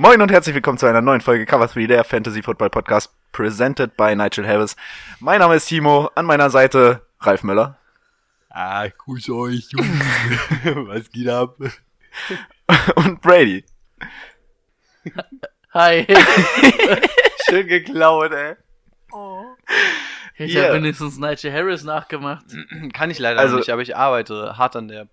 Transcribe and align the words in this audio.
Moin 0.00 0.22
und 0.22 0.30
herzlich 0.30 0.54
willkommen 0.54 0.78
zu 0.78 0.86
einer 0.86 1.00
neuen 1.00 1.20
Folge 1.20 1.44
Cover 1.44 1.66
3, 1.66 1.88
der 1.88 2.04
Fantasy 2.04 2.40
Football 2.40 2.70
Podcast, 2.70 3.12
presented 3.32 3.96
by 3.96 4.14
Nigel 4.14 4.46
Harris. 4.46 4.76
Mein 5.18 5.40
Name 5.40 5.56
ist 5.56 5.66
Timo, 5.66 6.08
an 6.14 6.24
meiner 6.24 6.50
Seite 6.50 7.02
Ralf 7.18 7.42
Müller. 7.42 7.76
Ah, 8.48 8.86
grüß 8.86 9.28
euch, 9.30 9.68
Jungs. 9.72 9.88
Was 10.86 11.10
geht 11.10 11.28
ab? 11.28 11.56
und 12.96 13.20
Brady. 13.20 13.64
Hi. 15.74 16.06
Schön 17.50 17.66
geklaut, 17.66 18.30
ey. 18.32 18.54
Ich 20.36 20.54
Yeah. 20.54 20.66
habe 20.66 20.74
wenigstens 20.76 21.18
Nigel 21.18 21.52
Harris 21.52 21.82
nachgemacht. 21.82 22.44
Kann 22.92 23.10
ich 23.10 23.18
leider 23.18 23.40
Also- 23.40 23.56
nicht, 23.56 23.70
aber 23.70 23.82
ich 23.82 23.96
arbeite 23.96 24.56
hart 24.56 24.76
an 24.76 24.86
der 24.86 25.08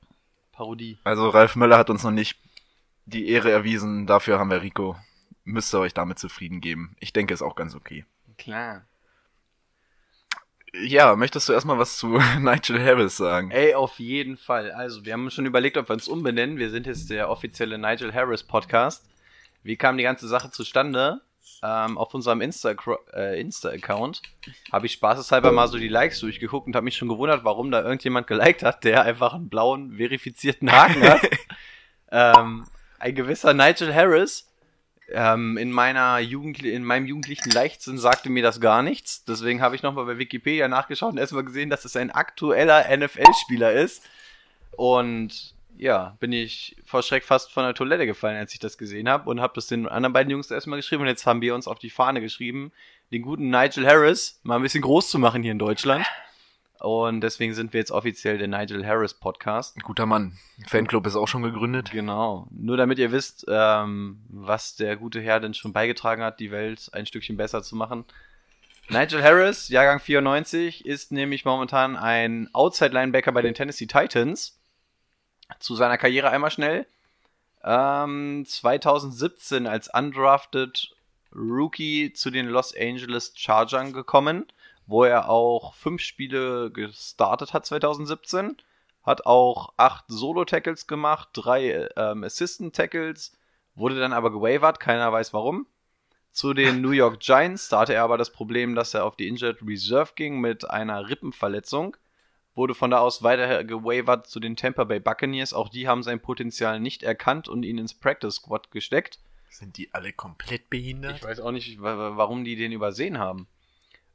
Parodie. 0.52 1.00
Also 1.04 1.30
Ralf 1.30 1.56
Müller 1.56 1.80
hat 1.80 1.90
uns 1.90 2.04
noch 2.04 2.12
nicht 2.12 2.38
die 3.05 3.30
Ehre 3.30 3.52
erwiesen, 3.52 4.08
dafür 4.08 4.40
haben 4.40 4.50
wir 4.50 4.62
Rico. 4.62 4.95
Müsst 5.44 5.73
ihr 5.73 5.80
euch 5.80 5.94
damit 5.94 6.20
zufrieden 6.20 6.59
geben. 6.62 6.95
Ich 7.00 7.14
denke, 7.14 7.34
ist 7.34 7.44
auch 7.44 7.56
ganz 7.56 7.75
okay. 7.75 8.06
Klar. 8.38 8.86
Ja, 10.84 11.16
möchtest 11.16 11.48
du 11.48 11.53
erstmal 11.53 11.78
was 11.78 11.98
zu 11.98 12.08
Nigel 12.39 12.83
Harris 12.83 13.17
sagen? 13.17 13.52
Ey, 13.52 13.76
auf 13.76 14.00
jeden 14.00 14.38
Fall. 14.38 14.72
Also, 14.72 15.06
wir 15.06 15.14
haben 15.14 15.30
schon 15.30 15.45
überlegt, 15.45 15.78
ob 15.78 15.89
wir 15.89 15.94
uns 15.94 16.08
umbenennen. 16.08 16.58
Wir 16.58 16.70
sind 16.70 16.88
jetzt 16.88 17.09
der 17.09 17.30
offizielle 17.30 17.78
Nigel 17.78 18.14
Harris 18.14 18.44
Podcast. 18.44 19.08
Wie 19.64 19.78
kam 19.78 19.98
die 19.98 20.03
ganze 20.03 20.28
Sache 20.28 20.52
zustande? 20.52 21.22
Ähm, 21.64 21.98
auf 21.98 22.14
unserem 22.14 22.42
Insta- 22.42 22.76
äh, 23.14 23.39
Insta-Account 23.39 24.22
habe 24.72 24.88
ich 24.88 24.94
spaßeshalber 24.94 25.52
mal 25.52 25.67
so 25.67 25.78
die 25.78 25.88
Likes 25.88 26.20
durchgeguckt 26.20 26.67
und 26.67 26.76
habe 26.76 26.83
mich 26.83 26.98
schon 26.98 27.08
gewundert, 27.08 27.44
warum 27.44 27.72
da 27.72 27.81
irgendjemand 27.81 28.28
geliked 28.28 28.64
hat, 28.64 28.83
der 28.83 29.03
einfach 29.03 29.33
einen 29.33 29.50
blauen, 29.50 29.95
verifizierten 29.98 30.72
Haken 30.72 31.03
hat. 31.03 31.22
ähm, 32.11 32.66
ein 33.00 33.16
gewisser 33.16 33.54
Nigel 33.54 33.94
Harris 33.94 34.48
ähm, 35.10 35.58
in 35.58 35.72
meiner 35.72 36.20
Jugend 36.20 36.64
in 36.64 36.84
meinem 36.84 37.06
jugendlichen 37.06 37.52
Leichtsinn 37.52 37.98
sagte 37.98 38.30
mir 38.30 38.44
das 38.44 38.60
gar 38.60 38.82
nichts. 38.82 39.24
Deswegen 39.26 39.62
habe 39.62 39.76
ich 39.76 39.84
nochmal 39.84 40.06
bei 40.06 40.18
Wikipedia 40.18 40.68
nachgeschaut 40.68 41.12
und 41.12 41.20
erstmal 41.20 41.44
gesehen, 41.44 41.70
dass 41.70 41.86
es 41.86 41.96
ein 41.96 42.12
aktueller 42.12 42.86
NFL-Spieler 42.96 43.73
ist. 43.73 44.04
Und 44.72 45.54
ja, 45.78 46.16
bin 46.20 46.32
ich 46.32 46.76
vor 46.86 47.04
Schreck 47.04 47.23
fast 47.23 47.52
von 47.52 47.64
der 47.64 47.73
Toilette 47.73 48.06
gefallen, 48.06 48.38
als 48.38 48.54
ich 48.54 48.60
das 48.60 48.78
gesehen 48.78 49.10
habe 49.10 49.30
und 49.30 49.42
habe 49.42 49.54
das 49.56 49.68
den 49.68 49.88
anderen 49.88 50.14
beiden 50.14 50.32
Jungs 50.32 50.50
erstmal 50.50 50.80
geschrieben 50.80 51.02
und 51.02 51.10
jetzt 51.10 51.26
haben 51.26 51.42
wir 51.42 51.54
uns 51.54 51.68
auf 51.68 51.80
die 51.80 51.90
Fahne 51.90 52.22
geschrieben, 52.22 52.72
den 53.12 53.22
guten 53.22 53.50
Nigel 53.50 53.86
Harris 53.86 54.40
mal 54.44 54.56
ein 54.56 54.62
bisschen 54.62 54.82
groß 54.82 55.10
zu 55.10 55.20
machen 55.20 55.44
hier 55.44 55.52
in 55.52 55.60
Deutschland. 55.60 56.06
Und 56.80 57.22
deswegen 57.22 57.54
sind 57.54 57.73
wir 57.73 57.80
jetzt 57.80 57.92
offiziell 57.92 58.38
der 58.38 58.48
Nigel 58.48 58.86
Harris 58.86 59.14
Podcast. 59.14 59.81
Guter 59.84 60.06
Mann. 60.06 60.38
Fanclub 60.68 61.08
ist 61.08 61.16
auch 61.16 61.28
schon 61.28 61.44
gegründet. 61.44 61.92
Genau. 61.92 62.48
Nur 62.52 62.78
damit 62.78 63.00
ihr 63.00 63.12
wisst, 63.12 63.45
ähm, 63.48 64.22
was 64.30 64.76
der 64.76 64.98
gute 64.98 65.22
Herr 65.22 65.40
denn 65.40 65.54
schon 65.54 65.73
beigetragen 65.73 66.23
hat, 66.23 66.40
die 66.40 66.52
Welt 66.52 66.90
ein 66.94 67.06
Stückchen 67.06 67.38
besser 67.38 67.64
zu 67.64 67.76
machen. 67.76 68.06
Nigel 68.90 69.23
Harris, 69.23 69.70
Jahrgang 69.70 70.00
94, 70.00 70.86
ist 70.86 71.12
nämlich 71.12 71.44
momentan 71.44 71.95
ein 71.95 72.49
Outside-Linebacker 72.54 73.32
bei 73.32 73.42
den 73.42 73.55
Tennessee 73.55 73.88
Titans. 73.88 74.60
Zu 75.60 75.76
seiner 75.76 75.98
Karriere 75.98 76.30
einmal 76.30 76.52
schnell. 76.52 76.86
Ähm, 77.64 78.45
2017 78.45 79.66
als 79.66 79.89
undrafted 79.92 80.95
Rookie 81.33 82.14
zu 82.14 82.30
den 82.30 82.48
Los 82.48 82.76
Angeles 82.76 83.33
Chargers 83.36 83.92
gekommen, 83.92 84.45
wo 84.88 85.04
er 85.04 85.30
auch 85.30 85.73
fünf 85.73 86.02
Spiele 86.02 86.72
gestartet 86.72 87.54
hat 87.54 87.66
2017 87.66 88.58
hat 89.04 89.26
auch 89.28 89.73
acht 89.78 90.06
Solo-Tackles 90.08 90.88
gemacht, 90.88 91.30
drei 91.34 91.88
ähm, 91.96 92.23
Assistant-Tackles, 92.23 93.38
wurde 93.76 94.00
dann 94.00 94.14
aber 94.14 94.32
gewavert, 94.32 94.80
keiner 94.80 95.12
weiß 95.12 95.32
warum. 95.34 95.68
Zu 96.32 96.54
den 96.56 96.82
New 96.82 96.90
York 96.92 97.20
Giants, 97.20 97.70
da 97.70 97.82
hatte 97.82 97.94
er 97.94 98.04
aber 98.04 98.18
das 98.18 98.32
Problem, 98.32 98.73
dass 98.73 98.94
er 98.96 99.06
auf 99.06 99.16
die 99.16 99.28
Injured 99.28 99.60
Reserve 99.66 100.14
ging 100.16 100.40
mit 100.42 100.68
einer 100.70 101.08
Rippenverletzung. 101.08 101.96
Wurde 102.56 102.73
von 102.73 102.90
da 102.90 102.98
aus 103.00 103.22
weiter 103.22 103.64
gewavert 103.64 104.28
zu 104.28 104.40
den 104.40 104.56
Tampa 104.56 104.86
Bay 104.86 105.00
Buccaneers. 105.00 105.54
Auch 105.54 105.70
die 105.70 105.88
haben 105.88 106.02
sein 106.04 106.20
Potenzial 106.20 106.80
nicht 106.80 107.04
erkannt 107.04 107.48
und 107.48 107.64
ihn 107.64 107.78
ins 107.78 107.94
Practice 107.94 108.36
Squad 108.36 108.72
gesteckt. 108.72 109.20
Sind 109.50 109.78
die 109.78 109.94
alle 109.94 110.14
komplett 110.14 110.70
behindert? 110.70 111.17
Ich 111.17 111.23
weiß 111.23 111.40
auch 111.42 111.52
nicht, 111.52 111.80
wa- 111.82 111.98
wa- 111.98 112.17
warum 112.17 112.44
die 112.44 112.56
den 112.56 112.72
übersehen 112.72 113.20
haben. 113.20 113.48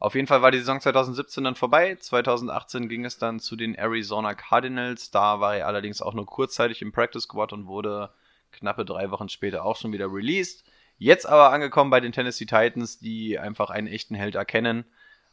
Auf 0.01 0.15
jeden 0.15 0.27
Fall 0.27 0.41
war 0.41 0.51
die 0.51 0.59
Saison 0.59 0.81
2017 0.81 1.45
dann 1.45 1.57
vorbei. 1.57 1.95
2018 1.95 2.89
ging 2.89 3.05
es 3.05 3.19
dann 3.19 3.39
zu 3.39 3.55
den 3.55 3.75
Arizona 3.75 4.35
Cardinals. 4.35 5.11
Da 5.11 5.41
war 5.41 5.57
er 5.57 5.67
allerdings 5.67 6.01
auch 6.01 6.15
nur 6.15 6.25
kurzzeitig 6.25 6.81
im 6.81 6.91
Practice 6.91 7.25
Squad 7.25 7.53
und 7.53 7.67
wurde 7.67 8.09
knappe 8.51 8.87
drei 8.87 9.11
Wochen 9.11 9.29
später 9.29 9.63
auch 9.63 9.77
schon 9.77 9.93
wieder 9.93 10.11
released. 10.11 10.65
Jetzt 10.97 11.27
aber 11.27 11.53
angekommen 11.53 11.91
bei 11.91 12.01
den 12.01 12.13
Tennessee 12.13 12.47
Titans, 12.47 12.99
die 12.99 13.39
einfach 13.39 13.69
einen 13.69 13.89
echten 13.89 14.15
Held 14.15 14.37
erkennen. 14.37 14.87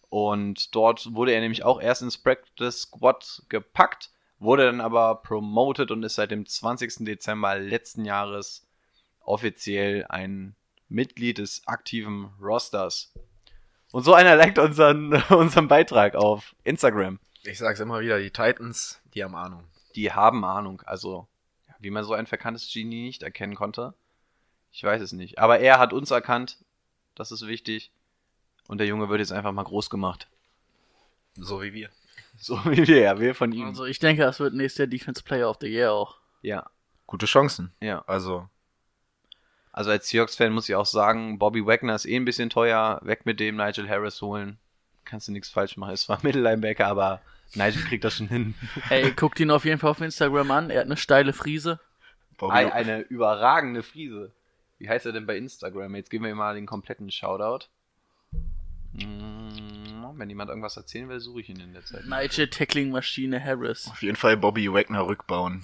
Und 0.09 0.75
dort 0.75 1.15
wurde 1.15 1.31
er 1.31 1.39
nämlich 1.39 1.63
auch 1.63 1.81
erst 1.81 2.01
ins 2.01 2.17
Practice 2.17 2.81
Squad 2.81 3.43
gepackt, 3.47 4.09
wurde 4.37 4.65
dann 4.65 4.81
aber 4.81 5.15
promoted 5.15 5.91
und 5.91 6.03
ist 6.03 6.15
seit 6.15 6.31
dem 6.31 6.45
20. 6.45 7.05
Dezember 7.05 7.57
letzten 7.57 8.03
Jahres 8.03 8.67
offiziell 9.21 10.05
ein 10.09 10.55
Mitglied 10.89 11.37
des 11.37 11.65
aktiven 11.67 12.31
Rosters. 12.41 13.13
Und 13.91 14.03
so 14.03 14.13
einer 14.13 14.35
liked 14.35 14.59
unseren, 14.59 15.13
unseren 15.29 15.67
Beitrag 15.67 16.15
auf 16.15 16.55
Instagram. 16.63 17.19
Ich 17.43 17.57
sag's 17.57 17.79
immer 17.79 18.01
wieder, 18.01 18.19
die 18.19 18.31
Titans, 18.31 19.01
die 19.13 19.23
haben 19.23 19.35
Ahnung. 19.35 19.63
Die 19.95 20.11
haben 20.11 20.43
Ahnung. 20.43 20.81
Also, 20.85 21.27
wie 21.79 21.89
man 21.89 22.03
so 22.03 22.13
ein 22.13 22.27
verkanntes 22.27 22.71
Genie 22.71 23.03
nicht 23.05 23.23
erkennen 23.23 23.55
konnte. 23.55 23.93
Ich 24.71 24.83
weiß 24.83 25.01
es 25.01 25.11
nicht. 25.13 25.39
Aber 25.39 25.59
er 25.59 25.79
hat 25.79 25.93
uns 25.93 26.11
erkannt. 26.11 26.57
Das 27.15 27.31
ist 27.31 27.47
wichtig. 27.47 27.91
Und 28.67 28.79
der 28.79 28.87
Junge 28.87 29.09
wird 29.09 29.19
jetzt 29.19 29.31
einfach 29.31 29.53
mal 29.53 29.63
groß 29.63 29.89
gemacht. 29.89 30.27
So 31.35 31.61
wie 31.61 31.73
wir. 31.73 31.89
So 32.37 32.57
wie 32.65 32.85
wir, 32.87 32.99
ja, 32.99 33.19
wir 33.19 33.33
von 33.33 33.51
ihm. 33.53 33.65
Also 33.67 33.85
ich 33.85 33.99
denke, 33.99 34.23
das 34.23 34.39
wird 34.39 34.53
nächstes 34.53 34.79
Jahr 34.79 34.87
Defense 34.87 35.23
Player 35.23 35.49
of 35.49 35.57
the 35.61 35.67
Year 35.67 35.93
auch. 35.93 36.17
ja, 36.41 36.69
Gute 37.07 37.25
Chancen. 37.25 37.71
ja. 37.79 38.03
Also, 38.05 38.49
Also 39.77 39.91
als 39.91 40.09
Seahawks-Fan 40.09 40.51
muss 40.53 40.67
ich 40.67 40.73
auch 40.73 40.87
sagen, 40.87 41.37
Bobby 41.37 41.63
Wagner 41.63 41.93
ist 41.93 42.07
eh 42.07 42.15
ein 42.15 42.25
bisschen 42.25 42.49
teuer. 42.49 42.99
Weg 43.03 43.27
mit 43.27 43.39
dem 43.39 43.57
Nigel 43.57 43.87
Harris 43.87 44.23
holen. 44.23 44.57
Kannst 45.05 45.27
du 45.27 45.31
nichts 45.31 45.49
falsch 45.49 45.77
machen. 45.77 45.93
Es 45.93 46.09
war 46.09 46.17
Mittellinebacker, 46.23 46.87
aber 46.87 47.21
Nigel 47.53 47.83
kriegt 47.83 48.03
das 48.03 48.15
schon 48.15 48.27
hin. 48.27 48.55
Ey, 48.89 49.11
guckt 49.11 49.39
ihn 49.39 49.51
auf 49.51 49.65
jeden 49.65 49.79
Fall 49.79 49.91
auf 49.91 50.01
Instagram 50.01 50.49
an. 50.49 50.69
Er 50.71 50.79
hat 50.79 50.87
eine 50.87 50.97
steile 50.97 51.31
Friese. 51.31 51.79
Bobby, 52.39 52.53
Ein, 52.55 52.71
eine 52.71 53.01
überragende 53.01 53.83
Friese. 53.83 54.31
Wie 54.79 54.89
heißt 54.89 55.05
er 55.05 55.11
denn 55.11 55.27
bei 55.27 55.37
Instagram? 55.37 55.93
Jetzt 55.93 56.09
geben 56.09 56.23
wir 56.23 56.31
ihm 56.31 56.37
mal 56.37 56.55
den 56.55 56.65
kompletten 56.65 57.11
Shoutout. 57.11 57.67
Mm, 58.93 60.17
Wenn 60.17 60.29
jemand 60.29 60.49
irgendwas 60.49 60.75
erzählen 60.75 61.07
will, 61.07 61.19
suche 61.19 61.41
ich 61.41 61.49
ihn 61.49 61.59
in 61.59 61.73
der 61.73 61.85
Zeit. 61.85 62.03
Nigel 62.07 62.49
Tackling 62.49 62.89
Maschine 62.89 63.39
Harris. 63.43 63.87
auf 63.91 64.01
jeden 64.01 64.15
Fall 64.15 64.37
Bobby 64.37 64.73
Wagner 64.73 65.05
rückbauen. 65.05 65.63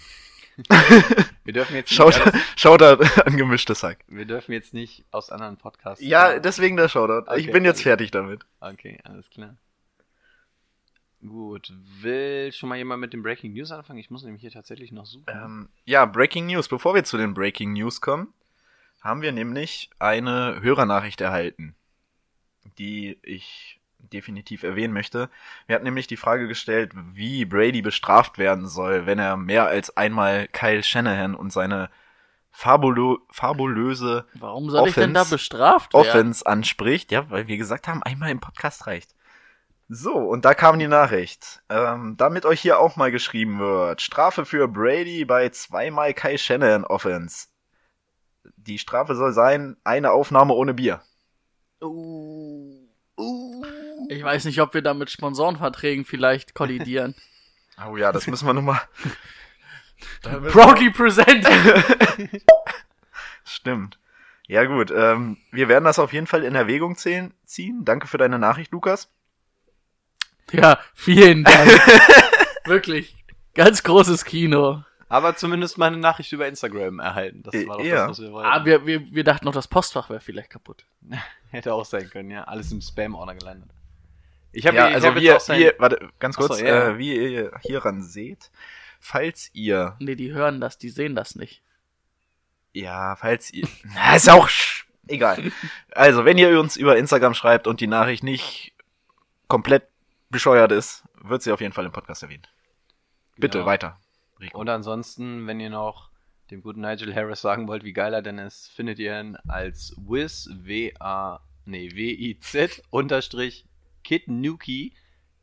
Wir 1.46 1.54
dürfen 1.54 1.76
jetzt 1.76 1.90
nicht, 1.90 1.96
Schaut, 1.96 2.20
alles- 2.22 2.42
schaut 2.56 2.82
an 3.26 3.38
gemischtes 3.38 3.84
Hack. 3.84 4.00
wir 4.08 4.26
dürfen 4.26 4.52
jetzt 4.54 4.74
nicht 4.74 5.04
aus 5.12 5.30
anderen 5.32 5.58
Podcasts. 5.58 6.04
Ja, 6.04 6.40
deswegen 6.40 6.78
der 6.78 6.90
Shoutout. 6.90 7.32
Ich 7.36 7.44
Okay. 7.46 7.52
bin 7.52 7.66
jetzt 7.66 7.82
fertig 7.84 8.12
damit. 8.12 8.46
Okay, 8.60 9.00
alles 9.04 9.30
klar. 9.30 9.56
Gut, 11.26 11.72
will 12.02 12.52
schon 12.52 12.68
mal 12.68 12.78
jemand 12.78 13.00
mit 13.00 13.14
dem 13.14 13.24
Breaking 13.24 13.54
News 13.54 13.72
anfangen? 13.72 13.98
Ich 14.00 14.10
muss 14.10 14.24
nämlich 14.24 14.42
hier 14.42 14.52
tatsächlich 14.52 14.92
noch 14.92 15.06
suchen. 15.06 15.24
Ähm, 15.30 15.70
ja, 15.86 16.06
Breaking 16.06 16.48
News. 16.48 16.68
Bevor 16.68 16.94
wir 16.96 17.06
zu 17.06 17.18
den 17.18 17.34
Breaking 17.34 17.72
News 17.74 18.02
kommen, 18.02 18.34
haben 19.02 19.22
wir 19.22 19.32
nämlich 19.32 19.90
eine 20.00 20.60
Hörernachricht 20.62 21.22
erhalten, 21.22 21.76
die 22.78 23.18
ich 23.24 23.80
definitiv 24.12 24.64
erwähnen 24.64 24.94
möchte. 24.94 25.30
Wir 25.68 25.76
hatten 25.76 25.86
nämlich 25.86 26.08
die 26.08 26.18
Frage 26.18 26.48
gestellt, 26.48 26.92
wie 27.14 27.46
Brady 27.46 27.82
bestraft 27.82 28.38
werden 28.38 28.68
soll, 28.68 29.06
wenn 29.06 29.20
er 29.20 29.38
mehr 29.38 29.68
als 29.68 29.96
einmal 29.96 30.48
Kyle 30.48 30.84
Shanahan 30.84 31.36
und 31.36 31.52
seine 31.52 31.90
fabulo 32.52 33.20
fabulöse 33.32 34.26
Warum 34.36 34.70
soll 34.70 34.90
ich 34.90 34.96
denn 34.96 35.14
da 35.14 35.22
Offense- 35.22 35.36
bestraft 35.36 35.94
werden? 35.94 36.08
Offense 36.08 36.46
anspricht. 36.46 37.12
Ja, 37.12 37.30
weil 37.30 37.48
wir 37.48 37.58
gesagt 37.58 37.88
haben, 37.88 38.04
einmal 38.04 38.30
im 38.30 38.40
Podcast 38.40 38.86
reicht. 38.88 39.16
So, 39.90 40.14
und 40.14 40.46
da 40.46 40.54
kam 40.54 40.80
die 40.80 40.88
Nachricht. 40.88 41.62
Ähm, 41.70 42.16
damit 42.18 42.46
euch 42.46 42.62
hier 42.62 42.80
auch 42.80 42.96
mal 42.96 43.12
geschrieben 43.12 43.60
wird. 43.60 44.02
Strafe 44.02 44.46
für 44.46 44.68
Brady 44.68 45.26
bei 45.26 45.50
zweimal 45.50 46.14
Kai 46.14 46.38
Shannon 46.38 46.86
Offense. 46.86 47.48
Die 48.56 48.80
Strafe 48.80 49.16
soll 49.16 49.34
sein, 49.34 49.78
eine 49.84 50.12
Aufnahme 50.12 50.54
ohne 50.54 50.74
Bier. 50.74 51.02
Ich 54.10 54.24
weiß 54.24 54.46
nicht, 54.46 54.60
ob 54.62 54.74
wir 54.74 54.82
da 54.82 54.94
mit 54.94 55.10
Sponsorenverträgen 55.10 56.06
vielleicht 56.06 56.54
kollidieren. 56.56 57.16
Oh 57.90 57.98
ja, 57.98 58.12
das 58.12 58.28
müssen 58.28 58.46
wir 58.46 58.54
nochmal. 58.54 58.80
Proudly 60.22 60.92
present! 60.92 61.44
Stimmt. 63.44 63.98
Ja 64.48 64.66
gut, 64.66 64.92
ähm, 64.96 65.38
wir 65.52 65.68
werden 65.70 65.86
das 65.86 65.98
auf 65.98 66.14
jeden 66.14 66.28
Fall 66.28 66.44
in 66.44 66.54
Erwägung 66.54 66.96
zählen, 66.98 67.34
ziehen. 67.46 67.84
Danke 67.84 68.06
für 68.08 68.20
deine 68.20 68.38
Nachricht, 68.38 68.72
Lukas. 68.72 69.10
Ja, 70.52 70.78
vielen 70.94 71.44
Dank. 71.46 71.68
Wirklich. 72.66 73.16
Ganz 73.56 73.82
großes 73.82 74.24
Kino. 74.26 74.84
Aber 75.10 75.36
zumindest 75.36 75.80
mal 75.80 75.88
eine 75.88 75.98
Nachricht 75.98 76.32
über 76.32 76.48
Instagram 76.48 77.00
erhalten. 77.00 77.42
Das 77.42 77.54
war 77.68 77.78
doch 77.78 77.84
Ja. 77.84 78.08
das, 78.08 78.10
was 78.12 78.20
wir 78.22 78.32
wollten. 78.34 78.50
Ah, 78.50 78.66
wir, 78.66 78.86
wir, 78.86 79.02
wir 79.12 79.24
dachten 79.24 79.46
noch, 79.46 79.54
das 79.54 79.68
Postfach 79.68 80.10
wäre 80.12 80.22
vielleicht 80.22 80.52
kaputt. 80.52 80.86
Hätte 81.50 81.74
auch 81.74 81.86
sein 81.86 82.08
können, 82.10 82.30
ja. 82.30 82.44
Alles 82.44 82.72
im 82.72 82.82
Spam-Ordner 82.82 83.34
gelandet. 83.36 83.70
Ich 84.54 84.66
habe 84.68 84.78
Ja, 84.78 84.86
also 84.86 85.08
hab 85.10 85.16
wie 85.16 85.20
jetzt 85.22 85.26
ihr, 85.26 85.36
auch 85.36 85.42
sein- 85.42 85.60
wie 85.60 85.64
ihr, 85.66 85.76
warte, 85.80 86.10
ganz 86.20 86.38
Ach 86.38 86.42
so, 86.44 86.48
kurz, 86.48 86.62
ja. 86.62 86.90
äh, 86.92 86.98
wie 86.98 87.16
ihr 87.16 87.52
hieran 87.62 88.02
seht, 88.04 88.52
falls 89.00 89.50
ihr, 89.54 89.96
Nee, 90.00 90.16
die 90.16 90.32
hören 90.32 90.62
das, 90.62 90.78
die 90.78 90.90
sehen 90.90 91.16
das 91.16 91.36
nicht. 91.36 91.62
ja, 92.74 93.16
falls 93.16 93.52
ihr, 93.52 93.68
na, 93.96 94.16
ist 94.16 94.30
auch, 94.30 94.48
sch- 94.48 94.84
egal. 95.08 95.52
Also, 95.92 96.26
wenn 96.26 96.38
ihr 96.38 96.60
uns 96.60 96.78
über 96.78 96.98
Instagram 96.98 97.34
schreibt 97.34 97.68
und 97.68 97.82
die 97.82 97.88
Nachricht 97.88 98.24
nicht 98.24 98.74
komplett 99.48 99.88
bescheuert 100.30 100.72
ist, 100.72 101.04
wird 101.22 101.42
sie 101.44 101.52
auf 101.52 101.62
jeden 101.62 101.74
Fall 101.74 101.86
im 101.86 101.92
Podcast 101.92 102.24
erwähnt. 102.24 102.50
Bitte, 103.38 103.60
Genau. 103.60 103.66
weiter. 103.68 104.00
Rico. 104.40 104.58
Und 104.60 104.70
ansonsten, 104.70 105.48
wenn 105.48 105.60
ihr 105.60 105.70
noch 105.70 106.10
dem 106.52 106.62
guten 106.62 106.82
Nigel 106.82 107.14
Harris 107.16 107.42
sagen 107.42 107.68
wollt, 107.68 107.84
wie 107.84 107.94
geil 107.94 108.14
er 108.14 108.22
denn 108.22 108.38
ist, 108.40 108.68
findet 108.72 109.00
ihr 109.00 109.20
ihn 109.20 109.36
als 109.48 109.96
Wiz, 109.98 110.50
W-A, 110.52 111.40
nee, 111.66 111.92
W-I-Z, 111.94 112.84
unterstrich, 112.90 113.66
Kid 114.04 114.28
Nuki, 114.28 114.94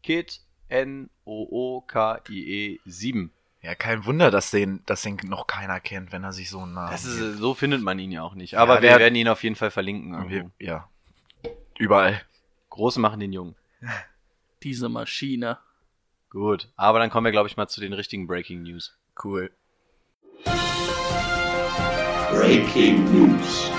Kid 0.02 0.40
N-O-O-K-I-E 0.68 2.78
7. 2.84 3.32
Ja, 3.62 3.74
kein 3.74 4.06
Wunder, 4.06 4.30
dass 4.30 4.50
den, 4.50 4.82
dass 4.86 5.02
den 5.02 5.16
noch 5.24 5.46
keiner 5.46 5.80
kennt, 5.80 6.12
wenn 6.12 6.24
er 6.24 6.32
sich 6.32 6.48
so 6.48 6.60
einen 6.60 6.72
Namen 6.74 6.92
Das 6.92 7.04
ist, 7.04 7.38
so 7.38 7.54
findet 7.54 7.82
man 7.82 7.98
ihn 7.98 8.10
ja 8.12 8.22
auch 8.22 8.34
nicht. 8.34 8.56
Aber 8.56 8.76
Ja, 8.76 8.82
wir 8.82 8.88
der- 8.90 8.98
werden 9.00 9.14
ihn 9.16 9.28
auf 9.28 9.42
jeden 9.42 9.56
Fall 9.56 9.70
verlinken. 9.70 10.28
Wir, 10.30 10.50
ja. 10.58 10.88
Überall. 11.78 12.20
Große 12.70 13.00
machen 13.00 13.20
den 13.20 13.32
Jungen. 13.32 13.54
Diese 14.62 14.88
Maschine. 14.88 15.58
Gut. 16.30 16.68
Aber 16.76 16.98
dann 17.00 17.10
kommen 17.10 17.24
wir, 17.26 17.32
glaube 17.32 17.48
ich, 17.48 17.56
mal 17.56 17.68
zu 17.68 17.80
den 17.80 17.92
richtigen 17.92 18.26
Breaking 18.26 18.62
News. 18.62 18.96
Cool. 19.22 19.50
Breaking 22.30 23.04
News. 23.12 23.70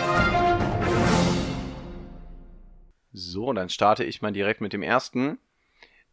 So, 3.13 3.51
dann 3.53 3.69
starte 3.69 4.03
ich 4.03 4.21
mal 4.21 4.31
direkt 4.31 4.61
mit 4.61 4.73
dem 4.73 4.81
ersten. 4.83 5.37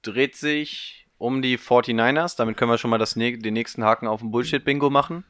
Dreht 0.03 0.37
sich 0.37 1.07
um 1.19 1.43
die 1.43 1.59
49ers. 1.59 2.37
Damit 2.37 2.57
können 2.57 2.71
wir 2.71 2.79
schon 2.79 2.91
mal 2.91 2.99
das, 2.99 3.15
den 3.15 3.53
nächsten 3.55 3.85
Haken 3.85 4.07
auf 4.07 4.21
dem 4.21 4.31
Bullshit-Bingo 4.31 4.91
machen. 4.91 5.25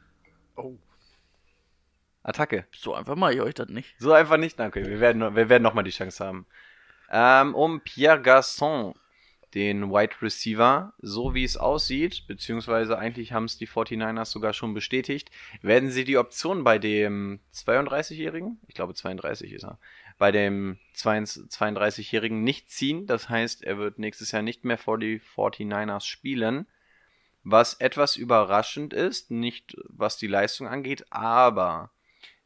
Oh. 0.55 0.75
Attacke. 2.23 2.65
So 2.75 2.93
einfach 2.93 3.15
mache 3.15 3.33
ich 3.33 3.41
euch 3.41 3.53
das 3.55 3.69
nicht. 3.69 3.95
So 3.97 4.11
einfach 4.13 4.37
nicht, 4.37 4.59
danke. 4.59 4.85
Wir 4.85 4.99
werden, 4.99 5.19
noch- 5.19 5.35
wir 5.35 5.49
werden 5.49 5.63
nochmal 5.63 5.83
die 5.83 5.89
Chance 5.91 6.23
haben. 6.25 6.45
Ähm, 7.11 7.55
um 7.55 7.81
Pierre 7.81 8.19
Garçon, 8.21 8.93
den 9.55 9.89
Wide 9.89 10.21
Receiver, 10.21 10.93
so 10.99 11.33
wie 11.33 11.43
es 11.43 11.57
aussieht, 11.57 12.27
beziehungsweise 12.27 12.99
eigentlich 12.99 13.33
haben 13.33 13.45
es 13.45 13.57
die 13.57 13.67
49ers 13.67 14.25
sogar 14.25 14.53
schon 14.53 14.75
bestätigt, 14.75 15.31
werden 15.63 15.89
sie 15.89 16.03
die 16.03 16.17
Option 16.19 16.63
bei 16.63 16.77
dem 16.77 17.39
32-Jährigen, 17.51 18.59
ich 18.67 18.75
glaube 18.75 18.93
32 18.93 19.51
ist 19.53 19.63
er, 19.63 19.79
bei 20.19 20.31
dem 20.31 20.77
32-Jährigen 20.95 22.43
nicht 22.43 22.69
ziehen. 22.69 23.07
Das 23.07 23.29
heißt, 23.29 23.63
er 23.63 23.79
wird 23.79 23.97
nächstes 23.97 24.31
Jahr 24.31 24.43
nicht 24.43 24.65
mehr 24.65 24.77
vor 24.77 24.99
die 24.99 25.19
49ers 25.19 26.05
spielen. 26.05 26.67
Was 27.43 27.75
etwas 27.75 28.17
überraschend 28.17 28.93
ist, 28.93 29.31
nicht 29.31 29.77
was 29.85 30.17
die 30.17 30.27
Leistung 30.27 30.67
angeht, 30.67 31.05
aber 31.09 31.89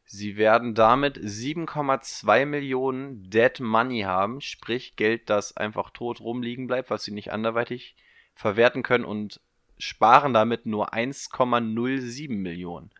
sie 0.06 0.36
werden 0.36 0.74
damit 0.74 1.18
7,2 1.18 2.46
Millionen 2.46 3.28
Dead 3.28 3.58
Money 3.58 4.02
haben, 4.02 4.40
sprich 4.40 4.94
Geld, 4.94 5.28
das 5.28 5.56
einfach 5.56 5.90
tot 5.90 6.20
rumliegen 6.20 6.68
bleibt, 6.68 6.90
was 6.90 7.02
sie 7.02 7.12
nicht 7.12 7.32
anderweitig 7.32 7.96
verwerten 8.34 8.84
können 8.84 9.04
und 9.04 9.40
sparen 9.78 10.32
damit 10.32 10.64
nur 10.64 10.94
1,07 10.94 12.30
Millionen. 12.30 12.90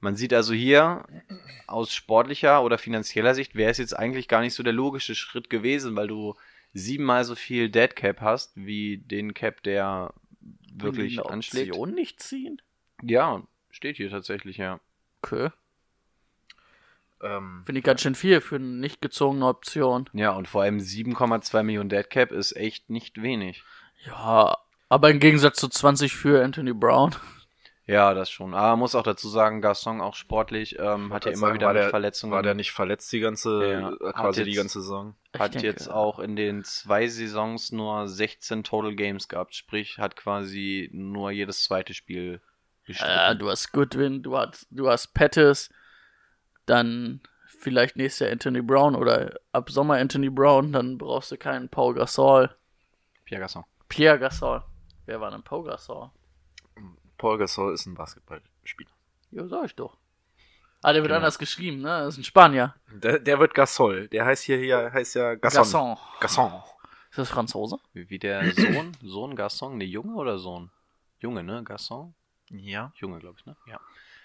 Man 0.00 0.16
sieht 0.16 0.32
also 0.32 0.54
hier 0.54 1.04
aus 1.66 1.92
sportlicher 1.92 2.62
oder 2.62 2.78
finanzieller 2.78 3.34
Sicht 3.34 3.54
wäre 3.54 3.70
es 3.70 3.78
jetzt 3.78 3.96
eigentlich 3.96 4.28
gar 4.28 4.40
nicht 4.40 4.54
so 4.54 4.62
der 4.62 4.72
logische 4.72 5.14
Schritt 5.14 5.50
gewesen, 5.50 5.94
weil 5.96 6.08
du 6.08 6.36
siebenmal 6.72 7.24
so 7.24 7.34
viel 7.34 7.68
Dead 7.68 7.94
Cap 7.94 8.20
hast 8.20 8.52
wie 8.56 8.98
den 8.98 9.34
Cap, 9.34 9.62
der 9.62 10.14
wirklich 10.72 11.18
Will 11.18 11.24
anschlägt. 11.24 11.72
Option 11.72 11.94
nicht 11.94 12.20
ziehen? 12.22 12.62
Ja, 13.02 13.42
steht 13.70 13.96
hier 13.96 14.10
tatsächlich, 14.10 14.56
ja. 14.56 14.80
Okay. 15.22 15.50
Ähm, 17.22 17.62
Finde 17.66 17.80
ich 17.80 17.84
ganz 17.84 18.00
schön 18.00 18.14
viel 18.14 18.40
für 18.40 18.56
eine 18.56 18.64
nicht 18.64 19.02
gezogene 19.02 19.46
Option. 19.46 20.08
Ja, 20.14 20.32
und 20.32 20.48
vor 20.48 20.62
allem 20.62 20.78
7,2 20.78 21.62
Millionen 21.62 21.90
Dead 21.90 22.08
Cap 22.08 22.32
ist 22.32 22.56
echt 22.56 22.88
nicht 22.88 23.20
wenig. 23.20 23.62
Ja, 24.06 24.56
aber 24.88 25.10
im 25.10 25.20
Gegensatz 25.20 25.58
zu 25.58 25.68
20 25.68 26.14
für 26.14 26.42
Anthony 26.42 26.72
Brown. 26.72 27.14
Ja, 27.90 28.14
das 28.14 28.30
schon. 28.30 28.54
Aber 28.54 28.68
man 28.70 28.78
muss 28.80 28.94
auch 28.94 29.02
dazu 29.02 29.28
sagen, 29.28 29.60
Gaston 29.60 30.00
auch 30.00 30.14
sportlich, 30.14 30.78
ähm, 30.78 31.12
hat 31.12 31.24
ja 31.24 31.32
immer 31.32 31.40
sagen, 31.48 31.54
wieder 31.54 31.68
mit 31.72 31.76
der, 31.82 31.90
Verletzungen. 31.90 32.32
War 32.32 32.42
der 32.42 32.54
nicht 32.54 32.70
verletzt 32.72 33.12
die 33.12 33.20
ganze, 33.20 33.68
Ja. 33.72 33.88
äh, 33.90 34.06
Hat 34.06 34.14
quasi 34.16 34.44
die 34.44 34.50
jetzt- 34.50 34.58
ganze 34.58 34.80
Saison? 34.82 35.14
Hat 35.38 35.54
denke, 35.54 35.66
jetzt 35.66 35.90
auch 35.90 36.18
in 36.20 36.36
den 36.36 36.62
zwei 36.64 37.08
Saisons 37.08 37.72
nur 37.72 38.06
16 38.06 38.62
Total 38.64 38.94
Games 38.94 39.28
gehabt. 39.28 39.54
Sprich, 39.54 39.98
hat 39.98 40.14
quasi 40.16 40.88
nur 40.92 41.30
jedes 41.32 41.64
zweite 41.64 41.92
Spiel 41.94 42.40
bestritten. 42.86 43.12
Äh, 43.12 43.36
du 43.36 43.50
hast 43.50 43.72
Goodwin, 43.72 44.22
du 44.22 44.36
hast, 44.36 44.66
du 44.70 44.88
hast 44.88 45.12
Pettis, 45.14 45.70
dann 46.66 47.20
vielleicht 47.46 47.96
nächstes 47.96 48.20
Jahr 48.20 48.32
Anthony 48.32 48.62
Brown 48.62 48.94
oder 48.94 49.34
ab 49.52 49.70
Sommer 49.70 49.94
Anthony 49.94 50.30
Brown, 50.30 50.72
dann 50.72 50.96
brauchst 50.98 51.30
du 51.32 51.36
keinen 51.36 51.68
Paul 51.68 51.94
Gasol. 51.94 52.50
Pierre 53.24 53.40
Gaston. 53.42 53.64
Pierre 53.88 54.18
Gasol. 54.18 54.62
Wer 55.06 55.20
war 55.20 55.30
denn 55.30 55.42
Paul 55.42 55.64
Gasol? 55.64 56.10
Paul 57.20 57.36
Gasol 57.38 57.74
ist 57.74 57.84
ein 57.86 57.94
Basketballspieler. 57.94 58.90
Ja, 59.30 59.46
sag 59.46 59.66
ich 59.66 59.74
doch. 59.74 59.98
Ah, 60.82 60.94
der 60.94 61.02
wird 61.02 61.08
Genau. 61.10 61.16
anders 61.18 61.38
geschrieben, 61.38 61.82
ne? 61.82 61.88
Das 61.88 62.14
ist 62.14 62.18
ein 62.20 62.24
Spanier. 62.24 62.74
Der, 62.90 63.18
der 63.18 63.38
wird 63.38 63.52
Gasol. 63.52 64.08
Der 64.08 64.24
heißt 64.24 64.44
hier, 64.44 64.56
hier 64.56 64.90
heißt 64.90 65.14
ja 65.16 65.34
Gasson. 65.34 65.60
Gasson. 65.62 65.96
Gasson. 66.20 66.62
Ist 67.10 67.18
das 67.18 67.28
Franzose? 67.28 67.78
Wie, 67.92 68.08
wie 68.08 68.18
der 68.18 68.50
Sohn, 68.54 68.96
Sohn 69.02 69.36
Gaston, 69.36 69.76
ne 69.76 69.84
Junge 69.84 70.14
oder 70.14 70.38
Sohn? 70.38 70.70
Junge, 71.18 71.44
ne? 71.44 71.62
Gaston? 71.62 72.14
Ja. 72.48 72.92
Junge, 72.96 73.18
glaube 73.18 73.36
ich, 73.38 73.44
ne? 73.44 73.54
Ja. 73.66 73.78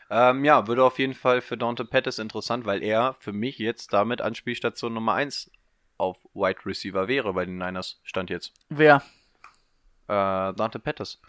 Ähm, 0.10 0.46
ja, 0.46 0.66
würde 0.68 0.86
auf 0.86 0.98
jeden 0.98 1.16
Fall 1.16 1.42
für 1.42 1.58
Dante 1.58 1.84
Pettis 1.84 2.18
interessant, 2.20 2.66
weil 2.66 2.82
er 2.82 3.16
für 3.20 3.34
mich 3.34 3.58
jetzt 3.58 3.92
damit 3.92 4.22
Anspielstation 4.22 4.94
Nummer 4.94 5.16
1 5.16 5.52
auf 5.98 6.18
Wide 6.34 6.66
Receiver 6.66 7.08
wäre 7.10 7.34
bei 7.34 7.46
den 7.46 7.58
Niners. 7.58 8.00
Stand 8.04 8.30
jetzt. 8.30 8.54
Wer? 8.70 9.02
Äh, 10.08 10.54
Dante 10.54 10.80
Pettis. 10.80 11.20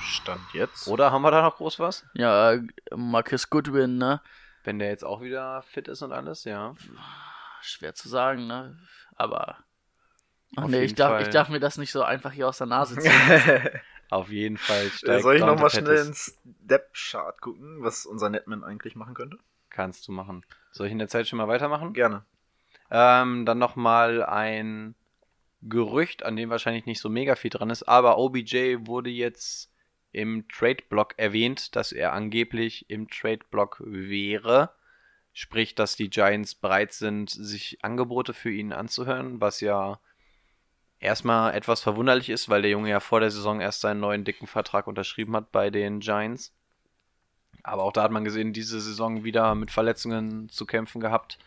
Stand 0.00 0.40
jetzt. 0.52 0.88
Oder 0.88 1.10
haben 1.12 1.22
wir 1.22 1.30
da 1.30 1.42
noch 1.42 1.56
groß 1.56 1.78
was? 1.78 2.06
Ja, 2.14 2.52
äh, 2.52 2.62
Marcus 2.94 3.50
Goodwin, 3.50 3.98
ne? 3.98 4.20
Wenn 4.64 4.78
der 4.78 4.88
jetzt 4.88 5.04
auch 5.04 5.20
wieder 5.20 5.62
fit 5.62 5.88
ist 5.88 6.02
und 6.02 6.12
alles, 6.12 6.44
ja. 6.44 6.74
Schwer 7.62 7.94
zu 7.94 8.08
sagen, 8.08 8.46
ne? 8.46 8.78
Aber. 9.16 9.58
Ach 10.56 10.64
Auf 10.64 10.70
nee, 10.70 10.82
ich 10.82 10.94
darf, 10.94 11.12
Fall. 11.12 11.22
ich 11.22 11.28
darf 11.28 11.48
mir 11.48 11.60
das 11.60 11.78
nicht 11.78 11.92
so 11.92 12.02
einfach 12.02 12.32
hier 12.32 12.48
aus 12.48 12.58
der 12.58 12.66
Nase 12.66 12.98
ziehen. 12.98 13.12
Auf 14.10 14.30
jeden 14.30 14.56
Fall 14.56 14.86
Äh, 14.86 14.90
steigt 14.90 15.22
Soll 15.22 15.36
ich 15.36 15.42
nochmal 15.42 15.68
schnell 15.70 16.06
ins 16.06 16.38
Depth-Chart 16.44 17.40
gucken, 17.40 17.82
was 17.82 18.06
unser 18.06 18.30
Netman 18.30 18.64
eigentlich 18.64 18.96
machen 18.96 19.14
könnte? 19.14 19.38
Kannst 19.68 20.08
du 20.08 20.12
machen. 20.12 20.44
Soll 20.72 20.86
ich 20.86 20.92
in 20.92 20.98
der 20.98 21.08
Zeit 21.08 21.28
schon 21.28 21.36
mal 21.36 21.48
weitermachen? 21.48 21.92
Gerne. 21.92 22.24
Ähm, 22.90 23.44
dann 23.44 23.58
nochmal 23.58 24.24
ein 24.24 24.94
Gerücht, 25.60 26.22
an 26.22 26.36
dem 26.36 26.50
wahrscheinlich 26.50 26.86
nicht 26.86 27.00
so 27.00 27.10
mega 27.10 27.34
viel 27.34 27.50
dran 27.50 27.68
ist, 27.68 27.82
aber 27.82 28.16
OBJ 28.16 28.86
wurde 28.86 29.10
jetzt 29.10 29.70
im 30.12 30.46
Trade-Block 30.48 31.14
erwähnt, 31.18 31.76
dass 31.76 31.92
er 31.92 32.12
angeblich 32.12 32.88
im 32.90 33.08
Trade-Block 33.08 33.82
wäre. 33.84 34.70
Sprich, 35.32 35.74
dass 35.74 35.96
die 35.96 36.10
Giants 36.10 36.54
bereit 36.54 36.92
sind, 36.92 37.30
sich 37.30 37.78
Angebote 37.82 38.34
für 38.34 38.50
ihn 38.50 38.72
anzuhören, 38.72 39.40
was 39.40 39.60
ja 39.60 40.00
erstmal 40.98 41.54
etwas 41.54 41.80
verwunderlich 41.80 42.30
ist, 42.30 42.48
weil 42.48 42.62
der 42.62 42.70
Junge 42.70 42.90
ja 42.90 43.00
vor 43.00 43.20
der 43.20 43.30
Saison 43.30 43.60
erst 43.60 43.80
seinen 43.80 44.00
neuen 44.00 44.24
dicken 44.24 44.46
Vertrag 44.46 44.86
unterschrieben 44.86 45.36
hat 45.36 45.52
bei 45.52 45.70
den 45.70 46.00
Giants. 46.00 46.54
Aber 47.62 47.84
auch 47.84 47.92
da 47.92 48.02
hat 48.02 48.10
man 48.10 48.24
gesehen, 48.24 48.52
diese 48.52 48.80
Saison 48.80 49.24
wieder 49.24 49.54
mit 49.54 49.70
Verletzungen 49.70 50.48
zu 50.48 50.66
kämpfen 50.66 51.00
gehabt. 51.00 51.38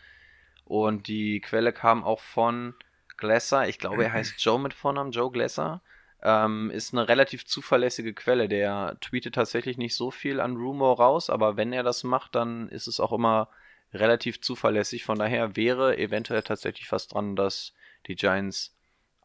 Und 0.65 1.07
die 1.07 1.41
Quelle 1.41 1.73
kam 1.73 2.03
auch 2.03 2.21
von 2.21 2.75
Glasser. 3.17 3.67
Ich 3.67 3.79
glaube, 3.79 4.03
er 4.03 4.13
heißt 4.13 4.41
Joe 4.41 4.59
mit 4.59 4.73
Vornamen, 4.73 5.11
Joe 5.11 5.31
Glasser. 5.31 5.81
Ähm, 6.23 6.69
ist 6.71 6.93
eine 6.93 7.07
relativ 7.07 7.45
zuverlässige 7.45 8.13
Quelle. 8.13 8.47
Der 8.47 8.97
tweetet 9.01 9.35
tatsächlich 9.35 9.77
nicht 9.77 9.95
so 9.95 10.11
viel 10.11 10.39
an 10.39 10.55
Rumor 10.55 10.97
raus, 10.97 11.29
aber 11.29 11.57
wenn 11.57 11.73
er 11.73 11.83
das 11.83 12.03
macht, 12.03 12.35
dann 12.35 12.69
ist 12.69 12.87
es 12.87 12.99
auch 12.99 13.11
immer 13.11 13.49
relativ 13.93 14.41
zuverlässig. 14.41 15.03
Von 15.03 15.17
daher 15.17 15.55
wäre 15.55 15.97
eventuell 15.97 16.43
tatsächlich 16.43 16.91
was 16.91 17.07
dran, 17.07 17.35
dass 17.35 17.73
die 18.07 18.15
Giants 18.15 18.75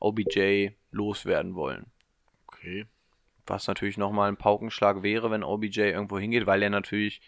OBJ 0.00 0.71
loswerden 0.91 1.55
wollen. 1.55 1.87
Okay. 2.47 2.87
Was 3.47 3.67
natürlich 3.67 3.97
nochmal 3.97 4.29
ein 4.29 4.37
Paukenschlag 4.37 5.03
wäre, 5.03 5.31
wenn 5.31 5.45
OBJ 5.45 5.81
irgendwo 5.81 6.19
hingeht, 6.19 6.47
weil 6.47 6.62
er 6.62 6.71
natürlich 6.71 7.21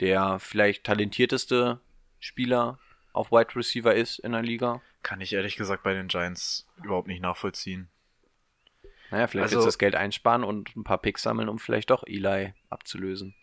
der 0.00 0.38
vielleicht 0.38 0.84
talentierteste 0.84 1.80
Spieler 2.18 2.78
auf 3.12 3.30
Wide 3.30 3.54
Receiver 3.54 3.94
ist 3.94 4.18
in 4.18 4.32
der 4.32 4.42
Liga. 4.42 4.80
Kann 5.02 5.20
ich 5.20 5.32
ehrlich 5.32 5.56
gesagt 5.56 5.82
bei 5.82 5.92
den 5.92 6.08
Giants 6.08 6.66
überhaupt 6.82 7.08
nicht 7.08 7.20
nachvollziehen. 7.20 7.88
Naja, 9.12 9.26
vielleicht 9.26 9.44
Also- 9.44 9.58
jetzt 9.58 9.66
das 9.66 9.78
Geld 9.78 9.94
einsparen 9.94 10.42
und 10.42 10.74
ein 10.74 10.84
paar 10.84 10.98
Picks 10.98 11.22
sammeln, 11.22 11.48
um 11.48 11.58
vielleicht 11.58 11.90
doch 11.90 12.02
Eli 12.06 12.54
abzulösen. 12.70 13.34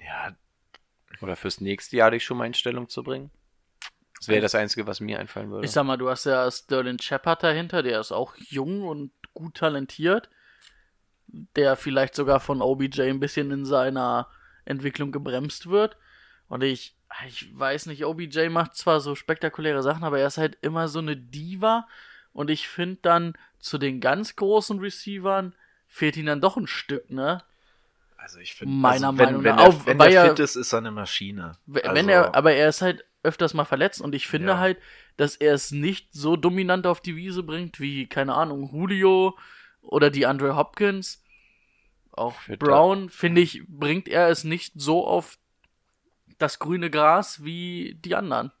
Ja, 0.00 0.34
Oder 1.20 1.36
fürs 1.36 1.60
nächste 1.60 1.96
Jahr 1.96 2.10
dich 2.10 2.24
schon 2.24 2.38
mal 2.38 2.46
in 2.46 2.54
Stellung 2.54 2.88
zu 2.88 3.04
bringen. 3.04 3.30
Das 4.18 4.28
wäre 4.28 4.40
das 4.40 4.54
Einzige, 4.56 4.86
was 4.86 4.98
mir 5.00 5.20
einfallen 5.20 5.50
würde. 5.50 5.64
Ich 5.64 5.70
sag 5.70 5.84
mal, 5.84 5.96
du 5.98 6.08
hast 6.08 6.24
ja 6.24 6.50
Sterling 6.50 6.98
Shepard 7.00 7.42
dahinter, 7.42 7.82
der 7.82 8.00
ist 8.00 8.10
auch 8.12 8.34
jung 8.36 8.82
und 8.82 9.12
gut 9.34 9.56
talentiert. 9.58 10.30
Der 11.28 11.76
vielleicht 11.76 12.14
sogar 12.14 12.40
von 12.40 12.60
OBJ 12.62 13.02
ein 13.02 13.20
bisschen 13.20 13.50
in 13.50 13.64
seiner 13.64 14.28
Entwicklung 14.64 15.12
gebremst 15.12 15.68
wird. 15.70 15.96
Und 16.48 16.62
ich, 16.62 16.96
ich 17.26 17.56
weiß 17.56 17.86
nicht, 17.86 18.04
OBJ 18.04 18.48
macht 18.48 18.74
zwar 18.74 19.00
so 19.00 19.14
spektakuläre 19.14 19.82
Sachen, 19.82 20.04
aber 20.04 20.18
er 20.18 20.26
ist 20.26 20.38
halt 20.38 20.56
immer 20.62 20.88
so 20.88 20.98
eine 20.98 21.16
Diva. 21.16 21.86
Und 22.32 22.50
ich 22.50 22.68
finde 22.68 22.98
dann 23.02 23.34
zu 23.62 23.78
den 23.78 24.00
ganz 24.00 24.36
großen 24.36 24.78
Receivern 24.80 25.54
fehlt 25.88 26.16
ihm 26.18 26.26
dann 26.26 26.40
doch 26.42 26.56
ein 26.58 26.66
Stück, 26.66 27.10
ne? 27.10 27.42
also 28.18 28.38
ich 28.38 28.54
finde, 28.54 28.74
Meiner 28.74 29.08
also 29.08 29.18
wenn, 29.18 29.24
Meinung 29.26 29.44
wenn 29.44 29.56
nach. 29.56 29.64
Auch 29.64 29.86
wenn 29.86 29.98
weil 29.98 30.10
der 30.10 30.22
er- 30.24 30.28
fit 30.30 30.38
ist, 30.38 30.54
ist 30.56 30.72
er 30.72 30.78
eine 30.78 30.90
Maschine. 30.92 31.56
W- 31.66 31.82
Also, 31.82 31.94
Wenn 31.96 32.08
er, 32.08 32.34
aber 32.36 32.52
er 32.52 32.68
ist 32.68 32.80
halt 32.82 33.04
öfters 33.24 33.52
mal 33.54 33.64
verletzt 33.64 34.00
und 34.00 34.14
ich 34.14 34.28
finde 34.28 34.52
Ja. 34.52 34.58
halt, 34.58 34.78
dass 35.16 35.34
er 35.36 35.54
es 35.54 35.70
nicht 35.72 36.12
so 36.12 36.36
dominant 36.36 36.86
auf 36.86 37.00
die 37.00 37.16
Wiese 37.16 37.42
bringt 37.42 37.80
wie, 37.80 38.06
keine 38.06 38.34
Ahnung, 38.34 38.70
Julio 38.72 39.36
oder 39.80 40.10
die 40.10 40.26
Andre 40.26 40.54
Hopkins. 40.56 41.22
Auch 42.12 42.34
Für 42.34 42.56
Brown, 42.56 43.10
finde 43.10 43.40
ich, 43.40 43.64
bringt 43.66 44.06
er 44.08 44.28
es 44.28 44.44
nicht 44.44 44.74
so 44.76 45.06
auf 45.06 45.38
das 46.38 46.58
grüne 46.58 46.90
Gras 46.90 47.42
wie 47.44 47.98
die 48.04 48.14
anderen. 48.14 48.52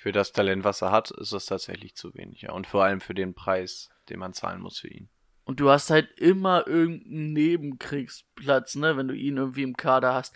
Für 0.00 0.12
das 0.12 0.32
Talent, 0.32 0.64
was 0.64 0.80
er 0.80 0.92
hat, 0.92 1.10
ist 1.10 1.34
das 1.34 1.44
tatsächlich 1.44 1.94
zu 1.94 2.14
wenig. 2.14 2.40
Ja. 2.40 2.52
Und 2.52 2.66
vor 2.66 2.82
allem 2.82 3.02
für 3.02 3.12
den 3.12 3.34
Preis, 3.34 3.90
den 4.08 4.18
man 4.18 4.32
zahlen 4.32 4.62
muss 4.62 4.78
für 4.78 4.88
ihn. 4.88 5.10
Und 5.44 5.60
du 5.60 5.68
hast 5.68 5.90
halt 5.90 6.10
immer 6.18 6.66
irgendeinen 6.66 7.34
Nebenkriegsplatz, 7.34 8.76
ne, 8.76 8.96
wenn 8.96 9.08
du 9.08 9.14
ihn 9.14 9.36
irgendwie 9.36 9.62
im 9.62 9.76
Kader 9.76 10.14
hast. 10.14 10.34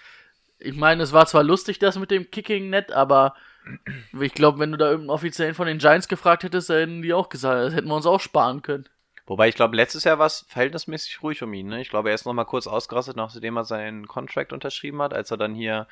Ich 0.59 0.77
meine, 0.77 1.03
es 1.03 1.15
war 1.15 1.25
zwar 1.25 1.43
lustig, 1.43 1.79
das 1.79 1.99
mit 1.99 2.11
dem 2.11 2.31
Kicking 2.31 2.69
net, 2.69 2.93
aber 2.93 3.37
ich 4.21 4.35
glaube, 4.35 4.59
wenn 4.59 4.71
du 4.71 4.77
da 4.77 4.85
irgendeinen 4.85 5.17
Offiziellen 5.17 5.55
von 5.55 5.67
den 5.67 5.79
Giants 5.79 6.09
gefragt 6.09 6.43
hättest, 6.43 6.69
hätten 6.69 7.01
die 7.01 7.15
auch 7.15 7.31
gesagt, 7.31 7.59
das 7.65 7.73
hätten 7.73 7.89
wir 7.89 7.95
uns 7.95 8.05
auch 8.05 8.21
sparen 8.21 8.61
können. 8.61 8.87
Wobei 9.25 9.49
ich 9.49 9.55
glaube, 9.55 9.77
letztes 9.77 10.05
Jahr 10.05 10.19
war 10.19 10.27
es 10.27 10.45
verhältnismäßig 10.47 11.23
ruhig 11.23 11.43
um 11.43 11.55
ihn. 11.55 11.69
Ne? 11.69 11.81
Ich 11.81 11.89
glaube, 11.89 12.11
er 12.11 12.15
ist 12.15 12.27
noch 12.27 12.35
mal 12.35 12.45
kurz 12.45 12.67
ausgerastet, 12.67 13.17
nachdem 13.17 13.57
er 13.57 13.65
seinen 13.65 14.07
Contract 14.09 14.53
unterschrieben 14.53 15.01
hat, 15.01 15.15
als 15.15 15.31
er 15.31 15.39
dann 15.39 15.55
hier 15.55 15.89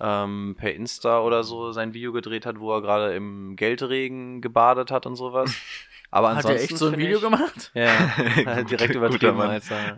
ähm, 0.00 0.54
per 0.58 0.74
Insta 0.74 1.20
oder 1.20 1.44
so 1.44 1.72
sein 1.72 1.94
Video 1.94 2.12
gedreht 2.12 2.46
hat, 2.46 2.58
wo 2.60 2.72
er 2.74 2.82
gerade 2.82 3.14
im 3.14 3.56
Geldregen 3.56 4.40
gebadet 4.40 4.90
hat 4.90 5.06
und 5.06 5.16
sowas. 5.16 5.54
Aber 6.10 6.28
Hat 6.30 6.36
ansonsten 6.38 6.58
er 6.58 6.64
echt 6.64 6.78
so 6.78 6.86
ein 6.88 6.96
Video 6.98 7.16
ich, 7.16 7.22
gemacht? 7.24 7.72
Ja, 7.74 7.84
ja. 7.84 8.16
halt 8.46 8.70
direkt 8.70 8.94
übertrieben. 8.94 9.40
Als 9.40 9.70
er, 9.70 9.96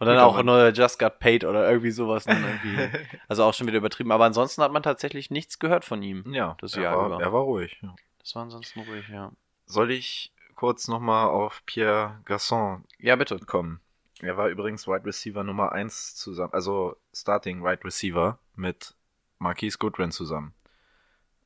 und 0.00 0.06
dann 0.08 0.18
auch 0.18 0.42
nur 0.42 0.70
Just 0.70 0.98
Got 0.98 1.20
Paid 1.20 1.44
oder 1.44 1.70
irgendwie 1.70 1.92
sowas. 1.92 2.26
Irgendwie. 2.26 2.88
Also 3.28 3.44
auch 3.44 3.54
schon 3.54 3.68
wieder 3.68 3.78
übertrieben. 3.78 4.10
Aber 4.10 4.24
ansonsten 4.24 4.60
hat 4.62 4.72
man 4.72 4.82
tatsächlich 4.82 5.30
nichts 5.30 5.60
gehört 5.60 5.84
von 5.84 6.02
ihm. 6.02 6.24
Ja, 6.32 6.56
Das 6.60 6.74
er, 6.76 6.82
Jahr 6.82 6.96
war, 6.98 7.06
über. 7.06 7.22
er 7.22 7.32
war 7.32 7.42
ruhig. 7.42 7.78
Ja. 7.82 7.94
Das 8.18 8.34
war 8.34 8.42
ansonsten 8.42 8.80
ruhig, 8.80 9.08
ja. 9.08 9.30
Soll 9.66 9.92
ich 9.92 10.32
kurz 10.56 10.88
nochmal 10.88 11.28
auf 11.28 11.62
Pierre 11.66 12.20
Gasson 12.24 12.84
Ja, 12.98 13.14
bitte. 13.14 13.38
kommen? 13.38 13.80
Er 14.20 14.36
war 14.36 14.48
übrigens 14.48 14.88
Wide 14.88 15.04
Receiver 15.04 15.42
Nummer 15.44 15.72
1 15.72 16.14
zusammen, 16.14 16.52
also 16.52 16.96
Starting 17.12 17.64
Wide 17.64 17.84
Receiver 17.84 18.38
mit 18.54 18.94
Marquise 19.42 19.78
Goodwin 19.78 20.10
zusammen 20.10 20.54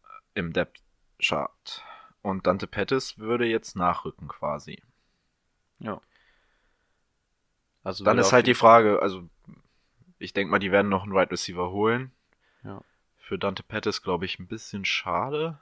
äh, 0.05 0.41
im 0.41 0.53
Depth 0.53 0.83
Chart. 1.19 1.83
Und 2.23 2.47
Dante 2.47 2.67
Pettis 2.67 3.19
würde 3.19 3.47
jetzt 3.47 3.77
nachrücken 3.77 4.29
quasi. 4.29 4.83
Ja. 5.79 6.01
Also 7.83 8.05
Dann 8.05 8.19
ist 8.19 8.33
halt 8.33 8.47
die 8.47 8.55
Frage, 8.55 9.01
also 9.01 9.29
ich 10.19 10.33
denke 10.33 10.51
mal, 10.51 10.59
die 10.59 10.73
werden 10.73 10.89
noch 10.89 11.05
einen 11.05 11.15
Wide 11.15 11.31
Receiver 11.31 11.71
holen. 11.71 12.11
Ja. 12.65 12.81
Für 13.17 13.39
Dante 13.39 13.63
Pettis 13.63 14.03
glaube 14.03 14.25
ich 14.25 14.39
ein 14.39 14.49
bisschen 14.49 14.85
schade. 14.85 15.59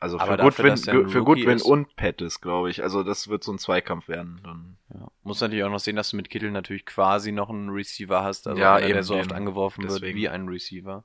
Also 0.00 0.18
für 0.18 0.36
Goodwin, 0.36 0.76
für 0.76 1.24
Goodwin 1.24 1.60
und 1.60 1.96
Pettis, 1.96 2.40
glaube 2.40 2.70
ich. 2.70 2.82
Also 2.82 3.02
das 3.02 3.28
wird 3.28 3.42
so 3.42 3.52
ein 3.52 3.58
Zweikampf 3.58 4.08
werden. 4.08 4.40
Dann. 4.44 4.76
Ja. 4.94 5.08
Muss 5.24 5.40
natürlich 5.40 5.64
auch 5.64 5.70
noch 5.70 5.80
sehen, 5.80 5.96
dass 5.96 6.10
du 6.10 6.16
mit 6.16 6.30
Kittel 6.30 6.52
natürlich 6.52 6.86
quasi 6.86 7.32
noch 7.32 7.50
einen 7.50 7.68
Receiver 7.70 8.22
hast, 8.22 8.46
also 8.46 8.60
Ja, 8.60 8.74
einer, 8.74 8.86
der 8.86 8.96
eben, 8.96 9.02
so 9.02 9.16
oft 9.16 9.32
angeworfen 9.32 9.82
wird 9.82 9.94
Deswegen. 9.94 10.16
wie 10.16 10.28
ein 10.28 10.48
Receiver. 10.48 11.04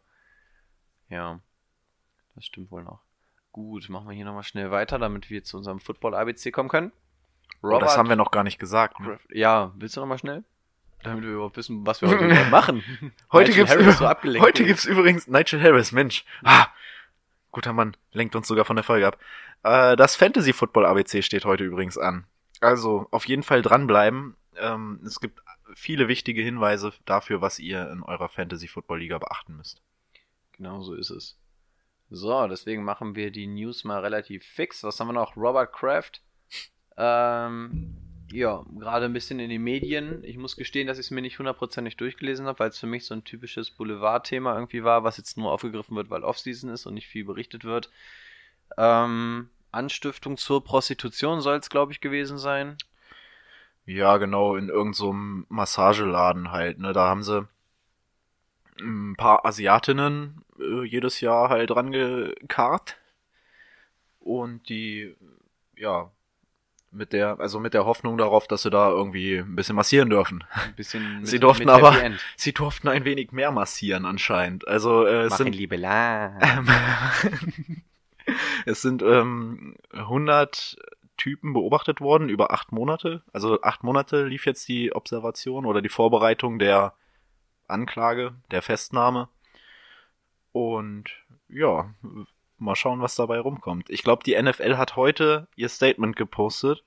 Ja, 1.14 1.40
das 2.36 2.46
stimmt 2.46 2.72
wohl 2.72 2.84
noch. 2.84 3.02
Gut, 3.52 3.88
machen 3.90 4.08
wir 4.08 4.16
hier 4.16 4.26
nochmal 4.26 4.44
schnell 4.44 4.72
weiter, 4.72 4.98
damit 4.98 5.30
wir 5.30 5.44
zu 5.44 5.58
unserem 5.58 5.80
Football-ABC 5.80 6.52
kommen 6.52 6.70
können. 6.70 6.92
Oh, 7.62 7.78
das 7.80 7.98
haben 7.98 8.10
wir 8.10 8.16
noch 8.16 8.32
gar 8.32 8.44
nicht 8.44 8.58
gesagt. 8.60 9.00
Ne? 9.00 9.20
Ja, 9.32 9.72
willst 9.76 9.96
du 9.96 10.02
nochmal 10.02 10.18
schnell? 10.18 10.44
Damit 11.04 11.24
wir 11.24 11.32
überhaupt 11.34 11.58
wissen, 11.58 11.86
was 11.86 12.02
wir 12.02 12.10
heute 12.10 12.26
machen. 12.50 12.84
Heute 13.32 13.52
Nigel 13.52 13.56
gibt's, 13.66 13.72
Harris 13.74 13.86
über- 13.86 13.94
so 13.94 14.08
abgelenkt. 14.08 14.48
heute 14.48 14.64
gibt's 14.64 14.86
übrigens 14.86 15.28
Nigel 15.28 15.62
Harris, 15.62 15.92
Mensch. 15.92 16.26
Ah, 16.44 16.68
guter 17.52 17.74
Mann, 17.74 17.96
lenkt 18.12 18.36
uns 18.36 18.48
sogar 18.48 18.66
von 18.66 18.76
der 18.76 18.84
Folge 18.84 19.06
ab. 19.08 19.20
Äh, 19.64 19.96
das 19.96 20.16
Fantasy 20.16 20.52
Football 20.54 20.86
ABC 20.88 21.22
steht 21.22 21.46
heute 21.46 21.64
übrigens 21.64 21.98
an. 21.98 22.26
Also 22.60 23.08
auf 23.12 23.26
jeden 23.28 23.44
Fall 23.44 23.62
dranbleiben. 23.62 24.36
Ähm, 24.58 25.00
es 25.06 25.20
gibt 25.20 25.42
viele 25.76 26.08
wichtige 26.08 26.42
Hinweise 26.42 26.94
dafür, 27.06 27.42
was 27.42 27.60
ihr 27.60 27.90
in 27.92 28.02
eurer 28.02 28.30
Fantasy 28.30 28.68
Football 28.68 29.00
Liga 29.00 29.18
beachten 29.20 29.58
müsst. 29.58 29.82
Genau 30.54 30.82
so 30.82 30.94
ist 30.94 31.10
es. 31.10 31.38
So, 32.10 32.48
deswegen 32.48 32.84
machen 32.84 33.16
wir 33.16 33.32
die 33.32 33.48
News 33.48 33.84
mal 33.84 34.00
relativ 34.00 34.44
fix. 34.44 34.84
Was 34.84 35.00
haben 35.00 35.08
wir 35.08 35.14
noch? 35.14 35.36
Robert 35.36 35.74
Kraft. 35.74 36.22
Ähm, 36.96 37.98
ja, 38.32 38.64
gerade 38.78 39.06
ein 39.06 39.14
bisschen 39.14 39.40
in 39.40 39.50
den 39.50 39.64
Medien. 39.64 40.24
Ich 40.24 40.38
muss 40.38 40.56
gestehen, 40.56 40.88
dass 40.88 41.00
ich 41.00 41.08
es 41.08 41.12
mir 41.12 41.22
nicht 41.22 41.40
hundertprozentig 41.40 41.98
durchgelesen 41.98 42.46
habe, 42.46 42.60
weil 42.60 42.70
es 42.70 42.80
für 42.80 42.88
mich 42.88 43.06
so 43.06 43.14
ein 43.14 43.24
typisches 43.24 43.72
Boulevard-Thema 43.72 44.56
irgendwie 44.56 44.84
war, 44.84 45.04
was 45.04 45.18
jetzt 45.18 45.38
nur 45.38 45.52
aufgegriffen 45.52 45.96
wird, 45.96 46.10
weil 46.10 46.24
Offseason 46.24 46.70
ist 46.70 46.86
und 46.86 46.94
nicht 46.94 47.08
viel 47.08 47.26
berichtet 47.26 47.64
wird. 47.64 47.90
Ähm, 48.78 49.50
Anstiftung 49.72 50.38
zur 50.38 50.64
Prostitution 50.64 51.42
soll 51.42 51.58
es, 51.58 51.70
glaube 51.70 51.92
ich, 51.92 52.02
gewesen 52.02 52.38
sein. 52.38 52.78
Ja, 53.86 54.18
genau, 54.18 54.56
in 54.56 54.70
irgendeinem 54.70 54.94
so 54.94 55.14
Massageladen 55.50 56.52
halt, 56.52 56.80
ne? 56.80 56.94
Da 56.94 57.08
haben 57.08 57.24
sie 57.24 57.48
ein 58.80 59.16
paar 59.16 59.46
Asiatinnen 59.46 60.44
äh, 60.60 60.84
jedes 60.84 61.22
Jahr 61.22 61.50
halt 61.50 61.72
rangekarrt. 61.72 62.98
Und 64.20 64.70
die, 64.70 65.16
ja, 65.76 66.10
mit 66.94 67.12
der, 67.12 67.40
also 67.40 67.60
mit 67.60 67.74
der 67.74 67.86
Hoffnung 67.86 68.18
darauf, 68.18 68.48
dass 68.48 68.64
sie 68.64 68.70
da 68.70 68.90
irgendwie 68.90 69.38
ein 69.38 69.56
bisschen 69.56 69.76
massieren 69.76 70.10
dürfen. 70.10 70.44
Ein 70.52 70.76
bisschen 70.76 71.18
mit, 71.20 71.28
Sie 71.28 71.40
durften 71.40 71.66
mit 71.66 71.74
aber-. 71.74 71.96
Sie 72.38 72.54
durften 72.54 72.88
ein 72.88 73.06
wenig 73.06 73.32
mehr 73.32 73.52
massieren 73.52 74.06
anscheinend. 74.06 74.68
Also 74.68 75.06
äh, 75.06 75.24
es 75.24 75.38
sind 75.38 75.56
liebe 75.56 75.76
ähm, 75.76 76.68
es 78.66 78.82
sind 78.82 79.02
ähm, 79.02 79.76
100 79.92 80.78
Typen 81.18 81.54
beobachtet 81.54 82.02
worden 82.02 82.30
über 82.30 82.52
acht 82.52 82.72
Monate. 82.72 83.24
Also 83.34 83.62
acht 83.62 83.84
Monate 83.84 84.26
lief 84.26 84.46
jetzt 84.46 84.68
die 84.68 84.94
Observation 84.94 85.66
oder 85.66 85.82
die 85.82 85.90
Vorbereitung 85.90 86.60
der 86.60 86.94
Anklage, 87.74 88.36
der 88.52 88.62
Festnahme. 88.62 89.28
Und 90.52 91.10
ja, 91.50 91.94
mal 92.58 92.76
schauen, 92.76 93.02
was 93.02 93.16
dabei 93.16 93.40
rumkommt. 93.40 93.90
Ich 93.90 94.04
glaube, 94.04 94.24
die 94.24 94.42
NFL 94.42 94.78
hat 94.78 94.96
heute 94.96 95.48
ihr 95.56 95.70
Statement 95.70 96.16
gepostet. 96.16 96.84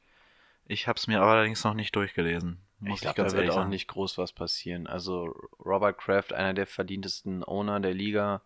Ich 0.67 0.89
habe 0.89 0.97
es 0.97 1.07
mir 1.07 1.21
allerdings 1.21 1.63
noch 1.65 1.75
nicht 1.75 1.95
durchgelesen. 1.95 2.61
Muss 2.81 2.97
ich 2.97 3.15
glaube, 3.15 3.31
da 3.31 3.37
wird 3.37 3.51
auch 3.51 3.55
sagen. 3.55 3.71
nicht 3.71 3.89
groß 3.89 4.19
was 4.19 4.33
passieren. 4.33 4.87
Also 4.87 5.35
Robert 5.65 5.99
Kraft, 5.99 6.33
einer 6.33 6.55
der 6.55 6.67
verdientesten 6.67 7.43
Owner 7.45 7.81
der 7.81 7.95
Liga, 7.95 8.43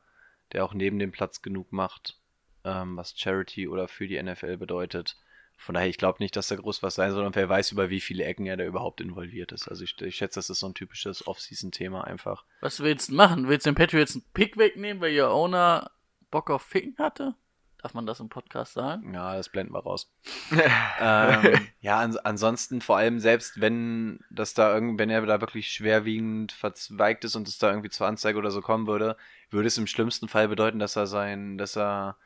der 0.52 0.64
auch 0.64 0.74
neben 0.74 0.98
dem 0.98 1.12
Platz 1.12 1.42
genug 1.42 1.72
macht, 1.72 2.18
ähm, 2.64 2.96
was 2.96 3.18
Charity 3.18 3.68
oder 3.68 3.88
für 3.88 4.06
die 4.06 4.22
NFL 4.22 4.56
bedeutet. 4.56 5.16
Von 5.60 5.74
daher, 5.74 5.88
ich 5.90 5.98
glaube 5.98 6.16
nicht, 6.20 6.34
dass 6.36 6.48
da 6.48 6.56
groß 6.56 6.82
was 6.82 6.94
sein 6.94 7.12
soll 7.12 7.26
und 7.26 7.36
wer 7.36 7.48
weiß, 7.48 7.72
über 7.72 7.90
wie 7.90 8.00
viele 8.00 8.24
Ecken 8.24 8.46
er 8.46 8.56
da 8.56 8.64
überhaupt 8.64 9.02
involviert 9.02 9.52
ist. 9.52 9.68
Also 9.68 9.84
ich, 9.84 10.00
ich 10.00 10.16
schätze, 10.16 10.38
das 10.38 10.48
ist 10.48 10.60
so 10.60 10.66
ein 10.66 10.74
typisches 10.74 11.26
Off-Season-Thema 11.26 12.04
einfach. 12.04 12.46
Was 12.62 12.80
willst 12.80 13.10
du 13.10 13.14
machen? 13.14 13.46
Willst 13.46 13.66
du 13.66 13.70
den 13.70 13.76
Patriots 13.76 14.14
einen 14.14 14.24
Pick 14.32 14.56
wegnehmen, 14.56 15.02
weil 15.02 15.12
ihr 15.12 15.30
Owner 15.30 15.90
Bock 16.30 16.48
auf 16.48 16.62
Ficken 16.62 16.96
hatte? 16.96 17.34
Darf 17.82 17.92
man 17.92 18.06
das 18.06 18.20
im 18.20 18.30
Podcast 18.30 18.72
sagen? 18.72 19.12
Ja, 19.12 19.36
das 19.36 19.50
blenden 19.50 19.74
wir 19.74 19.82
raus. 19.82 20.10
ähm, 21.00 21.68
ja, 21.80 21.98
ans 21.98 22.16
ansonsten 22.16 22.80
vor 22.80 22.96
allem 22.96 23.20
selbst 23.20 23.60
wenn 23.60 24.20
das 24.30 24.54
da 24.54 24.72
irgend, 24.72 24.98
wenn 24.98 25.10
er 25.10 25.26
da 25.26 25.42
wirklich 25.42 25.68
schwerwiegend 25.68 26.52
verzweigt 26.52 27.24
ist 27.24 27.36
und 27.36 27.46
es 27.48 27.58
da 27.58 27.68
irgendwie 27.68 27.90
zur 27.90 28.06
Anzeige 28.06 28.38
oder 28.38 28.50
so 28.50 28.62
kommen 28.62 28.86
würde, 28.86 29.16
würde 29.50 29.66
es 29.66 29.76
im 29.76 29.86
schlimmsten 29.86 30.28
Fall 30.28 30.48
bedeuten, 30.48 30.78
dass 30.78 30.96
er 30.96 31.06
sein, 31.06 31.58
dass 31.58 31.76
er 31.76 32.16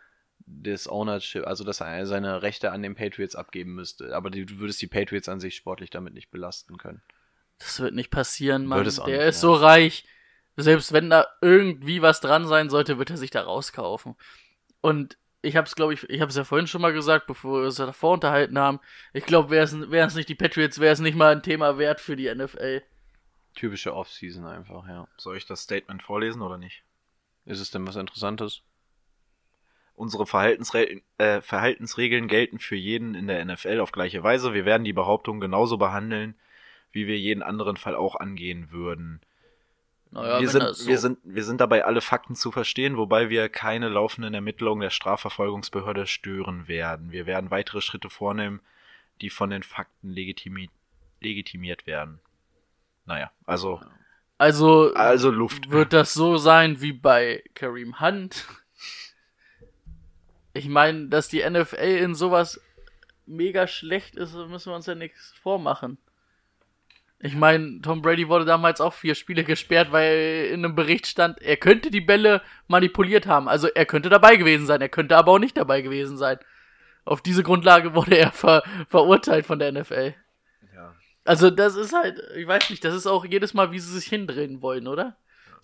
das 0.46 0.88
Ownership, 0.88 1.46
also 1.46 1.64
dass 1.64 1.80
er 1.80 2.06
seine 2.06 2.42
Rechte 2.42 2.70
an 2.72 2.82
den 2.82 2.94
Patriots 2.94 3.34
abgeben 3.34 3.74
müsste. 3.74 4.14
Aber 4.14 4.30
du 4.30 4.58
würdest 4.58 4.82
die 4.82 4.86
Patriots 4.86 5.28
an 5.28 5.40
sich 5.40 5.56
sportlich 5.56 5.90
damit 5.90 6.14
nicht 6.14 6.30
belasten 6.30 6.76
können. 6.76 7.02
Das 7.58 7.80
wird 7.80 7.94
nicht 7.94 8.10
passieren, 8.10 8.66
Mann. 8.66 8.84
Es 8.86 8.96
Der 8.96 9.06
nicht, 9.06 9.16
ist 9.16 9.36
ja. 9.36 9.40
so 9.40 9.54
reich. 9.54 10.04
Selbst 10.56 10.92
wenn 10.92 11.10
da 11.10 11.26
irgendwie 11.40 12.02
was 12.02 12.20
dran 12.20 12.46
sein 12.46 12.70
sollte, 12.70 12.98
wird 12.98 13.10
er 13.10 13.16
sich 13.16 13.30
da 13.30 13.42
rauskaufen. 13.42 14.14
Und 14.80 15.16
ich 15.42 15.56
hab's, 15.56 15.74
glaube 15.74 15.94
ich, 15.94 16.08
ich 16.08 16.20
hab's 16.20 16.36
ja 16.36 16.44
vorhin 16.44 16.66
schon 16.66 16.80
mal 16.80 16.92
gesagt, 16.92 17.26
bevor 17.26 17.60
wir 17.60 17.66
uns 17.66 17.76
davor 17.76 18.14
unterhalten 18.14 18.58
haben. 18.58 18.80
Ich 19.12 19.24
glaube, 19.24 19.50
wäre 19.50 19.64
es 19.64 20.14
nicht 20.14 20.28
die 20.28 20.34
Patriots, 20.34 20.78
wäre 20.78 20.92
es 20.92 21.00
nicht 21.00 21.16
mal 21.16 21.32
ein 21.32 21.42
Thema 21.42 21.78
wert 21.78 22.00
für 22.00 22.16
die 22.16 22.32
NFL. 22.32 22.82
Typische 23.54 23.94
Offseason 23.94 24.46
einfach, 24.46 24.86
ja. 24.88 25.06
Soll 25.16 25.36
ich 25.36 25.46
das 25.46 25.62
Statement 25.62 26.02
vorlesen 26.02 26.42
oder 26.42 26.58
nicht? 26.58 26.82
Ist 27.44 27.60
es 27.60 27.70
denn 27.70 27.86
was 27.86 27.96
Interessantes? 27.96 28.62
Unsere 29.96 30.26
Verhaltensre 30.26 31.00
äh, 31.18 31.40
Verhaltensregeln 31.40 32.26
gelten 32.28 32.58
für 32.58 32.74
jeden 32.76 33.14
in 33.14 33.26
der 33.28 33.44
NFL 33.44 33.78
auf 33.80 33.92
gleiche 33.92 34.22
Weise. 34.22 34.52
Wir 34.52 34.64
werden 34.64 34.84
die 34.84 34.92
Behauptung 34.92 35.38
genauso 35.40 35.76
behandeln, 35.78 36.34
wie 36.92 37.06
wir 37.06 37.18
jeden 37.18 37.42
anderen 37.42 37.76
Fall 37.76 37.94
auch 37.94 38.16
angehen 38.16 38.70
würden. 38.72 39.20
Naja, 40.10 40.40
wir, 40.40 40.48
sind, 40.48 40.74
so- 40.74 40.86
wir, 40.88 40.98
sind, 40.98 41.18
wir 41.24 41.44
sind 41.44 41.60
dabei, 41.60 41.84
alle 41.84 42.00
Fakten 42.00 42.34
zu 42.36 42.50
verstehen, 42.52 42.96
wobei 42.96 43.30
wir 43.30 43.48
keine 43.48 43.88
laufenden 43.88 44.34
Ermittlungen 44.34 44.80
der 44.80 44.90
Strafverfolgungsbehörde 44.90 46.06
stören 46.06 46.66
werden. 46.68 47.10
Wir 47.12 47.26
werden 47.26 47.50
weitere 47.50 47.80
Schritte 47.80 48.10
vornehmen, 48.10 48.60
die 49.20 49.30
von 49.30 49.50
den 49.50 49.62
Fakten 49.62 50.10
legitimi 50.10 50.70
legitimiert 51.20 51.86
werden. 51.86 52.20
Naja, 53.06 53.30
also, 53.46 53.80
Also, 54.38 54.92
also 54.94 55.30
Luft. 55.30 55.70
wird 55.70 55.92
das 55.92 56.14
so 56.14 56.36
sein 56.36 56.80
wie 56.80 56.92
bei 56.92 57.42
Kareem 57.54 58.00
Hunt. 58.00 58.46
Ich 60.54 60.68
meine, 60.68 61.08
dass 61.08 61.28
die 61.28 61.48
NFL 61.48 61.76
in 61.76 62.14
sowas 62.14 62.60
mega 63.26 63.66
schlecht 63.66 64.16
ist, 64.16 64.34
müssen 64.34 64.70
wir 64.70 64.76
uns 64.76 64.86
ja 64.86 64.94
nichts 64.94 65.34
vormachen. 65.42 65.98
Ich 67.20 67.34
meine, 67.34 67.80
Tom 67.80 68.02
Brady 68.02 68.28
wurde 68.28 68.44
damals 68.44 68.80
auch 68.80 68.92
vier 68.92 69.14
Spiele 69.14 69.44
gesperrt, 69.44 69.92
weil 69.92 70.50
in 70.52 70.64
einem 70.64 70.74
Bericht 70.74 71.06
stand, 71.06 71.40
er 71.40 71.56
könnte 71.56 71.90
die 71.90 72.02
Bälle 72.02 72.42
manipuliert 72.68 73.26
haben. 73.26 73.48
Also 73.48 73.66
er 73.68 73.86
könnte 73.86 74.10
dabei 74.10 74.36
gewesen 74.36 74.66
sein, 74.66 74.80
er 74.80 74.88
könnte 74.88 75.16
aber 75.16 75.32
auch 75.32 75.38
nicht 75.38 75.56
dabei 75.56 75.80
gewesen 75.80 76.18
sein. 76.18 76.38
Auf 77.04 77.20
diese 77.20 77.42
Grundlage 77.42 77.94
wurde 77.94 78.16
er 78.16 78.30
ver 78.30 78.62
verurteilt 78.88 79.46
von 79.46 79.58
der 79.58 79.72
NFL. 79.72 80.14
Ja. 80.74 80.94
Also 81.24 81.50
das 81.50 81.76
ist 81.76 81.94
halt, 81.94 82.20
ich 82.36 82.46
weiß 82.46 82.70
nicht, 82.70 82.84
das 82.84 82.94
ist 82.94 83.06
auch 83.06 83.24
jedes 83.24 83.54
Mal, 83.54 83.72
wie 83.72 83.78
sie 83.78 83.92
sich 83.92 84.06
hindrehen 84.06 84.60
wollen, 84.60 84.86
oder? 84.86 85.16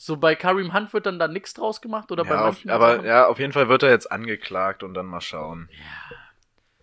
So 0.02 0.16
bei 0.16 0.34
Kareem 0.34 0.72
Hunt 0.72 0.94
wird 0.94 1.04
dann 1.04 1.18
da 1.18 1.28
nichts 1.28 1.52
draus 1.52 1.82
gemacht 1.82 2.10
oder 2.10 2.24
bei 2.24 2.30
Ja, 2.30 2.40
auf, 2.40 2.54
manchen 2.54 2.70
aber 2.70 2.96
Sachen? 2.96 3.06
ja, 3.06 3.26
auf 3.26 3.38
jeden 3.38 3.52
Fall 3.52 3.68
wird 3.68 3.82
er 3.82 3.90
jetzt 3.90 4.10
angeklagt 4.10 4.82
und 4.82 4.94
dann 4.94 5.04
mal 5.04 5.20
schauen. 5.20 5.68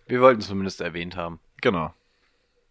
Wir 0.06 0.20
wollten 0.20 0.40
es 0.40 0.46
zumindest 0.46 0.80
erwähnt 0.80 1.16
haben. 1.16 1.40
Genau. 1.60 1.92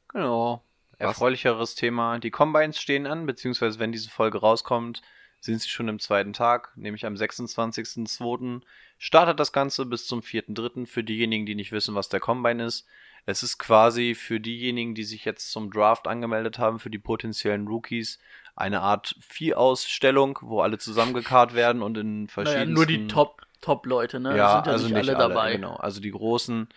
Genau. 0.08 0.64
Was? 1.00 1.10
Erfreulicheres 1.10 1.76
Thema. 1.76 2.20
Die 2.20 2.32
Combines 2.32 2.80
stehen 2.80 3.08
an, 3.08 3.26
beziehungsweise 3.26 3.78
wenn 3.80 3.92
diese 3.92 4.10
Folge 4.10 4.38
rauskommt, 4.38 5.02
sind 5.42 5.60
sie 5.62 5.68
schon 5.68 5.90
im 5.90 6.00
zweiten 6.00 6.32
Tag, 6.32 6.72
nämlich 6.78 7.06
am 7.06 7.16
26.02. 7.16 8.62
Startet 8.98 9.42
das 9.42 9.52
Ganze 9.52 9.86
bis 9.86 10.08
zum 10.08 10.22
4.3. 10.22 10.86
Für 10.88 11.04
diejenigen, 11.04 11.46
die 11.46 11.56
nicht 11.56 11.74
wissen, 11.74 11.94
was 11.94 12.08
der 12.08 12.22
Combine 12.22 12.64
ist. 12.64 12.88
Es 13.26 13.44
ist 13.44 13.58
quasi 13.58 14.16
für 14.16 14.40
diejenigen, 14.40 14.96
die 14.96 15.04
sich 15.04 15.26
jetzt 15.26 15.52
zum 15.52 15.70
Draft 15.72 16.08
angemeldet 16.08 16.58
haben, 16.58 16.80
für 16.80 16.90
die 16.90 17.00
potenziellen 17.00 17.68
Rookies, 17.68 18.18
eine 18.58 18.82
Art 18.82 19.16
Viehausstellung, 19.22 20.40
wo 20.42 20.62
alle 20.62 20.78
zusammengekarrt 20.78 21.54
werden 21.54 21.82
und 21.82 21.98
in 21.98 22.24
naja, 22.24 22.32
verschiedenen. 22.34 22.74
nur 22.74 22.86
die 22.86 23.08
Top, 23.08 23.42
Top-Leute, 23.62 24.20
ne? 24.20 24.36
Ja, 24.38 24.54
sind 24.56 24.66
ja 24.66 24.72
also 24.74 24.88
nicht, 24.88 24.98
alle, 24.98 25.16
dabei. 25.16 25.56
Genau, 25.56 25.76
also 25.76 26.02
die 26.02 26.12
großen, 26.12 26.68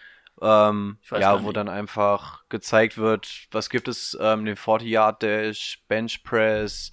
ähm, 0.42 0.98
ja, 1.10 1.42
wo 1.42 1.46
nicht. 1.46 1.56
dann 1.56 1.68
einfach 1.68 2.44
gezeigt 2.48 2.98
wird, 2.98 3.48
was 3.50 3.70
gibt 3.70 3.88
es, 3.88 4.16
ähm, 4.20 4.44
den 4.44 4.56
40 4.56 4.88
Yard 4.88 5.22
Dash, 5.22 5.82
Bench 5.88 6.22
Press, 6.22 6.92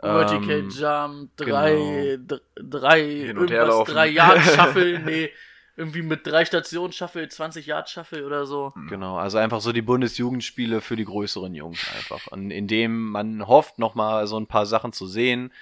Vertical 0.00 0.60
ähm, 0.60 0.70
Jump, 0.70 1.30
drei, 1.36 2.18
dr- 2.24 2.40
drei, 2.56 3.00
irgendwas, 3.02 3.84
drei 3.84 4.06
Yard 4.08 4.40
Shuffle, 4.44 5.00
nee, 5.00 5.30
irgendwie 5.76 6.02
mit 6.02 6.26
drei 6.26 6.44
Stationen 6.44 6.92
Shuffle, 6.92 7.28
20 7.28 7.66
Yard 7.66 7.90
Shuffle 7.90 8.24
oder 8.24 8.46
so. 8.46 8.72
Genau, 8.88 9.16
also 9.18 9.38
einfach 9.38 9.60
so 9.60 9.72
die 9.72 9.82
Bundesjugendspiele 9.82 10.80
für 10.80 10.96
die 10.96 11.04
größeren 11.04 11.54
Jungs 11.54 11.86
einfach. 11.94 12.26
Und 12.28 12.50
in 12.50 12.66
dem 12.66 13.10
man 13.10 13.46
hofft, 13.46 13.78
nochmal 13.78 14.26
so 14.26 14.38
ein 14.38 14.46
paar 14.46 14.66
Sachen 14.66 14.92
zu 14.92 15.06
sehen, 15.06 15.52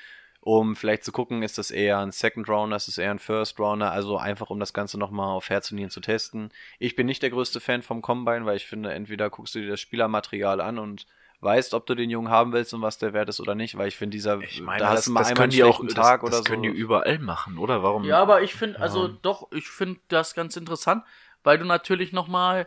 um 0.40 0.77
vielleicht 0.77 1.05
zu 1.05 1.11
gucken, 1.11 1.42
ist 1.42 1.59
das 1.59 1.70
eher 1.70 1.98
ein 1.98 2.12
Second 2.12 2.48
Rounder, 2.48 2.77
ist 2.77 2.87
das 2.87 2.98
eher 2.98 3.11
ein 3.11 3.18
First 3.18 3.59
Rounder, 3.59 3.90
also 3.90 4.18
einfach 4.18 4.50
um 4.50 4.61
das 4.61 4.74
Ganze 4.74 4.98
nochmal 4.98 5.35
auf 5.35 5.48
Herz 5.48 5.70
und 5.70 5.77
Nieren 5.77 5.90
zu 5.90 6.00
testen. 6.00 6.50
Ich 6.79 6.96
bin 6.96 7.07
nicht 7.07 7.22
der 7.22 7.31
größte 7.31 7.61
Fan 7.61 7.83
vom 7.83 8.03
Combine, 8.03 8.44
weil 8.44 8.57
ich 8.57 8.66
finde, 8.66 8.92
entweder 8.92 9.31
guckst 9.31 9.55
du 9.55 9.61
dir 9.61 9.70
das 9.70 9.81
Spielermaterial 9.81 10.61
an 10.61 10.79
und 10.79 11.07
weißt, 11.44 11.74
ob 11.74 11.87
du 11.87 11.94
den 11.94 12.11
Jungen 12.11 12.30
haben 12.30 12.52
willst 12.52 12.72
und 12.74 12.83
was 12.83 12.98
der 12.98 13.12
wert 13.12 13.28
ist 13.28 13.38
oder 13.40 13.54
nicht, 13.54 13.76
weil 13.76 13.88
ich 13.88 13.96
finde, 13.96 14.14
dieser, 14.14 14.40
Ich 14.40 14.61
meine, 14.62 14.78
da 14.80 14.88
hast 14.88 14.96
das, 14.96 15.04
du 15.04 15.11
mal 15.12 15.20
das 15.20 15.28
einmal 15.28 15.42
können 15.44 15.50
einen 15.50 15.52
die 15.52 15.62
auch, 15.62 15.76
schlechten 15.76 15.94
das, 15.94 16.07
Tag 16.07 16.20
das 16.22 16.28
oder 16.35 16.44
können 16.44 16.62
so. 16.64 16.70
die 16.70 16.76
überall 16.76 17.18
machen, 17.18 17.59
oder? 17.59 17.83
Warum? 17.83 18.04
Ja, 18.04 18.20
aber 18.20 18.42
ich 18.42 18.54
finde, 18.54 18.80
also 18.80 19.07
Ja. 19.09 19.14
doch, 19.22 19.52
ich 19.52 19.68
finde 19.68 20.00
das 20.09 20.35
ganz 20.35 20.57
interessant, 20.57 21.04
weil 21.44 21.59
du 21.59 21.64
natürlich 21.64 22.12
nochmal, 22.12 22.66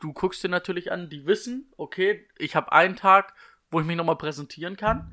du 0.00 0.12
guckst 0.12 0.42
dir 0.42 0.48
natürlich 0.48 0.90
an, 0.90 1.10
die 1.10 1.26
wissen, 1.26 1.72
okay, 1.76 2.26
ich 2.38 2.56
habe 2.56 2.72
einen 2.72 2.96
Tag, 2.96 3.34
wo 3.70 3.80
ich 3.80 3.86
mich 3.86 3.96
nochmal 3.96 4.16
präsentieren 4.16 4.76
kann. 4.76 5.04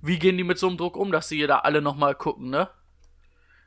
Wie 0.00 0.18
gehen 0.18 0.36
die 0.36 0.44
mit 0.44 0.58
so 0.58 0.68
einem 0.68 0.76
Druck 0.76 0.96
um, 0.96 1.10
dass 1.10 1.28
sie 1.28 1.44
da 1.46 1.60
alle 1.60 1.82
nochmal 1.82 2.14
gucken, 2.14 2.50
ne? 2.50 2.68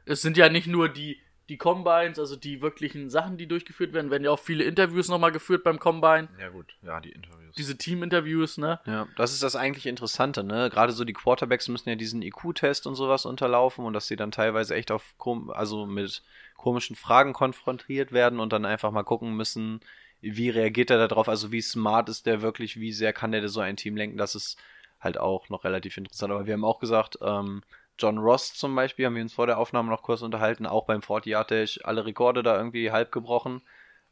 Es 0.06 0.22
sind 0.22 0.38
ja 0.38 0.50
nicht 0.50 0.68
nur 0.68 0.90
die, 0.90 1.22
die 1.52 1.58
Combines, 1.58 2.18
also 2.18 2.38
die 2.38 2.62
wirklichen 2.62 3.10
Sachen, 3.10 3.36
die 3.36 3.46
durchgeführt 3.46 3.92
werden, 3.92 4.10
werden 4.10 4.24
ja 4.24 4.32
auch 4.32 4.40
viele 4.40 4.64
Interviews 4.64 5.10
nochmal 5.10 5.34
geführt 5.34 5.66
beim 5.66 5.80
Combine. 5.80 6.30
Ja 6.40 6.48
gut, 6.48 6.78
ja, 6.82 7.02
die 7.02 7.12
Interviews. 7.12 7.54
Diese 7.58 7.78
Team-Interviews, 7.78 8.58
ne? 8.58 8.80
Ja, 8.86 9.06
das 9.18 9.34
ist 9.34 9.44
das 9.44 9.58
eigentlich 9.58 9.86
Interessante, 9.86 10.46
ne? 10.46 10.70
Gerade 10.70 10.94
so 10.94 11.04
die 11.04 11.12
Quarterbacks 11.12 11.68
müssen 11.68 11.90
ja 11.90 11.96
diesen 11.96 12.22
IQ-Test 12.22 12.88
und 12.88 12.96
sowas 12.96 13.26
unterlaufen 13.26 13.84
und 13.84 13.92
dass 13.92 14.08
sie 14.08 14.16
dann 14.16 14.32
teilweise 14.32 14.76
echt 14.76 14.92
auf 14.92 15.14
kom 15.18 15.50
also 15.50 15.86
mit 15.86 16.24
komischen 16.56 16.96
Fragen 16.96 17.34
konfrontiert 17.34 18.14
werden 18.14 18.40
und 18.40 18.54
dann 18.54 18.64
einfach 18.64 18.92
mal 18.92 19.04
gucken 19.04 19.36
müssen, 19.36 19.82
wie 20.22 20.50
reagiert 20.50 20.90
er 20.90 21.06
darauf, 21.06 21.28
also 21.28 21.52
wie 21.52 21.62
smart 21.62 22.08
ist 22.08 22.28
der 22.28 22.42
wirklich, 22.42 22.80
wie 22.80 22.94
sehr 22.94 23.12
kann 23.12 23.34
der 23.34 23.46
so 23.50 23.60
ein 23.60 23.76
Team 23.76 23.98
lenken, 23.98 24.16
das 24.16 24.36
ist 24.36 24.58
halt 25.02 25.18
auch 25.18 25.50
noch 25.50 25.66
relativ 25.66 25.98
interessant. 25.98 26.32
Aber 26.32 26.46
wir 26.46 26.54
haben 26.54 26.64
auch 26.64 26.80
gesagt, 26.80 27.20
ähm, 27.22 27.62
John 28.00 28.18
Ross 28.18 28.54
zum 28.54 28.76
Beispiel, 28.76 29.06
haben 29.06 29.16
wir 29.16 29.22
uns 29.22 29.34
vor 29.34 29.48
der 29.48 29.58
Aufnahme 29.58 29.90
noch 29.90 30.02
kurz 30.02 30.22
unterhalten, 30.22 30.66
auch 30.66 30.86
beim 30.86 31.02
40 31.02 31.32
Yard 31.32 31.52
Dash 31.52 31.80
alle 31.84 32.06
Rekorde 32.06 32.44
da 32.44 32.58
irgendwie 32.58 32.92
halb 32.92 33.12
gebrochen. 33.12 33.62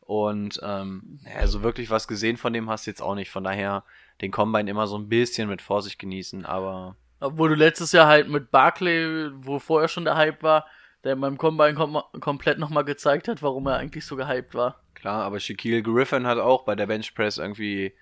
Und 0.02 0.60
ähm, 0.64 1.20
ja, 1.24 1.46
so 1.46 1.62
wirklich 1.62 1.90
was 1.92 2.08
gesehen 2.08 2.38
von 2.38 2.52
dem 2.54 2.70
hast 2.70 2.88
du 2.88 2.92
jetzt 2.92 3.02
auch 3.02 3.16
nicht. 3.16 3.30
Von 3.30 3.44
daher 3.44 3.84
den 4.22 4.32
Combine 4.32 4.70
immer 4.70 4.88
so 4.88 4.98
ein 4.98 5.08
bisschen 5.08 5.50
mit 5.50 5.62
Vorsicht 5.62 6.00
genießen, 6.00 6.46
aber 6.46 6.96
Obwohl 7.20 7.50
du 7.50 7.56
letztes 7.56 7.92
Jahr 7.92 8.08
halt 8.08 8.28
mit 8.28 8.50
Barclay, 8.52 9.30
wo 9.34 9.60
vorher 9.60 9.88
schon 9.88 10.06
der 10.06 10.16
Hype 10.18 10.42
war, 10.42 10.66
der 11.04 11.16
beim 11.16 11.38
Combine 11.38 11.76
kom 11.76 12.02
komplett 12.20 12.60
nochmal 12.60 12.86
gezeigt 12.86 13.28
hat, 13.28 13.42
warum 13.44 13.68
er 13.68 13.78
eigentlich 13.78 14.06
so 14.06 14.16
gehypt 14.16 14.56
war. 14.56 14.82
klar, 14.96 15.24
aber 15.24 15.40
Shaquille 15.40 15.82
Griffin 15.84 16.28
hat 16.28 16.40
auch 16.40 16.66
bei 16.66 16.76
der 16.76 16.88
Bench 16.88 17.14
Press 17.14 17.38
irgendwie 17.38 17.94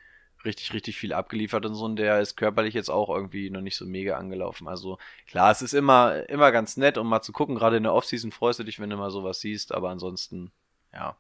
richtig, 0.48 0.74
richtig 0.74 0.98
viel 0.98 1.14
abgeliefert 1.14 1.66
und 1.66 1.76
so 1.76 1.86
und 1.86 1.98
der 1.98 2.20
ist 2.20 2.36
körperlich 2.36 2.74
jetzt 2.74 2.90
auch 2.90 3.10
irgendwie 3.10 3.52
noch 3.52 3.62
nicht 3.62 3.78
so 3.78 3.86
mega 3.86 4.18
angelaufen. 4.18 4.68
Also 4.68 4.98
klar, 5.28 5.52
es 5.52 5.62
ist 5.62 5.74
immer, 5.74 6.28
immer 6.30 6.52
ganz 6.52 6.78
nett, 6.78 6.98
um 6.98 7.08
mal 7.08 7.22
zu 7.22 7.32
gucken. 7.32 7.56
Gerade 7.56 7.78
in 7.78 7.84
der 7.84 7.94
Offseason 7.94 8.32
freust 8.32 8.58
du 8.60 8.64
dich, 8.64 8.80
wenn 8.80 8.90
du 8.90 8.98
mal 8.98 9.12
sowas 9.12 9.40
siehst, 9.40 9.74
aber 9.74 9.90
ansonsten, 9.90 10.52
ja. 10.92 11.16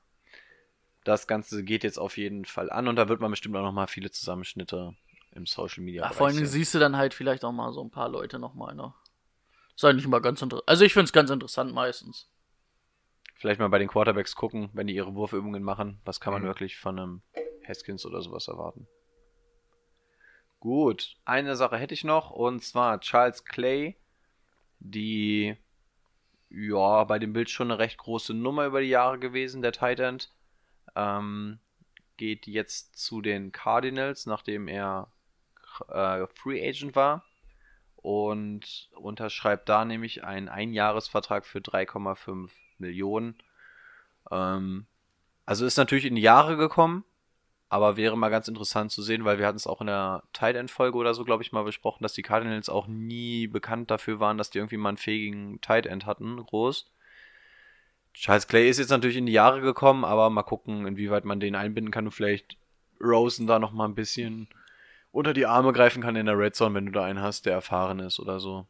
Das 1.03 1.27
Ganze 1.27 1.63
geht 1.63 1.83
jetzt 1.83 1.99
auf 1.99 2.17
jeden 2.17 2.43
Fall 2.45 2.69
an 2.69 2.87
und 2.87 2.95
da 2.95 3.07
wird 3.07 3.21
man 3.21 3.31
bestimmt 3.31 3.55
auch 3.55 3.61
noch 3.61 3.71
mal 3.71 3.87
viele 3.87 4.11
Zusammenschnitte 4.11 4.95
im 5.31 5.45
Social 5.45 5.83
Media 5.83 6.01
Bereich 6.03 6.17
vor 6.17 6.27
allem 6.27 6.45
siehst 6.45 6.73
du 6.73 6.79
dann 6.79 6.97
halt 6.97 7.13
vielleicht 7.13 7.45
auch 7.45 7.51
mal 7.51 7.71
so 7.71 7.81
ein 7.81 7.91
paar 7.91 8.09
Leute 8.09 8.39
nochmal, 8.39 8.75
ne? 8.75 8.93
Ist 9.75 9.85
eigentlich 9.85 10.05
immer 10.05 10.21
ganz 10.21 10.41
interessant. 10.41 10.67
Also 10.67 10.83
ich 10.83 10.93
find's 10.93 11.13
ganz 11.13 11.29
interessant 11.29 11.71
meistens. 11.73 12.27
Vielleicht 13.35 13.59
mal 13.59 13.69
bei 13.69 13.77
den 13.77 13.87
Quarterbacks 13.87 14.35
gucken, 14.35 14.69
wenn 14.73 14.87
die 14.87 14.95
ihre 14.95 15.13
Wurfübungen 15.13 15.61
machen. 15.61 16.01
Was 16.03 16.19
kann 16.19 16.33
man 16.33 16.41
Mhm. 16.41 16.47
wirklich 16.47 16.77
von 16.77 16.97
einem 16.97 17.21
Haskins 17.67 18.05
oder 18.05 18.21
sowas 18.21 18.47
erwarten? 18.47 18.87
Gut, 20.59 21.17
eine 21.23 21.55
Sache 21.55 21.77
hätte 21.77 21.93
ich 21.93 22.03
noch 22.03 22.31
und 22.31 22.63
zwar 22.63 22.99
Charles 22.99 23.45
Clay, 23.45 23.95
die 24.79 25.55
ja 26.49 27.03
bei 27.03 27.19
dem 27.19 27.33
Bild 27.33 27.49
schon 27.49 27.71
eine 27.71 27.79
recht 27.79 27.97
große 27.97 28.33
Nummer 28.33 28.65
über 28.65 28.81
die 28.81 28.87
Jahre 28.87 29.19
gewesen, 29.19 29.61
der 29.61 29.71
Tight 29.71 29.99
End, 29.99 30.31
ähm, 30.95 31.59
geht 32.17 32.47
jetzt 32.47 32.97
zu 32.97 33.21
den 33.21 33.51
Cardinals, 33.51 34.25
nachdem 34.25 34.67
er 34.67 35.11
äh, 35.89 36.25
Free 36.33 36.67
Agent 36.67 36.95
war 36.95 37.23
und 37.95 38.89
unterschreibt 38.95 39.69
da 39.69 39.85
nämlich 39.85 40.23
einen 40.23 40.49
Einjahresvertrag 40.49 41.45
für 41.45 41.59
3,5 41.59 42.49
Millionen. 42.79 43.37
Ähm, 44.31 44.87
also 45.45 45.65
ist 45.65 45.77
natürlich 45.77 46.05
in 46.05 46.15
die 46.15 46.21
Jahre 46.21 46.57
gekommen, 46.57 47.03
aber 47.69 47.97
wäre 47.97 48.17
mal 48.17 48.29
ganz 48.29 48.47
interessant 48.47 48.91
zu 48.91 49.01
sehen, 49.01 49.25
weil 49.25 49.39
wir 49.39 49.45
hatten 49.45 49.57
es 49.57 49.67
auch 49.67 49.81
in 49.81 49.87
der 49.87 50.23
Tight 50.33 50.55
End 50.55 50.71
Folge 50.71 50.97
oder 50.97 51.13
so, 51.13 51.25
glaube 51.25 51.43
ich, 51.43 51.51
mal 51.51 51.63
besprochen, 51.63 52.03
dass 52.03 52.13
die 52.13 52.21
Cardinals 52.21 52.69
auch 52.69 52.87
nie 52.87 53.47
bekannt 53.47 53.91
dafür 53.91 54.19
waren, 54.19 54.37
dass 54.37 54.49
die 54.49 54.59
irgendwie 54.59 54.77
mal 54.77 54.89
einen 54.89 54.97
fähigen 54.97 55.59
Tight 55.61 55.85
End 55.85 56.05
hatten, 56.05 56.37
groß. 56.37 56.91
Charles 58.13 58.47
Clay 58.47 58.69
ist 58.69 58.79
jetzt 58.79 58.89
natürlich 58.89 59.17
in 59.17 59.25
die 59.25 59.33
Jahre 59.33 59.61
gekommen, 59.61 60.05
aber 60.05 60.29
mal 60.29 60.43
gucken, 60.43 60.87
inwieweit 60.87 61.25
man 61.25 61.39
den 61.39 61.55
einbinden 61.55 61.91
kann 61.91 62.05
und 62.05 62.11
vielleicht 62.11 62.57
Rosen 62.99 63.47
da 63.47 63.59
noch 63.59 63.73
mal 63.73 63.85
ein 63.85 63.95
bisschen 63.95 64.47
unter 65.11 65.33
die 65.33 65.45
Arme 65.45 65.73
greifen 65.73 66.01
kann 66.01 66.15
in 66.15 66.25
der 66.25 66.37
Red 66.37 66.55
Zone, 66.55 66.73
wenn 66.75 66.85
du 66.85 66.91
da 66.91 67.03
einen 67.03 67.21
hast, 67.21 67.45
der 67.45 67.53
erfahren 67.53 67.99
ist 67.99 68.19
oder 68.19 68.39
so. 68.39 68.65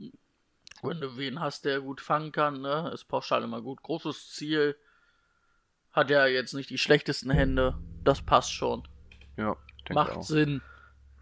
Wenn 0.81 0.99
du 0.99 1.17
wen 1.17 1.39
hast, 1.39 1.65
der 1.65 1.81
gut 1.81 2.01
fangen 2.01 2.31
kann, 2.31 2.61
ne, 2.61 2.91
ist 2.93 3.05
pauschal 3.05 3.43
immer 3.43 3.61
gut. 3.61 3.81
Großes 3.83 4.31
Ziel. 4.31 4.75
Hat 5.91 6.09
ja 6.09 6.27
jetzt 6.27 6.53
nicht 6.53 6.69
die 6.69 6.77
schlechtesten 6.77 7.31
Hände. 7.31 7.77
Das 8.07 8.21
passt 8.21 8.53
schon. 8.53 8.87
Ja, 9.35 9.57
denke 9.81 9.93
Macht 9.95 10.15
auch. 10.15 10.23
Sinn. 10.23 10.61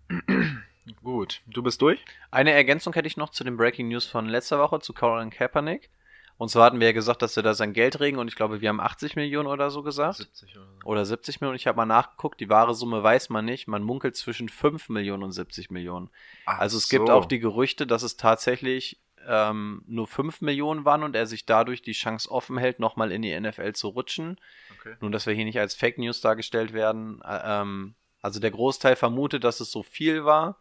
Gut, 1.04 1.41
du 1.48 1.63
bist 1.63 1.82
durch? 1.82 2.00
Eine 2.30 2.52
Ergänzung 2.52 2.93
hätte 2.93 3.08
ich 3.08 3.17
noch 3.17 3.32
zu 3.32 3.43
den 3.43 3.58
Breaking 3.58 3.88
News 3.88 4.06
von 4.06 4.28
letzter 4.28 4.60
Woche 4.60 4.80
zu 4.80 4.93
Colin 4.93 5.32
Kaepernick. 5.32 5.89
Und 6.38 6.50
zwar 6.50 6.65
hatten 6.65 6.80
wir 6.80 6.86
ja 6.86 6.93
gesagt, 6.93 7.24
dass 7.24 7.36
er 7.38 7.41
da 7.41 7.56
sein 7.56 7.74
Geld 7.74 8.00
regen 8.02 8.19
und 8.19 8.28
ich 8.28 8.36
glaube, 8.36 8.62
wir 8.62 8.69
haben 8.69 8.80
80 8.80 9.15
Millionen 9.15 9.48
oder 9.48 9.71
so 9.71 9.82
gesagt. 9.82 10.17
70 10.17 10.58
oder 10.58 10.65
so. 10.67 10.86
Oder 10.88 11.06
70 11.06 11.41
Millionen. 11.41 11.56
Ich 11.56 11.65
habe 11.65 11.78
mal 11.78 11.88
nachgeguckt, 11.88 12.39
die 12.39 12.50
wahre 12.50 12.76
Summe 12.76 13.02
weiß 13.02 13.30
man 13.30 13.45
nicht. 13.45 13.67
Man 13.67 13.82
munkelt 13.82 14.15
zwischen 14.15 14.48
5 14.48 14.89
Millionen 14.89 15.24
und 15.24 15.32
70 15.32 15.71
Millionen. 15.71 16.12
Ach 16.45 16.60
Also 16.60 16.78
es 16.78 16.88
gibt 16.88 17.08
so. 17.08 17.13
auch 17.13 17.26
die 17.26 17.39
Gerüchte, 17.39 17.88
dass 17.88 18.04
es 18.04 18.15
tatsächlich 18.15 19.00
ähm, 19.28 19.84
nur 19.88 20.08
5 20.08 20.42
Millionen 20.42 20.86
waren 20.86 21.04
und 21.04 21.16
er 21.16 21.26
sich 21.28 21.46
dadurch 21.46 21.82
die 21.82 21.94
Chance 21.94 22.30
offen 22.32 22.58
hält, 22.58 22.80
nochmal 22.80 23.12
in 23.12 23.22
die 23.22 23.38
NFL 23.40 23.74
zu 23.74 23.90
rutschen. 23.90 24.40
Okay. 24.80 24.96
Nun, 25.02 25.12
dass 25.12 25.26
wir 25.26 25.34
hier 25.34 25.46
nicht 25.46 25.60
als 25.60 25.76
Fake 25.76 25.98
News 25.98 26.22
dargestellt 26.22 26.74
werden. 26.74 27.22
Ä- 27.24 27.62
Ähm, 27.62 27.96
also 28.22 28.40
der 28.40 28.52
Großteil 28.52 28.96
vermutet, 28.96 29.44
dass 29.44 29.60
es 29.60 29.72
so 29.72 29.84
viel 29.84 30.26
war, 30.26 30.58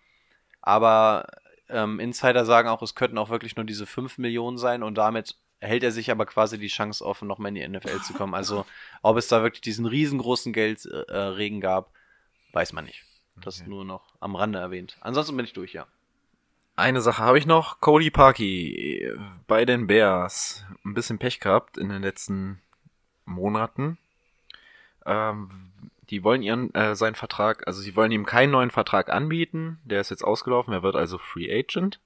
aber 0.60 1.26
ähm, 1.68 1.98
Insider 2.00 2.44
sagen 2.44 2.68
auch, 2.68 2.82
es 2.82 2.94
könnten 2.94 3.18
auch 3.18 3.30
wirklich 3.30 3.56
nur 3.56 3.64
diese 3.64 3.86
5 3.86 4.18
Millionen 4.18 4.58
sein 4.58 4.82
und 4.82 4.96
damit 4.96 5.36
hält 5.60 5.82
er 5.82 5.92
sich 5.92 6.10
aber 6.10 6.26
quasi 6.26 6.58
die 6.58 6.68
Chance 6.68 7.04
offen, 7.04 7.26
nochmal 7.26 7.48
in 7.48 7.54
die 7.54 7.66
NFL 7.66 8.02
zu 8.02 8.12
kommen. 8.12 8.34
Also 8.34 8.66
ob 9.02 9.16
es 9.16 9.28
da 9.28 9.42
wirklich 9.42 9.62
diesen 9.62 9.86
riesengroßen 9.86 10.52
Geldregen 10.52 11.60
gab, 11.62 11.90
weiß 12.52 12.72
man 12.74 12.84
nicht. 12.84 13.04
Das 13.40 13.60
Okay. 13.60 13.70
nur 13.70 13.84
noch 13.84 14.14
am 14.20 14.36
Rande 14.36 14.58
erwähnt. 14.58 14.96
Ansonsten 15.00 15.36
bin 15.36 15.44
ich 15.46 15.54
durch, 15.54 15.72
ja. 15.72 15.86
Eine 16.76 17.00
Sache 17.00 17.22
habe 17.22 17.38
ich 17.38 17.46
noch. 17.46 17.80
Cody 17.80 18.10
Parkey 18.10 19.04
äh, 19.04 19.18
bei 19.46 19.64
den 19.64 19.86
Bears. 19.86 20.64
Ein 20.84 20.94
bisschen 20.94 21.18
Pech 21.18 21.40
gehabt 21.40 21.78
in 21.78 21.88
den 21.88 22.02
letzten 22.02 22.60
Monaten. 23.24 23.98
Ähm, 25.06 25.70
die 26.10 26.24
wollen 26.24 26.42
ihren, 26.42 26.74
äh, 26.74 26.96
seinen 26.96 27.14
Vertrag, 27.14 27.66
also 27.66 27.80
sie 27.80 27.96
wollen 27.96 28.12
ihm 28.12 28.26
keinen 28.26 28.50
neuen 28.50 28.70
Vertrag 28.70 29.08
anbieten. 29.08 29.78
Der 29.84 30.00
ist 30.00 30.10
jetzt 30.10 30.24
ausgelaufen. 30.24 30.72
Er 30.74 30.82
wird 30.82 30.96
also 30.96 31.18
Free 31.18 31.50
Agent. 31.50 32.00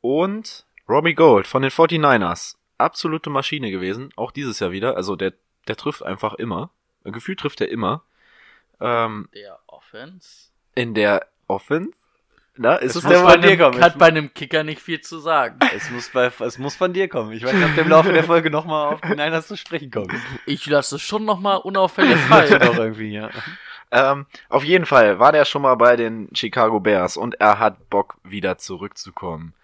Und 0.00 0.64
Robbie 0.88 1.14
Gold 1.14 1.46
von 1.46 1.62
den 1.62 1.70
49ers. 1.70 2.56
Absolute 2.78 3.30
Maschine 3.30 3.70
gewesen. 3.70 4.10
Auch 4.16 4.30
dieses 4.30 4.60
Jahr 4.60 4.70
wieder. 4.70 4.96
Also 4.96 5.16
der, 5.16 5.34
der 5.68 5.76
trifft 5.76 6.02
einfach 6.02 6.34
immer. 6.34 6.70
Gefühlt 7.04 7.40
trifft 7.40 7.60
er 7.60 7.68
immer. 7.68 8.02
Ähm, 8.80 9.28
Der 9.34 9.58
Offense. 9.66 10.50
in 10.74 10.94
der 10.94 11.26
Offense. 11.46 11.92
Na, 12.58 12.76
ist 12.76 12.90
Es 12.90 12.96
es 12.96 13.04
muss 13.04 13.12
der 13.12 13.20
von 13.22 13.40
dir 13.42 13.48
einem, 13.50 13.58
kommen. 13.58 13.80
hat 13.82 13.98
bei 13.98 14.06
einem 14.06 14.32
Kicker 14.32 14.64
nicht 14.64 14.80
viel 14.80 15.00
zu 15.00 15.18
sagen. 15.18 15.58
Es 15.74 15.90
muss, 15.90 16.08
bei, 16.10 16.30
es 16.40 16.58
muss 16.58 16.74
von 16.74 16.92
dir 16.92 17.08
kommen. 17.08 17.32
Ich 17.32 17.44
weiß 17.44 17.52
nicht, 17.52 17.64
ob 17.64 17.74
du 17.74 17.80
im 17.82 17.88
Laufe 17.88 18.12
der 18.12 18.24
Folge 18.24 18.50
nochmal 18.50 18.94
auf 18.94 19.00
den 19.02 19.16
Niners 19.16 19.46
zu 19.46 19.56
sprechen 19.56 19.90
kommst. 19.90 20.16
Ich 20.46 20.66
lasse 20.66 20.96
es 20.96 21.02
schon 21.02 21.24
nochmal 21.24 21.58
unauffällig 21.58 22.16
fallen. 22.28 22.60
doch 22.60 22.78
irgendwie, 22.78 23.12
ja. 23.12 23.30
Ähm, 23.90 24.26
auf 24.48 24.64
jeden 24.64 24.86
Fall 24.86 25.18
war 25.18 25.32
der 25.32 25.44
schon 25.44 25.62
mal 25.62 25.76
bei 25.76 25.96
den 25.96 26.28
Chicago 26.34 26.80
Bears 26.80 27.16
und 27.16 27.34
er 27.40 27.58
hat 27.58 27.88
Bock 27.90 28.16
wieder 28.24 28.58
zurückzukommen. 28.58 29.54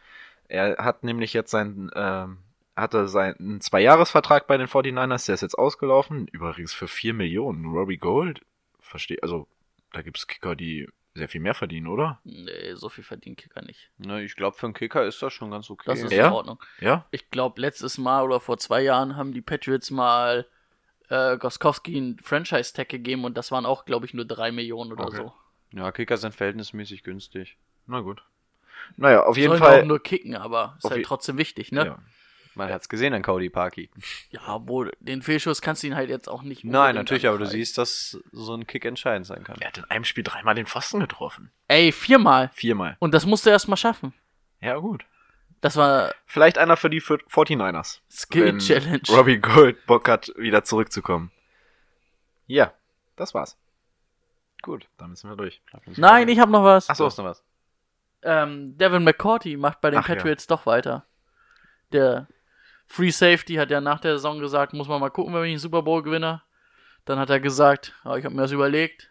Er 0.49 0.77
hat 0.79 1.03
nämlich 1.03 1.33
jetzt 1.33 1.51
seinen, 1.51 1.91
ähm, 1.97 2.39
hatte 2.77 3.09
seinen 3.09 3.61
Zwei-Jahres-Vertrag 3.61 4.47
bei 4.47 4.59
den 4.59 4.69
49ers, 4.69 5.27
der 5.27 5.35
ist 5.35 5.41
jetzt 5.41 5.59
ausgelaufen, 5.59 6.29
übrigens 6.29 6.73
für 6.75 6.89
4 6.89 7.15
Millionen. 7.15 7.67
Robbie 7.67 7.97
Gold, 7.97 8.43
verstehe, 8.81 9.19
also 9.23 9.47
da 9.93 10.03
gibt's 10.03 10.27
Kicker, 10.27 10.55
die 10.55 10.89
sehr 11.15 11.29
viel 11.29 11.41
mehr 11.41 11.55
verdienen, 11.55 11.87
oder? 11.89 12.21
nee, 12.25 12.75
so 12.75 12.89
viel 12.89 13.05
verdient 13.05 13.39
Kicker 13.39 13.63
nicht. 13.63 13.91
Ne, 13.99 14.23
ich 14.23 14.35
glaube, 14.37 14.57
für 14.57 14.67
einen 14.67 14.75
Kicker 14.75 15.05
ist 15.07 15.21
das 15.23 15.33
schon 15.33 15.51
ganz 15.51 15.69
okay. 15.71 15.85
Das 15.87 16.03
ist 16.03 16.13
Ja? 16.13 16.29
in 16.29 16.33
Ordnung. 16.33 16.63
Ja? 16.81 17.07
Ich 17.11 17.31
glaube, 17.31 17.61
letztes 17.61 17.99
Mal 17.99 18.23
oder 18.25 18.41
vor 18.41 18.59
zwei 18.59 18.81
Jahren 18.83 19.17
haben 19.17 19.33
die 19.33 19.43
Patriots 19.43 19.91
mal 19.91 20.47
äh, 21.11 21.37
Goskowski 21.37 21.97
einen 21.97 22.19
Franchise-Tag 22.19 22.89
gegeben 22.89 23.25
und 23.25 23.37
das 23.37 23.51
waren 23.53 23.67
auch, 23.67 23.85
glaube 23.85 24.07
ich, 24.07 24.15
nur 24.15 24.25
drei 24.25 24.53
Millionen 24.53 24.93
oder 24.93 25.05
Okay. 25.05 25.17
so. 25.17 25.33
ja, 25.73 25.93
Kicker 25.93 26.17
sind 26.17 26.35
verhältnismäßig 26.35 27.03
günstig. 27.03 27.59
Na 27.87 28.01
gut. 28.01 28.23
Naja, 28.97 29.23
auf 29.25 29.37
jeden 29.37 29.51
Sollen 29.51 29.63
Fall. 29.63 29.81
auch 29.83 29.85
nur 29.85 30.03
kicken, 30.03 30.35
aber 30.35 30.77
ist 30.79 30.91
halt 30.91 31.05
trotzdem 31.05 31.37
wichtig, 31.37 31.73
ne? 31.73 31.85
ja. 31.87 31.99
Man 32.55 32.71
hat's 32.71 32.89
gesehen 32.89 33.15
an 33.15 33.23
Cody 33.23 33.49
Parkey. 33.49 33.91
Ja, 34.31 34.61
wo 34.67 34.85
den 35.01 35.23
Fehlschuss 35.23 35.63
kannst 35.63 35.83
du 35.83 35.87
ihn 35.87 35.97
halt 35.97 36.11
jetzt 36.11 36.29
auch 36.29 36.43
nicht. 36.43 36.65
Nein, 36.65 36.95
natürlich, 36.95 37.27
aber 37.27 37.39
du 37.39 37.47
siehst, 37.47 37.79
dass 37.79 38.19
so 38.31 38.55
ein 38.55 38.67
Kick 38.67 38.85
entscheidend 38.85 39.27
sein 39.27 39.45
kann. 39.45 39.57
Er 39.61 39.69
hat 39.69 39.79
in 39.79 39.85
einem 39.85 40.05
Spiel 40.05 40.25
dreimal 40.25 40.55
den 40.55 40.67
Pfosten 40.67 41.01
getroffen. 41.01 41.51
Ey, 41.69 41.93
viermal. 41.93 42.51
Viermal. 42.55 42.97
Und 42.99 43.15
das 43.15 43.27
musst 43.27 43.47
du 43.47 43.51
erst 43.51 43.69
mal 43.69 43.77
schaffen. 43.77 44.13
Ja, 44.61 44.77
gut. 44.77 45.05
Das 45.61 45.77
war 45.77 46.13
Vielleicht 46.27 46.59
einer 46.59 46.77
für 46.77 46.91
die 46.91 47.01
49ers. 47.01 48.01
Skill 48.11 48.47
wenn 48.47 48.59
Challenge. 48.59 49.03
Robbie 49.09 49.39
Gold 49.39 49.87
Bock 49.87 50.09
hat, 50.09 50.33
wieder 50.37 50.65
zurückzukommen. 50.65 51.31
Ja, 52.47 52.73
das 53.17 53.33
war's. 53.33 53.57
Gut. 54.63 54.89
Dann 54.99 55.11
müssen 55.11 55.31
wir 55.31 55.37
durch. 55.37 55.63
Nein, 55.97 56.29
ich 56.29 56.39
habe 56.39 56.51
noch 56.51 56.65
was. 56.65 56.91
Achso, 56.91 57.07
hast 57.07 57.19
du 57.19 57.23
noch 57.23 57.31
was? 57.31 57.43
Ähm, 58.23 58.77
Devin 58.79 59.05
McCourty 59.05 59.57
macht 59.57 59.81
bei 59.81 59.91
den 59.91 60.01
Ach 60.01 60.09
ja. 60.09 60.15
Patriots 60.15 60.47
doch 60.47 60.67
weiter. 60.67 61.07
Der 61.93 62.29
Free 62.93 63.09
Safety 63.11 63.55
hat 63.55 63.71
ja 63.71 63.81
nach 63.81 64.01
der 64.01 64.17
Saison 64.19 64.39
gesagt, 64.39 64.75
muss 64.75 64.87
man 64.87 65.01
mal 65.01 65.09
gucken, 65.09 65.33
wenn 65.33 65.45
ich 65.45 65.53
einen 65.53 65.59
Super 65.59 65.81
Bowl 65.81 66.03
gewinne. 66.03 66.43
Dann 67.07 67.19
hat 67.19 67.31
er 67.31 67.41
gesagt, 67.41 67.95
ah, 68.05 68.17
ich 68.19 68.25
habe 68.27 68.35
mir 68.35 68.43
das 68.43 68.53
überlegt. 68.53 69.09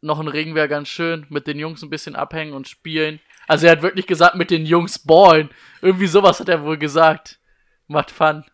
Noch 0.00 0.18
ein 0.18 0.26
Ring 0.26 0.56
wäre 0.56 0.66
ganz 0.66 0.88
schön, 0.88 1.26
mit 1.28 1.46
den 1.46 1.60
Jungs 1.60 1.82
ein 1.82 1.90
bisschen 1.90 2.16
abhängen 2.16 2.54
und 2.54 2.66
spielen. 2.66 3.20
Also 3.46 3.66
er 3.66 3.72
hat 3.72 3.82
wirklich 3.82 4.08
gesagt, 4.08 4.34
mit 4.34 4.50
den 4.50 4.66
Jungs 4.66 4.98
ballen. 4.98 5.48
Irgendwie 5.80 6.08
sowas 6.08 6.40
hat 6.40 6.48
er 6.48 6.64
wohl 6.64 6.76
gesagt. 6.76 7.38
Macht 7.86 8.10
Fun. 8.10 8.44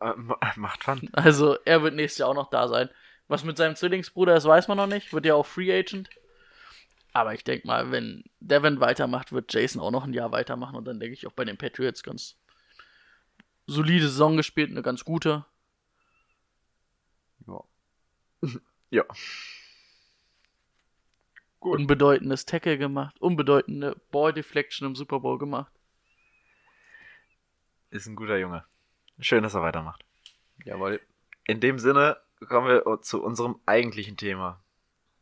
Äh, 0.00 0.14
ma- 0.16 0.40
macht 0.56 0.82
Fun. 0.82 1.08
Also 1.12 1.56
er 1.64 1.84
wird 1.84 1.94
nächstes 1.94 2.18
Jahr 2.18 2.30
auch 2.30 2.34
noch 2.34 2.50
da 2.50 2.66
sein. 2.66 2.90
Was 3.28 3.44
mit 3.44 3.56
seinem 3.56 3.76
Zwillingsbruder 3.76 4.34
ist, 4.34 4.46
weiß 4.46 4.66
man 4.66 4.78
noch 4.78 4.88
nicht. 4.88 5.12
Wird 5.12 5.26
ja 5.26 5.36
auch 5.36 5.46
Free 5.46 5.72
Agent. 5.72 6.10
Aber 7.12 7.34
ich 7.34 7.44
denke 7.44 7.68
mal, 7.68 7.92
wenn 7.92 8.24
Devin 8.40 8.80
weitermacht, 8.80 9.30
wird 9.30 9.54
Jason 9.54 9.80
auch 9.80 9.92
noch 9.92 10.04
ein 10.04 10.12
Jahr 10.12 10.32
weitermachen. 10.32 10.74
Und 10.74 10.86
dann 10.86 10.98
denke 10.98 11.14
ich 11.14 11.28
auch 11.28 11.32
bei 11.32 11.44
den 11.44 11.56
Patriots 11.56 12.02
ganz 12.02 12.36
solide 13.70 14.08
Saison 14.08 14.36
gespielt, 14.36 14.70
eine 14.70 14.82
ganz 14.82 15.04
gute. 15.04 15.44
Ja. 17.46 17.64
Ja. 18.92 19.04
Gut. 21.60 21.78
Unbedeutendes 21.78 22.44
Tackle 22.44 22.76
gemacht, 22.76 23.20
unbedeutende 23.20 23.94
Ball 24.10 24.32
Deflection 24.32 24.88
im 24.88 24.96
Super 24.96 25.20
Bowl 25.20 25.38
gemacht. 25.38 25.70
Ist 27.90 28.08
ein 28.08 28.16
guter 28.16 28.36
Junge. 28.38 28.64
Schön, 29.20 29.44
dass 29.44 29.54
er 29.54 29.62
weitermacht. 29.62 30.04
Jawohl. 30.64 31.00
In 31.46 31.60
dem 31.60 31.78
Sinne 31.78 32.16
kommen 32.48 32.66
wir 32.66 33.02
zu 33.02 33.22
unserem 33.22 33.60
eigentlichen 33.66 34.16
Thema. 34.16 34.60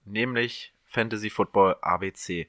Nämlich 0.06 0.72
Fantasy 0.87 1.28
Football 1.28 1.76
ABC. 1.82 2.48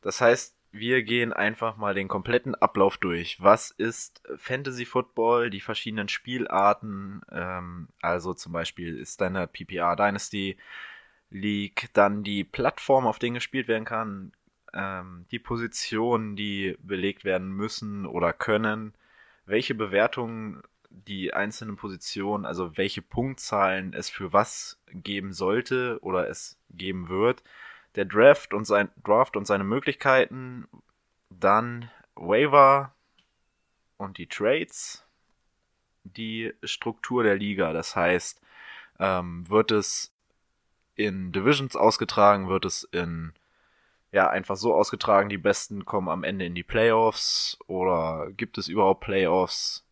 Das 0.00 0.22
heißt, 0.22 0.55
wir 0.78 1.02
gehen 1.02 1.32
einfach 1.32 1.76
mal 1.76 1.94
den 1.94 2.08
kompletten 2.08 2.54
Ablauf 2.54 2.98
durch. 2.98 3.40
Was 3.40 3.70
ist 3.70 4.22
Fantasy 4.36 4.84
Football, 4.84 5.50
die 5.50 5.60
verschiedenen 5.60 6.08
Spielarten, 6.08 7.22
ähm, 7.30 7.88
also 8.00 8.34
zum 8.34 8.52
Beispiel 8.52 9.04
deine 9.18 9.46
PPR 9.46 9.96
Dynasty 9.96 10.56
League, 11.30 11.88
dann 11.92 12.22
die 12.22 12.44
Plattform, 12.44 13.06
auf 13.06 13.18
denen 13.18 13.34
gespielt 13.34 13.68
werden 13.68 13.84
kann, 13.84 14.32
ähm, 14.72 15.26
die 15.30 15.38
Positionen, 15.38 16.36
die 16.36 16.76
belegt 16.82 17.24
werden 17.24 17.50
müssen 17.50 18.06
oder 18.06 18.32
können, 18.32 18.94
welche 19.46 19.74
Bewertungen 19.74 20.62
die 20.90 21.34
einzelnen 21.34 21.76
Positionen, 21.76 22.46
also 22.46 22.76
welche 22.76 23.02
Punktzahlen 23.02 23.92
es 23.92 24.08
für 24.08 24.32
was 24.32 24.80
geben 24.90 25.32
sollte 25.32 25.98
oder 26.02 26.28
es 26.28 26.58
geben 26.70 27.08
wird, 27.08 27.42
der 27.96 28.04
Draft 28.04 28.54
und 28.54 28.66
sein 28.66 28.90
Draft 29.02 29.36
und 29.36 29.46
seine 29.46 29.64
Möglichkeiten, 29.64 30.68
dann 31.30 31.90
Waiver 32.14 32.94
und 33.96 34.18
die 34.18 34.26
Trades, 34.26 35.04
die 36.04 36.52
Struktur 36.62 37.22
der 37.22 37.36
Liga, 37.36 37.72
das 37.72 37.96
heißt, 37.96 38.40
ähm, 38.98 39.48
wird 39.48 39.72
es 39.72 40.12
in 40.94 41.32
Divisions 41.32 41.76
ausgetragen, 41.76 42.48
wird 42.48 42.64
es 42.64 42.84
in 42.84 43.32
ja 44.12 44.30
einfach 44.30 44.56
so 44.56 44.74
ausgetragen, 44.74 45.28
die 45.28 45.38
Besten 45.38 45.84
kommen 45.84 46.08
am 46.08 46.24
Ende 46.24 46.46
in 46.46 46.54
die 46.54 46.62
Playoffs 46.62 47.58
oder 47.66 48.28
gibt 48.36 48.56
es 48.56 48.68
überhaupt 48.68 49.00
Playoffs? 49.00 49.84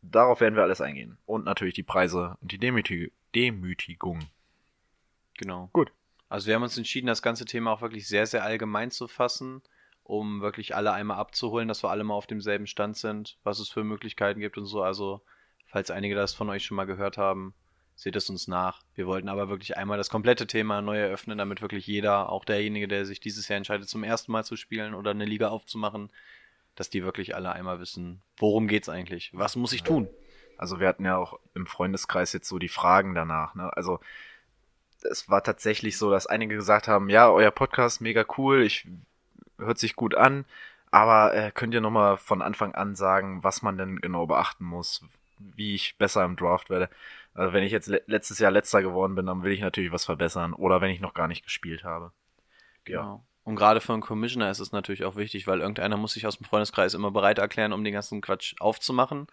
Darauf 0.00 0.40
werden 0.40 0.54
wir 0.54 0.62
alles 0.62 0.80
eingehen. 0.80 1.18
Und 1.26 1.44
natürlich 1.44 1.74
die 1.74 1.82
Preise 1.82 2.36
und 2.40 2.52
die 2.52 2.58
Demütig 2.58 3.12
Demütigung. 3.34 4.20
Genau. 5.36 5.68
Gut. 5.72 5.92
Also 6.28 6.46
wir 6.46 6.54
haben 6.54 6.62
uns 6.62 6.76
entschieden, 6.76 7.06
das 7.06 7.22
ganze 7.22 7.44
Thema 7.44 7.72
auch 7.72 7.80
wirklich 7.80 8.06
sehr, 8.06 8.26
sehr 8.26 8.44
allgemein 8.44 8.90
zu 8.90 9.08
fassen, 9.08 9.62
um 10.02 10.40
wirklich 10.40 10.74
alle 10.74 10.92
einmal 10.92 11.18
abzuholen, 11.18 11.68
dass 11.68 11.82
wir 11.82 11.90
alle 11.90 12.04
mal 12.04 12.14
auf 12.14 12.26
demselben 12.26 12.66
Stand 12.66 12.96
sind, 12.96 13.38
was 13.44 13.58
es 13.58 13.68
für 13.68 13.84
Möglichkeiten 13.84 14.40
gibt 14.40 14.58
und 14.58 14.66
so. 14.66 14.82
Also, 14.82 15.22
falls 15.66 15.90
einige 15.90 16.14
das 16.14 16.34
von 16.34 16.48
euch 16.50 16.64
schon 16.64 16.76
mal 16.76 16.84
gehört 16.84 17.18
haben, 17.18 17.54
seht 17.94 18.14
es 18.14 18.30
uns 18.30 18.46
nach. 18.46 18.82
Wir 18.94 19.06
wollten 19.06 19.28
aber 19.28 19.48
wirklich 19.48 19.76
einmal 19.76 19.98
das 19.98 20.08
komplette 20.08 20.46
Thema 20.46 20.80
neu 20.82 20.98
eröffnen, 20.98 21.36
damit 21.36 21.62
wirklich 21.62 21.86
jeder, 21.86 22.30
auch 22.30 22.44
derjenige, 22.44 22.88
der 22.88 23.04
sich 23.04 23.20
dieses 23.20 23.48
Jahr 23.48 23.56
entscheidet, 23.56 23.88
zum 23.88 24.04
ersten 24.04 24.30
Mal 24.30 24.44
zu 24.44 24.56
spielen 24.56 24.94
oder 24.94 25.10
eine 25.10 25.24
Liga 25.24 25.48
aufzumachen, 25.48 26.10
dass 26.76 26.90
die 26.90 27.02
wirklich 27.02 27.34
alle 27.34 27.50
einmal 27.50 27.80
wissen, 27.80 28.22
worum 28.36 28.68
geht's 28.68 28.88
eigentlich? 28.88 29.30
Was 29.34 29.56
muss 29.56 29.72
ich 29.72 29.82
tun? 29.82 30.08
Also 30.56 30.78
wir 30.78 30.86
hatten 30.86 31.04
ja 31.04 31.16
auch 31.16 31.40
im 31.54 31.66
Freundeskreis 31.66 32.32
jetzt 32.32 32.48
so 32.48 32.58
die 32.58 32.68
Fragen 32.68 33.14
danach. 33.14 33.54
Ne? 33.56 33.76
Also 33.76 33.98
es 35.02 35.28
war 35.28 35.42
tatsächlich 35.42 35.98
so, 35.98 36.10
dass 36.10 36.26
einige 36.26 36.56
gesagt 36.56 36.88
haben, 36.88 37.08
ja, 37.08 37.30
euer 37.30 37.50
Podcast 37.50 38.00
mega 38.00 38.24
cool, 38.36 38.62
ich 38.62 38.86
hört 39.58 39.78
sich 39.78 39.96
gut 39.96 40.14
an, 40.14 40.44
aber 40.90 41.34
äh, 41.34 41.50
könnt 41.52 41.74
ihr 41.74 41.80
nochmal 41.80 42.16
von 42.16 42.42
Anfang 42.42 42.74
an 42.74 42.94
sagen, 42.94 43.42
was 43.44 43.62
man 43.62 43.76
denn 43.76 44.00
genau 44.00 44.26
beachten 44.26 44.64
muss, 44.64 45.04
wie 45.38 45.74
ich 45.74 45.96
besser 45.98 46.24
im 46.24 46.36
Draft 46.36 46.70
werde. 46.70 46.88
Also 47.34 47.52
wenn 47.52 47.62
ich 47.62 47.72
jetzt 47.72 47.88
le 47.88 48.02
letztes 48.06 48.38
Jahr 48.38 48.50
letzter 48.50 48.82
geworden 48.82 49.14
bin, 49.14 49.26
dann 49.26 49.42
will 49.42 49.52
ich 49.52 49.60
natürlich 49.60 49.92
was 49.92 50.04
verbessern. 50.04 50.54
Oder 50.54 50.80
wenn 50.80 50.90
ich 50.90 51.00
noch 51.00 51.14
gar 51.14 51.28
nicht 51.28 51.44
gespielt 51.44 51.84
habe. 51.84 52.12
Ja. 52.86 53.02
Genau. 53.02 53.24
Und 53.44 53.56
gerade 53.56 53.80
für 53.80 53.92
einen 53.92 54.02
Commissioner 54.02 54.50
ist 54.50 54.60
es 54.60 54.72
natürlich 54.72 55.04
auch 55.04 55.16
wichtig, 55.16 55.46
weil 55.46 55.60
irgendeiner 55.60 55.96
muss 55.96 56.12
sich 56.12 56.26
aus 56.26 56.36
dem 56.36 56.44
Freundeskreis 56.44 56.94
immer 56.94 57.10
bereit 57.10 57.38
erklären, 57.38 57.72
um 57.72 57.84
den 57.84 57.94
ganzen 57.94 58.20
Quatsch 58.20 58.54
aufzumachen. 58.60 59.26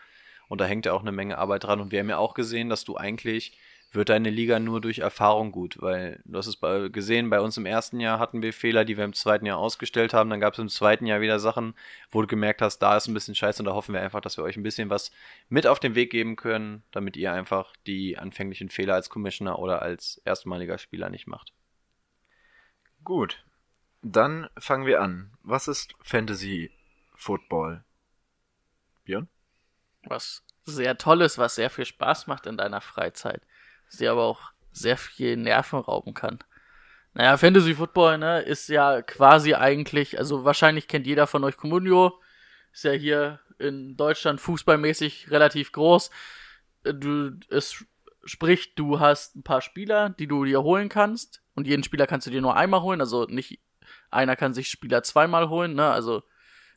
Und 0.47 0.61
da 0.61 0.65
hängt 0.65 0.85
ja 0.85 0.93
auch 0.93 1.01
eine 1.01 1.11
Menge 1.11 1.37
Arbeit 1.37 1.63
dran. 1.63 1.81
Und 1.81 1.91
wir 1.91 1.99
haben 1.99 2.09
ja 2.09 2.17
auch 2.17 2.33
gesehen, 2.33 2.69
dass 2.69 2.83
du 2.83 2.95
eigentlich 2.95 3.57
wird 3.95 4.09
deine 4.09 4.29
Liga 4.29 4.59
nur 4.59 4.81
durch 4.81 4.99
Erfahrung 4.99 5.51
gut, 5.51 5.81
weil 5.81 6.21
du 6.25 6.37
hast 6.37 6.47
es 6.47 6.55
bei, 6.55 6.89
gesehen, 6.89 7.29
bei 7.29 7.39
uns 7.39 7.57
im 7.57 7.65
ersten 7.65 7.99
Jahr 7.99 8.19
hatten 8.19 8.41
wir 8.41 8.53
Fehler, 8.53 8.85
die 8.85 8.97
wir 8.97 9.03
im 9.03 9.13
zweiten 9.13 9.45
Jahr 9.45 9.57
ausgestellt 9.57 10.13
haben. 10.13 10.29
Dann 10.29 10.39
gab 10.39 10.53
es 10.53 10.59
im 10.59 10.69
zweiten 10.69 11.05
Jahr 11.05 11.21
wieder 11.21 11.39
Sachen, 11.39 11.75
wo 12.09 12.21
du 12.21 12.27
gemerkt 12.27 12.61
hast, 12.61 12.79
da 12.79 12.97
ist 12.97 13.07
ein 13.07 13.13
bisschen 13.13 13.35
scheiße 13.35 13.61
und 13.61 13.65
da 13.65 13.73
hoffen 13.73 13.93
wir 13.93 14.01
einfach, 14.01 14.21
dass 14.21 14.37
wir 14.37 14.43
euch 14.43 14.57
ein 14.57 14.63
bisschen 14.63 14.89
was 14.89 15.11
mit 15.49 15.67
auf 15.67 15.79
den 15.79 15.95
Weg 15.95 16.11
geben 16.11 16.35
können, 16.35 16.83
damit 16.91 17.17
ihr 17.17 17.31
einfach 17.33 17.73
die 17.87 18.17
anfänglichen 18.17 18.69
Fehler 18.69 18.95
als 18.95 19.09
Commissioner 19.09 19.59
oder 19.59 19.81
als 19.81 20.21
erstmaliger 20.25 20.77
Spieler 20.77 21.09
nicht 21.09 21.27
macht. 21.27 21.53
Gut. 23.03 23.45
Dann 24.01 24.49
fangen 24.57 24.85
wir 24.85 25.01
an. 25.01 25.31
Was 25.41 25.67
ist 25.67 25.95
Fantasy 26.01 26.71
Football? 27.15 27.83
Björn? 29.03 29.27
Was 30.03 30.43
sehr 30.65 30.97
tolles, 30.97 31.37
was 31.37 31.55
sehr 31.55 31.69
viel 31.69 31.85
Spaß 31.85 32.27
macht 32.27 32.45
in 32.45 32.57
deiner 32.57 32.81
Freizeit. 32.81 33.41
Sie 33.97 34.07
aber 34.07 34.23
auch 34.23 34.51
sehr 34.71 34.97
viel 34.97 35.37
Nerven 35.37 35.79
rauben 35.79 36.13
kann. 36.13 36.39
Naja, 37.13 37.37
Fantasy 37.37 37.75
Football, 37.75 38.17
ne, 38.17 38.41
ist 38.41 38.67
ja 38.67 39.01
quasi 39.01 39.53
eigentlich, 39.53 40.19
also 40.19 40.43
wahrscheinlich 40.43 40.87
kennt 40.87 41.07
jeder 41.07 41.27
von 41.27 41.45
euch 41.45 41.55
Comunio, 41.55 42.19
ist 42.73 42.83
ja 42.83 42.91
hier 42.91 43.39
in 43.57 43.95
Deutschland 43.95 44.41
fußballmäßig 44.41 45.31
relativ 45.31 45.71
groß. 45.71 46.09
Du, 46.83 47.31
es 47.49 47.85
spricht, 48.25 48.77
du 48.77 48.99
hast 48.99 49.37
ein 49.37 49.43
paar 49.43 49.61
Spieler, 49.61 50.09
die 50.09 50.27
du 50.27 50.43
dir 50.43 50.61
holen 50.61 50.89
kannst 50.89 51.41
und 51.53 51.67
jeden 51.67 51.83
Spieler 51.83 52.05
kannst 52.05 52.27
du 52.27 52.31
dir 52.31 52.41
nur 52.41 52.57
einmal 52.57 52.81
holen, 52.81 52.99
also 52.99 53.25
nicht 53.25 53.61
einer 54.11 54.35
kann 54.35 54.53
sich 54.53 54.67
Spieler 54.67 55.03
zweimal 55.03 55.47
holen, 55.47 55.73
ne, 55.73 55.89
also 55.89 56.23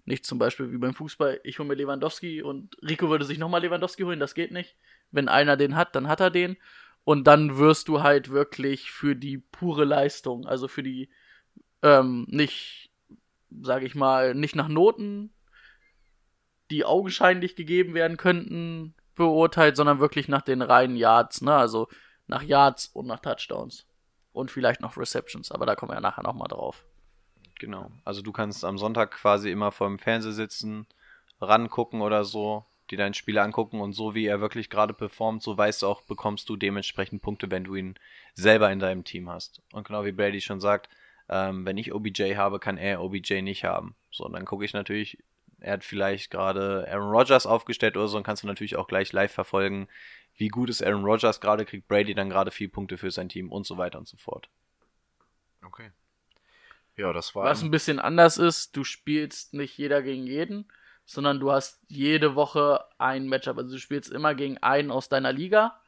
nicht 0.05 0.25
zum 0.25 0.39
Beispiel 0.39 0.73
wie 0.73 0.79
beim 0.79 0.95
Fußball, 0.95 1.41
ich 1.43 1.59
hole 1.59 1.69
mir 1.69 1.75
Lewandowski 1.75 2.43
und 2.43 2.77
Rico 2.83 3.11
würde 3.11 3.25
sich 3.25 3.39
nochmal 3.39 3.63
Lewandowski 3.63 4.05
holen, 4.05 4.21
das 4.21 4.35
geht 4.35 4.53
nicht. 4.53 4.77
Wenn 5.11 5.29
einer 5.29 5.57
den 5.57 5.75
hat, 5.75 5.95
dann 5.95 6.09
hat 6.09 6.21
er 6.21 6.31
den. 6.31 6.57
Und 7.09 7.25
dann 7.25 7.57
wirst 7.57 7.89
du 7.89 8.03
halt 8.03 8.29
wirklich 8.29 8.91
für 8.91 9.17
die 9.17 9.39
pure 9.39 9.87
Leistung, 9.87 10.45
also 10.47 10.69
für 10.69 10.83
die, 10.83 11.09
ähm, 11.81 12.27
nicht, 12.29 12.91
sag 13.63 13.83
ich 13.83 13.95
mal, 13.95 14.35
nicht 14.35 14.55
nach 14.55 14.69
Noten, 14.69 15.33
die 16.71 16.85
augenscheinlich 16.85 17.57
gegeben 17.57 17.95
werden 17.95 18.19
könnten, 18.19 18.95
beurteilt, 19.15 19.75
sondern 19.75 20.01
wirklich 20.01 20.29
nach 20.29 20.43
den 20.43 20.61
reinen 20.61 20.97
Yards, 20.97 21.41
ne? 21.41 21.55
Also 21.55 21.89
nach 22.27 22.43
Yards 22.43 22.89
und 22.89 23.07
nach 23.07 23.21
Touchdowns. 23.21 23.87
Und 24.35 24.51
vielleicht 24.51 24.83
noch 24.83 24.99
Receptions, 24.99 25.51
aber 25.51 25.65
da 25.65 25.77
kommen 25.77 25.93
wir 25.93 25.95
ja 25.95 26.03
nachher 26.03 26.25
nochmal 26.25 26.49
drauf. 26.49 26.85
Genau. 27.59 27.91
Also 28.05 28.21
du 28.21 28.33
kannst 28.33 28.67
am 28.67 28.77
Sonntag 28.77 29.13
quasi 29.13 29.51
immer 29.51 29.73
vor 29.73 29.87
dem 29.87 29.99
Fernseher 29.99 30.33
sitzen, 30.33 30.87
rangucken 31.41 32.03
oder 32.03 32.27
so, 32.27 32.67
dir 32.89 32.99
deinen 32.99 33.15
Spieler 33.15 33.43
angucken 33.43 33.81
und 33.81 33.93
so 33.93 34.15
wie 34.15 34.27
er 34.27 34.41
wirklich 34.41 34.71
gerade 34.71 34.95
performt, 34.95 35.43
so 35.43 35.57
weißt 35.57 35.83
du 35.83 35.87
auch, 35.87 36.03
bekommst 36.03 36.49
du 36.49 36.57
dementsprechend 36.57 37.23
Punkte, 37.23 37.51
wenn 37.51 37.65
du 37.65 37.75
ihn 37.75 37.95
selber 38.35 38.71
in 38.71 38.79
deinem 38.79 39.05
Team 39.05 39.29
hast. 39.29 39.63
Und 39.73 39.87
genau 39.87 40.05
wie 40.05 40.13
Brady 40.13 40.41
schon 40.41 40.61
sagt, 40.61 40.89
ähm, 41.29 41.67
wenn 41.67 41.77
ich 41.77 41.93
OBJ 41.93 42.35
habe, 42.37 42.59
kann 42.59 42.79
er 42.79 43.03
OBJ 43.03 43.43
nicht 43.43 43.65
haben. 43.65 43.95
So, 44.11 44.25
und 44.25 44.33
dann 44.33 44.45
gucke 44.45 44.65
ich 44.65 44.73
natürlich, 44.73 45.19
er 45.61 45.75
hat 45.75 45.85
vielleicht 45.85 46.31
gerade 46.31 46.87
Aaron 46.91 47.11
Rodgers 47.11 47.47
aufgestellt 47.47 47.97
oder 47.97 48.09
so, 48.09 48.17
und 48.17 48.25
kannst 48.25 48.43
du 48.43 48.47
natürlich 48.47 48.77
auch 48.77 48.89
gleich 48.89 49.13
live 49.13 49.33
verfolgen, 49.33 49.89
wie 50.37 50.49
gut 50.49 50.71
ist 50.71 50.83
Aaron 50.83 51.05
Rodgers 51.05 51.41
gerade, 51.41 51.65
kriegt 51.65 51.89
Brady 51.89 52.15
dann 52.15 52.31
gerade 52.31 52.51
vier 52.51 52.71
Punkte 52.71 52.97
für 52.97 53.11
sein 53.11 53.29
Team 53.29 53.51
und 53.51 53.67
so 53.67 53.77
weiter 53.77 53.99
und 53.99 54.09
so 54.09 54.17
fort. 54.17 54.49
Okay. 55.65 55.91
Ja, 56.97 57.13
das 57.13 57.35
war. 57.35 57.45
Was 57.45 57.63
ein 57.63 57.71
bisschen 57.71 57.99
anders 57.99 58.39
ist, 58.39 58.77
du 58.77 58.85
spielst 58.85 59.55
nicht 59.55 59.77
jeder 59.79 60.03
gegen 60.03 60.27
jeden, 60.27 60.69
sondern 61.11 61.41
du 61.41 61.51
hast 61.51 61.81
jede 61.89 62.35
Woche 62.35 62.85
ein 62.99 63.29
Matchup. 63.29 63.57
Also 63.57 63.73
du 63.73 63.79
spielst 63.81 64.13
immer 64.13 64.35
gegen 64.35 64.59
einen 64.59 64.91
aus 64.91 65.09
deiner 65.09 65.33
Liga 65.33 65.81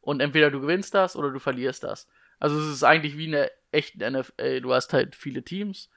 und 0.00 0.20
entweder 0.20 0.50
du 0.50 0.62
gewinnst 0.62 0.94
das 0.94 1.14
oder 1.14 1.30
du 1.30 1.38
verlierst 1.38 1.84
das. 1.84 2.08
Also 2.40 2.58
es 2.58 2.66
ist 2.66 2.82
eigentlich 2.82 3.18
wie 3.18 3.26
eine 3.26 3.50
echte 3.70 4.02
NFL. 4.10 4.62
Du 4.62 4.72
hast 4.72 4.94
halt 4.94 5.14
viele 5.14 5.42
Teams 5.42 5.90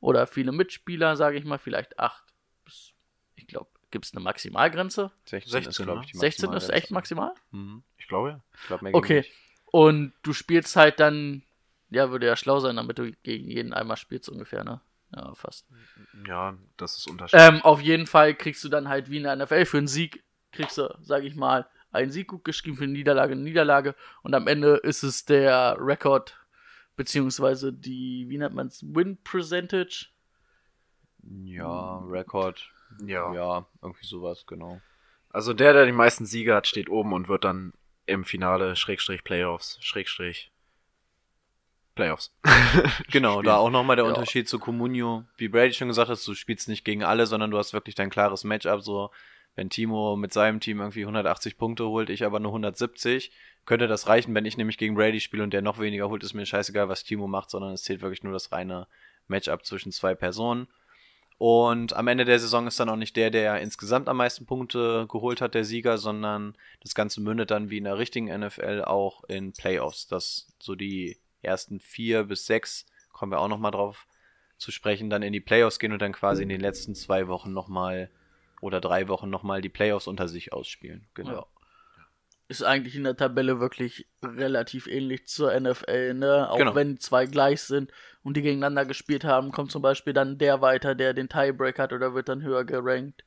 oder 0.00 0.26
viele 0.26 0.52
Mitspieler, 0.52 1.16
sage 1.16 1.36
ich 1.36 1.44
mal, 1.44 1.58
vielleicht 1.58 1.98
acht. 1.98 2.24
bis- 2.64 2.92
Ich 3.36 3.46
glaube, 3.46 3.68
gibt 3.90 4.06
es 4.06 4.12
eine 4.14 4.20
Maximalgrenze? 4.24 5.10
16, 5.26 5.50
16, 5.52 5.70
ist, 5.70 5.76
glaube 5.82 6.00
ich, 6.04 6.12
die 6.12 6.16
16 6.18 6.52
ist 6.54 6.70
echt 6.70 6.90
maximal? 6.90 7.32
Mhm. 7.50 7.82
ich 7.98 8.08
glaube 8.08 8.28
ja. 8.30 8.40
Ich 8.58 8.66
glaube, 8.68 8.84
mehr 8.84 8.94
Okay. 8.94 9.18
nicht. 9.18 9.32
Und 9.66 10.14
du 10.22 10.32
spielst 10.32 10.76
halt 10.76 10.98
dann, 10.98 11.42
ja, 11.90 12.10
würde 12.10 12.26
ja 12.26 12.36
schlau 12.36 12.58
sein, 12.60 12.76
damit 12.76 12.98
du 12.98 13.12
gegen 13.22 13.50
jeden 13.50 13.74
einmal 13.74 13.98
spielst 13.98 14.30
ungefähr, 14.30 14.64
ne? 14.64 14.80
Ja, 15.14 15.34
fast. 15.34 15.66
Ja, 16.26 16.56
das 16.76 16.96
ist 16.96 17.06
unterschiedlich. 17.06 17.48
Ähm, 17.48 17.62
auf 17.62 17.80
jeden 17.80 18.06
Fall 18.06 18.34
kriegst 18.34 18.64
du 18.64 18.68
dann 18.68 18.88
halt 18.88 19.10
wie 19.10 19.18
in 19.18 19.24
der 19.24 19.36
NFL 19.36 19.64
für 19.64 19.78
einen 19.78 19.86
Sieg, 19.86 20.24
kriegst 20.52 20.78
du, 20.78 20.92
sag 21.02 21.24
ich 21.24 21.36
mal, 21.36 21.68
einen 21.92 22.10
Sieg 22.10 22.28
gut 22.28 22.44
geschrieben, 22.44 22.76
für 22.76 22.84
eine 22.84 22.92
Niederlage 22.92 23.32
eine 23.32 23.42
Niederlage 23.42 23.94
und 24.22 24.34
am 24.34 24.48
Ende 24.48 24.76
ist 24.76 25.02
es 25.04 25.24
der 25.24 25.76
Rekord, 25.78 26.36
beziehungsweise 26.96 27.72
die, 27.72 28.26
wie 28.28 28.38
nennt 28.38 28.54
man 28.54 28.66
es, 28.66 28.82
Win 28.82 29.18
Percentage. 29.18 30.08
Ja, 31.44 31.98
Rekord. 31.98 32.70
ja. 33.06 33.32
Ja, 33.32 33.66
irgendwie 33.80 34.06
sowas, 34.06 34.44
genau. 34.46 34.80
Also 35.30 35.52
der, 35.52 35.72
der 35.72 35.86
die 35.86 35.92
meisten 35.92 36.26
Siege 36.26 36.54
hat, 36.54 36.66
steht 36.66 36.88
oben 36.88 37.12
und 37.12 37.28
wird 37.28 37.44
dann 37.44 37.72
im 38.06 38.24
Finale 38.24 38.76
Schrägstrich 38.76 39.24
Playoffs, 39.24 39.78
Schrägstrich 39.80 40.52
Playoffs. 41.94 42.34
Genau, 43.10 43.34
Spielen. 43.34 43.44
da 43.46 43.56
auch 43.56 43.70
nochmal 43.70 43.96
der 43.96 44.04
Ja. 44.04 44.10
Unterschied 44.10 44.48
zu 44.48 44.58
Comunio. 44.58 45.24
Wie 45.36 45.48
Brady 45.48 45.72
schon 45.72 45.88
gesagt 45.88 46.08
hat, 46.10 46.26
du 46.26 46.34
spielst 46.34 46.68
nicht 46.68 46.84
gegen 46.84 47.04
alle, 47.04 47.26
sondern 47.26 47.50
du 47.50 47.58
hast 47.58 47.72
wirklich 47.72 47.94
dein 47.94 48.10
klares 48.10 48.44
Matchup. 48.44 48.82
So, 48.82 49.10
wenn 49.54 49.70
Timo 49.70 50.16
mit 50.16 50.32
seinem 50.32 50.60
Team 50.60 50.80
irgendwie 50.80 51.02
180 51.02 51.56
Punkte 51.56 51.86
holt, 51.86 52.10
ich 52.10 52.24
aber 52.24 52.40
nur 52.40 52.50
170, 52.50 53.30
könnte 53.66 53.86
das 53.86 54.08
reichen. 54.08 54.34
Wenn 54.34 54.46
ich 54.46 54.56
nämlich 54.56 54.78
gegen 54.78 54.94
Brady 54.96 55.20
spiele 55.20 55.42
und 55.42 55.52
der 55.52 55.62
noch 55.62 55.78
weniger 55.78 56.08
holt, 56.08 56.22
ist 56.24 56.34
mir 56.34 56.46
scheißegal, 56.46 56.88
was 56.88 57.04
Timo 57.04 57.26
macht, 57.26 57.50
sondern 57.50 57.72
es 57.72 57.84
zählt 57.84 58.02
wirklich 58.02 58.22
nur 58.22 58.32
das 58.32 58.50
reine 58.52 58.86
Matchup 59.28 59.64
zwischen 59.64 59.92
zwei 59.92 60.14
Personen. 60.14 60.66
Und 61.38 61.94
am 61.94 62.06
Ende 62.06 62.24
der 62.24 62.38
Saison 62.38 62.66
ist 62.66 62.78
dann 62.78 62.88
auch 62.88 62.96
nicht 62.96 63.16
der, 63.16 63.30
der 63.30 63.60
insgesamt 63.60 64.08
am 64.08 64.18
meisten 64.18 64.46
Punkte 64.46 65.06
geholt 65.10 65.40
hat, 65.40 65.54
der 65.54 65.64
Sieger, 65.64 65.98
sondern 65.98 66.56
das 66.80 66.94
Ganze 66.94 67.20
mündet 67.20 67.50
dann 67.50 67.70
wie 67.70 67.78
in 67.78 67.84
der 67.84 67.98
richtigen 67.98 68.26
NFL 68.26 68.82
auch 68.86 69.24
in 69.24 69.52
Playoffs, 69.52 70.06
dass 70.06 70.46
so 70.60 70.74
die 70.76 71.18
ersten 71.44 71.80
vier 71.80 72.24
bis 72.24 72.46
sechs, 72.46 72.86
kommen 73.12 73.32
wir 73.32 73.40
auch 73.40 73.48
nochmal 73.48 73.70
drauf 73.72 74.06
zu 74.58 74.70
sprechen, 74.70 75.10
dann 75.10 75.22
in 75.22 75.32
die 75.32 75.40
Playoffs 75.40 75.78
gehen 75.78 75.92
und 75.92 76.00
dann 76.02 76.12
quasi 76.12 76.42
in 76.42 76.48
den 76.48 76.60
letzten 76.60 76.94
zwei 76.94 77.28
Wochen 77.28 77.52
nochmal 77.52 78.10
oder 78.60 78.80
drei 78.80 79.08
Wochen 79.08 79.28
nochmal 79.30 79.60
die 79.60 79.68
Playoffs 79.68 80.06
unter 80.06 80.28
sich 80.28 80.52
ausspielen. 80.52 81.06
Genau. 81.14 81.32
Ja. 81.32 81.46
Ist 82.48 82.62
eigentlich 82.62 82.94
in 82.94 83.04
der 83.04 83.16
Tabelle 83.16 83.58
wirklich 83.58 84.06
relativ 84.22 84.86
ähnlich 84.86 85.26
zur 85.26 85.58
NFL, 85.58 86.14
ne? 86.14 86.50
Auch 86.50 86.58
Genau. 86.58 86.74
wenn 86.74 86.98
zwei 86.98 87.26
gleich 87.26 87.62
sind 87.62 87.90
und 88.22 88.36
die 88.36 88.42
gegeneinander 88.42 88.84
gespielt 88.84 89.24
haben, 89.24 89.50
kommt 89.50 89.72
zum 89.72 89.80
Beispiel 89.82 90.12
dann 90.12 90.36
der 90.38 90.60
weiter, 90.60 90.94
der 90.94 91.14
den 91.14 91.28
Tiebreak 91.28 91.78
hat 91.78 91.92
oder 91.92 92.14
wird 92.14 92.28
dann 92.28 92.42
höher 92.42 92.64
gerankt. 92.64 93.24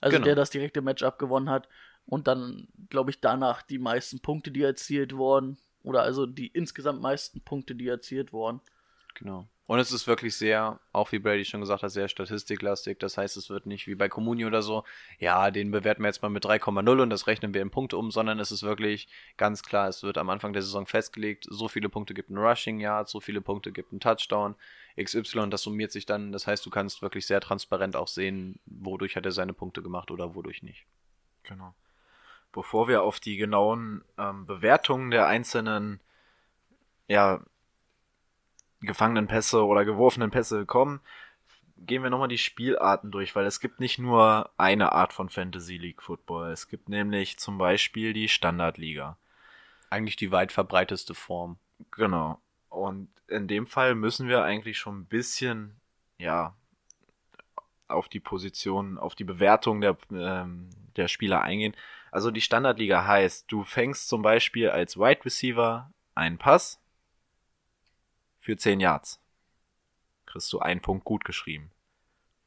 Also 0.00 0.16
Genau. 0.16 0.24
der 0.24 0.34
das 0.36 0.50
direkte 0.50 0.80
Matchup 0.82 1.18
gewonnen 1.18 1.50
hat. 1.50 1.68
Und 2.06 2.28
dann, 2.28 2.68
glaube 2.88 3.10
ich, 3.10 3.20
danach 3.20 3.62
die 3.62 3.78
meisten 3.78 4.20
Punkte, 4.20 4.50
die 4.50 4.62
erzielt 4.62 5.14
wurden. 5.16 5.58
Oder 5.86 6.02
also 6.02 6.26
die 6.26 6.48
insgesamt 6.48 7.00
meisten 7.00 7.40
Punkte, 7.40 7.76
die 7.76 7.86
erzielt 7.86 8.32
wurden. 8.32 8.60
Genau. 9.14 9.46
Und 9.68 9.78
es 9.78 9.92
ist 9.92 10.08
wirklich 10.08 10.36
sehr, 10.36 10.80
auch 10.92 11.12
wie 11.12 11.20
Brady 11.20 11.44
schon 11.44 11.60
gesagt 11.60 11.84
hat, 11.84 11.90
sehr 11.92 12.08
statistiklastig. 12.08 12.98
Das 12.98 13.16
heißt, 13.16 13.36
es 13.36 13.50
wird 13.50 13.66
nicht 13.66 13.86
wie 13.86 13.94
bei 13.94 14.08
Comuni 14.08 14.44
oder 14.46 14.62
so, 14.62 14.82
ja, 15.20 15.50
den 15.52 15.70
bewerten 15.70 16.02
wir 16.02 16.08
jetzt 16.08 16.22
mal 16.22 16.28
mit 16.28 16.44
3,0 16.44 17.02
und 17.02 17.10
das 17.10 17.28
rechnen 17.28 17.54
wir 17.54 17.62
in 17.62 17.70
Punkte 17.70 17.96
um, 17.98 18.10
sondern 18.10 18.40
es 18.40 18.50
ist 18.50 18.64
wirklich 18.64 19.08
ganz 19.36 19.62
klar, 19.62 19.88
es 19.88 20.02
wird 20.02 20.18
am 20.18 20.28
Anfang 20.28 20.52
der 20.52 20.62
Saison 20.62 20.86
festgelegt, 20.86 21.46
so 21.48 21.68
viele 21.68 21.88
Punkte 21.88 22.14
gibt 22.14 22.30
ein 22.30 22.38
Rushing 22.38 22.80
Yard, 22.80 23.08
so 23.08 23.20
viele 23.20 23.40
Punkte 23.40 23.70
gibt 23.70 23.92
ein 23.92 24.00
Touchdown, 24.00 24.56
XY, 25.00 25.50
das 25.50 25.62
summiert 25.62 25.92
sich 25.92 26.04
dann. 26.04 26.32
Das 26.32 26.48
heißt, 26.48 26.66
du 26.66 26.70
kannst 26.70 27.00
wirklich 27.00 27.26
sehr 27.26 27.40
transparent 27.40 27.94
auch 27.94 28.08
sehen, 28.08 28.58
wodurch 28.66 29.14
hat 29.14 29.24
er 29.24 29.32
seine 29.32 29.52
Punkte 29.52 29.82
gemacht 29.82 30.10
oder 30.10 30.34
wodurch 30.34 30.62
nicht. 30.64 30.84
Genau. 31.44 31.74
Bevor 32.56 32.88
wir 32.88 33.02
auf 33.02 33.20
die 33.20 33.36
genauen 33.36 34.02
ähm, 34.16 34.46
Bewertungen 34.46 35.10
der 35.10 35.26
einzelnen 35.26 36.00
ja, 37.06 37.40
gefangenen 38.80 39.26
Pässe 39.26 39.62
oder 39.66 39.84
geworfenen 39.84 40.30
Pässe 40.30 40.64
kommen, 40.64 41.00
gehen 41.76 42.02
wir 42.02 42.08
nochmal 42.08 42.28
die 42.28 42.38
Spielarten 42.38 43.10
durch, 43.10 43.36
weil 43.36 43.44
es 43.44 43.60
gibt 43.60 43.78
nicht 43.78 43.98
nur 43.98 44.48
eine 44.56 44.92
Art 44.92 45.12
von 45.12 45.28
Fantasy 45.28 45.76
League 45.76 46.02
Football. 46.02 46.50
Es 46.50 46.66
gibt 46.68 46.88
nämlich 46.88 47.38
zum 47.38 47.58
Beispiel 47.58 48.14
die 48.14 48.30
Standardliga. 48.30 49.18
Eigentlich 49.90 50.16
die 50.16 50.32
weit 50.32 50.50
verbreiteste 50.50 51.12
Form. 51.14 51.58
Genau. 51.90 52.40
Und 52.70 53.10
in 53.28 53.48
dem 53.48 53.66
Fall 53.66 53.94
müssen 53.94 54.28
wir 54.28 54.44
eigentlich 54.44 54.78
schon 54.78 55.00
ein 55.00 55.04
bisschen, 55.04 55.76
ja, 56.16 56.54
auf 57.86 58.08
die 58.08 58.20
Position, 58.20 58.96
auf 58.96 59.14
die 59.14 59.24
Bewertung 59.24 59.82
der, 59.82 59.98
ähm, 60.10 60.70
der 60.96 61.08
Spieler 61.08 61.42
eingehen. 61.42 61.76
Also 62.16 62.30
die 62.30 62.40
Standardliga 62.40 63.06
heißt, 63.06 63.52
du 63.52 63.62
fängst 63.62 64.08
zum 64.08 64.22
Beispiel 64.22 64.70
als 64.70 64.96
Wide 64.96 65.22
Receiver 65.26 65.92
einen 66.14 66.38
Pass 66.38 66.80
für 68.40 68.56
10 68.56 68.80
Yards. 68.80 69.20
Kriegst 70.24 70.50
du 70.50 70.60
einen 70.60 70.80
Punkt 70.80 71.04
gut 71.04 71.26
geschrieben. 71.26 71.70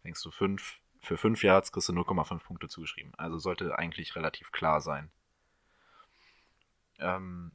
Fängst 0.01 0.25
du 0.25 0.31
fünf, 0.31 0.79
für 1.01 1.17
5 1.17 1.43
Yards 1.43 1.71
kriegst 1.71 1.87
du 1.87 1.93
0,5 1.93 2.39
Punkte 2.39 2.67
zugeschrieben. 2.67 3.13
Also 3.15 3.37
sollte 3.37 3.77
eigentlich 3.77 4.15
relativ 4.15 4.51
klar 4.51 4.81
sein. 4.81 5.11
Ähm, 6.97 7.51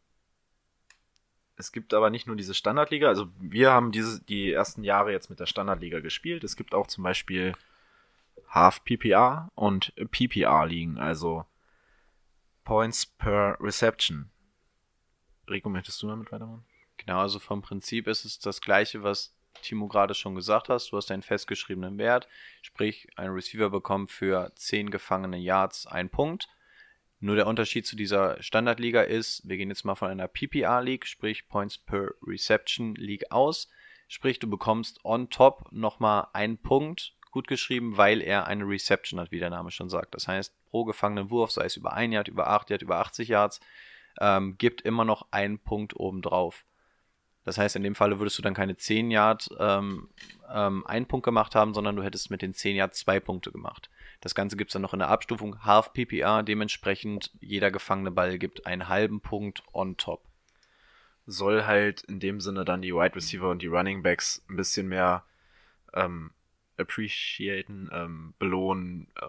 es 1.56 1.72
gibt 1.72 1.94
aber 1.94 2.10
nicht 2.10 2.28
nur 2.28 2.36
diese 2.36 2.54
Standardliga, 2.54 3.08
also 3.08 3.26
wir 3.40 3.72
haben 3.72 3.90
diese, 3.90 4.22
die 4.22 4.52
ersten 4.52 4.84
Jahre 4.84 5.10
jetzt 5.10 5.30
mit 5.30 5.40
der 5.40 5.46
Standardliga 5.46 5.98
gespielt. 5.98 6.44
Es 6.44 6.54
gibt 6.54 6.74
auch 6.74 6.86
zum 6.86 7.02
Beispiel 7.02 7.56
Half 8.48 8.84
PPR 8.84 9.50
und 9.56 9.92
PPR 10.12 10.64
ligen, 10.64 10.98
also 10.98 11.44
Points 12.64 13.06
per 13.06 13.56
Reception. 13.60 14.30
Rico, 15.48 15.68
möchtest 15.68 16.02
du 16.02 16.08
damit 16.08 16.32
weitermachen? 16.32 16.64
Genau, 16.96 17.20
also 17.20 17.38
vom 17.38 17.62
Prinzip 17.62 18.06
ist 18.06 18.24
es 18.24 18.38
das 18.38 18.60
gleiche, 18.60 19.02
was 19.02 19.36
Timo 19.62 19.88
gerade 19.88 20.14
schon 20.14 20.34
gesagt 20.34 20.68
hast. 20.68 20.90
Du 20.90 20.96
hast 20.96 21.10
einen 21.10 21.22
festgeschriebenen 21.22 21.98
Wert, 21.98 22.28
sprich 22.62 23.08
ein 23.16 23.30
Receiver 23.30 23.70
bekommt 23.70 24.10
für 24.10 24.52
10 24.56 24.90
gefangene 24.90 25.38
Yards 25.38 25.86
einen 25.86 26.10
Punkt. 26.10 26.48
Nur 27.20 27.36
der 27.36 27.46
Unterschied 27.46 27.86
zu 27.86 27.96
dieser 27.96 28.42
Standardliga 28.42 29.02
ist, 29.02 29.48
wir 29.48 29.56
gehen 29.56 29.70
jetzt 29.70 29.84
mal 29.84 29.94
von 29.94 30.10
einer 30.10 30.28
PPR 30.28 30.82
League, 30.82 31.06
sprich 31.06 31.48
Points 31.48 31.78
per 31.78 32.10
Reception 32.22 32.94
League 32.96 33.30
aus. 33.30 33.68
Sprich, 34.08 34.38
du 34.38 34.48
bekommst 34.48 35.04
on 35.04 35.30
top 35.30 35.72
nochmal 35.72 36.28
einen 36.32 36.58
Punkt 36.58 37.14
gut 37.34 37.48
geschrieben, 37.48 37.96
weil 37.96 38.22
er 38.22 38.46
eine 38.46 38.64
Reception 38.64 39.18
hat, 39.18 39.32
wie 39.32 39.40
der 39.40 39.50
Name 39.50 39.72
schon 39.72 39.90
sagt. 39.90 40.14
Das 40.14 40.28
heißt, 40.28 40.54
pro 40.70 40.84
gefangenen 40.84 41.30
Wurf, 41.30 41.50
sei 41.50 41.64
es 41.64 41.76
über 41.76 41.92
1 41.92 42.14
Yard, 42.14 42.28
über 42.28 42.46
8 42.46 42.70
Yard, 42.70 42.82
über 42.82 42.98
80 42.98 43.28
Yards, 43.28 43.60
ähm, 44.20 44.56
gibt 44.56 44.82
immer 44.82 45.04
noch 45.04 45.26
einen 45.32 45.58
Punkt 45.58 45.96
obendrauf. 45.96 46.64
Das 47.44 47.58
heißt, 47.58 47.74
in 47.74 47.82
dem 47.82 47.96
Falle 47.96 48.20
würdest 48.20 48.38
du 48.38 48.42
dann 48.42 48.54
keine 48.54 48.76
10 48.76 49.10
Yard 49.10 49.48
ähm, 49.58 50.08
ähm, 50.48 50.86
einen 50.86 51.06
Punkt 51.06 51.24
gemacht 51.24 51.56
haben, 51.56 51.74
sondern 51.74 51.96
du 51.96 52.04
hättest 52.04 52.30
mit 52.30 52.40
den 52.40 52.54
10 52.54 52.76
Yard 52.76 52.94
zwei 52.94 53.18
Punkte 53.18 53.50
gemacht. 53.50 53.90
Das 54.20 54.36
Ganze 54.36 54.56
gibt 54.56 54.70
es 54.70 54.72
dann 54.74 54.82
noch 54.82 54.94
in 54.94 55.00
der 55.00 55.08
Abstufung 55.08 55.64
Half 55.64 55.92
PPR, 55.92 56.44
dementsprechend 56.44 57.32
jeder 57.40 57.72
gefangene 57.72 58.12
Ball 58.12 58.38
gibt 58.38 58.64
einen 58.64 58.88
halben 58.88 59.20
Punkt 59.20 59.64
on 59.72 59.96
top. 59.96 60.22
Soll 61.26 61.66
halt 61.66 62.02
in 62.02 62.20
dem 62.20 62.40
Sinne 62.40 62.64
dann 62.64 62.80
die 62.80 62.94
Wide 62.94 63.16
Receiver 63.16 63.50
und 63.50 63.60
die 63.60 63.66
Running 63.66 64.04
Backs 64.04 64.44
ein 64.48 64.54
bisschen 64.54 64.86
mehr 64.86 65.24
ähm, 65.94 66.30
appreciaten, 66.76 67.90
ähm, 67.92 68.34
belohnen, 68.38 69.08
äh, 69.20 69.26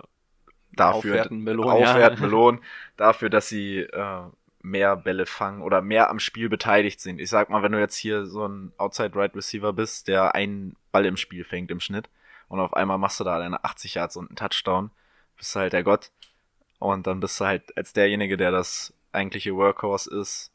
dafür 0.74 1.14
Aufwerten, 1.14 1.46
belohnen, 1.46 1.82
ja. 1.82 1.92
aufwerten, 1.92 2.20
belohnen, 2.22 2.62
dafür, 2.98 3.30
dass 3.30 3.50
sie 3.50 3.80
äh, 3.80 4.24
mehr 4.62 4.96
Bälle 4.96 5.26
fangen 5.26 5.62
oder 5.62 5.82
mehr 5.82 6.10
am 6.10 6.20
Spiel 6.20 6.50
beteiligt 6.50 7.00
sind. 7.00 7.20
Ich 7.20 7.30
sag 7.30 7.50
mal, 7.50 7.64
wenn 7.64 7.72
du 7.72 7.80
jetzt 7.80 7.96
hier 7.96 8.26
so 8.26 8.48
ein 8.48 8.74
Outside 8.78 9.16
Right 9.16 9.36
Receiver 9.36 9.74
bist, 9.74 10.08
der 10.08 10.36
einen 10.36 10.76
Ball 10.92 11.06
im 11.06 11.18
Spiel 11.18 11.44
fängt 11.44 11.72
im 11.72 11.80
Schnitt 11.80 12.10
und 12.48 12.60
auf 12.60 12.74
einmal 12.74 12.98
machst 12.98 13.20
du 13.20 13.24
da 13.24 13.38
deine 13.38 13.64
80 13.64 13.96
Yards 13.96 14.18
und 14.18 14.30
einen 14.30 14.36
Touchdown, 14.36 14.92
bist 15.38 15.56
du 15.56 15.60
halt 15.60 15.74
der 15.74 15.84
Gott. 15.84 16.12
Und 16.80 17.08
dann 17.08 17.20
bist 17.20 17.40
du 17.40 17.46
halt 17.46 17.76
als 17.78 17.94
derjenige, 17.94 18.38
der 18.38 18.52
das 18.52 18.94
eigentliche 19.12 19.56
Workhorse 19.56 20.14
ist, 20.20 20.52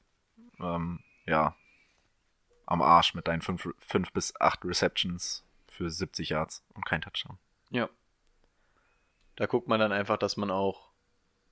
ähm, 0.61 1.01
ja, 1.27 1.55
am 2.67 2.83
Arsch 2.83 3.15
mit 3.15 3.27
deinen 3.27 3.43
5 3.43 4.13
bis 4.13 4.39
8 4.41 4.65
Receptions 4.65 5.45
für 5.81 5.89
70 5.89 6.29
Yards 6.29 6.63
und 6.75 6.85
kein 6.85 7.01
Touchdown. 7.01 7.39
Ja. 7.71 7.89
Da 9.37 9.47
guckt 9.47 9.67
man 9.67 9.81
dann 9.81 9.93
einfach, 9.93 10.19
dass 10.19 10.37
man 10.37 10.51
auch 10.51 10.91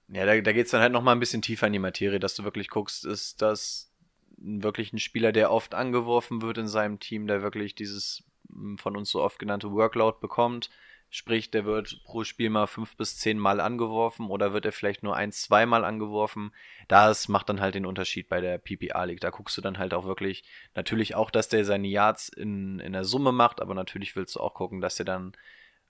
ja, 0.08 0.24
da, 0.24 0.38
da 0.40 0.52
geht 0.52 0.66
es 0.66 0.72
dann 0.72 0.80
halt 0.80 0.92
nochmal 0.92 1.14
ein 1.14 1.20
bisschen 1.20 1.42
tiefer 1.42 1.66
in 1.66 1.72
die 1.72 1.78
Materie, 1.78 2.18
dass 2.18 2.34
du 2.34 2.44
wirklich 2.44 2.68
guckst, 2.68 3.04
ist 3.04 3.42
das 3.42 3.90
wirklich 4.38 4.92
ein 4.92 4.98
Spieler, 4.98 5.32
der 5.32 5.50
oft 5.50 5.74
angeworfen 5.74 6.42
wird 6.42 6.58
in 6.58 6.68
seinem 6.68 6.98
Team, 6.98 7.26
der 7.26 7.42
wirklich 7.42 7.74
dieses 7.74 8.24
hm, 8.50 8.78
von 8.78 8.96
uns 8.96 9.10
so 9.10 9.22
oft 9.22 9.38
genannte 9.38 9.72
Workload 9.72 10.18
bekommt. 10.20 10.70
Sprich, 11.10 11.50
der 11.50 11.64
wird 11.64 12.02
pro 12.04 12.22
Spiel 12.22 12.50
mal 12.50 12.66
fünf 12.66 12.94
bis 12.96 13.16
zehn 13.16 13.38
Mal 13.38 13.60
angeworfen 13.60 14.28
oder 14.28 14.52
wird 14.52 14.66
er 14.66 14.72
vielleicht 14.72 15.02
nur 15.02 15.16
ein, 15.16 15.32
zweimal 15.32 15.84
angeworfen. 15.84 16.52
Das 16.86 17.28
macht 17.28 17.48
dann 17.48 17.60
halt 17.60 17.74
den 17.74 17.86
Unterschied 17.86 18.28
bei 18.28 18.42
der 18.42 18.58
PPA 18.58 19.04
League. 19.04 19.20
Da 19.20 19.30
guckst 19.30 19.56
du 19.56 19.62
dann 19.62 19.78
halt 19.78 19.94
auch 19.94 20.04
wirklich, 20.04 20.44
natürlich 20.74 21.14
auch, 21.14 21.30
dass 21.30 21.48
der 21.48 21.64
seine 21.64 21.88
Yards 21.88 22.28
in, 22.28 22.78
in 22.80 22.92
der 22.92 23.04
Summe 23.04 23.32
macht, 23.32 23.62
aber 23.62 23.74
natürlich 23.74 24.16
willst 24.16 24.36
du 24.36 24.40
auch 24.40 24.52
gucken, 24.52 24.82
dass 24.82 24.98
er 24.98 25.06
dann 25.06 25.32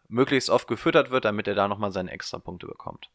möglichst 0.08 0.50
oft 0.50 0.68
gefüttert 0.68 1.10
wird, 1.10 1.24
damit 1.24 1.48
er 1.48 1.54
da 1.54 1.66
nochmal 1.66 1.90
seine 1.90 2.12
extra 2.12 2.38
Punkte 2.38 2.68
bekommt. 2.68 3.10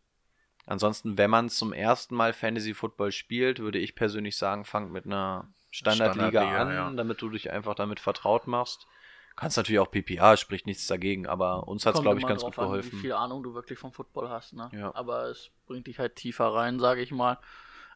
Ansonsten, 0.66 1.18
wenn 1.18 1.30
man 1.30 1.50
zum 1.50 1.74
ersten 1.74 2.16
Mal 2.16 2.34
Fantasy 2.34 2.74
Football 2.74 3.12
spielt, 3.12 3.60
würde 3.60 3.80
ich 3.80 3.96
persönlich 3.96 4.38
sagen, 4.38 4.66
fangt 4.66 4.92
mit 4.92 5.06
einer 5.06 5.48
Standardliga, 5.72 6.30
Standardliga, 6.30 6.62
an, 6.62 6.74
ja. 6.74 6.92
damit 6.92 7.22
du 7.22 7.30
dich 7.30 7.52
einfach 7.52 7.76
damit 7.76 8.00
vertraut 8.00 8.48
machst. 8.48 8.88
Kannst 9.36 9.58
natürlich 9.58 9.80
auch 9.80 9.90
PPA, 9.90 10.38
spricht 10.38 10.68
nichts 10.68 10.86
dagegen, 10.86 11.26
aber 11.26 11.68
uns 11.68 11.86
hat 11.86 11.96
es, 11.96 12.02
glaube 12.02 12.20
ich, 12.20 12.28
ganz 12.28 12.44
gut 12.44 12.58
an, 12.60 12.66
geholfen. 12.66 12.92
Wie 12.92 13.02
viel 13.02 13.14
Ahnung 13.14 13.42
du 13.42 13.54
wirklich 13.54 13.80
vom 13.80 13.92
Football 13.92 14.30
hast, 14.30 14.54
ne? 14.54 14.70
Ja. 14.74 14.94
Aber 14.94 15.30
es 15.30 15.50
bringt 15.66 15.88
dich 15.88 15.98
halt 15.98 16.16
tiefer 16.16 16.54
rein, 16.54 16.80
sage 16.80 17.02
ich 17.02 17.12
mal. 17.12 17.40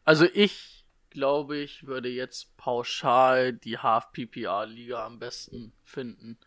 Also 0.04 0.26
ich 0.34 0.86
glaube, 1.10 1.58
ich 1.58 1.86
würde 1.86 2.10
jetzt 2.10 2.58
pauschal 2.58 3.54
die 3.54 3.78
Half-PPA-Liga 3.78 5.06
am 5.06 5.19
besten 5.19 5.73
finden. 5.84 6.38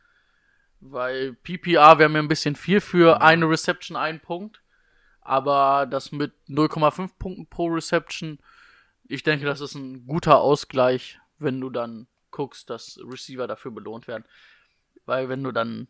Weil 0.81 1.35
PPA 1.35 1.99
wäre 1.99 2.09
mir 2.09 2.21
ein 2.21 2.29
bisschen 2.29 2.57
viel 2.57 2.81
für 2.81 3.21
eine 3.21 3.49
Reception, 3.49 3.97
ein 3.97 4.21
Punkt. 4.21 4.63
Aber 5.21 5.87
das 5.87 6.11
mit 6.11 6.33
0,5 6.49 7.19
Punkten 7.19 7.47
pro 7.47 7.67
Reception, 7.67 8.39
ich 9.07 9.23
denke, 9.23 9.45
das 9.45 9.61
ist 9.61 9.75
ein 9.75 10.07
guter 10.07 10.41
Ausgleich, 10.41 11.21
wenn 11.39 11.61
du 11.61 11.69
dann 11.69 12.07
guckst, 12.31 12.71
dass 12.71 12.99
Receiver 13.05 13.47
dafür 13.47 13.71
belohnt 13.71 14.09
werden. 14.09 14.25
Weil 15.07 15.29
wenn 15.29 15.43
du 15.43 15.53
dann 15.53 15.89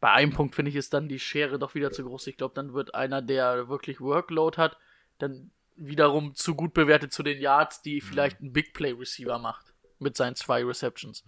bei 0.00 0.10
einem 0.10 0.32
Punkt, 0.32 0.54
finde 0.54 0.70
ich, 0.70 0.76
ist 0.76 0.92
dann 0.92 1.08
die 1.08 1.18
Schere 1.18 1.58
doch 1.58 1.74
wieder 1.74 1.90
zu 1.90 2.04
groß. 2.04 2.26
Ich 2.26 2.36
glaube, 2.36 2.54
dann 2.54 2.74
wird 2.74 2.94
einer, 2.94 3.22
der 3.22 3.68
wirklich 3.68 4.00
Workload 4.00 4.58
hat, 4.58 4.76
dann 5.18 5.50
wiederum 5.76 6.34
zu 6.34 6.54
gut 6.54 6.74
bewertet 6.74 7.12
zu 7.12 7.22
den 7.22 7.40
Yards, 7.40 7.82
die 7.82 8.00
vielleicht 8.00 8.40
ein 8.40 8.52
Big 8.52 8.74
Play 8.74 8.92
Receiver 8.92 9.38
macht. 9.38 9.72
Mit 9.98 10.16
seinen 10.16 10.36
zwei 10.36 10.64
Receptions. 10.64 11.24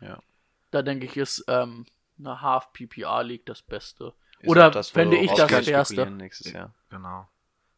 Ja. 0.00 0.22
Da 0.70 0.82
denke 0.82 1.06
ich, 1.06 1.16
ist 1.16 1.44
ähm, 1.48 1.86
eine 2.18 2.40
Half 2.40 2.72
PPR 2.72 3.24
League 3.24 3.46
das 3.46 3.62
Beste. 3.62 4.14
Ist 4.40 4.48
Oder 4.48 4.70
das, 4.70 4.90
fände 4.90 5.16
ich 5.16 5.32
das 5.32 5.50
spekulieren 5.50 6.16
Nächstes 6.16 6.52
Jahr. 6.52 6.74
Genau. 6.90 7.28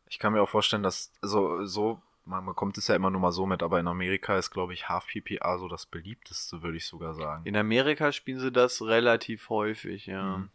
Ich 0.09 0.19
kann 0.19 0.33
mir 0.33 0.43
auch 0.43 0.49
vorstellen, 0.49 0.83
dass 0.83 1.13
so, 1.23 1.65
so 1.65 2.01
man 2.27 2.45
bekommt 2.45 2.77
es 2.77 2.89
ja 2.89 2.97
immer 2.97 3.11
nur 3.11 3.21
mal 3.21 3.33
so 3.33 3.47
mit, 3.47 3.63
aber 3.63 3.81
in 3.81 3.87
Amerika 3.87 4.37
ist, 4.37 4.51
glaube 4.51 4.75
ich, 4.75 4.89
Half 4.89 5.07
PPA 5.07 5.59
so 5.59 5.69
das 5.69 5.87
beliebteste, 5.87 6.63
würde 6.63 6.77
ich 6.77 6.87
sogar 6.87 7.15
sagen. 7.15 7.45
In 7.47 7.57
Amerika 7.57 8.13
spielen 8.13 8.41
sie 8.41 8.53
das 8.53 8.83
relativ 8.83 9.49
häufig, 9.49 10.07
ja. 10.07 10.39
Mhm. 10.39 10.51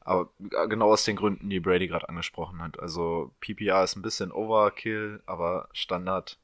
Aber 0.00 0.30
genau 0.68 0.92
aus 0.92 1.04
den 1.04 1.16
Gründen, 1.16 1.48
die 1.48 1.60
Brady 1.60 1.86
gerade 1.86 2.08
angesprochen 2.08 2.60
hat. 2.60 2.78
Also 2.80 3.32
PPA 3.40 3.84
ist 3.84 3.96
ein 3.96 4.02
bisschen 4.02 4.32
Overkill, 4.32 5.22
aber 5.26 5.68
Standard 5.72 6.38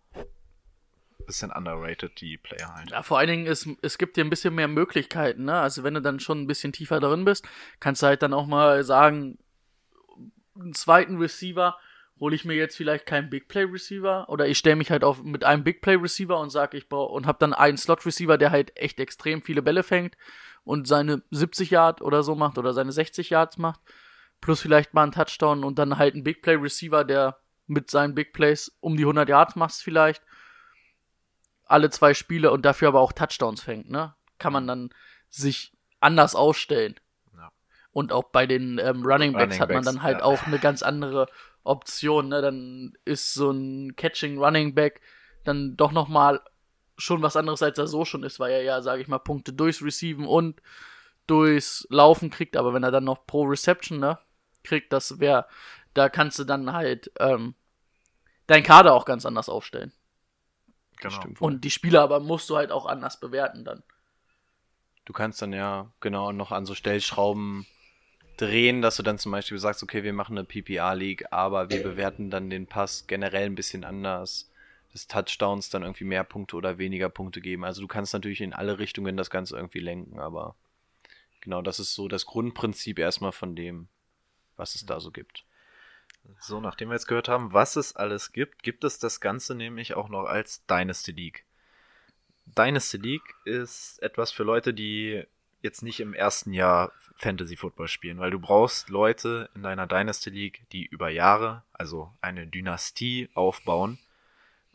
bisschen 1.27 1.53
underrated, 1.53 2.21
die 2.21 2.39
Player 2.39 2.75
halt. 2.75 2.91
Ja, 2.91 3.03
vor 3.03 3.19
allen 3.19 3.29
Dingen, 3.29 3.47
es, 3.47 3.69
es 3.83 3.99
gibt 3.99 4.17
dir 4.17 4.25
ein 4.25 4.31
bisschen 4.31 4.55
mehr 4.55 4.69
Möglichkeiten, 4.69 5.45
ne? 5.45 5.61
Also 5.61 5.83
wenn 5.85 5.93
du 5.93 6.01
dann 6.01 6.21
schon 6.21 6.41
ein 6.41 6.47
bisschen 6.47 6.73
tiefer 6.73 7.01
drin 7.01 7.27
bist, 7.27 7.47
kannst 7.81 8.03
du 8.03 8.07
halt 8.07 8.23
dann 8.23 8.33
auch 8.33 8.47
mal 8.47 8.83
sagen, 8.83 9.39
einen 10.59 10.73
zweiten 10.73 11.19
Receiver 11.19 11.77
hole 12.21 12.35
ich 12.35 12.45
mir 12.45 12.55
jetzt 12.55 12.77
vielleicht 12.77 13.07
keinen 13.07 13.31
Big 13.31 13.49
Play 13.49 13.65
Receiver 13.65 14.29
oder 14.29 14.47
ich 14.47 14.59
stelle 14.59 14.77
mich 14.77 14.91
halt 14.91 15.05
auf 15.05 15.23
mit 15.23 15.45
einem 15.45 15.65
Big 15.65 15.81
Play 15.81 15.95
Receiver 15.97 16.39
und 16.39 16.51
sage, 16.51 16.77
ich 16.77 16.89
brauche 16.89 17.13
und 17.13 17.27
habe 17.27 17.39
dann 17.39 17.55
einen 17.55 17.79
Slot 17.79 18.05
Receiver, 18.07 18.39
der 18.39 18.51
halt 18.51 18.77
echt 18.77 19.01
extrem 19.01 19.43
viele 19.43 19.63
Bälle 19.63 19.83
fängt 19.83 20.17
und 20.65 20.89
seine 20.89 21.23
70 21.31 21.71
Yard 21.71 22.03
oder 22.03 22.23
so 22.23 22.35
macht 22.35 22.59
oder 22.59 22.73
seine 22.73 22.93
60 22.93 23.31
Yards 23.31 23.59
macht, 23.59 23.81
plus 24.41 24.61
vielleicht 24.61 24.95
mal 24.95 25.05
einen 25.05 25.13
Touchdown 25.13 25.65
und 25.65 25.79
dann 25.79 25.99
halt 25.99 26.15
einen 26.15 26.25
Big 26.25 26.43
Play 26.43 26.57
Receiver, 26.57 27.05
der 27.05 27.39
mit 27.67 27.91
seinen 27.91 28.15
Big 28.15 28.33
Plays 28.33 28.77
um 28.81 28.97
die 28.97 29.05
100 29.05 29.29
Yards 29.29 29.57
macht 29.57 29.75
vielleicht 29.75 30.23
alle 31.69 31.91
zwei 31.91 32.15
Spiele 32.15 32.51
und 32.51 32.65
dafür 32.65 32.89
aber 32.89 33.01
auch 33.01 33.13
Touchdowns 33.13 33.63
fängt, 33.63 33.91
ne? 33.91 34.15
Kann 34.39 34.53
man 34.53 34.67
dann 34.67 34.91
sich 35.29 35.73
anders 36.01 36.35
ausstellen. 36.35 36.95
Und 37.93 38.13
auch 38.13 38.25
bei 38.25 38.47
den 38.47 38.79
ähm, 38.79 39.05
Running 39.05 39.33
Backs 39.33 39.55
Running 39.55 39.61
hat 39.61 39.69
man 39.69 39.77
Backs, 39.77 39.87
dann 39.87 40.03
halt 40.03 40.19
ja. 40.19 40.25
auch 40.25 40.47
eine 40.47 40.59
ganz 40.59 40.83
andere 40.83 41.27
Option, 41.65 42.29
ne? 42.29 42.43
Dann 42.43 42.97
ist 43.05 43.35
so 43.35 43.51
ein 43.51 43.97
Catching 43.97 44.39
Running 44.39 44.75
Back 44.75 45.01
dann 45.45 45.77
doch 45.77 45.93
noch 45.93 46.09
mal 46.09 46.41
schon 46.97 47.23
was 47.23 47.37
anderes, 47.37 47.63
als 47.63 47.79
er 47.79 47.87
so 47.87 48.05
schon 48.05 48.23
ist, 48.23 48.41
weil 48.41 48.53
er 48.53 48.63
ja, 48.63 48.83
sage 48.83 49.01
ich 49.03 49.09
mal, 49.09 49.19
Punkte 49.19 49.53
durchs 49.53 49.83
Receiven 49.83 50.27
und 50.27 50.61
durchs 51.27 51.87
Laufen 51.91 52.31
kriegt, 52.31 52.57
aber 52.57 52.75
wenn 52.75 52.83
er 52.83 52.91
dann 52.91 53.05
noch 53.05 53.27
pro 53.27 53.45
Reception, 53.45 54.01
ne, 54.01 54.19
kriegt, 54.65 54.93
das 54.93 55.21
wäre, 55.21 55.47
da 55.95 56.09
kannst 56.09 56.39
du 56.39 56.45
dann 56.45 56.73
halt 56.73 57.13
ähm, 57.21 57.55
dein 58.47 58.63
Kader 58.63 58.95
auch 58.95 59.05
ganz 59.05 59.25
anders 59.27 59.49
aufstellen. 59.49 59.93
Genau. 60.97 61.21
Und 61.39 61.63
die 61.63 61.71
Spieler 61.71 62.03
aber 62.03 62.19
musst 62.19 62.51
du 62.51 62.57
halt 62.57 62.73
auch 62.73 62.87
anders 62.87 63.21
bewerten 63.21 63.65
dann. 63.65 63.85
Du 65.05 65.13
kannst 65.13 65.41
dann 65.41 65.53
ja 65.53 65.93
genau 66.01 66.33
noch 66.33 66.51
an 66.51 66.67
so 66.67 66.75
Stellschrauben 66.75 67.67
drehen, 68.41 68.81
dass 68.83 68.97
du 68.97 69.03
dann 69.03 69.19
zum 69.19 69.33
Beispiel 69.33 69.59
sagst, 69.59 69.83
okay, 69.83 70.03
wir 70.03 70.13
machen 70.13 70.39
eine 70.39 70.47
PPR-League, 70.47 71.33
aber 71.33 71.71
wir 71.71 71.83
bewerten 71.83 72.31
dann 72.31 72.51
den 72.51 72.67
Pass 72.67 73.07
generell 73.07 73.47
ein 73.47 73.55
bisschen 73.55 73.85
anders. 73.85 74.51
Des 74.95 75.07
Touchdowns 75.07 75.69
dann 75.69 75.83
irgendwie 75.83 76.05
mehr 76.05 76.25
Punkte 76.25 76.57
oder 76.57 76.79
weniger 76.79 77.11
Punkte 77.11 77.43
geben. 77.43 77.65
Also 77.65 77.83
du 77.83 77.89
kannst 77.89 78.15
natürlich 78.15 78.41
in 78.41 78.55
alle 78.55 78.79
Richtungen 78.79 79.19
das 79.19 79.29
Ganze 79.29 79.57
irgendwie 79.57 79.81
lenken, 79.81 80.19
aber 80.19 80.57
genau, 81.43 81.61
das 81.61 81.79
ist 81.79 81.95
so 81.95 82.09
das 82.09 82.25
Grundprinzip 82.25 82.99
erstmal 82.99 83.33
von 83.33 83.55
dem, 83.55 83.89
was 84.57 84.75
es 84.75 84.87
da 84.87 84.99
so 84.99 85.11
gibt. 85.11 85.45
So, 86.41 86.61
nachdem 86.61 86.89
wir 86.89 86.95
jetzt 86.95 87.07
gehört 87.07 87.29
haben, 87.29 87.53
was 87.53 87.77
es 87.77 87.97
alles 87.97 88.33
gibt, 88.33 88.63
gibt 88.63 88.85
es 88.85 88.99
das 88.99 89.21
Ganze 89.21 89.55
nämlich 89.55 89.95
auch 89.95 90.09
noch 90.09 90.25
als 90.25 90.65
Dynasty 90.67 91.13
League. 91.13 91.45
Dynasty 92.47 92.97
League 92.97 93.35
ist 93.45 94.03
etwas 94.03 94.33
für 94.33 94.43
Leute, 94.43 94.73
die 94.73 95.25
jetzt 95.61 95.83
nicht 95.83 96.01
im 96.01 96.15
ersten 96.15 96.53
Jahr 96.53 96.93
Fantasy 97.17 97.57
Football 97.57 97.89
spielen, 97.89 98.19
weil 98.19 98.31
du 98.31 98.39
brauchst 98.39 98.89
Leute 98.89 99.51
in 99.55 99.63
deiner 99.63 99.87
Dynasty 99.87 100.31
League, 100.31 100.63
die 100.73 100.87
über 100.87 101.09
Jahre, 101.09 101.63
also 101.73 102.13
eine 102.21 102.47
Dynastie 102.47 103.29
aufbauen, 103.35 103.99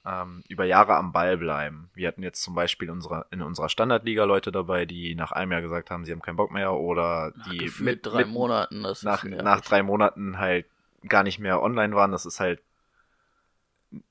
ähm, 0.06 0.44
über 0.50 0.66
Jahre 0.66 0.96
am 0.96 1.14
Ball 1.14 1.38
bleiben. 1.38 1.90
Wir 1.94 2.10
hatten 2.10 2.24
jetzt 2.24 2.44
zum 2.44 2.54
Beispiel 2.54 2.90
unsere, 2.90 3.26
in 3.32 3.42
unserer 3.42 3.70
Standardliga 3.70 4.26
Leute 4.26 4.52
dabei, 4.52 4.86
die 4.86 5.16
nach 5.16 5.32
einem 5.32 5.54
Jahr 5.54 5.62
gesagt 5.62 5.90
haben, 5.90 6.04
sie 6.04 6.12
haben 6.12 6.22
keinen 6.22 6.36
Bock 6.36 6.52
mehr 6.52 6.74
oder 6.74 7.32
die 7.50 7.58
Gefühlt 7.60 8.06
drei 8.06 8.26
Monaten. 8.26 8.84
Das 8.84 9.04
nach, 9.04 9.24
nach 9.24 9.62
drei 9.62 9.84
Monaten 9.84 10.38
halt 10.38 10.66
gar 11.08 11.24
nicht 11.24 11.40
mehr 11.40 11.62
online 11.62 11.96
waren. 11.96 12.12
Das 12.12 12.26
ist 12.26 12.42
halt 12.42 12.62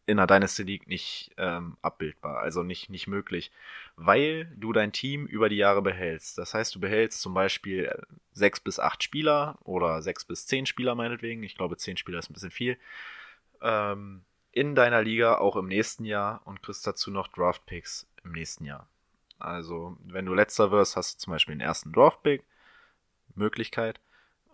in 0.06 0.16
der 0.16 0.26
Dynasty 0.26 0.62
League 0.62 0.86
nicht 0.86 1.32
ähm, 1.36 1.76
abbildbar, 1.82 2.38
also 2.38 2.62
nicht, 2.62 2.90
nicht 2.90 3.06
möglich, 3.06 3.50
weil 3.96 4.52
du 4.56 4.72
dein 4.72 4.92
Team 4.92 5.26
über 5.26 5.48
die 5.48 5.56
Jahre 5.56 5.82
behältst. 5.82 6.38
Das 6.38 6.54
heißt, 6.54 6.74
du 6.74 6.80
behältst 6.80 7.20
zum 7.20 7.34
Beispiel 7.34 7.86
äh, 7.86 8.02
sechs 8.32 8.60
bis 8.60 8.78
acht 8.78 9.02
Spieler 9.02 9.58
oder 9.64 10.02
sechs 10.02 10.24
bis 10.24 10.46
zehn 10.46 10.66
Spieler 10.66 10.94
meinetwegen. 10.94 11.42
Ich 11.42 11.56
glaube, 11.56 11.76
zehn 11.76 11.96
Spieler 11.96 12.18
ist 12.18 12.30
ein 12.30 12.34
bisschen 12.34 12.50
viel. 12.50 12.78
Ähm, 13.60 14.22
in 14.52 14.74
deiner 14.74 15.02
Liga 15.02 15.38
auch 15.38 15.56
im 15.56 15.66
nächsten 15.66 16.04
Jahr 16.04 16.42
und 16.44 16.62
kriegst 16.62 16.86
dazu 16.86 17.10
noch 17.10 17.28
Draft 17.28 17.64
Picks 17.66 18.06
im 18.22 18.32
nächsten 18.32 18.64
Jahr. 18.64 18.86
Also, 19.38 19.96
wenn 20.04 20.26
du 20.26 20.34
letzter 20.34 20.70
wirst, 20.70 20.96
hast 20.96 21.14
du 21.14 21.18
zum 21.24 21.32
Beispiel 21.32 21.54
den 21.54 21.60
ersten 21.60 21.92
Draft 21.92 22.22
Pick, 22.22 22.44
Möglichkeit, 23.34 23.98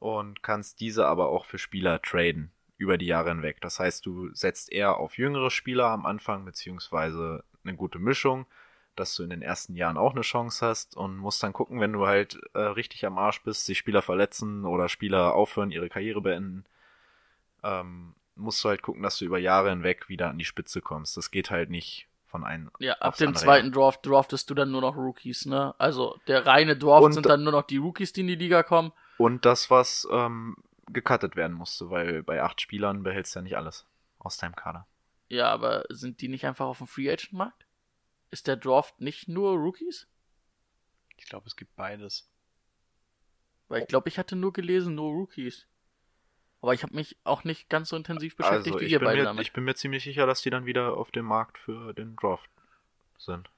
und 0.01 0.43
kannst 0.43 0.81
diese 0.81 1.07
aber 1.07 1.29
auch 1.29 1.45
für 1.45 1.59
Spieler 1.59 2.01
traden 2.01 2.53
über 2.79 2.97
die 2.97 3.07
Jahre 3.07 3.29
hinweg. 3.31 3.61
Das 3.61 3.79
heißt, 3.81 4.07
du 4.07 4.33
setzt 4.35 4.73
eher 4.73 4.97
auf 4.97 5.19
jüngere 5.19 5.51
Spieler 5.51 5.87
am 5.89 6.07
Anfang, 6.07 6.45
beziehungsweise 6.45 7.45
eine 7.65 7.75
gute 7.77 7.99
Mischung, 7.99 8.47
dass 8.97 9.15
du 9.15 9.23
in 9.25 9.31
den 9.31 9.43
ersten 9.43 9.75
Jahren 9.77 9.97
auch 9.97 10.13
eine 10.13 10.23
Chance 10.23 10.65
hast 10.65 10.97
und 10.97 11.17
musst 11.19 11.43
dann 11.43 11.53
gucken, 11.53 11.81
wenn 11.81 11.93
du 11.93 12.07
halt 12.07 12.41
äh, 12.55 12.61
richtig 12.61 13.05
am 13.05 13.19
Arsch 13.19 13.43
bist, 13.43 13.67
sich 13.67 13.79
Spieler 13.79 14.01
verletzen 14.03 14.65
oder 14.65 14.89
Spieler 14.89 15.35
aufhören, 15.35 15.71
ihre 15.71 15.89
Karriere 15.89 16.21
beenden, 16.21 16.65
ähm, 17.63 18.15
musst 18.37 18.63
du 18.65 18.69
halt 18.69 18.83
gucken, 18.83 19.03
dass 19.03 19.19
du 19.19 19.25
über 19.25 19.39
Jahre 19.39 19.71
hinweg 19.71 20.09
wieder 20.09 20.31
an 20.31 20.39
die 20.39 20.45
Spitze 20.45 20.81
kommst. 20.81 21.17
Das 21.17 21.31
geht 21.31 21.51
halt 21.51 21.71
nicht 21.71 22.07
von 22.27 22.45
einem 22.45 22.71
Ja, 22.79 22.95
ab 22.95 23.17
dem 23.17 23.35
zweiten 23.35 23.73
Draft 23.73 24.05
draftest 24.07 24.51
du 24.51 24.55
dann 24.55 24.71
nur 24.71 24.83
noch 24.83 24.97
Rookies, 24.97 25.47
ne? 25.47 25.75
Also 25.79 26.19
der 26.29 26.47
reine 26.47 26.77
Draft 26.77 27.05
Und- 27.05 27.13
sind 27.15 27.27
dann 27.27 27.43
nur 27.43 27.53
noch 27.53 27.63
die 27.63 27.79
Rookies, 27.79 28.13
die 28.13 28.21
in 28.21 28.27
die 28.29 28.35
Liga 28.37 28.63
kommen. 28.63 28.93
Und 29.17 29.45
das, 29.45 29.71
was 29.71 30.07
ähm, 30.13 30.57
gecuttet 30.91 31.37
werden 31.37 31.57
musste, 31.57 31.91
weil 31.91 32.23
bei 32.23 32.43
acht 32.43 32.61
Spielern 32.61 33.03
behältst 33.03 33.35
du 33.35 33.41
ja 33.41 33.43
nicht 33.43 33.57
alles 33.57 33.87
aus 34.19 34.37
deinem 34.37 34.57
Kader. 34.57 34.87
Ja, 35.29 35.51
aber 35.51 35.85
sind 35.91 36.21
die 36.21 36.29
nicht 36.29 36.47
einfach 36.47 36.67
auf 36.67 36.79
dem 36.79 36.87
Free 36.87 37.11
Agent 37.11 37.33
Markt? 37.33 37.67
Ist 38.31 38.47
der 38.47 38.57
Draft 38.57 39.01
nicht 39.01 39.29
nur 39.29 39.55
Rookies? 39.55 40.07
Ich 41.17 41.27
glaube, 41.27 41.47
es 41.47 41.57
gibt 41.57 41.75
beides. 41.77 42.31
Weil 43.69 43.83
ich 43.83 43.89
glaube, 43.89 44.09
ich 44.09 44.19
hatte 44.19 44.37
nur 44.37 44.53
gelesen, 44.53 44.95
nur 44.95 45.13
Rookies. 45.13 45.67
Aber 46.61 46.75
ich 46.75 46.83
habe 46.83 46.95
mich 46.95 47.17
auch 47.25 47.45
nicht 47.45 47.69
ganz 47.69 47.91
so 47.91 47.97
intensiv 47.97 48.37
beschäftigt 48.37 48.75
also 48.75 48.81
wie 48.81 48.91
ihr 48.91 48.99
beide 48.99 49.19
mir, 49.19 49.25
damit. 49.25 49.43
ich 49.43 49.53
bin 49.53 49.65
mir 49.65 49.75
ziemlich 49.75 50.03
sicher, 50.03 50.27
dass 50.27 50.43
die 50.43 50.51
dann 50.51 50.67
wieder 50.67 50.97
auf 50.97 51.11
dem 51.11 51.27
Markt 51.27 51.59
für 51.59 51.93
den 51.93 52.17
Draft 52.17 52.51
sind. 53.19 53.51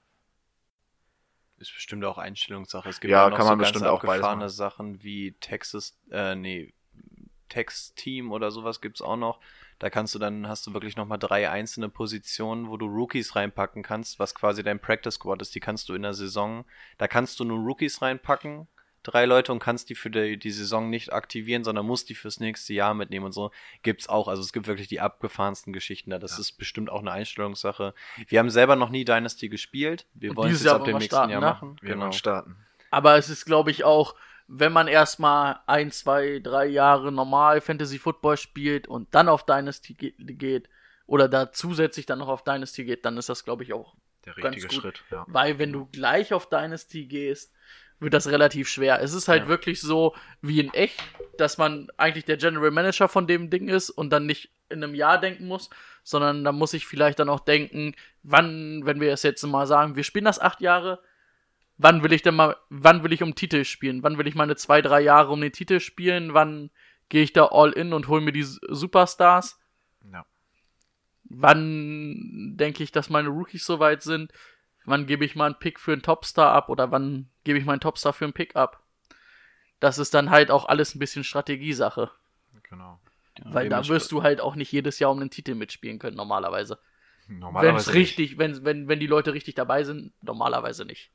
Ist 1.59 1.72
bestimmt 1.74 2.05
auch 2.05 2.18
Einstellungssache. 2.18 2.89
Es 2.89 3.01
gibt 3.01 3.11
Ja, 3.11 3.26
auch 3.26 3.31
noch 3.31 3.37
kann 3.37 3.47
man 3.47 3.59
so 3.59 3.62
ganz 3.62 3.72
bestimmt 3.72 3.91
auch 3.91 4.01
beides 4.01 4.11
abgefahrene 4.11 4.45
machen. 4.45 4.49
Sachen 4.51 5.03
wie 5.03 5.33
Texas, 5.41 5.99
äh, 6.11 6.35
nee, 6.35 6.74
Text-Team 7.51 8.33
oder 8.33 8.51
sowas 8.51 8.81
gibt's 8.81 9.03
auch 9.03 9.17
noch. 9.17 9.39
Da 9.79 9.91
kannst 9.91 10.15
du 10.15 10.19
dann, 10.19 10.49
hast 10.49 10.67
du 10.67 10.73
wirklich 10.73 10.97
nochmal 10.97 11.19
drei 11.19 11.51
einzelne 11.51 11.89
Positionen, 11.91 12.69
wo 12.69 12.77
du 12.77 12.87
Rookies 12.87 13.37
reinpacken 13.37 13.83
kannst, 13.83 14.19
was 14.19 14.35
quasi 14.35 14.63
dein 14.63 14.81
Practice 14.81 15.15
Squad 15.15 15.43
ist. 15.43 15.55
Die 15.55 15.61
kannst 15.61 15.89
du 15.89 15.95
in 15.95 16.03
der 16.03 16.15
Saison, 16.15 16.65
da 16.99 17.09
kannst 17.09 17.39
du 17.41 17.45
nur 17.45 17.59
Rookies 17.59 18.03
reinpacken, 18.03 18.69
drei 19.03 19.25
Leute 19.25 19.53
und 19.53 19.59
kannst 19.59 19.89
die 19.89 19.95
für 19.95 20.11
die, 20.11 20.39
die 20.39 20.51
Saison 20.51 20.91
nicht 20.91 21.15
aktivieren, 21.15 21.65
sondern 21.65 21.87
musst 21.87 22.11
die 22.11 22.15
fürs 22.15 22.41
nächste 22.41 22.75
Jahr 22.75 22.93
mitnehmen 22.93 23.25
und 23.25 23.33
so. 23.33 23.51
Gibt's 23.83 24.09
auch. 24.09 24.29
Also 24.29 24.43
es 24.43 24.53
gibt 24.53 24.67
wirklich 24.67 24.89
die 24.89 25.01
abgefahrensten 25.01 25.73
Geschichten 25.73 26.11
da. 26.11 26.19
Das 26.19 26.33
Ja. 26.33 26.41
ist 26.41 26.53
bestimmt 26.53 26.91
auch 26.91 27.01
eine 27.01 27.13
Einstellungssache. 27.13 27.95
Wir 28.29 28.39
haben 28.39 28.51
selber 28.51 28.77
noch 28.77 28.91
nie 28.91 29.07
Dynasty 29.07 29.49
gespielt. 29.49 30.07
Wir 30.13 30.37
wollen 30.37 30.53
es 30.53 30.59
jetzt 30.61 30.67
Jahr 30.67 30.77
ab 30.77 30.85
dem 30.85 30.97
nächsten 30.99 31.09
starten, 31.09 31.31
Jahr 31.33 31.41
ne? 31.41 31.47
machen. 31.47 31.77
Wir 31.81 31.99
wollen 31.99 32.13
starten. 32.13 32.57
Aber 32.91 33.17
es 33.17 33.31
ist, 33.31 33.47
glaube 33.47 33.71
ich, 33.71 33.85
auch, 33.85 34.15
wenn 34.53 34.73
man 34.73 34.89
erstmal 34.89 35.61
ein, 35.67 35.93
zwei, 35.93 36.41
drei 36.43 36.67
Jahre 36.67 37.13
normal 37.13 37.61
Fantasy 37.61 37.99
Football 37.99 38.37
spielt 38.37 38.89
und 38.89 39.15
dann 39.15 39.29
auf 39.29 39.47
Dynasty 39.47 39.95
ge 39.95 40.13
geht 40.19 40.69
oder 41.07 41.29
da 41.29 41.53
zusätzlich 41.53 42.05
dann 42.05 42.19
noch 42.19 42.27
auf 42.29 42.43
Dynasty 42.43 42.85
geht, 42.85 43.05
dann 43.05 43.17
ist 43.17 43.29
das, 43.29 43.45
glaube 43.45 43.63
ich, 43.63 43.73
auch. 43.73 43.95
Der 44.27 44.35
Ganz 44.35 44.57
richtige 44.57 44.75
gut. 44.75 44.83
Schritt. 44.83 45.05
Ja. 45.13 45.25
Weil 45.29 45.61
wenn 45.61 45.73
du 45.73 45.87
gleich 45.87 46.35
auf 46.35 46.49
Dynasty 46.49 47.07
gehst, 47.07 47.55
wird 48.01 48.13
das 48.13 48.27
relativ 48.27 48.69
schwer. 48.69 49.01
Es 49.01 49.15
ist 49.15 49.29
halt 49.29 49.45
Ja. 49.45 49.49
wirklich 49.49 49.81
so 49.81 50.17
wie 50.43 50.59
in 50.59 50.75
echt, 50.75 51.01
dass 51.39 51.57
man 51.57 51.87
eigentlich 51.97 52.25
der 52.25 52.37
General 52.37 52.73
Manager 52.73 53.09
von 53.09 53.29
dem 53.29 53.51
Ding 53.51 53.69
ist 53.69 53.91
und 53.91 54.11
dann 54.11 54.27
nicht 54.27 54.51
in 54.69 54.83
einem 54.83 54.97
Jahr 54.97 55.21
denken 55.21 55.47
muss, 55.47 55.71
sondern 56.03 56.43
da 56.43 56.51
muss 56.51 56.75
ich 56.75 56.87
vielleicht 56.87 57.21
dann 57.21 57.29
auch 57.29 57.41
denken, 57.41 57.95
wann, 58.25 58.85
wenn 58.85 59.01
wir 59.01 59.13
es 59.13 59.23
jetzt 59.23 59.45
mal 59.45 59.67
sagen, 59.67 59.95
wir 59.95 60.03
spielen 60.05 60.25
das 60.25 60.41
acht 60.41 60.61
Jahre, 60.61 61.01
wann 61.83 62.03
will 62.03 62.12
ich 62.12 62.22
denn 62.22 62.35
mal, 62.35 62.57
wann 62.68 63.03
will 63.03 63.12
ich 63.12 63.22
um 63.22 63.35
Titel 63.35 63.64
spielen? 63.64 64.03
Wann 64.03 64.18
will 64.18 64.26
ich 64.26 64.35
meine 64.35 64.55
zwei, 64.57 64.83
drei 64.83 65.01
Jahre 65.01 65.33
um 65.33 65.41
den 65.41 65.53
Titel 65.53 65.81
spielen? 65.81 66.35
Wann 66.35 66.70
gehe 67.09 67.22
ich 67.22 67.33
da 67.33 67.47
all 67.47 67.72
in 67.72 67.95
und 67.95 68.09
hole 68.09 68.20
mir 68.20 68.33
die 68.33 68.43
Superstars? 68.43 69.59
Ja. 70.12 70.26
Wann 71.24 72.57
denke 72.57 72.83
ich, 72.83 72.93
dass 72.93 73.09
meine 73.09 73.28
Rookies 73.28 73.64
soweit 73.64 74.03
sind? 74.03 74.31
Wann 74.85 75.07
gebe 75.07 75.24
ich 75.24 75.37
mal 75.37 75.47
einen 75.47 75.59
Pick 75.59 75.81
für 75.81 75.93
einen 75.93 76.03
Topstar 76.03 76.53
ab 76.53 76.68
oder 76.68 76.91
wann 76.91 77.31
gebe 77.45 77.59
ich 77.59 77.64
meinen 77.64 77.81
Topstar 77.81 78.12
für 78.12 78.24
einen 78.24 78.35
Pick 78.35 78.57
ab? 78.57 78.83
Das 79.78 79.99
ist 79.99 80.12
dann 80.12 80.31
halt 80.31 80.51
auch 80.51 80.66
alles 80.66 80.95
ein 80.95 80.99
bisschen 80.99 81.24
Strategiesache. 81.24 82.11
Genau. 82.68 83.01
Weil 83.43 83.70
da 83.70 83.87
wirst 83.89 84.12
du 84.12 84.22
halt 84.22 84.41
auch 84.43 84.55
nicht 84.55 84.70
jedes 84.70 84.99
Jahr 84.99 85.11
um 85.11 85.20
den 85.20 85.31
Titel 85.31 85.55
mitspielen 85.55 85.99
können, 85.99 86.16
normalerweise. 86.16 86.78
Wenn 87.26 87.37
es 87.37 87.41
Normalerweise 87.41 87.95
richtig, 87.95 88.37
wenn, 88.37 88.64
wenn, 88.64 88.89
wenn 88.89 89.01
die 89.01 89.07
Leute 89.07 89.33
richtig 89.33 89.55
dabei 89.55 89.85
sind, 89.85 90.12
normalerweise 90.22 90.85
nicht. 90.85 91.11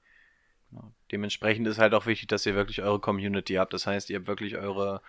Dementsprechend 1.12 1.68
ist 1.68 1.78
halt 1.78 1.94
auch 1.94 2.06
wichtig, 2.06 2.28
dass 2.28 2.46
ihr 2.46 2.56
wirklich 2.56 2.82
eure 2.82 3.00
Community 3.00 3.54
habt. 3.54 3.74
Das 3.74 3.88
heißt, 3.88 4.10
ihr 4.10 4.18
habt 4.18 4.28
wirklich 4.28 4.58
eure 4.58 5.02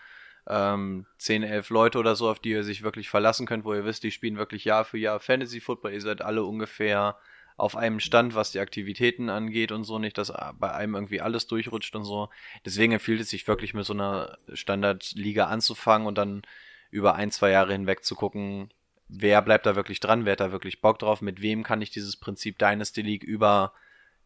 ähm, 0.48 1.06
10, 1.18 1.42
11 1.42 1.70
Leute 1.70 1.98
oder 1.98 2.14
so, 2.14 2.28
auf 2.30 2.38
die 2.38 2.50
ihr 2.50 2.64
sich 2.64 2.82
wirklich 2.82 3.08
verlassen 3.08 3.46
könnt, 3.46 3.64
wo 3.64 3.74
ihr 3.74 3.84
wisst, 3.84 4.02
die 4.02 4.12
spielen 4.12 4.36
wirklich 4.36 4.64
Jahr 4.64 4.84
für 4.84 4.98
Jahr 4.98 5.20
Fantasy 5.20 5.60
Football. 5.60 5.92
Ihr 5.92 6.00
seid 6.00 6.22
alle 6.22 6.44
ungefähr 6.44 7.16
auf 7.56 7.74
einem 7.74 8.00
Stand, 8.00 8.34
was 8.34 8.52
die 8.52 8.60
Aktivitäten 8.60 9.30
angeht 9.30 9.72
und 9.72 9.84
so, 9.84 9.98
nicht, 9.98 10.18
dass 10.18 10.32
bei 10.58 10.72
einem 10.72 10.94
irgendwie 10.94 11.22
alles 11.22 11.46
durchrutscht 11.46 11.96
und 11.96 12.04
so. 12.04 12.28
Deswegen 12.66 12.92
empfiehlt 12.92 13.20
es 13.20 13.30
sich 13.30 13.48
wirklich 13.48 13.72
mit 13.72 13.86
so 13.86 13.94
einer 13.94 14.36
Standardliga 14.52 15.46
anzufangen 15.46 16.06
und 16.06 16.18
dann 16.18 16.42
über 16.90 17.14
ein, 17.14 17.30
zwei 17.30 17.50
Jahre 17.50 17.72
hinweg 17.72 18.04
zu 18.04 18.14
gucken, 18.14 18.70
wer 19.08 19.40
bleibt 19.40 19.66
da 19.66 19.74
wirklich 19.74 20.00
dran, 20.00 20.24
wer 20.24 20.32
hat 20.32 20.40
da 20.40 20.52
wirklich 20.52 20.80
Bock 20.80 20.98
drauf, 20.98 21.22
mit 21.22 21.40
wem 21.40 21.62
kann 21.62 21.80
ich 21.80 21.90
dieses 21.90 22.16
Prinzip 22.16 22.58
Dynasty 22.58 23.02
League 23.02 23.24
über, 23.24 23.72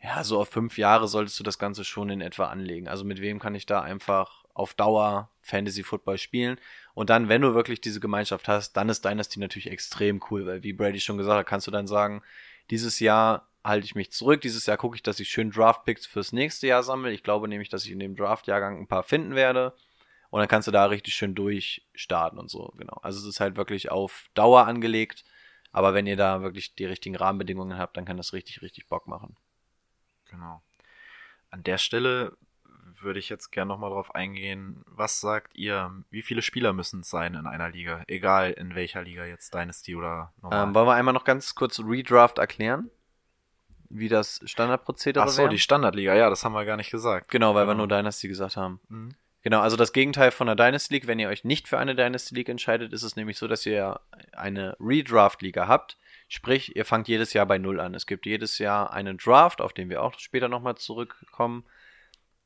ja, 0.03 0.25
so 0.25 0.41
auf 0.41 0.49
fünf 0.49 0.79
Jahre 0.79 1.09
solltest 1.09 1.39
du 1.39 1.45
das 1.45 1.59
Ganze 1.59 1.85
schon 1.85 2.09
in 2.09 2.21
etwa 2.21 2.47
anlegen. 2.47 2.89
Also 2.89 3.05
mit 3.05 3.21
wem 3.21 3.39
kann 3.39 3.55
ich 3.55 3.67
da 3.67 3.83
einfach 3.83 4.45
auf 4.55 4.75
Dauer 4.75 5.31
Fantasy 5.43 5.83
Football 5.83 6.19
spielen. 6.19 6.59
Und 6.95 7.11
dann, 7.11 7.29
wenn 7.29 7.43
du 7.43 7.55
wirklich 7.55 7.81
diese 7.81 8.01
Gemeinschaft 8.01 8.49
hast, 8.49 8.73
dann 8.75 8.89
ist 8.89 9.05
Dynasty 9.05 9.39
natürlich 9.41 9.71
extrem 9.71 10.23
cool, 10.31 10.47
weil 10.47 10.63
wie 10.63 10.73
Brady 10.73 11.01
schon 11.01 11.19
gesagt 11.19 11.39
hat, 11.39 11.47
kannst 11.47 11.67
du 11.67 11.71
dann 11.71 11.87
sagen, 11.87 12.23
dieses 12.71 12.99
Jahr 13.01 13.49
halte 13.63 13.85
ich 13.85 13.95
mich 13.95 14.11
zurück, 14.11 14.41
dieses 14.41 14.65
Jahr 14.67 14.79
gucke 14.79 14.97
ich, 14.97 15.03
dass 15.03 15.21
ich 15.21 15.29
schön 15.29 15.51
Draft 15.51 15.85
Picks 15.85 16.07
fürs 16.07 16.33
nächste 16.33 16.67
Jahr 16.67 16.83
sammle. 16.83 17.13
Ich 17.13 17.23
glaube 17.23 17.47
nämlich, 17.49 17.69
dass 17.69 17.85
ich 17.85 17.91
in 17.91 17.99
dem 17.99 18.17
Draft-Jahrgang 18.17 18.79
ein 18.79 18.89
paar 18.89 19.03
finden 19.03 19.35
werde. 19.35 19.75
Und 20.31 20.41
dann 20.41 20.49
kannst 20.49 20.69
du 20.69 20.73
da 20.73 20.87
richtig 20.87 21.15
schön 21.15 21.35
durchstarten 21.35 22.39
und 22.39 22.49
so, 22.51 22.73
genau. 22.79 22.99
Also 23.03 23.19
es 23.19 23.27
ist 23.27 23.41
halt 23.41 23.57
wirklich 23.57 23.91
auf 23.91 24.31
Dauer 24.35 24.67
angelegt. 24.67 25.25
Aber 25.73 25.95
wenn 25.95 26.07
ihr 26.07 26.17
da 26.17 26.43
wirklich 26.43 26.75
die 26.75 26.87
richtigen 26.87 27.17
Rahmenbedingungen 27.17 27.79
habt, 27.79 27.97
dann 27.97 28.05
kann 28.05 28.17
das 28.17 28.33
richtig, 28.33 28.63
richtig 28.63 28.89
Bock 28.89 29.07
machen. 29.07 29.37
Genau. 30.31 30.63
An 31.51 31.63
der 31.63 31.79
Stelle 31.79 32.37
würde 33.01 33.19
ich 33.19 33.29
jetzt 33.29 33.51
gerne 33.51 33.69
nochmal 33.71 33.91
drauf 33.91 34.15
eingehen. 34.15 34.83
Was 34.87 35.21
sagt 35.21 35.57
ihr, 35.57 35.91
wie 36.11 36.23
viele 36.23 36.43
Spieler 36.43 36.73
müssen 36.73 37.01
es 37.01 37.11
sein 37.11 37.35
in 37.35 37.47
einer 37.47 37.71
Liga? 37.71 38.05
Egal 38.09 38.53
in 38.53 38.75
welcher 38.75 39.03
Liga 39.03 39.25
jetzt, 39.25 39.55
Dynasty 39.55 39.97
oder 39.97 40.33
normal. 40.43 40.69
Ähm, 40.69 40.75
wollen 40.75 40.87
wir 40.87 40.95
einmal 40.95 41.15
noch 41.15 41.25
ganz 41.25 41.55
kurz 41.55 41.81
Redraft 41.81 42.39
erklären? 42.39 42.91
Wie 43.89 44.09
das 44.09 44.41
Standardprozedere 44.45 45.25
Ach 45.25 45.29
so, 45.29 45.43
wäre? 45.43 45.49
die 45.51 45.59
Standardliga, 45.59 46.15
ja, 46.15 46.31
das 46.31 46.45
haben 46.45 46.53
wir 46.53 46.65
gar 46.65 46.77
nicht 46.77 46.91
gesagt. 46.91 47.29
Genau, 47.31 47.55
weil 47.55 47.67
wir 47.67 47.73
Genau. 47.75 47.87
nur 47.87 47.89
Dynasty 47.89 48.29
gesagt 48.29 48.57
haben. 48.57 48.81
Mhm. 48.89 49.15
Genau, 49.43 49.61
also 49.61 49.77
das 49.77 49.93
Gegenteil 49.93 50.31
von 50.31 50.47
der 50.47 50.55
Dynasty 50.55 50.95
League, 50.95 51.07
wenn 51.07 51.19
ihr 51.19 51.29
euch 51.29 51.45
nicht 51.45 51.67
für 51.67 51.79
eine 51.79 51.95
Dynasty 51.97 52.35
League 52.35 52.51
entscheidet, 52.51 52.93
ist 52.93 53.03
es 53.03 53.17
nämlich 53.17 53.39
so, 53.39 53.49
dass 53.49 53.65
ihr 53.65 53.99
eine 54.33 54.77
Redraft-Liga 54.79 55.67
habt. 55.67 55.97
Sprich, 56.33 56.77
ihr 56.77 56.85
fangt 56.85 57.09
jedes 57.09 57.33
Jahr 57.33 57.45
bei 57.45 57.59
Null 57.59 57.81
an. 57.81 57.93
Es 57.93 58.07
gibt 58.07 58.25
jedes 58.25 58.59
Jahr 58.59 58.93
einen 58.93 59.19
Draft, 59.19 59.61
auf 59.61 59.73
den 59.73 59.91
wir 59.91 60.01
auch 60.01 60.17
später 60.17 60.49
nochmal 60.49 60.77
zurückkommen. 60.77 61.65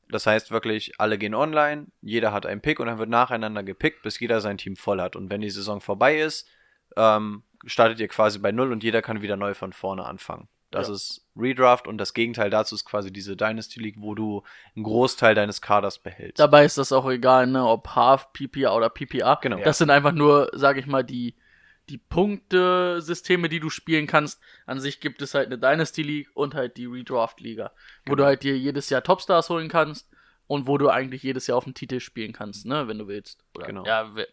Das 0.09 0.25
heißt 0.25 0.49
wirklich, 0.49 0.99
alle 0.99 1.19
gehen 1.19 1.35
online, 1.35 1.85
jeder 2.01 2.33
hat 2.33 2.47
einen 2.47 2.61
Pick 2.61 2.79
und 2.79 2.87
dann 2.87 2.97
wird 2.97 3.09
nacheinander 3.09 3.61
gepickt, 3.61 4.01
bis 4.01 4.19
jeder 4.19 4.41
sein 4.41 4.57
Team 4.57 4.75
voll 4.75 4.99
hat. 4.99 5.15
Und 5.15 5.29
wenn 5.29 5.41
die 5.41 5.51
Saison 5.51 5.81
vorbei 5.81 6.19
ist, 6.19 6.49
ähm, 6.97 7.43
startet 7.67 7.99
ihr 7.99 8.07
quasi 8.07 8.39
bei 8.39 8.51
Null 8.51 8.71
und 8.71 8.83
jeder 8.83 9.03
kann 9.03 9.21
wieder 9.21 9.37
neu 9.37 9.53
von 9.53 9.71
vorne 9.71 10.03
anfangen. 10.03 10.47
Das 10.71 10.87
Ja. 10.87 10.95
ist 10.95 11.27
Redraft 11.37 11.87
und 11.87 11.99
das 11.99 12.15
Gegenteil 12.15 12.49
dazu 12.49 12.73
ist 12.73 12.85
quasi 12.85 13.13
diese 13.13 13.37
Dynasty 13.37 13.79
League, 13.79 13.97
wo 13.99 14.15
du 14.15 14.41
einen 14.75 14.83
Großteil 14.83 15.35
deines 15.35 15.61
Kaders 15.61 15.99
behältst. 15.99 16.39
Dabei 16.39 16.65
ist 16.65 16.79
das 16.79 16.91
auch 16.91 17.07
egal, 17.07 17.45
ne, 17.45 17.63
ob 17.63 17.89
Half, 17.89 18.33
PPA 18.33 18.75
oder 18.75 18.89
PPA. 18.89 19.35
Genau. 19.43 19.59
Das 19.63 19.77
sind 19.77 19.91
einfach 19.91 20.11
nur, 20.11 20.49
sag 20.53 20.77
ich 20.77 20.87
mal, 20.87 21.03
die, 21.03 21.35
die 21.89 21.97
Punktesysteme, 21.97 23.49
die 23.49 23.59
du 23.59 23.69
spielen 23.69 24.07
kannst. 24.07 24.39
An 24.65 24.79
sich 24.79 24.99
gibt 24.99 25.21
es 25.21 25.33
halt 25.33 25.47
eine 25.47 25.57
Dynasty 25.57 26.01
League 26.03 26.29
und 26.33 26.55
halt 26.55 26.77
die 26.77 26.85
Redraft 26.85 27.39
Liga, 27.39 27.71
wo 28.05 28.11
Genau. 28.11 28.15
du 28.17 28.25
halt 28.25 28.43
dir 28.43 28.57
jedes 28.57 28.89
Jahr 28.89 29.03
Topstars 29.03 29.49
holen 29.49 29.69
kannst 29.69 30.09
und 30.47 30.67
wo 30.67 30.77
du 30.77 30.89
eigentlich 30.89 31.23
jedes 31.23 31.47
Jahr 31.47 31.57
auf 31.57 31.63
den 31.63 31.73
Titel 31.73 31.99
spielen 31.99 32.33
kannst, 32.33 32.65
ne, 32.65 32.87
wenn 32.87 32.97
du 32.97 33.07
willst. 33.07 33.43
Oder, 33.55 33.67
Genau. 33.67 33.85
Ja, 33.85 34.15
wer, 34.15 34.27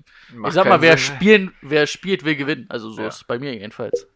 ich 0.47 0.53
sag 0.53 0.67
mal, 0.67 0.81
wer 0.83 0.97
Sinn. 0.99 1.15
spielen, 1.17 1.55
wer 1.63 1.87
spielt, 1.87 2.25
will 2.25 2.37
gewinnen. 2.37 2.67
Also 2.69 2.91
so 2.91 3.03
Ja. 3.03 3.09
ist 3.09 3.17
es 3.17 3.25
bei 3.25 3.39
mir 3.39 3.53
jedenfalls. 3.55 4.07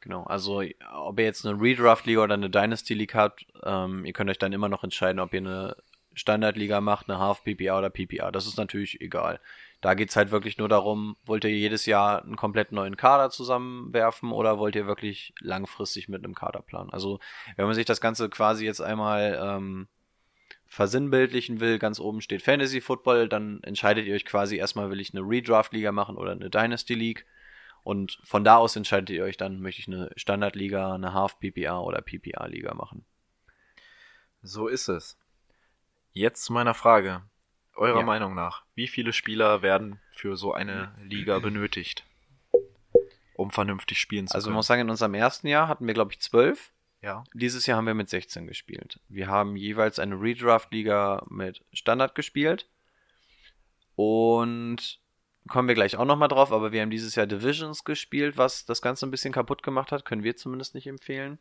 Genau, 0.00 0.24
also 0.24 0.64
ob 0.94 1.18
ihr 1.20 1.24
jetzt 1.24 1.46
eine 1.46 1.60
Redraft-Liga 1.60 2.24
oder 2.24 2.34
eine 2.34 2.50
Dynasty-League 2.50 3.14
habt, 3.14 3.46
ähm, 3.62 4.04
ihr 4.04 4.12
könnt 4.12 4.28
euch 4.30 4.38
dann 4.38 4.52
immer 4.52 4.68
noch 4.68 4.82
entscheiden, 4.82 5.20
ob 5.20 5.32
ihr 5.32 5.38
eine 5.38 5.76
Standard-Liga 6.14 6.80
macht, 6.80 7.08
eine 7.08 7.20
Half-PPA 7.20 7.78
oder 7.78 7.88
PPA. 7.88 8.32
Das 8.32 8.48
ist 8.48 8.56
natürlich 8.56 9.00
egal. 9.00 9.38
Da 9.82 9.94
geht's 9.94 10.14
halt 10.14 10.30
wirklich 10.30 10.58
nur 10.58 10.68
darum, 10.68 11.16
wollt 11.26 11.42
ihr 11.42 11.50
jedes 11.50 11.86
Jahr 11.86 12.22
einen 12.22 12.36
komplett 12.36 12.70
neuen 12.70 12.96
Kader 12.96 13.30
zusammenwerfen 13.30 14.30
oder 14.30 14.58
wollt 14.58 14.76
ihr 14.76 14.86
wirklich 14.86 15.34
langfristig 15.40 16.08
mit 16.08 16.24
einem 16.24 16.36
Kader 16.36 16.62
planen? 16.62 16.90
Also 16.90 17.18
wenn 17.56 17.66
man 17.66 17.74
sich 17.74 17.84
das 17.84 18.00
Ganze 18.00 18.30
quasi 18.30 18.64
jetzt 18.64 18.80
einmal 18.80 19.36
ähm, 19.42 19.88
versinnbildlichen 20.66 21.58
will, 21.58 21.80
ganz 21.80 21.98
oben 21.98 22.20
steht 22.20 22.42
Fantasy 22.42 22.80
Football, 22.80 23.28
dann 23.28 23.60
entscheidet 23.64 24.06
ihr 24.06 24.14
euch 24.14 24.24
quasi 24.24 24.56
erstmal, 24.56 24.88
will 24.88 25.00
ich 25.00 25.12
eine 25.12 25.28
Redraft-Liga 25.28 25.90
machen 25.90 26.16
oder 26.16 26.30
eine 26.30 26.48
Dynasty-League. 26.48 27.26
Und 27.82 28.20
von 28.22 28.44
da 28.44 28.58
aus 28.58 28.76
entscheidet 28.76 29.10
ihr 29.10 29.24
euch 29.24 29.36
dann, 29.36 29.60
möchte 29.60 29.80
ich 29.80 29.88
eine 29.88 30.12
Standardliga, 30.14 30.94
eine 30.94 31.12
Half-PPA 31.12 31.80
oder 31.80 32.00
PPA-Liga 32.02 32.74
machen. 32.74 33.04
So 34.42 34.68
ist 34.68 34.86
es. 34.86 35.18
Jetzt 36.12 36.44
zu 36.44 36.52
meiner 36.52 36.74
Frage. 36.74 37.22
Eurer 37.74 38.00
Ja. 38.00 38.04
Meinung 38.04 38.34
nach, 38.34 38.64
wie 38.74 38.88
viele 38.88 39.12
Spieler 39.12 39.62
werden 39.62 40.00
für 40.12 40.36
so 40.36 40.52
eine 40.52 40.94
Liga 41.02 41.38
benötigt, 41.40 42.04
um 43.34 43.50
vernünftig 43.50 43.98
spielen 44.00 44.26
zu 44.26 44.34
Also 44.34 44.46
man 44.46 44.52
können? 44.52 44.56
muss 44.56 44.66
sagen, 44.66 44.80
in 44.82 44.90
unserem 44.90 45.14
ersten 45.14 45.46
Jahr 45.46 45.68
hatten 45.68 45.86
wir, 45.86 45.94
glaube 45.94 46.12
ich, 46.12 46.20
zwölf. 46.20 46.72
ja. 47.00 47.24
Dieses 47.34 47.66
Jahr 47.66 47.78
haben 47.78 47.86
wir 47.86 47.94
mit 47.94 48.08
16 48.10 48.46
gespielt. 48.46 49.00
Wir 49.08 49.26
haben 49.28 49.56
jeweils 49.56 49.98
eine 49.98 50.20
Redraft-Liga 50.20 51.24
mit 51.28 51.64
Standard 51.72 52.14
gespielt. 52.14 52.68
Und 53.94 55.00
kommen 55.48 55.68
wir 55.68 55.74
gleich 55.74 55.96
auch 55.96 56.04
nochmal 56.04 56.28
drauf, 56.28 56.52
aber 56.52 56.72
wir 56.72 56.80
haben 56.82 56.90
dieses 56.90 57.14
Jahr 57.14 57.26
Divisions 57.26 57.84
gespielt, 57.84 58.36
was 58.38 58.64
das 58.64 58.80
Ganze 58.82 59.06
ein 59.06 59.10
bisschen 59.10 59.32
kaputt 59.32 59.62
gemacht 59.62 59.92
hat. 59.92 60.04
Können 60.04 60.22
wir 60.22 60.36
zumindest 60.36 60.74
nicht 60.74 60.86
empfehlen. 60.86 61.38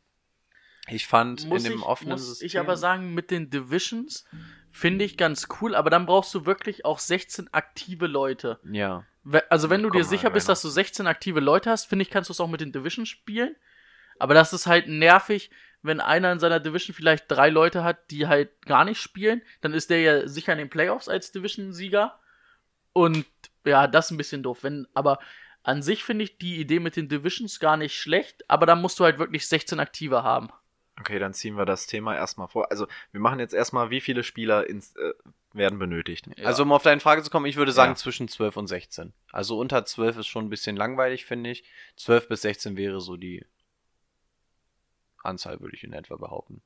Ich 0.87 1.07
fand 1.07 1.47
muss 1.47 1.63
in 1.63 1.71
dem 1.71 1.79
ich, 1.79 1.85
offenen 1.85 2.13
muss 2.13 2.27
System. 2.27 2.45
ich 2.47 2.59
aber 2.59 2.75
sagen, 2.77 3.13
mit 3.13 3.31
den 3.31 3.49
Divisions 3.49 4.25
finde 4.71 5.05
ich 5.05 5.17
ganz 5.17 5.47
cool, 5.61 5.75
aber 5.75 5.89
dann 5.89 6.05
brauchst 6.05 6.33
du 6.33 6.45
wirklich 6.45 6.85
auch 6.85 6.99
16 6.99 7.53
aktive 7.53 8.07
Leute. 8.07 8.59
Ja. 8.69 9.05
Also 9.49 9.69
wenn 9.69 9.83
du 9.83 9.89
dir 9.89 9.99
Kommen 9.99 10.09
sicher 10.09 10.29
wir 10.29 10.31
bist, 10.31 10.49
dass 10.49 10.61
du 10.61 10.69
16 10.69 11.05
aktive 11.05 11.39
Leute 11.39 11.69
hast, 11.69 11.85
finde 11.85 12.03
ich, 12.03 12.09
kannst 12.09 12.29
du 12.29 12.33
es 12.33 12.39
auch 12.39 12.47
mit 12.47 12.61
den 12.61 12.71
Divisions 12.71 13.09
spielen. 13.09 13.55
Aber 14.17 14.33
das 14.33 14.53
ist 14.53 14.67
halt 14.67 14.87
nervig, 14.87 15.51
wenn 15.83 15.99
einer 15.99 16.31
in 16.31 16.39
seiner 16.39 16.59
Division 16.59 16.95
vielleicht 16.95 17.25
drei 17.27 17.49
Leute 17.49 17.83
hat, 17.83 18.11
die 18.11 18.27
halt 18.27 18.49
gar 18.65 18.85
nicht 18.85 18.99
spielen, 18.99 19.41
dann 19.61 19.73
ist 19.73 19.89
der 19.89 20.01
ja 20.01 20.27
sicher 20.27 20.53
in 20.53 20.59
den 20.59 20.69
Playoffs 20.69 21.09
als 21.09 21.31
Division-Sieger. 21.31 22.19
Und 22.93 23.25
ja, 23.65 23.87
das 23.87 24.05
ist 24.05 24.11
ein 24.11 24.17
bisschen 24.17 24.43
doof. 24.43 24.59
Wenn, 24.61 24.87
aber 24.93 25.19
an 25.63 25.81
sich 25.81 26.03
finde 26.03 26.23
ich 26.23 26.37
die 26.37 26.59
Idee 26.59 26.79
mit 26.79 26.95
den 26.95 27.09
Divisions 27.09 27.59
gar 27.59 27.77
nicht 27.77 27.95
schlecht, 27.95 28.49
aber 28.49 28.65
dann 28.65 28.81
musst 28.81 28.99
du 28.99 29.03
halt 29.03 29.19
wirklich 29.19 29.47
16 29.47 29.79
aktive 29.79 30.23
haben. 30.23 30.49
Okay, 31.01 31.19
dann 31.19 31.33
ziehen 31.33 31.57
wir 31.57 31.65
das 31.65 31.87
Thema 31.87 32.15
erstmal 32.15 32.47
vor. 32.47 32.69
Also, 32.71 32.87
wir 33.11 33.19
machen 33.19 33.39
jetzt 33.39 33.53
erstmal, 33.53 33.89
wie 33.89 34.01
viele 34.01 34.23
Spieler 34.23 34.67
ins, 34.69 34.95
äh, 34.95 35.13
werden 35.53 35.79
benötigt. 35.79 36.29
Also 36.45 36.63
um 36.63 36.71
auf 36.71 36.83
deine 36.83 37.01
Frage 37.01 37.23
zu 37.23 37.29
kommen, 37.29 37.45
ich 37.45 37.57
würde 37.57 37.71
sagen 37.71 37.91
Ja. 37.91 37.95
zwischen 37.95 38.27
12 38.27 38.55
und 38.55 38.67
16. 38.67 39.13
Also 39.31 39.59
unter 39.59 39.83
12 39.83 40.19
ist 40.19 40.27
schon 40.27 40.45
ein 40.45 40.49
bisschen 40.49 40.77
langweilig, 40.77 41.25
finde 41.25 41.49
ich. 41.49 41.63
12 41.97 42.29
bis 42.29 42.43
16 42.43 42.77
wäre 42.77 43.01
so 43.01 43.17
die 43.17 43.45
Anzahl, 45.23 45.59
würde 45.59 45.75
ich 45.75 45.83
in 45.83 45.93
etwa 45.93 46.15
behaupten. 46.15 46.61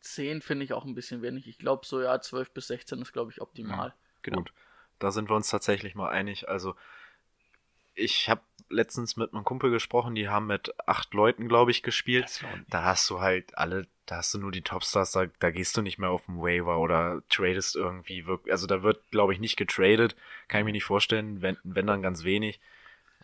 10 0.00 0.40
finde 0.42 0.64
ich 0.64 0.72
auch 0.72 0.84
ein 0.84 0.94
bisschen 0.94 1.22
wenig. 1.22 1.48
Ich 1.48 1.58
glaube 1.58 1.84
so, 1.84 2.00
ja, 2.00 2.20
12 2.20 2.52
bis 2.52 2.68
16 2.68 3.00
ist, 3.02 3.12
glaube 3.12 3.32
ich, 3.32 3.40
optimal. 3.40 3.94
Genau. 4.22 4.38
Gut. 4.38 4.52
Da 5.00 5.10
sind 5.10 5.28
wir 5.28 5.34
uns 5.36 5.48
tatsächlich 5.50 5.94
mal 5.94 6.10
einig. 6.10 6.48
Also, 6.48 6.74
ich 7.98 8.28
habe 8.28 8.40
letztens 8.70 9.16
mit 9.16 9.32
einem 9.32 9.44
Kumpel 9.44 9.70
gesprochen, 9.70 10.14
die 10.14 10.28
haben 10.28 10.46
mit 10.46 10.74
acht 10.86 11.14
Leuten, 11.14 11.48
glaube 11.48 11.70
ich, 11.70 11.82
gespielt. 11.82 12.24
Das. 12.24 12.44
Da 12.68 12.84
hast 12.84 13.08
du 13.10 13.20
halt 13.20 13.56
alle, 13.56 13.86
da 14.06 14.16
hast 14.16 14.34
du 14.34 14.38
nur 14.38 14.52
die 14.52 14.62
Topstars, 14.62 15.12
da, 15.12 15.26
da 15.38 15.50
gehst 15.50 15.76
du 15.76 15.82
nicht 15.82 15.98
mehr 15.98 16.10
auf 16.10 16.26
den 16.26 16.38
Waiver 16.40 16.78
oder 16.78 17.22
tradest 17.28 17.76
irgendwie 17.76 18.26
wirklich. 18.26 18.52
Also 18.52 18.66
da 18.66 18.82
wird, 18.82 19.10
glaube 19.10 19.32
ich, 19.32 19.40
nicht 19.40 19.56
getradet. 19.56 20.16
Kann 20.48 20.60
ich 20.60 20.64
mir 20.66 20.72
nicht 20.72 20.84
vorstellen, 20.84 21.40
wenn, 21.42 21.56
wenn 21.64 21.86
dann 21.86 22.02
ganz 22.02 22.24
wenig. 22.24 22.60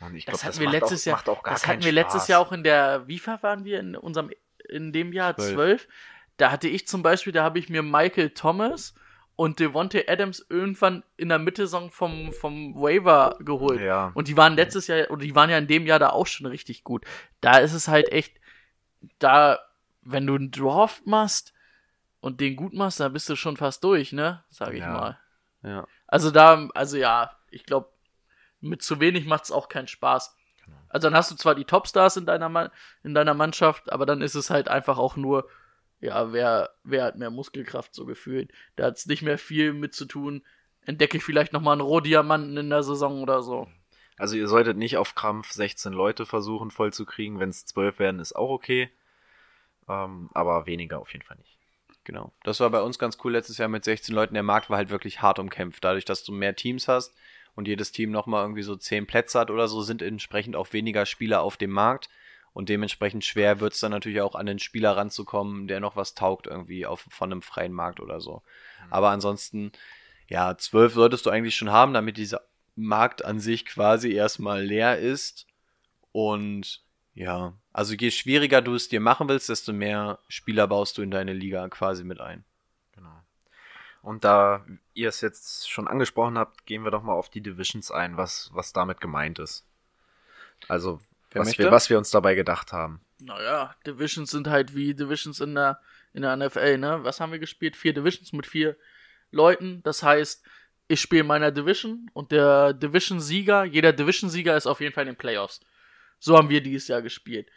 Und 0.00 0.16
ich 0.16 0.24
Das 0.24 0.40
glaube, 0.40 0.46
hatten 0.46 0.60
wir 0.60 0.66
macht 0.66 0.80
letztes 0.80 1.02
auch, 1.02 1.06
Jahr. 1.06 1.16
macht 1.16 1.28
auch 1.28 1.42
gar 1.42 1.54
das 1.54 1.66
hatten 1.66 1.84
wir 1.84 1.92
letztes 1.92 2.22
Spaß. 2.22 2.28
Jahr 2.28 2.40
auch 2.40 2.52
in 2.52 2.64
der. 2.64 3.04
Viel 3.06 3.20
waren 3.42 3.64
wir 3.64 3.80
in 3.80 3.96
unserem 3.96 4.30
in 4.68 4.92
dem 4.92 5.12
Jahr 5.12 5.36
Zwölf. 5.36 5.82
12? 5.82 5.88
Da 6.38 6.50
hatte 6.50 6.68
ich 6.68 6.88
zum 6.88 7.02
Beispiel, 7.02 7.32
da 7.32 7.44
habe 7.44 7.58
ich 7.58 7.68
mir 7.68 7.82
Michael 7.82 8.30
Thomas 8.30 8.94
und 9.36 9.58
Devontae 9.58 10.04
Adams 10.08 10.44
irgendwann 10.48 11.02
in 11.16 11.28
der 11.28 11.38
Mittelsaison 11.38 11.90
vom, 11.90 12.32
vom 12.32 12.74
Waiver 12.76 13.36
geholt. 13.40 13.80
Ja. 13.80 14.12
Und 14.14 14.28
die 14.28 14.36
waren 14.36 14.54
letztes 14.54 14.86
Jahr, 14.86 15.10
oder 15.10 15.22
die 15.22 15.34
waren 15.34 15.50
ja 15.50 15.58
in 15.58 15.66
dem 15.66 15.86
Jahr 15.86 15.98
da 15.98 16.10
auch 16.10 16.26
schon 16.26 16.46
richtig 16.46 16.84
gut. 16.84 17.04
Da 17.40 17.58
ist 17.58 17.72
es 17.72 17.88
halt 17.88 18.12
echt, 18.12 18.36
da, 19.18 19.58
wenn 20.02 20.26
du 20.26 20.34
einen 20.36 20.50
Draft 20.50 21.06
machst 21.06 21.52
und 22.20 22.40
den 22.40 22.56
gut 22.56 22.74
machst, 22.74 23.00
dann 23.00 23.12
bist 23.12 23.28
du 23.28 23.36
schon 23.36 23.56
fast 23.56 23.82
durch, 23.84 24.12
ne? 24.12 24.44
Sag 24.50 24.72
ich 24.72 24.80
Ja. 24.80 24.92
mal. 24.92 25.18
Ja. 25.62 25.86
Also 26.06 26.30
da, 26.30 26.68
also 26.74 26.96
ja, 26.96 27.32
ich 27.50 27.64
glaube, 27.64 27.88
mit 28.60 28.82
zu 28.82 29.00
wenig 29.00 29.26
macht 29.26 29.44
es 29.44 29.50
auch 29.50 29.68
keinen 29.68 29.88
Spaß. 29.88 30.36
Genau. 30.64 30.76
Also 30.88 31.08
dann 31.08 31.16
hast 31.16 31.30
du 31.30 31.34
zwar 31.34 31.54
die 31.54 31.64
Topstars 31.64 32.16
in 32.16 32.24
deiner, 32.24 32.48
Ma- 32.48 32.70
in 33.02 33.14
deiner 33.14 33.34
Mannschaft, 33.34 33.92
aber 33.92 34.06
dann 34.06 34.22
ist 34.22 34.36
es 34.36 34.48
halt 34.48 34.68
einfach 34.68 34.96
auch 34.96 35.16
nur, 35.16 35.48
ja, 36.04 36.32
wer, 36.32 36.70
wer 36.84 37.04
hat 37.04 37.16
mehr 37.16 37.30
Muskelkraft 37.30 37.94
so 37.94 38.04
gefühlt. 38.04 38.52
Da 38.76 38.84
hat 38.84 38.96
es 38.96 39.06
nicht 39.06 39.22
mehr 39.22 39.38
viel 39.38 39.72
mit 39.72 39.94
zu 39.94 40.04
tun. 40.04 40.42
Entdecke 40.84 41.16
ich 41.16 41.24
vielleicht 41.24 41.54
nochmal 41.54 41.72
einen 41.72 41.80
Rohdiamanten 41.80 42.56
in 42.58 42.68
der 42.68 42.82
Saison 42.82 43.22
oder 43.22 43.42
so. 43.42 43.68
Also 44.18 44.36
ihr 44.36 44.46
solltet 44.46 44.76
nicht 44.76 44.98
auf 44.98 45.14
Krampf 45.14 45.52
16 45.52 45.92
Leute 45.92 46.26
versuchen 46.26 46.70
voll 46.70 46.92
zu 46.92 47.06
kriegen. 47.06 47.40
Wenn 47.40 47.48
es 47.48 47.64
12 47.64 47.98
werden, 47.98 48.20
ist 48.20 48.36
auch 48.36 48.50
okay. 48.50 48.90
Ähm, 49.88 50.28
aber 50.34 50.66
weniger 50.66 51.00
auf 51.00 51.12
jeden 51.12 51.24
Fall 51.24 51.38
nicht. 51.38 51.58
Genau. 52.04 52.32
Das 52.42 52.60
war 52.60 52.68
bei 52.68 52.82
uns 52.82 52.98
ganz 52.98 53.16
cool 53.24 53.32
letztes 53.32 53.56
Jahr 53.56 53.68
mit 53.68 53.84
16 53.84 54.14
Leuten. 54.14 54.34
Der 54.34 54.42
Markt 54.42 54.68
war 54.68 54.76
halt 54.76 54.90
wirklich 54.90 55.22
hart 55.22 55.38
umkämpft. 55.38 55.82
Dadurch, 55.82 56.04
dass 56.04 56.22
du 56.22 56.32
mehr 56.32 56.54
Teams 56.54 56.86
hast 56.86 57.14
und 57.54 57.66
jedes 57.66 57.92
Team 57.92 58.10
nochmal 58.10 58.44
irgendwie 58.44 58.62
so 58.62 58.76
zehn 58.76 59.06
Plätze 59.06 59.40
hat 59.40 59.50
oder 59.50 59.68
so, 59.68 59.80
sind 59.80 60.02
entsprechend 60.02 60.54
auch 60.54 60.74
weniger 60.74 61.06
Spieler 61.06 61.40
auf 61.40 61.56
dem 61.56 61.70
Markt. 61.70 62.10
Und 62.54 62.68
dementsprechend 62.68 63.24
schwer 63.24 63.58
wird 63.60 63.74
es 63.74 63.80
dann 63.80 63.90
natürlich 63.90 64.20
auch 64.20 64.36
an 64.36 64.46
den 64.46 64.60
Spieler 64.60 64.96
ranzukommen, 64.96 65.66
der 65.66 65.80
noch 65.80 65.96
was 65.96 66.14
taugt 66.14 66.46
irgendwie 66.46 66.86
auf, 66.86 67.04
von 67.10 67.30
einem 67.30 67.42
freien 67.42 67.72
Markt 67.72 67.98
oder 67.98 68.20
so. 68.20 68.42
Aber 68.90 69.10
ansonsten, 69.10 69.72
ja, 70.28 70.56
zwölf 70.56 70.94
solltest 70.94 71.26
du 71.26 71.30
eigentlich 71.30 71.56
schon 71.56 71.72
haben, 71.72 71.92
damit 71.92 72.16
dieser 72.16 72.42
Markt 72.76 73.24
an 73.24 73.40
sich 73.40 73.66
quasi 73.66 74.12
erstmal 74.12 74.62
leer 74.62 74.98
ist. 74.98 75.48
Und 76.12 76.80
ja, 77.14 77.54
also 77.72 77.94
je 77.94 78.12
schwieriger 78.12 78.62
du 78.62 78.74
es 78.76 78.88
dir 78.88 79.00
machen 79.00 79.28
willst, 79.28 79.48
desto 79.48 79.72
mehr 79.72 80.20
Spieler 80.28 80.68
baust 80.68 80.96
du 80.96 81.02
in 81.02 81.10
deine 81.10 81.32
Liga 81.32 81.68
quasi 81.68 82.04
mit 82.04 82.20
ein. 82.20 82.44
Genau. 82.92 83.20
Und 84.00 84.22
da 84.22 84.64
ihr 84.92 85.08
es 85.08 85.20
jetzt 85.20 85.68
schon 85.68 85.88
angesprochen 85.88 86.38
habt, 86.38 86.66
gehen 86.66 86.84
wir 86.84 86.92
doch 86.92 87.02
mal 87.02 87.14
auf 87.14 87.30
die 87.30 87.40
Divisions 87.40 87.90
ein, 87.90 88.16
was, 88.16 88.50
was 88.52 88.72
damit 88.72 89.00
gemeint 89.00 89.40
ist. 89.40 89.64
Also, 90.68 91.00
was 91.34 91.58
wir, 91.58 91.70
was 91.70 91.90
wir 91.90 91.98
uns 91.98 92.10
dabei 92.10 92.34
gedacht 92.34 92.72
haben. 92.72 93.00
Naja, 93.20 93.74
Divisions 93.86 94.30
sind 94.30 94.48
halt 94.48 94.74
wie 94.74 94.94
Divisions 94.94 95.40
in 95.40 95.54
der, 95.54 95.80
in 96.12 96.22
der 96.22 96.36
NFL, 96.36 96.78
ne? 96.78 97.00
Was 97.02 97.20
haben 97.20 97.32
wir 97.32 97.38
gespielt? 97.38 97.76
Vier 97.76 97.94
Divisions 97.94 98.32
mit 98.32 98.46
vier 98.46 98.76
Leuten. 99.30 99.82
Das 99.82 100.02
heißt, 100.02 100.44
ich 100.88 101.00
spiele 101.00 101.22
in 101.22 101.26
meiner 101.26 101.50
Division 101.50 102.10
und 102.12 102.32
der 102.32 102.72
Division-Sieger, 102.74 103.64
jeder 103.64 103.92
Division-Sieger 103.92 104.56
ist 104.56 104.66
auf 104.66 104.80
jeden 104.80 104.92
Fall 104.94 105.04
in 105.04 105.14
den 105.14 105.18
Playoffs. 105.18 105.60
So 106.18 106.36
haben 106.36 106.50
wir 106.50 106.62
dieses 106.62 106.88
Jahr 106.88 107.02
gespielt. 107.02 107.48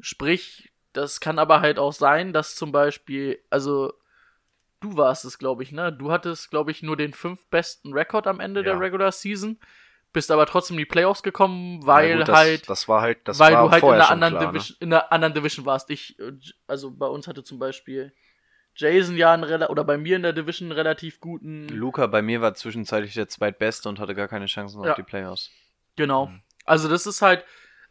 Sprich, 0.00 0.72
das 0.92 1.20
kann 1.20 1.38
aber 1.38 1.60
halt 1.60 1.78
auch 1.78 1.92
sein, 1.92 2.32
dass 2.32 2.56
zum 2.56 2.72
Beispiel, 2.72 3.40
also 3.50 3.92
du 4.80 4.96
warst 4.96 5.24
es, 5.24 5.38
glaube 5.38 5.62
ich, 5.62 5.72
ne? 5.72 5.92
Du 5.92 6.10
hattest, 6.12 6.50
glaube 6.50 6.70
ich, 6.70 6.82
nur 6.82 6.96
den 6.96 7.12
fünf 7.12 7.46
besten 7.48 7.92
Rekord 7.92 8.26
am 8.26 8.40
Ende 8.40 8.60
Ja. 8.60 8.72
der 8.72 8.80
Regular 8.80 9.12
Season, 9.12 9.58
bist 10.14 10.30
aber 10.30 10.46
trotzdem 10.46 10.76
in 10.76 10.78
die 10.78 10.84
Playoffs 10.86 11.22
gekommen, 11.22 11.84
weil 11.86 12.10
Ja, 12.10 12.16
gut, 12.18 12.28
das, 12.28 12.36
halt 12.36 12.68
Das 12.70 12.88
war 12.88 13.02
halt, 13.02 13.18
das 13.28 13.38
weil 13.38 13.52
war 13.52 13.64
du 13.64 13.70
halt 13.70 13.82
in 13.82 13.88
schon 13.88 14.00
anderen 14.00 14.32
klar, 14.34 14.46
ne? 14.46 14.52
Division, 14.52 14.76
in 14.80 14.90
der 14.90 15.12
anderen 15.12 15.34
Division 15.34 15.66
warst. 15.66 15.90
Ich, 15.90 16.18
äh, 16.18 16.32
also 16.66 16.90
bei 16.90 17.06
uns 17.06 17.28
hatte 17.28 17.44
zum 17.44 17.58
Beispiel 17.58 18.14
Jason 18.76 19.16
ja 19.16 19.32
einen, 19.34 19.62
oder 19.64 19.84
bei 19.84 19.98
mir 19.98 20.16
in 20.16 20.22
der 20.22 20.32
Division 20.32 20.70
einen 20.70 20.78
relativ 20.78 21.20
guten. 21.20 21.68
Luca 21.68 22.06
bei 22.06 22.22
mir 22.22 22.40
war 22.40 22.54
zwischenzeitlich 22.54 23.14
der 23.14 23.28
zweitbeste 23.28 23.88
und 23.88 23.98
hatte 24.00 24.14
gar 24.14 24.28
keine 24.28 24.46
Chancen 24.46 24.82
Ja. 24.82 24.90
auf 24.90 24.96
die 24.96 25.02
Playoffs. 25.02 25.50
Genau. 25.96 26.26
Mhm. 26.26 26.42
Also 26.64 26.88
das 26.88 27.06
ist 27.06 27.20
halt, 27.20 27.44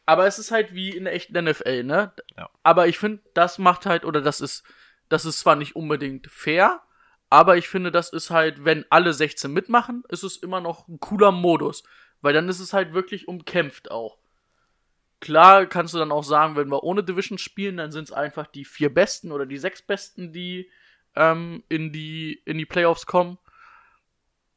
aber 0.06 0.26
es 0.26 0.40
ist 0.40 0.52
halt 0.52 0.74
wie 0.74 0.90
in 0.90 1.04
der 1.06 1.14
echten 1.14 1.42
NFL, 1.42 1.84
ne? 1.84 2.12
Ja. 2.36 2.50
Aber 2.64 2.88
ich 2.88 2.98
finde, 2.98 3.22
das 3.34 3.60
macht 3.60 3.86
halt, 3.86 4.04
oder 4.04 4.22
das 4.22 4.42
ist, 4.42 4.64
das 5.10 5.26
ist 5.26 5.40
zwar 5.40 5.56
nicht 5.56 5.76
unbedingt 5.76 6.28
fair, 6.28 6.82
aber 7.30 7.58
ich 7.58 7.68
finde, 7.68 7.92
das 7.92 8.12
ist 8.14 8.30
halt, 8.30 8.64
wenn 8.66 8.86
alle 8.90 9.14
16 9.14 9.52
mitmachen, 9.52 10.04
ist 10.10 10.24
es 10.24 10.38
immer 10.38 10.60
noch 10.62 10.88
ein 10.88 11.00
cooler 11.00 11.32
Modus. 11.32 11.84
Weil 12.24 12.34
dann 12.34 12.48
ist 12.48 12.62
es 12.62 12.72
halt 12.72 12.94
wirklich 12.94 13.28
umkämpft 13.28 13.92
auch. 13.92 14.18
Klar 15.20 15.66
kannst 15.66 15.94
du 15.94 15.98
dann 15.98 16.12
auch 16.12 16.24
sagen, 16.24 16.56
wenn 16.56 16.70
wir 16.70 16.84
ohne 16.84 17.04
Division 17.04 17.38
spielen, 17.38 17.78
dann 17.78 17.92
sind 17.92 18.06
es 18.06 18.12
einfach 18.14 18.48
die 18.48 18.64
vier 18.64 18.94
Besten 18.94 19.34
oder 19.34 19.46
die 19.46 19.58
sechs 19.58 19.82
Besten, 19.82 20.32
die 20.32 20.72
ähm, 21.16 21.64
in, 21.68 21.92
die, 21.92 22.42
in 22.46 22.58
die 22.58 22.66
Playoffs 22.66 23.06
kommen. 23.06 23.38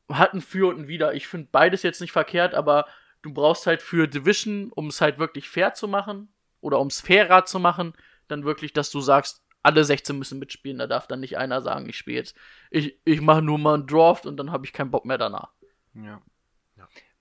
Hat 0.08 0.32
ein 0.32 0.42
Für 0.42 0.68
und 0.68 0.78
ein 0.78 0.88
Wider. 0.88 1.12
Ich 1.14 1.26
finde 1.26 1.48
beides 1.50 1.82
jetzt 1.82 2.00
nicht 2.00 2.12
verkehrt, 2.12 2.54
aber 2.54 2.86
du 3.22 3.34
brauchst 3.34 3.66
halt 3.66 3.82
für 3.82 4.06
Division, 4.06 4.70
um 4.72 4.86
es 4.86 5.00
halt 5.00 5.18
wirklich 5.18 5.48
fair 5.48 5.74
zu 5.74 5.88
machen 5.88 6.28
oder 6.60 6.78
um 6.78 6.86
es 6.86 7.00
fairer 7.00 7.46
zu 7.46 7.58
machen, 7.58 7.94
dann 8.28 8.44
wirklich, 8.44 8.72
dass 8.72 8.90
du 8.90 9.00
sagst, 9.00 9.42
alle 9.64 9.82
16 9.82 10.16
müssen 10.16 10.38
mitspielen. 10.38 10.78
Da 10.78 10.86
darf 10.86 11.08
dann 11.08 11.18
nicht 11.18 11.36
einer 11.36 11.62
sagen, 11.62 11.88
ich 11.88 11.98
spiele 11.98 12.18
jetzt, 12.18 12.36
ich, 12.70 12.96
ich 13.04 13.20
mache 13.20 13.42
nur 13.42 13.58
mal 13.58 13.74
einen 13.74 13.88
Draft 13.88 14.24
und 14.24 14.36
dann 14.36 14.52
habe 14.52 14.66
ich 14.66 14.72
keinen 14.72 14.92
Bock 14.92 15.04
mehr 15.04 15.18
danach. 15.18 15.50
Ja. 15.94 16.22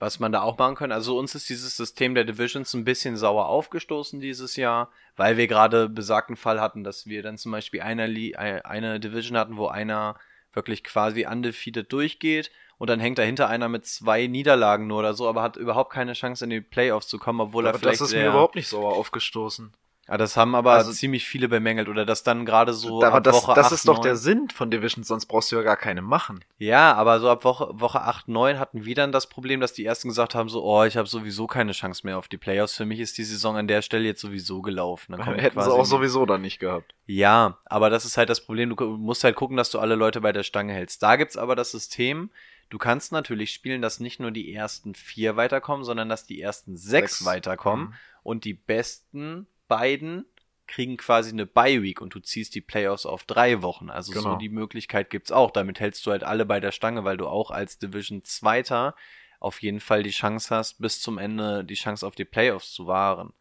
Was 0.05 0.19
man 0.19 0.31
da 0.31 0.43
auch 0.43 0.55
machen 0.59 0.75
kann, 0.75 0.91
also 0.91 1.17
uns 1.17 1.33
ist 1.33 1.49
dieses 1.49 1.75
System 1.75 2.13
der 2.13 2.25
Divisions 2.25 2.75
ein 2.75 2.83
bisschen 2.85 3.17
sauer 3.17 3.47
aufgestoßen 3.47 4.19
dieses 4.19 4.55
Jahr, 4.55 4.91
weil 5.15 5.35
wir 5.35 5.47
gerade 5.47 5.89
besagten 5.89 6.35
Fall 6.35 6.61
hatten, 6.61 6.83
dass 6.83 7.07
wir 7.07 7.23
dann 7.23 7.39
zum 7.39 7.51
Beispiel 7.51 7.81
eine, 7.81 8.05
Li 8.05 8.35
ein- 8.35 8.61
eine 8.63 8.99
Division 8.99 9.35
hatten, 9.35 9.57
wo 9.57 9.65
einer 9.65 10.15
wirklich 10.53 10.83
quasi 10.83 11.25
undefeated 11.25 11.91
durchgeht 11.91 12.51
und 12.77 12.87
dann 12.91 12.99
hängt 12.99 13.17
dahinter 13.17 13.49
einer 13.49 13.67
mit 13.67 13.87
zwei 13.87 14.27
Niederlagen 14.27 14.85
nur 14.85 14.99
oder 14.99 15.15
so, 15.15 15.27
aber 15.27 15.41
hat 15.41 15.57
überhaupt 15.57 15.91
keine 15.91 16.13
Chance 16.13 16.43
in 16.43 16.51
die 16.51 16.61
Playoffs 16.61 17.07
zu 17.07 17.17
kommen, 17.17 17.41
obwohl 17.41 17.65
er 17.65 17.69
Aber 17.69 17.79
vielleicht 17.79 17.99
das 18.01 18.09
ist 18.09 18.15
mir 18.15 18.27
überhaupt 18.29 18.53
nicht 18.53 18.67
sauer 18.67 18.93
aufgestoßen. 18.93 19.73
Ja, 20.07 20.17
das 20.17 20.37
haben 20.37 20.53
aber 20.53 20.73
Also- 20.73 20.91
ziemlich 20.91 21.25
viele 21.25 21.49
bemängelt 21.49 21.89
oder 21.89 22.05
dass 22.05 22.21
dann 22.21 22.45
gerade 22.45 22.73
so 22.73 23.03
aber 23.03 23.15
ab 23.17 23.23
das, 23.23 23.35
Woche 23.35 23.53
das 23.55 23.67
8, 23.67 23.71
ist 23.73 23.87
doch 23.87 23.95
9, 23.95 24.03
der 24.03 24.15
Sinn 24.15 24.49
von 24.53 24.69
Divisions, 24.69 25.07
sonst 25.07 25.25
brauchst 25.25 25.51
du 25.51 25.55
ja 25.55 25.63
gar 25.63 25.77
keine 25.77 26.03
machen. 26.03 26.45
Ja, 26.59 26.93
aber 26.93 27.19
so 27.19 27.27
ab 27.29 27.43
Woche, 27.43 27.69
Woche 27.73 28.01
8, 28.01 28.27
9 28.27 28.59
hatten 28.59 28.85
wir 28.85 28.93
dann 28.93 29.11
das 29.11 29.27
Problem, 29.27 29.61
dass 29.61 29.73
die 29.73 29.83
ersten 29.83 30.07
gesagt 30.09 30.35
haben, 30.35 30.47
so, 30.47 30.63
oh, 30.63 30.83
ich 30.83 30.95
habe 30.95 31.07
sowieso 31.07 31.47
keine 31.47 31.71
Chance 31.71 32.05
mehr 32.05 32.19
auf 32.19 32.27
die 32.27 32.37
Playoffs. 32.37 32.75
Für 32.75 32.85
mich 32.85 32.99
ist 32.99 33.17
die 33.17 33.23
Saison 33.23 33.57
an 33.57 33.67
der 33.67 33.81
Stelle 33.81 34.05
jetzt 34.05 34.21
sowieso 34.21 34.61
gelaufen. 34.61 35.13
Dann 35.13 35.21
kommt 35.25 35.41
Hätten 35.41 35.59
sie 35.59 35.71
auch 35.73 35.85
sowieso 35.85 36.27
dann 36.27 36.41
nicht 36.41 36.59
gehabt. 36.59 36.93
Ja, 37.07 37.57
aber 37.65 37.89
das 37.89 38.05
ist 38.05 38.17
halt 38.17 38.29
das 38.29 38.45
Problem. 38.45 38.75
Du 38.75 38.85
musst 38.97 39.23
halt 39.23 39.35
gucken, 39.35 39.57
dass 39.57 39.71
du 39.71 39.79
alle 39.79 39.95
Leute 39.95 40.21
bei 40.21 40.31
der 40.31 40.43
Stange 40.43 40.73
hältst. 40.73 41.01
Da 41.01 41.15
gibt's 41.15 41.35
aber 41.35 41.55
das 41.55 41.71
System, 41.71 42.29
du 42.69 42.77
kannst 42.77 43.11
natürlich 43.11 43.51
spielen, 43.53 43.81
dass 43.81 43.99
nicht 43.99 44.19
nur 44.19 44.29
die 44.29 44.53
ersten 44.53 44.93
vier 44.93 45.35
weiterkommen, 45.35 45.83
sondern 45.83 46.09
dass 46.09 46.27
die 46.27 46.39
ersten 46.39 46.77
sechs, 46.77 47.17
Sechs. 47.17 47.25
weiterkommen 47.25 47.87
Mhm. 47.87 47.93
und 48.21 48.45
die 48.45 48.53
besten 48.53 49.47
beiden 49.67 50.25
kriegen 50.67 50.97
quasi 50.97 51.31
eine 51.31 51.45
Bye-Week 51.45 52.01
und 52.01 52.15
du 52.15 52.19
ziehst 52.19 52.55
die 52.55 52.61
Playoffs 52.61 53.05
auf 53.05 53.23
drei 53.23 53.61
Wochen. 53.61 53.89
Also 53.89 54.13
so 54.13 54.19
Genau. 54.19 54.37
die 54.37 54.49
Möglichkeit 54.49 55.09
gibt's 55.09 55.31
auch. 55.31 55.51
Damit 55.51 55.79
hältst 55.79 56.05
du 56.05 56.11
halt 56.11 56.23
alle 56.23 56.45
bei 56.45 56.59
der 56.59 56.71
Stange, 56.71 57.03
weil 57.03 57.17
du 57.17 57.27
auch 57.27 57.51
als 57.51 57.77
Division 57.77 58.23
Zweiter 58.23 58.95
auf 59.39 59.61
jeden 59.61 59.79
Fall 59.79 60.01
die 60.01 60.11
Chance 60.11 60.55
hast, 60.55 60.81
bis 60.81 61.01
zum 61.01 61.17
Ende 61.17 61.63
die 61.63 61.75
Chance 61.75 62.05
auf 62.05 62.15
die 62.15 62.25
Playoffs 62.25 62.71
zu 62.73 62.87
wahren. 62.87 63.33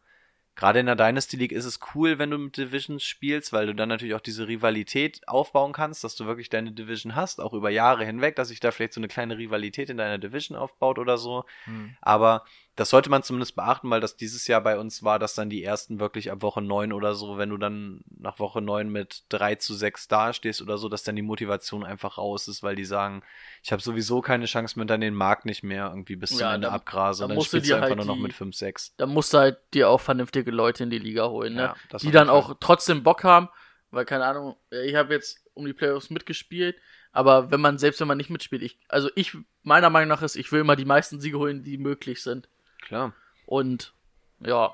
Gerade 0.55 0.79
in 0.79 0.85
der 0.85 0.95
Dynasty 0.95 1.35
League 1.35 1.51
ist 1.51 1.65
es 1.65 1.79
cool, 1.93 2.17
wenn 2.17 2.31
du 2.31 2.37
mit 2.37 2.55
Divisions 2.55 3.03
spielst, 3.03 3.51
weil 3.51 3.65
du 3.65 3.75
dann 3.75 3.89
natürlich 3.89 4.15
auch 4.15 4.21
diese 4.21 4.47
Rivalität 4.47 5.27
aufbauen 5.27 5.73
kannst, 5.73 6.05
dass 6.05 6.15
du 6.15 6.27
wirklich 6.27 6.49
deine 6.49 6.71
Division 6.71 7.13
hast, 7.15 7.41
auch 7.41 7.53
über 7.53 7.69
Jahre 7.69 8.05
hinweg, 8.05 8.37
dass 8.37 8.47
sich 8.47 8.61
da 8.61 8.71
vielleicht 8.71 8.93
so 8.93 9.01
eine 9.01 9.09
kleine 9.09 9.37
Rivalität 9.37 9.89
in 9.89 9.97
deiner 9.97 10.17
Division 10.17 10.57
aufbaut 10.57 10.97
oder 10.97 11.17
so. 11.17 11.43
Hm. 11.65 11.97
Aber 11.99 12.45
das 12.75 12.89
sollte 12.89 13.09
man 13.09 13.23
zumindest 13.23 13.55
beachten, 13.55 13.89
weil 13.89 14.01
das 14.01 14.17
dieses 14.17 14.47
Jahr 14.47 14.59
bei 14.61 14.77
uns 14.77 15.01
war, 15.01 15.17
dass 15.17 15.33
dann 15.33 15.49
die 15.49 15.63
ersten 15.63 15.99
wirklich 15.99 16.29
ab 16.31 16.41
Woche 16.41 16.61
9 16.61 16.91
oder 16.91 17.15
so, 17.15 17.37
wenn 17.37 17.49
du 17.49 17.57
dann 17.57 18.01
nach 18.19 18.37
Woche 18.39 18.61
9 18.61 18.89
mit 18.89 19.23
3 19.29 19.55
zu 19.55 19.73
6 19.73 20.07
dastehst 20.09 20.61
oder 20.61 20.77
so, 20.77 20.89
dass 20.89 21.03
dann 21.03 21.15
die 21.15 21.21
Motivation 21.21 21.85
einfach 21.85 22.17
raus 22.17 22.47
ist, 22.49 22.63
weil 22.63 22.75
die 22.75 22.83
sagen, 22.83 23.23
ich 23.63 23.71
habe 23.71 23.81
sowieso 23.81 24.21
keine 24.21 24.45
Chance 24.45 24.77
mehr, 24.77 24.85
dann 24.85 24.99
den 24.99 25.15
Markt 25.15 25.45
nicht 25.45 25.63
mehr 25.63 25.87
irgendwie 25.89 26.17
bis 26.17 26.31
zum 26.31 26.39
Ja, 26.39 26.53
Ende 26.55 26.67
da- 26.67 26.73
abgrase. 26.73 27.19
da 27.19 27.25
Und 27.25 27.29
dann 27.29 27.35
musst 27.37 27.53
du 27.53 27.57
spielst 27.57 27.71
du 27.71 27.75
einfach 27.75 27.87
halt 27.89 27.97
nur 27.97 28.05
noch 28.07 28.15
die- 28.17 28.21
mit 28.23 28.33
5, 28.33 28.55
6. 28.55 28.93
Da 28.97 29.05
musst 29.05 29.33
du 29.33 29.37
halt 29.37 29.57
dir 29.73 29.89
auch 29.89 30.01
vernünftige 30.01 30.51
Leute 30.51 30.83
in 30.83 30.89
die 30.89 30.99
Liga 30.99 31.29
holen, 31.29 31.55
ne? 31.55 31.73
Ja, 31.91 31.97
die 31.99 32.11
dann 32.11 32.29
auch 32.29 32.55
trotzdem 32.59 33.03
Bock 33.03 33.23
haben, 33.23 33.47
weil 33.91 34.03
keine 34.03 34.25
Ahnung, 34.25 34.57
ich 34.69 34.95
habe 34.95 35.13
jetzt 35.13 35.39
um 35.53 35.65
die 35.65 35.73
Playoffs 35.73 36.09
mitgespielt, 36.09 36.75
aber 37.13 37.51
wenn 37.51 37.61
man 37.61 37.77
selbst 37.77 38.01
wenn 38.01 38.09
man 38.09 38.17
nicht 38.17 38.29
mitspielt, 38.29 38.61
ich 38.61 38.77
also 38.89 39.09
ich 39.15 39.37
meiner 39.63 39.89
Meinung 39.89 40.09
nach 40.09 40.21
ist, 40.21 40.35
ich 40.35 40.51
will 40.51 40.59
immer 40.59 40.75
die 40.75 40.83
meisten 40.83 41.21
Siege 41.21 41.39
holen, 41.39 41.63
die 41.63 41.77
möglich 41.77 42.21
sind. 42.21 42.49
Klar. 42.85 43.13
Und 43.45 43.93
ja, 44.39 44.73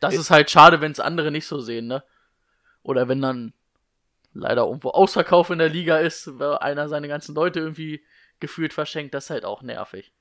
das 0.00 0.14
ist 0.14 0.30
halt 0.30 0.50
schade, 0.50 0.80
wenn 0.82 0.92
es 0.92 1.00
andere 1.00 1.30
nicht 1.30 1.46
so 1.46 1.60
sehen, 1.60 1.86
ne? 1.86 2.04
Oder 2.82 3.08
wenn 3.08 3.22
dann 3.22 3.54
leider 4.34 4.64
irgendwo 4.66 4.90
Ausverkauf 4.90 5.48
in 5.50 5.58
der 5.58 5.68
Liga 5.70 5.98
ist, 5.98 6.38
weil 6.38 6.58
einer 6.58 6.88
seine 6.88 7.08
ganzen 7.08 7.34
Leute 7.34 7.60
irgendwie 7.60 8.04
gefühlt 8.40 8.74
verschenkt, 8.74 9.14
das 9.14 9.24
ist 9.24 9.30
halt 9.30 9.44
auch 9.44 9.62
nervig. 9.62 10.12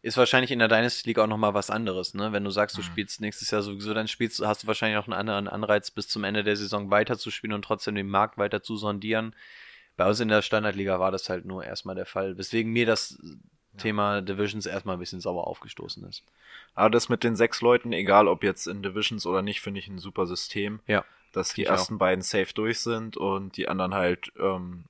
Ist 0.00 0.16
wahrscheinlich 0.16 0.50
in 0.50 0.58
der 0.58 0.66
Dynasty 0.68 1.08
League 1.10 1.18
auch 1.20 1.28
nochmal 1.28 1.54
was 1.54 1.70
anderes, 1.70 2.14
ne? 2.14 2.32
Wenn 2.32 2.42
du 2.42 2.50
sagst, 2.50 2.76
du 2.76 2.80
Mhm. 2.80 2.86
spielst 2.86 3.20
nächstes 3.20 3.50
Jahr 3.52 3.62
sowieso, 3.62 3.94
dann 3.94 4.08
spielst, 4.08 4.40
du- 4.40 4.46
hast 4.46 4.64
du 4.64 4.66
wahrscheinlich 4.66 4.98
auch 4.98 5.04
einen 5.06 5.12
anderen 5.12 5.46
Anreiz, 5.46 5.90
bis 5.92 6.08
zum 6.08 6.24
Ende 6.24 6.42
der 6.42 6.56
Saison 6.56 6.90
weiterzuspielen 6.90 7.54
und 7.54 7.62
trotzdem 7.64 7.94
den 7.94 8.08
Markt 8.08 8.36
weiter 8.38 8.62
zu 8.62 8.76
sondieren. 8.76 9.36
Bei 9.96 10.08
uns 10.08 10.18
in 10.18 10.28
der 10.28 10.42
Standardliga 10.42 10.98
war 10.98 11.12
das 11.12 11.28
halt 11.28 11.44
nur 11.44 11.64
erstmal 11.64 11.94
der 11.94 12.06
Fall, 12.06 12.36
weswegen 12.38 12.72
mir 12.72 12.86
das 12.86 13.22
Thema 13.78 14.20
Divisions 14.20 14.66
erstmal 14.66 14.96
ein 14.96 15.00
bisschen 15.00 15.20
sauer 15.20 15.46
aufgestoßen 15.46 16.04
ist. 16.08 16.22
Aber 16.74 16.90
das 16.90 17.08
mit 17.08 17.24
den 17.24 17.36
sechs 17.36 17.60
Leuten, 17.60 17.92
egal 17.92 18.28
ob 18.28 18.42
jetzt 18.42 18.66
in 18.66 18.82
Divisions 18.82 19.26
oder 19.26 19.42
nicht, 19.42 19.60
finde 19.60 19.80
ich 19.80 19.88
ein 19.88 19.98
super 19.98 20.26
System. 20.26 20.80
Ja. 20.86 21.04
Dass 21.32 21.54
die 21.54 21.64
ersten 21.64 21.96
beiden 21.96 22.22
safe 22.22 22.52
durch 22.54 22.80
sind 22.80 23.16
und 23.16 23.56
die 23.56 23.66
anderen 23.66 23.94
halt 23.94 24.32
ähm, 24.38 24.84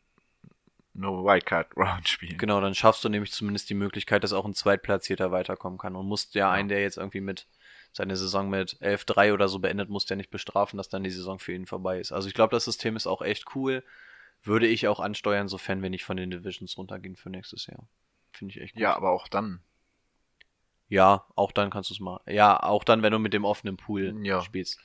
nur 0.95 1.24
Wildcard-Round 1.24 2.09
spielen. 2.09 2.39
Genau, 2.39 2.61
dann 2.61 2.74
schaffst 2.74 3.05
du 3.05 3.09
nämlich 3.09 3.33
zumindest 3.33 3.70
die 3.70 3.74
Möglichkeit, 3.74 4.24
dass 4.24 4.33
auch 4.33 4.45
ein 4.45 4.55
Zweitplatzierter 4.55 5.30
weiterkommen 5.30 5.78
kann 5.78 5.95
und 5.95 6.07
musst 6.07 6.35
ja 6.35 6.51
einen, 6.51 6.68
der 6.68 6.83
jetzt 6.83 6.97
irgendwie 6.97 7.20
mit 7.20 7.47
seine 7.93 8.16
Saison 8.16 8.49
mit 8.49 8.78
11-3 8.80 9.35
oder 9.35 9.49
so 9.49 9.59
beendet, 9.59 9.91
musst 9.91 10.11
ja 10.11 10.16
nicht 10.16 10.30
bestrafen, 10.30 10.78
dass 10.78 10.89
dann 10.89 11.05
die 11.05 11.11
Saison 11.11 11.39
für 11.39 11.53
ihn 11.53 11.66
vorbei 11.66 12.01
ist. 12.01 12.11
Also 12.11 12.26
ich 12.26 12.35
glaube, 12.35 12.55
das 12.57 12.64
System 12.64 12.97
ist 12.97 13.07
auch 13.07 13.22
echt 13.22 13.55
cool. 13.55 13.85
Würde 14.43 14.66
ich 14.66 14.89
auch 14.89 14.99
ansteuern, 14.99 15.47
sofern 15.47 15.83
wir 15.83 15.91
nicht 15.91 16.05
von 16.05 16.16
den 16.16 16.30
Divisions 16.30 16.76
runtergehen 16.76 17.16
für 17.16 17.30
nächstes 17.30 17.66
Jahr. 17.66 17.87
Finde 18.33 18.55
ich 18.55 18.61
echt 18.61 18.74
gut. 18.74 18.83
Ja, 18.83 18.97
aber 18.97 19.11
auch 19.11 19.28
dann. 19.28 19.61
Ja, 20.89 21.26
auch 21.37 21.53
dann 21.53 21.70
kannst 21.70 21.91
du 21.91 21.95
es 21.95 22.01
machen. 22.01 22.20
Ja, 22.26 22.62
auch 22.62 22.85
dann, 22.85 23.03
wenn 23.03 23.12
du 23.12 23.18
mit 23.18 23.33
dem 23.33 23.45
offenen 23.45 23.76
Pool 23.76 24.14
Ja. 24.24 24.43
spielst. 24.43 24.78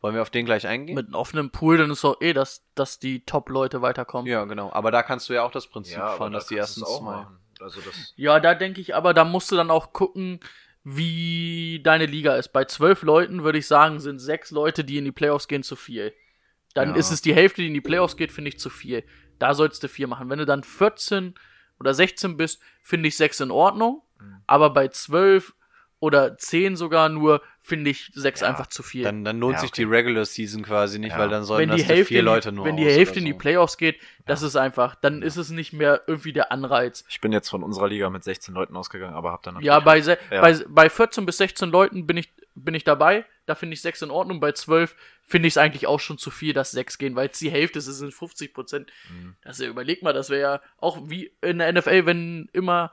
Wollen 0.00 0.14
wir 0.14 0.22
auf 0.22 0.30
den 0.30 0.46
gleich 0.46 0.66
eingehen? 0.66 0.94
Mit 0.94 1.06
einem 1.08 1.14
offenen 1.14 1.50
Pool, 1.50 1.76
dann 1.76 1.90
ist 1.90 2.02
doch 2.02 2.18
eh, 2.22 2.32
dass, 2.32 2.64
dass 2.74 2.98
die 2.98 3.24
Top-Leute 3.26 3.82
weiterkommen. 3.82 4.26
ja, 4.30 4.44
genau. 4.46 4.72
Aber 4.72 4.90
da 4.90 5.02
kannst 5.02 5.28
du 5.28 5.34
ja 5.34 5.42
auch 5.44 5.50
das 5.50 5.66
Prinzip 5.66 5.96
fahren, 5.98 6.22
aber 6.22 6.30
dass 6.30 6.46
da 6.46 6.48
die 6.54 6.56
ersten 6.58 6.82
auch 6.84 7.00
zwei. 7.00 7.04
machen. 7.16 7.38
Also 7.60 7.82
das. 7.82 8.14
Ja, 8.16 8.40
da 8.40 8.54
denke 8.54 8.80
ich 8.80 8.94
aber, 8.94 9.12
da 9.12 9.24
musst 9.24 9.52
du 9.52 9.56
dann 9.56 9.70
auch 9.70 9.92
gucken, 9.92 10.40
wie 10.82 11.80
deine 11.84 12.06
Liga 12.06 12.36
ist. 12.36 12.48
Bei 12.54 12.64
zwölf 12.64 13.02
Leuten 13.02 13.42
würde 13.44 13.58
ich 13.58 13.66
sagen, 13.66 14.00
sind 14.00 14.18
sechs 14.18 14.50
Leute, 14.50 14.84
die 14.84 14.96
in 14.96 15.04
die 15.04 15.12
Playoffs 15.12 15.46
gehen, 15.48 15.62
zu 15.62 15.76
viel. 15.76 16.14
Dann 16.72 16.90
Ja. 16.90 16.94
ist 16.96 17.10
es 17.10 17.20
die 17.20 17.34
Hälfte, 17.34 17.60
die 17.60 17.68
in 17.68 17.74
die 17.74 17.80
Playoffs 17.82 18.16
geht, 18.16 18.32
finde 18.32 18.48
ich 18.48 18.58
zu 18.58 18.70
viel. 18.70 19.04
Da 19.38 19.52
sollst 19.52 19.82
du 19.82 19.88
vier 19.88 20.06
machen. 20.06 20.30
Wenn 20.30 20.38
du 20.38 20.46
dann 20.46 20.62
14 20.64 21.34
oder 21.80 21.94
16 21.94 22.36
bist, 22.36 22.60
finde 22.82 23.08
ich 23.08 23.16
sechs 23.16 23.40
in 23.40 23.50
Ordnung. 23.50 24.02
Mhm. 24.20 24.42
Aber 24.46 24.70
bei 24.70 24.88
zwölf 24.88 25.54
oder 26.00 26.36
zehn 26.38 26.76
sogar 26.76 27.08
nur, 27.10 27.42
finde 27.60 27.90
ich 27.90 28.10
sechs 28.14 28.40
Ja, 28.40 28.48
einfach 28.48 28.66
zu 28.66 28.82
viel. 28.82 29.04
Dann, 29.04 29.22
dann 29.22 29.38
lohnt 29.38 29.54
Ja, 29.56 29.60
sich 29.60 29.70
okay. 29.70 29.82
die 29.84 29.88
Regular 29.90 30.24
Season 30.24 30.62
quasi 30.62 30.98
nicht, 30.98 31.12
Ja. 31.12 31.18
weil 31.18 31.28
dann 31.28 31.44
sollen 31.44 31.68
wenn 31.68 31.76
die 31.76 31.82
das 31.82 31.90
Hälfte, 31.90 32.14
vier 32.14 32.22
Leute 32.22 32.52
nur 32.52 32.64
wenn 32.64 32.76
die 32.76 32.84
Hälfte 32.86 33.12
oder 33.12 33.18
in 33.20 33.24
die 33.26 33.32
so. 33.32 33.38
Playoffs 33.38 33.76
geht, 33.76 34.00
das 34.26 34.42
ist 34.42 34.56
einfach, 34.56 34.94
dann 34.94 35.22
ist 35.22 35.36
es 35.36 35.50
nicht 35.50 35.72
mehr 35.72 36.00
irgendwie 36.06 36.32
der 36.32 36.50
Anreiz. 36.52 37.04
Ich 37.08 37.20
bin 37.20 37.32
jetzt 37.32 37.48
von 37.50 37.62
unserer 37.62 37.88
Liga 37.88 38.08
mit 38.10 38.24
16 38.24 38.54
Leuten 38.54 38.76
ausgegangen, 38.76 39.14
aber 39.14 39.30
hab 39.30 39.42
dann. 39.42 39.60
Ja, 39.60 39.78
bei. 39.80 40.00
Bei, 40.30 40.58
bei 40.68 40.88
14 40.90 41.26
bis 41.26 41.36
16 41.36 41.70
Leuten 41.70 42.06
bin 42.06 42.16
ich, 42.16 42.32
bin 42.54 42.74
ich 42.74 42.84
dabei. 42.84 43.26
Da 43.44 43.54
finde 43.54 43.74
ich 43.74 43.82
6 43.82 44.02
in 44.02 44.10
Ordnung. 44.10 44.40
Bei 44.40 44.52
12 44.52 44.94
finde 45.26 45.48
ich 45.48 45.52
es 45.54 45.58
eigentlich 45.58 45.86
auch 45.86 46.00
schon 46.00 46.16
zu 46.18 46.30
viel, 46.30 46.52
dass 46.54 46.70
6 46.70 46.96
gehen, 46.98 47.14
weil 47.16 47.28
es 47.28 47.38
die 47.38 47.50
Hälfte 47.50 47.78
ist, 47.78 47.88
es 47.88 47.98
sind 47.98 48.14
50 48.14 48.54
Prozent. 48.54 48.90
Mhm. 49.10 49.34
Also 49.44 49.66
überleg 49.66 50.02
mal, 50.02 50.12
das 50.12 50.30
wäre 50.30 50.40
ja 50.40 50.60
auch 50.78 50.98
wie 51.10 51.32
in 51.42 51.58
der 51.58 51.72
NFL, 51.72 52.06
wenn 52.06 52.48
immer, 52.52 52.90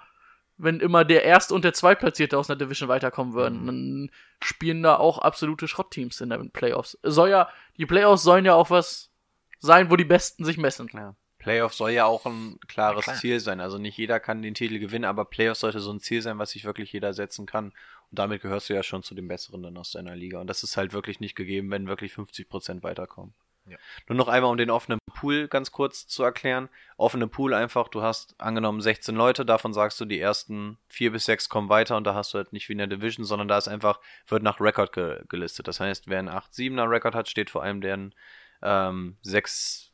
wenn 0.57 0.79
immer 0.79 1.05
der 1.05 1.23
Erste 1.23 1.53
und 1.53 1.63
der 1.63 1.73
Zweitplatzierte 1.73 2.37
aus 2.37 2.49
einer 2.49 2.57
Division 2.57 2.89
weiterkommen 2.89 3.33
würden. 3.33 3.61
Mhm. 3.61 3.65
Dann 3.65 4.11
spielen 4.41 4.83
da 4.83 4.97
auch 4.97 5.19
absolute 5.19 5.67
Schrottteams 5.67 6.21
in 6.21 6.29
den 6.29 6.51
Playoffs. 6.51 6.97
Soll 7.03 7.29
ja, 7.29 7.49
die 7.77 7.85
Playoffs 7.85 8.23
sollen 8.23 8.45
ja 8.45 8.55
auch 8.55 8.69
was 8.69 9.11
sein, 9.59 9.91
wo 9.91 9.95
die 9.95 10.05
Besten 10.05 10.45
sich 10.45 10.57
messen. 10.57 10.89
Ja. 10.93 11.15
Playoff 11.37 11.73
soll 11.73 11.91
ja 11.91 12.05
auch 12.05 12.25
ein 12.25 12.59
klares 12.67 13.05
klar. 13.05 13.15
Ziel 13.15 13.39
sein. 13.39 13.61
Also 13.61 13.77
nicht 13.77 13.97
jeder 13.97 14.19
kann 14.19 14.41
den 14.41 14.55
Titel 14.55 14.79
gewinnen, 14.79 15.05
aber 15.05 15.25
Playoff 15.25 15.57
sollte 15.57 15.79
so 15.79 15.91
ein 15.91 15.99
Ziel 15.99 16.21
sein, 16.21 16.39
was 16.39 16.51
sich 16.51 16.65
wirklich 16.65 16.91
jeder 16.91 17.13
setzen 17.13 17.45
kann. 17.45 17.67
Und 18.09 18.19
damit 18.19 18.41
gehörst 18.41 18.69
du 18.69 18.73
ja 18.73 18.83
schon 18.83 19.03
zu 19.03 19.15
den 19.15 19.27
Besseren 19.27 19.63
dann 19.63 19.77
aus 19.77 19.91
deiner 19.91 20.15
Liga. 20.15 20.41
Und 20.41 20.47
das 20.47 20.63
ist 20.63 20.75
halt 20.75 20.93
wirklich 20.93 21.19
nicht 21.19 21.35
gegeben, 21.35 21.69
wenn 21.71 21.87
wirklich 21.87 22.13
50% 22.13 22.83
weiterkommen. 22.83 23.33
Ja. 23.69 23.77
Nur 24.07 24.17
noch 24.17 24.27
einmal, 24.27 24.51
um 24.51 24.57
den 24.57 24.69
offenen 24.69 24.99
Pool 25.13 25.47
ganz 25.47 25.71
kurz 25.71 26.07
zu 26.07 26.23
erklären. 26.23 26.69
Offene 26.95 27.27
Pool 27.27 27.53
einfach, 27.53 27.87
du 27.87 28.01
hast 28.01 28.39
angenommen 28.39 28.81
16 28.81 29.15
Leute, 29.15 29.45
davon 29.45 29.73
sagst 29.73 29.99
du, 29.99 30.05
die 30.05 30.19
ersten 30.19 30.77
vier 30.87 31.11
bis 31.11 31.25
sechs 31.25 31.49
kommen 31.49 31.69
weiter 31.69 31.97
und 31.97 32.05
da 32.05 32.13
hast 32.13 32.33
du 32.33 32.37
halt 32.37 32.53
nicht 32.53 32.69
wie 32.69 32.73
in 32.73 32.79
der 32.79 32.87
Division, 32.87 33.25
sondern 33.25 33.47
da 33.47 33.57
ist 33.57 33.67
einfach, 33.67 33.99
wird 34.27 34.43
nach 34.43 34.59
Rekord 34.59 34.93
ge 34.93 35.21
gelistet. 35.27 35.67
Das 35.67 35.79
heißt, 35.79 36.07
wer 36.07 36.19
einen 36.19 36.29
8-7er 36.29 36.89
Rekord 36.89 37.15
hat, 37.15 37.29
steht 37.29 37.49
vor 37.49 37.63
allem 37.63 37.81
der 37.81 38.09
ähm, 38.61 39.17
6 39.21 39.91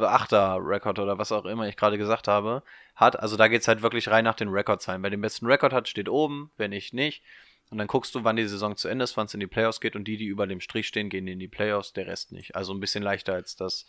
8er 0.00 0.58
Rekord 0.66 0.98
oder 0.98 1.18
was 1.18 1.32
auch 1.32 1.44
immer 1.44 1.68
ich 1.68 1.76
gerade 1.76 1.98
gesagt 1.98 2.28
habe, 2.28 2.62
hat. 2.94 3.18
Also 3.18 3.36
da 3.36 3.48
geht's 3.48 3.68
halt 3.68 3.82
wirklich 3.82 4.08
rein 4.08 4.24
nach 4.24 4.34
den 4.34 4.48
Rekordzahlen. 4.48 5.02
Wer 5.02 5.10
den 5.10 5.20
besten 5.20 5.46
Rekord 5.46 5.72
hat, 5.72 5.88
steht 5.88 6.08
oben, 6.08 6.50
wenn 6.56 6.70
nicht, 6.70 6.94
nicht. 6.94 7.22
Und 7.70 7.78
dann 7.78 7.88
guckst 7.88 8.14
du, 8.14 8.22
wann 8.22 8.36
die 8.36 8.46
Saison 8.46 8.76
zu 8.76 8.88
Ende 8.88 9.02
ist, 9.04 9.16
wann 9.16 9.26
es 9.26 9.34
in 9.34 9.40
die 9.40 9.46
Playoffs 9.46 9.80
geht 9.80 9.96
und 9.96 10.04
die, 10.04 10.16
die 10.16 10.26
über 10.26 10.46
dem 10.46 10.60
Strich 10.60 10.86
stehen, 10.86 11.08
gehen 11.08 11.26
in 11.26 11.38
die 11.38 11.48
Playoffs, 11.48 11.92
der 11.92 12.06
Rest 12.06 12.32
nicht. 12.32 12.54
Also 12.54 12.72
ein 12.72 12.80
bisschen 12.80 13.02
leichter 13.02 13.34
als 13.34 13.56
das 13.56 13.86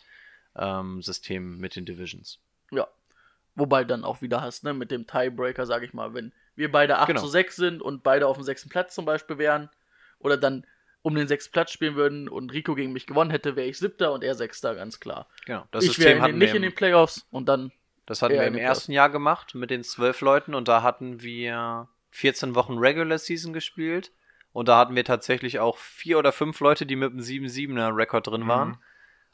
ähm, 0.56 1.00
System 1.00 1.58
mit 1.58 1.76
den 1.76 1.84
Divisions. 1.84 2.38
Ja. 2.72 2.88
Wobei 3.54 3.84
dann 3.84 4.04
auch 4.04 4.20
wieder 4.20 4.40
hast, 4.40 4.64
ne, 4.64 4.74
mit 4.74 4.90
dem 4.90 5.06
Tiebreaker, 5.06 5.66
sag 5.66 5.82
ich 5.82 5.92
mal, 5.92 6.14
wenn 6.14 6.32
wir 6.56 6.70
beide 6.72 6.98
8 6.98 7.08
Genau. 7.08 7.20
zu 7.20 7.28
6 7.28 7.56
sind 7.56 7.82
und 7.82 8.02
beide 8.02 8.26
auf 8.26 8.36
dem 8.36 8.44
sechsten 8.44 8.68
Platz 8.68 8.94
zum 8.94 9.04
Beispiel 9.04 9.38
wären, 9.38 9.68
oder 10.18 10.36
dann 10.36 10.66
um 11.02 11.14
den 11.14 11.28
sechsten 11.28 11.52
Platz 11.52 11.70
spielen 11.70 11.94
würden 11.94 12.28
und 12.28 12.52
Rico 12.52 12.74
gegen 12.74 12.92
mich 12.92 13.06
gewonnen 13.06 13.30
hätte, 13.30 13.56
wäre 13.56 13.68
ich 13.68 13.78
siebter 13.78 14.12
und 14.12 14.24
er 14.24 14.34
sechster, 14.34 14.74
ganz 14.74 14.98
klar. 15.00 15.28
Genau. 15.46 15.64
Das 15.70 15.84
ich 15.84 15.92
System 15.92 16.18
wäre 16.18 16.32
nicht 16.32 16.54
in 16.54 16.62
den 16.62 16.74
Playoffs 16.74 17.26
und 17.30 17.48
dann, 17.48 17.72
Das 18.06 18.22
hatten 18.22 18.34
wir 18.34 18.42
im 18.44 18.56
ersten 18.56 18.92
Jahr 18.92 19.08
gemacht 19.08 19.54
mit 19.54 19.70
den 19.70 19.84
zwölf 19.84 20.20
Leuten 20.20 20.54
und 20.54 20.66
da 20.68 20.82
hatten 20.82 21.22
wir 21.22 21.88
14 22.10 22.54
Wochen 22.54 22.78
Regular 22.78 23.18
Season 23.18 23.52
gespielt 23.52 24.12
und 24.52 24.68
da 24.68 24.78
hatten 24.78 24.96
wir 24.96 25.04
tatsächlich 25.04 25.58
auch 25.58 25.76
vier 25.78 26.18
oder 26.18 26.32
fünf 26.32 26.60
Leute, 26.60 26.86
die 26.86 26.96
mit 26.96 27.12
einem 27.12 27.20
7-7er 27.20 27.96
Rekord 27.96 28.26
drin 28.26 28.48
waren. 28.48 28.68
Mhm. 28.70 28.78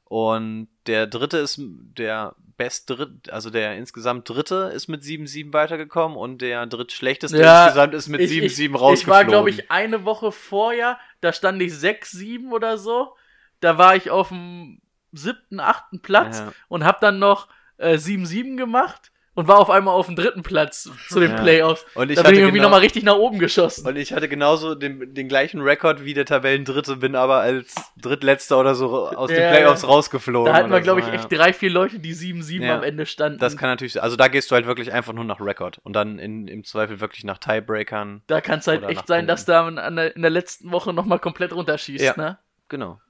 Und 0.05 0.69
der 0.87 1.07
dritte 1.07 1.39
ist 1.39 1.59
der 1.59 2.35
best 2.57 2.91
dritt, 2.91 3.31
also 3.31 3.51
der 3.51 3.77
insgesamt 3.77 4.29
dritte 4.29 4.71
ist 4.75 4.87
mit 4.87 5.03
7-7 5.03 5.53
weitergekommen 5.53 6.17
und 6.17 6.43
der 6.43 6.67
drittschlechteste 6.67 7.39
Ja, 7.39 7.65
insgesamt 7.65 7.95
ist 7.95 8.09
mit 8.09 8.21
ich, 8.21 8.31
7-7 8.31 8.93
ich, 8.93 9.01
ich 9.01 9.09
war, 9.09 9.25
glaube 9.25 9.51
ich, 9.51 9.71
eine 9.71 10.05
Woche 10.05 10.31
vorher, 10.31 10.99
da 11.21 11.33
stand 11.33 11.61
ich 11.63 11.75
6, 11.75 12.11
7 12.13 12.53
oder 12.53 12.77
so. 12.79 13.17
Da 13.61 13.79
war 13.79 13.97
ich 13.97 14.11
auf 14.11 14.29
dem 14.29 14.83
siebten, 15.13 15.59
achten 15.59 16.01
Platz 16.01 16.39
Ja. 16.41 16.53
und 16.69 16.85
hab 16.85 17.01
dann 17.01 17.19
noch 17.19 17.49
äh, 17.79 17.97
7, 17.97 18.27
7 18.27 18.57
gemacht 18.57 19.11
und 19.35 19.49
war 19.49 19.59
auf 19.59 19.69
einmal 19.71 19.95
auf 19.95 20.07
dem 20.07 20.17
dritten 20.17 20.43
Platz 20.43 20.89
zu 21.09 21.21
den 21.21 21.33
Ja. 21.33 21.41
Playoffs. 21.41 21.85
Und 21.95 22.11
ich 22.11 22.17
da 22.17 22.23
bin 22.23 22.27
hatte 22.27 22.35
ich 22.35 22.41
irgendwie 22.41 22.59
genau- 22.59 22.69
nochmal 22.69 22.81
richtig 22.81 23.03
nach 23.03 23.17
oben 23.17 23.39
geschossen. 23.39 23.87
Und 23.87 23.97
ich 23.97 24.13
hatte 24.13 24.29
genauso 24.29 24.75
den, 24.75 25.13
den 25.15 25.29
gleichen 25.29 25.61
Rekord 25.61 26.05
wie 26.05 26.15
der 26.15 26.25
Tabellendritte, 26.25 26.97
bin 26.97 27.15
aber 27.17 27.41
als 27.41 27.75
Drittletzter 28.01 28.59
oder 28.61 28.75
so 28.75 29.09
aus 29.09 29.29
den 29.29 29.41
Ja, 29.41 29.51
Playoffs 29.51 29.87
rausgeflogen. 29.87 30.53
Da 30.53 30.59
hatten 30.59 30.71
wir, 30.71 30.81
glaube 30.81 31.03
so, 31.03 31.09
ich, 31.09 31.15
ja. 31.15 31.21
echt 31.21 31.33
drei, 31.33 31.53
vier 31.53 31.71
Leute, 31.71 31.99
die 31.99 32.13
7, 32.13 32.43
7 32.43 32.65
Ja. 32.65 32.77
am 32.77 32.83
Ende 32.83 33.07
standen. 33.07 33.39
Das 33.39 33.57
kann 33.57 33.69
natürlich, 33.69 34.03
also 34.03 34.17
da 34.17 34.29
gehst 34.29 34.51
du 34.51 34.55
halt 34.55 34.67
wirklich 34.67 34.93
einfach 34.93 35.13
nur 35.13 35.25
nach 35.25 35.41
Rekord 35.41 35.79
und 35.83 35.95
dann 35.95 36.19
in, 36.19 36.47
im 36.49 36.63
Zweifel 36.65 37.01
wirklich 37.01 37.25
nach 37.25 37.39
Tiebreakern. 37.39 38.23
da 38.29 38.41
kann 38.41 38.61
es 38.61 38.67
halt 38.67 38.83
echt 38.85 39.07
sein, 39.07 39.27
Punkten. 39.27 39.27
dass 39.29 39.45
da 39.45 39.67
an 39.67 39.97
der, 39.97 40.15
in 40.15 40.23
der 40.23 40.31
letzten 40.31 40.71
Woche 40.71 40.93
nochmal 40.93 41.19
komplett 41.19 41.53
runterschießt, 41.53 42.05
Ja. 42.05 42.15
ne? 42.17 42.39
Genau. 42.69 43.01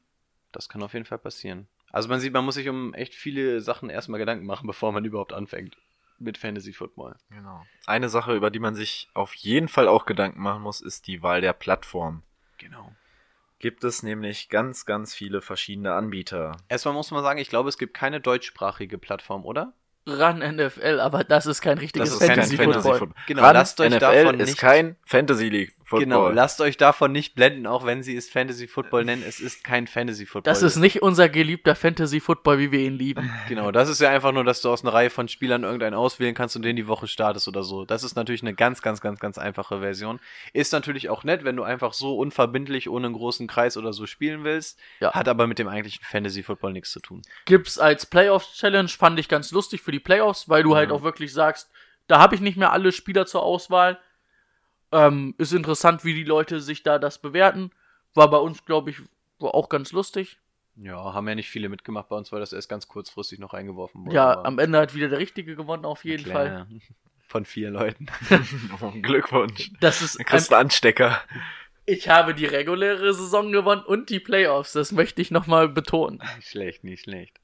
Das 0.52 0.68
kann 0.68 0.82
auf 0.82 0.92
jeden 0.94 1.04
Fall 1.04 1.18
passieren. 1.18 1.66
Also 1.92 2.08
man 2.08 2.18
sieht, 2.18 2.32
man 2.32 2.44
muss 2.44 2.54
sich 2.56 2.68
um 2.68 2.92
echt 2.94 3.14
viele 3.14 3.60
Sachen 3.60 3.88
erstmal 3.90 4.18
Gedanken 4.18 4.46
machen, 4.46 4.66
bevor 4.66 4.90
man 4.92 5.04
überhaupt 5.04 5.32
anfängt 5.32 5.76
mit 6.18 6.38
Fantasy 6.38 6.72
Football. 6.72 7.16
Genau. 7.30 7.64
Eine 7.86 8.08
Sache, 8.08 8.34
über 8.34 8.50
die 8.50 8.58
man 8.60 8.74
sich 8.74 9.08
auf 9.14 9.34
jeden 9.34 9.68
Fall 9.68 9.88
auch 9.88 10.06
Gedanken 10.06 10.40
machen 10.40 10.62
muss, 10.62 10.80
ist 10.80 11.06
die 11.06 11.22
Wahl 11.22 11.40
der 11.40 11.52
Plattform. 11.52 12.22
Genau. 12.58 12.92
Gibt 13.58 13.82
es 13.84 14.02
nämlich 14.02 14.48
ganz, 14.48 14.84
ganz 14.84 15.14
viele 15.14 15.40
verschiedene 15.40 15.94
Anbieter. 15.94 16.56
Erstmal 16.68 16.94
muss 16.94 17.10
man 17.10 17.22
sagen, 17.22 17.38
ich 17.38 17.48
glaube, 17.48 17.68
es 17.68 17.78
gibt 17.78 17.94
keine 17.94 18.20
deutschsprachige 18.20 18.98
Plattform, 18.98 19.44
oder? 19.44 19.72
Ran 20.06 20.40
NFL, 20.40 21.00
aber 21.00 21.24
das 21.24 21.46
ist 21.46 21.62
kein 21.62 21.78
richtiges 21.78 22.10
Das 22.10 22.20
ist 22.20 22.26
kein 22.26 22.36
Fantasy 22.36 22.56
Fantasy 22.58 22.82
Football. 22.82 22.98
Football. 22.98 23.22
Genau, 23.26 23.42
Ran 23.42 23.54
lasst 23.54 23.80
euch 23.80 23.88
NFL 23.90 24.00
davon 24.00 24.40
ist 24.40 24.48
nicht- 24.50 24.58
kein 24.58 24.96
Fantasy 25.06 25.48
League 25.48 25.74
Football. 26.00 26.28
Genau, 26.28 26.28
lasst 26.34 26.60
euch 26.60 26.76
davon 26.76 27.12
nicht 27.12 27.34
blenden, 27.34 27.66
auch 27.66 27.84
wenn 27.86 28.02
sie 28.02 28.16
es 28.16 28.28
Fantasy 28.30 28.66
Football 28.68 29.04
nennen. 29.04 29.22
Es 29.26 29.40
ist 29.40 29.64
kein 29.64 29.86
Fantasy 29.86 30.26
Football. 30.26 30.52
Das 30.52 30.62
ist 30.62 30.76
nicht 30.76 31.02
unser 31.02 31.28
geliebter 31.28 31.74
Fantasy 31.74 32.20
Football, 32.20 32.58
wie 32.58 32.72
wir 32.72 32.80
ihn 32.80 32.94
lieben. 32.98 33.30
Genau, 33.48 33.70
das 33.72 33.88
ist 33.88 34.00
ja 34.00 34.08
einfach 34.10 34.32
nur, 34.32 34.42
dass 34.44 34.62
du 34.62 34.70
aus 34.70 34.82
einer 34.82 34.92
Reihe 34.94 35.10
von 35.10 35.28
Spielern 35.28 35.64
irgendeinen 35.64 35.94
auswählen 35.94 36.34
kannst 36.34 36.56
und 36.56 36.62
den 36.62 36.76
die 36.76 36.86
Woche 36.88 37.06
startest 37.06 37.46
oder 37.48 37.62
so. 37.62 37.84
Das 37.84 38.02
ist 38.02 38.16
natürlich 38.16 38.42
eine 38.42 38.54
ganz, 38.54 38.80
ganz, 38.82 39.00
ganz, 39.00 39.20
ganz 39.20 39.36
einfache 39.38 39.80
Version. 39.80 40.18
Ist 40.52 40.72
natürlich 40.72 41.10
auch 41.10 41.24
nett, 41.24 41.44
wenn 41.44 41.56
du 41.56 41.62
einfach 41.62 41.92
so 41.92 42.16
unverbindlich 42.16 42.88
ohne 42.88 43.06
einen 43.06 43.14
großen 43.14 43.46
Kreis 43.46 43.76
oder 43.76 43.92
so 43.92 44.06
spielen 44.06 44.44
willst. 44.44 44.78
Ja. 45.00 45.12
Hat 45.12 45.28
aber 45.28 45.46
mit 45.46 45.58
dem 45.58 45.68
eigentlichen 45.68 46.02
Fantasy 46.04 46.42
Football 46.42 46.72
nichts 46.72 46.90
zu 46.90 47.00
tun. 47.00 47.22
Gibt's 47.44 47.78
als 47.78 48.06
Playoffs 48.06 48.54
Challenge, 48.54 48.88
fand 48.88 49.18
ich 49.18 49.28
ganz 49.28 49.50
lustig 49.52 49.82
für 49.82 49.92
die 49.92 50.00
Playoffs, 50.00 50.48
weil 50.48 50.62
du 50.62 50.74
halt 50.74 50.88
Ja. 50.90 50.96
auch 50.96 51.02
wirklich 51.02 51.32
sagst, 51.32 51.70
da 52.06 52.18
habe 52.18 52.34
ich 52.34 52.40
nicht 52.40 52.56
mehr 52.56 52.72
alle 52.72 52.92
Spieler 52.92 53.26
zur 53.26 53.42
Auswahl. 53.42 53.98
Ähm, 54.94 55.34
ist 55.38 55.52
interessant, 55.52 56.04
wie 56.04 56.14
die 56.14 56.22
Leute 56.22 56.60
sich 56.60 56.84
da 56.84 57.00
das 57.00 57.18
bewerten. 57.18 57.72
War 58.14 58.30
bei 58.30 58.38
uns, 58.38 58.64
glaube 58.64 58.90
ich, 58.90 58.96
auch 59.40 59.68
ganz 59.68 59.90
lustig. 59.90 60.38
Ja, 60.76 61.12
haben 61.12 61.28
ja 61.28 61.34
nicht 61.34 61.50
viele 61.50 61.68
mitgemacht 61.68 62.08
bei 62.08 62.16
uns, 62.16 62.30
weil 62.30 62.38
das 62.38 62.52
erst 62.52 62.68
ganz 62.68 62.86
kurzfristig 62.86 63.40
noch 63.40 63.54
eingeworfen 63.54 64.06
wurde. 64.06 64.14
Ja, 64.14 64.44
am 64.44 64.58
Ende 64.60 64.78
hat 64.78 64.94
wieder 64.94 65.08
der 65.08 65.18
Richtige 65.18 65.56
gewonnen, 65.56 65.84
auf 65.84 66.04
jeden 66.04 66.30
Fall. 66.30 66.66
Von 67.26 67.44
vier 67.44 67.70
Leuten. 67.70 68.06
Glückwunsch. 69.02 69.72
Das 69.80 70.00
ist 70.00 70.20
Du 70.20 70.24
kriegst 70.24 70.52
Anstecker. 70.52 71.20
Ich 71.86 72.08
habe 72.08 72.34
die 72.34 72.46
reguläre 72.46 73.12
Saison 73.12 73.50
gewonnen 73.50 73.82
und 73.82 74.10
die 74.10 74.20
Playoffs. 74.20 74.72
Das 74.72 74.92
möchte 74.92 75.20
ich 75.20 75.32
nochmal 75.32 75.68
betonen. 75.68 76.22
Nicht 76.36 76.48
schlecht, 76.48 76.84
nicht 76.84 77.02
schlecht. 77.02 77.40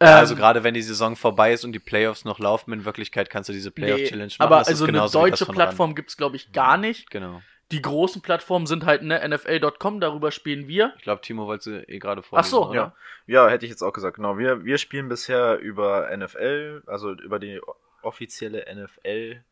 Ja, 0.00 0.12
Ähm, 0.12 0.16
also 0.16 0.34
gerade 0.34 0.64
wenn 0.64 0.74
die 0.74 0.82
Saison 0.82 1.14
vorbei 1.16 1.52
ist 1.52 1.64
und 1.64 1.72
die 1.72 1.78
Playoffs 1.78 2.24
noch 2.24 2.38
laufen, 2.38 2.72
in 2.72 2.84
Wirklichkeit 2.84 3.28
kannst 3.28 3.48
du 3.48 3.52
diese 3.52 3.70
Playoff-Challenge 3.70 4.32
machen. 4.38 4.40
aber 4.40 4.58
Das 4.58 4.68
ist 4.68 4.80
also 4.80 4.86
eine 4.86 5.08
deutsche. 5.10 5.46
Plattform 5.46 5.94
gibt's 5.94 6.16
glaube 6.16 6.36
ich, 6.36 6.52
gar 6.52 6.76
nicht. 6.76 7.10
Genau. 7.10 7.42
Die 7.70 7.82
großen 7.82 8.20
Plattformen 8.20 8.66
sind 8.66 8.84
halt 8.84 9.02
ne, 9.02 9.20
NFL.com, 9.28 10.00
darüber 10.00 10.32
spielen 10.32 10.66
wir. 10.66 10.92
Ich 10.96 11.02
glaube, 11.02 11.20
Timo 11.22 11.46
wollte 11.46 11.84
eh 11.88 11.98
gerade 12.00 12.22
Ach 12.22 12.26
vorlesen, 12.26 12.50
so, 12.50 12.68
oder? 12.68 12.74
Ja. 12.74 13.44
ja, 13.44 13.48
hätte 13.48 13.64
ich 13.64 13.70
jetzt 13.70 13.82
auch 13.82 13.92
gesagt. 13.92 14.16
Genau, 14.16 14.38
wir, 14.38 14.64
wir 14.64 14.78
spielen 14.78 15.08
bisher 15.08 15.58
über 15.58 16.10
NFL, 16.16 16.82
also 16.86 17.12
über 17.12 17.38
die 17.38 17.60
offizielle 18.02 18.66
NFL 18.74 19.44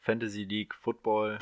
Fantasy 0.00 0.44
League 0.44 0.74
Football 0.74 1.38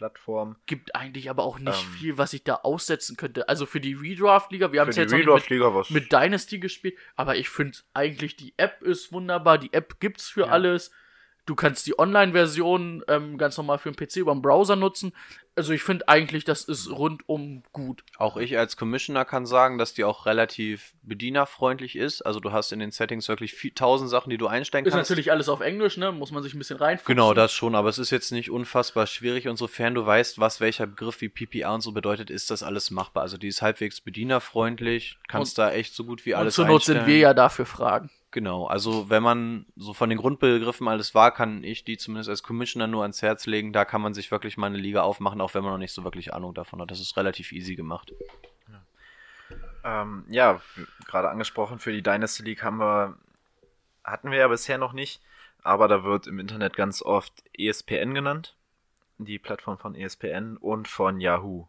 Plattform. 0.00 0.56
Gibt 0.64 0.94
eigentlich 0.94 1.28
aber 1.28 1.42
auch 1.44 1.58
nicht 1.58 1.84
Ähm. 1.84 1.92
viel, 1.98 2.16
was 2.16 2.32
ich 2.32 2.42
da 2.42 2.54
aussetzen 2.54 3.18
könnte. 3.18 3.50
Also 3.50 3.66
für 3.66 3.80
die 3.80 3.92
Redraft-Liga, 3.92 4.72
wir 4.72 4.80
haben 4.80 4.88
es 4.88 4.96
jetzt 4.96 5.12
mit, 5.12 5.90
mit 5.90 6.10
Dynasty 6.10 6.58
gespielt, 6.58 6.96
aber 7.16 7.36
ich 7.36 7.50
finde 7.50 7.76
eigentlich, 7.92 8.34
die 8.34 8.54
App 8.56 8.80
ist 8.80 9.12
wunderbar, 9.12 9.58
die 9.58 9.70
App 9.74 10.00
gibt's 10.00 10.26
für 10.26 10.46
Ja. 10.46 10.52
alles. 10.52 10.90
Du 11.46 11.54
kannst 11.54 11.86
die 11.86 11.98
Online-Version 11.98 13.02
ähm, 13.08 13.38
ganz 13.38 13.56
normal 13.56 13.78
für 13.78 13.90
den 13.90 13.96
PC 13.96 14.16
über 14.16 14.32
den 14.32 14.42
Browser 14.42 14.76
nutzen. 14.76 15.12
Also 15.56 15.72
ich 15.72 15.82
finde 15.82 16.06
eigentlich, 16.08 16.44
das 16.44 16.64
ist 16.64 16.90
rundum 16.90 17.64
gut. 17.72 18.04
Auch 18.18 18.36
ich 18.36 18.56
als 18.56 18.76
Commissioner 18.76 19.24
kann 19.24 19.46
sagen, 19.46 19.76
dass 19.76 19.92
die 19.92 20.04
auch 20.04 20.26
relativ 20.26 20.94
bedienerfreundlich 21.02 21.96
ist. 21.96 22.22
Also 22.22 22.40
du 22.40 22.52
hast 22.52 22.72
in 22.72 22.78
den 22.78 22.92
Settings 22.92 23.28
wirklich 23.28 23.52
viel, 23.54 23.72
tausend 23.72 24.10
Sachen, 24.10 24.30
die 24.30 24.38
du 24.38 24.46
einstellen 24.46 24.86
Ist 24.86 24.92
kannst. 24.94 25.10
natürlich 25.10 25.32
alles 25.32 25.48
auf 25.48 25.60
Englisch, 25.60 25.96
ne? 25.96 26.12
Muss 26.12 26.30
man 26.30 26.42
sich 26.42 26.54
ein 26.54 26.58
bisschen 26.58 26.78
reinfuchsen. 26.78 27.14
Genau, 27.14 27.34
das 27.34 27.52
schon, 27.52 27.74
aber 27.74 27.88
es 27.88 27.98
ist 27.98 28.10
jetzt 28.10 28.30
nicht 28.30 28.50
unfassbar 28.50 29.06
schwierig 29.06 29.48
und 29.48 29.56
sofern 29.56 29.94
du 29.94 30.06
weißt, 30.06 30.38
was 30.38 30.60
welcher 30.60 30.86
Begriff 30.86 31.20
wie 31.20 31.28
PPA 31.28 31.74
und 31.74 31.80
so 31.80 31.92
bedeutet, 31.92 32.30
ist 32.30 32.50
das 32.50 32.62
alles 32.62 32.90
machbar. 32.90 33.22
Also 33.22 33.36
die 33.36 33.48
ist 33.48 33.60
halbwegs 33.60 34.00
bedienerfreundlich, 34.00 35.18
kannst 35.28 35.58
da 35.58 35.72
echt 35.72 35.94
so 35.94 36.04
gut 36.04 36.24
wie 36.26 36.34
Und 36.34 36.40
alles 36.40 36.54
zur 36.54 36.66
Not 36.66 36.84
sind 36.84 36.98
einstellen. 36.98 37.14
wir 37.14 37.20
ja 37.20 37.34
dafür 37.34 37.66
Fragen. 37.66 38.10
Genau, 38.32 38.66
also 38.66 39.10
wenn 39.10 39.24
man 39.24 39.66
so 39.74 39.92
von 39.92 40.08
den 40.08 40.18
Grundbegriffen 40.18 40.86
alles 40.86 41.16
war, 41.16 41.32
kann 41.32 41.64
ich 41.64 41.84
die 41.84 41.98
zumindest 41.98 42.30
als 42.30 42.44
Commissioner 42.44 42.86
nur 42.86 43.02
ans 43.02 43.22
Herz 43.22 43.46
legen. 43.46 43.72
Da 43.72 43.84
kann 43.84 44.00
man 44.00 44.14
sich 44.14 44.30
wirklich 44.30 44.56
mal 44.56 44.68
eine 44.68 44.78
Liga 44.78 45.02
aufmachen, 45.02 45.40
auch 45.40 45.54
wenn 45.54 45.64
man 45.64 45.72
noch 45.72 45.78
nicht 45.78 45.92
so 45.92 46.04
wirklich 46.04 46.32
Ahnung 46.32 46.54
davon 46.54 46.80
hat. 46.80 46.92
Das 46.92 47.00
ist 47.00 47.16
relativ 47.16 47.50
easy 47.50 47.74
gemacht. 47.74 48.12
Ähm, 49.82 50.24
ja, 50.28 50.60
gerade 51.06 51.28
angesprochen, 51.28 51.80
für 51.80 51.92
die 51.92 52.02
Dynasty 52.02 52.44
League 52.44 52.62
haben 52.62 52.78
wir, 52.78 53.16
hatten 54.04 54.30
wir 54.30 54.38
ja 54.38 54.48
bisher 54.48 54.78
noch 54.78 54.92
nicht, 54.92 55.20
aber 55.62 55.88
da 55.88 56.04
wird 56.04 56.26
im 56.28 56.38
Internet 56.38 56.76
ganz 56.76 57.02
oft 57.02 57.32
ESPN 57.58 58.14
genannt. 58.14 58.56
Die 59.18 59.38
Plattform 59.38 59.78
von 59.78 59.94
ESPN 59.94 60.56
und 60.56 60.86
von 60.86 61.20
Yahoo. 61.20 61.66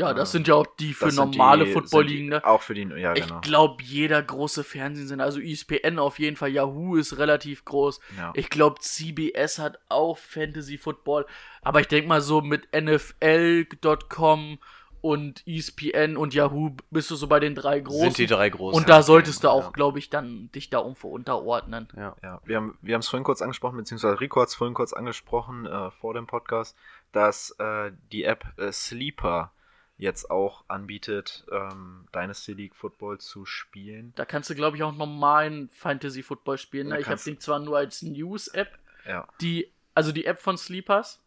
Ja, 0.00 0.14
das 0.14 0.32
sind 0.32 0.48
ja 0.48 0.54
auch 0.54 0.66
die 0.78 0.94
für 0.94 1.06
Das 1.06 1.16
normale 1.16 1.66
die- 1.66 1.72
Football-Ligen, 1.72 2.30
sind 2.30 2.42
ne? 2.42 2.44
Auch 2.44 2.62
für 2.62 2.74
die, 2.74 2.82
ja, 2.96 3.14
Ich 3.14 3.26
genau. 3.26 3.40
glaube, 3.40 3.82
jeder 3.82 4.22
große 4.22 4.64
Fernsehsender, 4.64 5.24
also 5.24 5.40
ESPN 5.40 5.98
auf 5.98 6.18
jeden 6.18 6.36
Fall, 6.36 6.48
Yahoo 6.50 6.96
ist 6.96 7.18
relativ 7.18 7.64
groß. 7.64 8.00
Ja. 8.16 8.32
Ich 8.34 8.48
glaube, 8.50 8.80
CBS 8.80 9.58
hat 9.58 9.78
auch 9.88 10.16
Fantasy 10.18 10.78
Football. 10.78 11.26
Aber 11.62 11.80
ich 11.80 11.88
denke 11.88 12.08
mal 12.08 12.20
so 12.20 12.40
mit 12.40 12.68
NFL.com 12.74 14.58
und 15.02 15.42
ESPN 15.46 16.16
und 16.18 16.34
Yahoo 16.34 16.72
bist 16.90 17.10
du 17.10 17.16
so 17.16 17.26
bei 17.26 17.40
den 17.40 17.54
drei 17.54 17.80
großen. 17.80 18.02
Sind 18.02 18.18
die 18.18 18.26
drei 18.26 18.50
großen. 18.50 18.78
und 18.78 18.88
da 18.88 19.02
solltest 19.02 19.44
du 19.44 19.48
auch, 19.48 19.64
ja. 19.64 19.70
glaube 19.70 19.98
ich, 19.98 20.10
dann 20.10 20.50
dich 20.52 20.68
da 20.68 20.80
irgendwo 20.80 21.08
unterordnen. 21.08 21.88
Ja. 21.96 22.14
Ja, 22.22 22.40
wir 22.44 22.56
haben 22.56 22.76
wir 22.82 22.94
haben 22.94 23.00
es 23.00 23.08
vorhin 23.08 23.24
kurz 23.24 23.40
angesprochen, 23.40 23.78
beziehungsweise 23.78 24.20
Rico 24.20 24.40
hat 24.42 24.48
es 24.48 24.54
vorhin 24.54 24.74
kurz 24.74 24.92
angesprochen 24.92 25.64
äh, 25.66 25.90
vor 25.90 26.12
dem 26.12 26.26
Podcast, 26.26 26.76
dass 27.12 27.50
äh, 27.58 27.92
die 28.12 28.24
App 28.24 28.44
äh, 28.58 28.70
Sleeper 28.72 29.52
jetzt 30.00 30.30
auch 30.30 30.64
anbietet, 30.68 31.44
ähm, 31.52 32.06
Dynasty 32.14 32.54
League 32.54 32.74
Football 32.74 33.18
zu 33.18 33.44
spielen. 33.44 34.12
Da 34.16 34.24
kannst 34.24 34.48
du, 34.50 34.54
glaube 34.54 34.76
ich, 34.76 34.82
auch 34.82 34.94
normalen 34.94 35.68
Fantasy 35.68 36.22
Football 36.22 36.58
spielen. 36.58 36.88
Ne? 36.88 37.00
Ich 37.00 37.06
habe 37.06 37.20
den 37.20 37.38
zwar 37.38 37.58
nur 37.58 37.76
als 37.76 38.02
News-App, 38.02 38.78
Ja, 39.06 39.28
die, 39.40 39.70
also 39.94 40.12
die 40.12 40.24
App 40.24 40.40
von 40.40 40.56
Sleepers. 40.56 41.22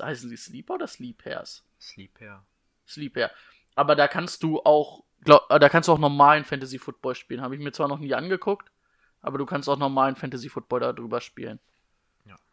Heißen 0.00 0.28
sie 0.28 0.36
Sleeper 0.36 0.74
oder 0.74 0.86
Sleepers? 0.86 1.64
Sleeper. 1.80 2.44
Sleeper. 2.86 3.30
Aber 3.74 3.94
da 3.94 4.08
kannst 4.08 4.42
du 4.42 4.60
auch, 4.62 5.04
glaub, 5.22 5.50
äh, 5.50 5.58
da 5.58 5.68
kannst 5.68 5.88
du 5.88 5.92
auch 5.92 5.98
normalen 5.98 6.44
Fantasy 6.44 6.78
Football 6.78 7.14
spielen. 7.14 7.42
Habe 7.42 7.54
ich 7.54 7.60
mir 7.60 7.72
zwar 7.72 7.88
noch 7.88 7.98
nie 7.98 8.14
angeguckt, 8.14 8.70
aber 9.20 9.38
du 9.38 9.46
kannst 9.46 9.68
auch 9.68 9.78
normalen 9.78 10.16
Fantasy 10.16 10.48
Football 10.48 10.80
da 10.80 10.92
drüber 10.92 11.20
spielen. 11.20 11.58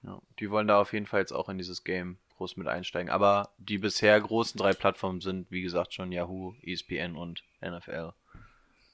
Ja, 0.04 0.22
die 0.40 0.50
wollen 0.50 0.68
da 0.68 0.80
auf 0.80 0.94
jeden 0.94 1.06
Fall 1.06 1.20
jetzt 1.20 1.34
auch 1.34 1.50
in 1.50 1.58
dieses 1.58 1.84
Game 1.84 2.18
groß 2.38 2.58
mit 2.58 2.68
einsteigen. 2.68 3.10
Aber 3.12 3.50
die 3.58 3.78
bisher 3.78 4.20
großen 4.20 4.58
drei 4.58 4.74
Plattformen 4.74 5.22
sind, 5.22 5.52
wie 5.52 5.62
gesagt, 5.62 5.94
schon 5.94 6.12
Yahoo, 6.12 6.54
ESPN 6.64 7.16
und 7.16 7.44
NFL. 7.62 8.14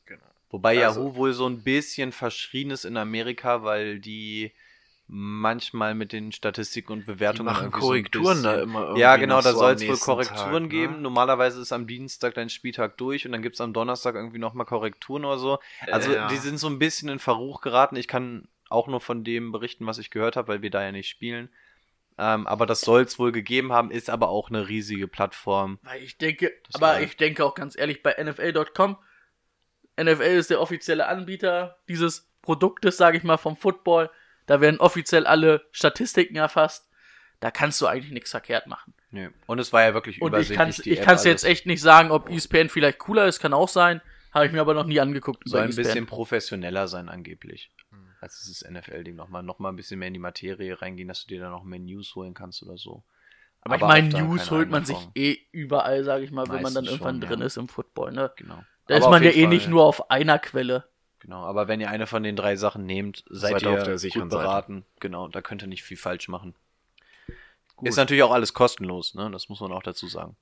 Genau. 0.05 0.21
Wobei 0.49 0.83
Also- 0.85 1.01
Yahoo 1.01 1.15
wohl 1.15 1.33
so 1.33 1.45
ein 1.47 1.63
bisschen 1.63 2.11
verschrien 2.11 2.71
ist 2.71 2.85
in 2.85 2.97
Amerika, 2.97 3.63
weil 3.63 3.99
die 3.99 4.51
manchmal 5.07 5.95
mit 5.95 6.13
den 6.13 6.31
Statistiken 6.31 6.93
und 6.93 7.05
Bewertungen 7.05 7.45
machen 7.47 7.59
so 7.63 7.65
ein 7.65 7.71
Korrekturen 7.81 8.23
bisschen- 8.37 8.43
da 8.43 8.61
immer 8.61 8.81
irgendwie 8.83 9.01
Ja, 9.01 9.17
genau, 9.17 9.41
da 9.41 9.51
so 9.51 9.59
soll 9.59 9.73
es 9.73 9.87
wohl 9.87 9.97
Korrekturen 9.97 10.51
Tag, 10.53 10.61
ne? 10.61 10.67
geben. 10.69 11.01
Normalerweise 11.01 11.61
ist 11.61 11.73
am 11.73 11.87
Dienstag 11.87 12.33
dein 12.35 12.49
Spieltag 12.49 12.97
durch 12.97 13.25
und 13.25 13.33
dann 13.33 13.41
gibt 13.41 13.55
es 13.55 13.61
am 13.61 13.73
Donnerstag 13.73 14.15
irgendwie 14.15 14.39
nochmal 14.39 14.65
Korrekturen 14.65 15.25
oder 15.25 15.37
so. 15.37 15.59
Also 15.91 16.11
Äh, 16.11 16.15
ja. 16.15 16.27
die 16.29 16.37
sind 16.37 16.57
so 16.57 16.67
ein 16.67 16.79
bisschen 16.79 17.09
in 17.09 17.19
Verruch 17.19 17.61
geraten. 17.61 17.95
Ich 17.97 18.07
kann 18.07 18.47
auch 18.69 18.87
nur 18.87 19.01
von 19.01 19.23
dem 19.23 19.51
berichten, 19.51 19.85
was 19.85 19.97
ich 19.99 20.09
gehört 20.09 20.35
habe, 20.37 20.47
weil 20.47 20.61
wir 20.61 20.71
da 20.71 20.81
ja 20.81 20.91
nicht 20.91 21.09
spielen. 21.09 21.49
Ähm, 22.17 22.45
aber 22.47 22.65
das 22.65 22.81
soll 22.81 23.01
es 23.01 23.17
wohl 23.17 23.31
gegeben 23.31 23.73
haben, 23.73 23.89
ist 23.89 24.09
aber 24.09 24.29
auch 24.29 24.49
eine 24.49 24.67
riesige 24.67 25.07
Plattform. 25.07 25.79
Weil 25.81 26.03
ich 26.03 26.17
denke, 26.17 26.51
Das 26.71 26.75
aber 26.81 27.01
ich 27.01 27.17
denke 27.17 27.43
auch 27.43 27.55
ganz 27.55 27.75
ehrlich, 27.77 28.03
bei 28.03 28.15
NFL.com, 28.21 28.97
NFL 29.99 30.21
ist 30.21 30.49
der 30.49 30.61
offizielle 30.61 31.07
Anbieter 31.07 31.77
dieses 31.87 32.29
Produktes, 32.41 32.97
sage 32.97 33.17
ich 33.17 33.23
mal, 33.23 33.37
vom 33.37 33.55
Football. 33.57 34.09
Da 34.45 34.59
werden 34.61 34.79
offiziell 34.79 35.25
alle 35.25 35.65
Statistiken 35.71 36.35
erfasst. 36.35 36.89
Da 37.39 37.51
kannst 37.51 37.81
du 37.81 37.87
eigentlich 37.87 38.11
nichts 38.11 38.31
verkehrt 38.31 38.67
machen. 38.67 38.93
Nö. 39.11 39.29
Und 39.47 39.59
es 39.59 39.73
war 39.73 39.83
ja 39.83 39.93
wirklich 39.93 40.21
Und 40.21 40.29
ich 40.33 40.49
übersichtlich. 40.51 40.57
kann 40.57 40.69
es 40.69 40.77
die 40.77 40.91
ich 40.91 40.99
App, 40.99 41.05
kann's 41.05 41.23
jetzt 41.23 41.43
alles. 41.45 41.51
echt 41.57 41.65
nicht 41.65 41.81
sagen, 41.81 42.11
ob 42.11 42.29
E 42.29 42.35
ESPN 42.35 42.69
vielleicht 42.69 42.99
cooler 42.99 43.27
ist, 43.27 43.39
kann 43.39 43.53
auch 43.53 43.69
sein. 43.69 44.01
Habe 44.33 44.45
ich 44.47 44.51
mir 44.51 44.61
aber 44.61 44.73
noch 44.73 44.85
nie 44.85 44.99
angeguckt. 44.99 45.43
soll 45.45 45.59
E 45.59 45.63
ein 45.63 45.69
ESPN. 45.69 45.83
bisschen 45.83 46.05
professioneller 46.05 46.87
sein 46.87 47.09
angeblich. 47.09 47.71
Als 48.23 48.39
dieses 48.39 48.63
NFL-Ding 48.69 49.15
nochmal 49.15 49.43
noch 49.43 49.59
mal 49.59 49.67
ein 49.67 49.75
bisschen 49.75 49.99
mehr 49.99 50.07
in 50.07 50.13
die 50.13 50.19
Materie 50.19 50.81
reingehen, 50.81 51.09
dass 51.09 51.23
du 51.23 51.27
dir 51.27 51.41
da 51.41 51.49
noch 51.49 51.65
mehr 51.65 51.79
News 51.79 52.15
holen 52.15 52.33
kannst 52.33 52.63
oder 52.63 52.77
so. 52.77 53.03
Aber, 53.59 53.75
ich 53.75 53.81
auch 53.83 53.87
meine, 53.89 54.07
News 54.07 54.49
holt 54.49 54.69
man 54.69 54.85
sich 54.85 54.97
eh 55.13 55.37
überall, 55.51 56.05
sage 56.05 56.23
ich 56.23 56.31
mal, 56.31 56.47
wenn 56.47 56.61
man 56.61 56.73
dann 56.73 56.85
irgendwann 56.85 57.19
schon, 57.19 57.29
drin 57.29 57.39
ja. 57.41 57.45
ist 57.45 57.57
im 57.57 57.67
Football. 57.67 58.13
Ne? 58.13 58.31
Genau. 58.37 58.63
Da 58.87 58.95
Aber 58.95 59.05
ist 59.05 59.09
man 59.09 59.23
ja 59.23 59.31
eh 59.31 59.41
Fall- 59.41 59.49
nicht 59.49 59.67
nur 59.67 59.83
auf 59.83 60.09
einer 60.09 60.39
Quelle. 60.39 60.85
Genau, 61.19 61.43
aber 61.43 61.67
wenn 61.67 61.81
ihr 61.81 61.89
eine 61.89 62.07
von 62.07 62.23
den 62.23 62.35
drei 62.35 62.55
Sachen 62.55 62.85
nehmt, 62.85 63.23
seid, 63.29 63.51
Seid 63.51 63.61
ihr 63.63 63.71
auf 63.71 63.83
der 63.83 63.97
sicheren 63.97 64.29
gut 64.29 64.31
Seite. 64.33 64.43
beraten. 64.43 64.85
Genau, 65.01 65.27
da 65.27 65.41
könnt 65.41 65.61
ihr 65.61 65.67
nicht 65.67 65.83
viel 65.83 65.97
falsch 65.97 66.29
machen. 66.29 66.55
Gut. 67.75 67.87
Ist 67.87 67.97
natürlich 67.97 68.23
auch 68.23 68.31
alles 68.31 68.53
kostenlos, 68.53 69.15
ne? 69.15 69.29
Das 69.31 69.49
muss 69.49 69.59
man 69.59 69.71
auch 69.73 69.83
dazu 69.83 70.07
sagen. 70.07 70.37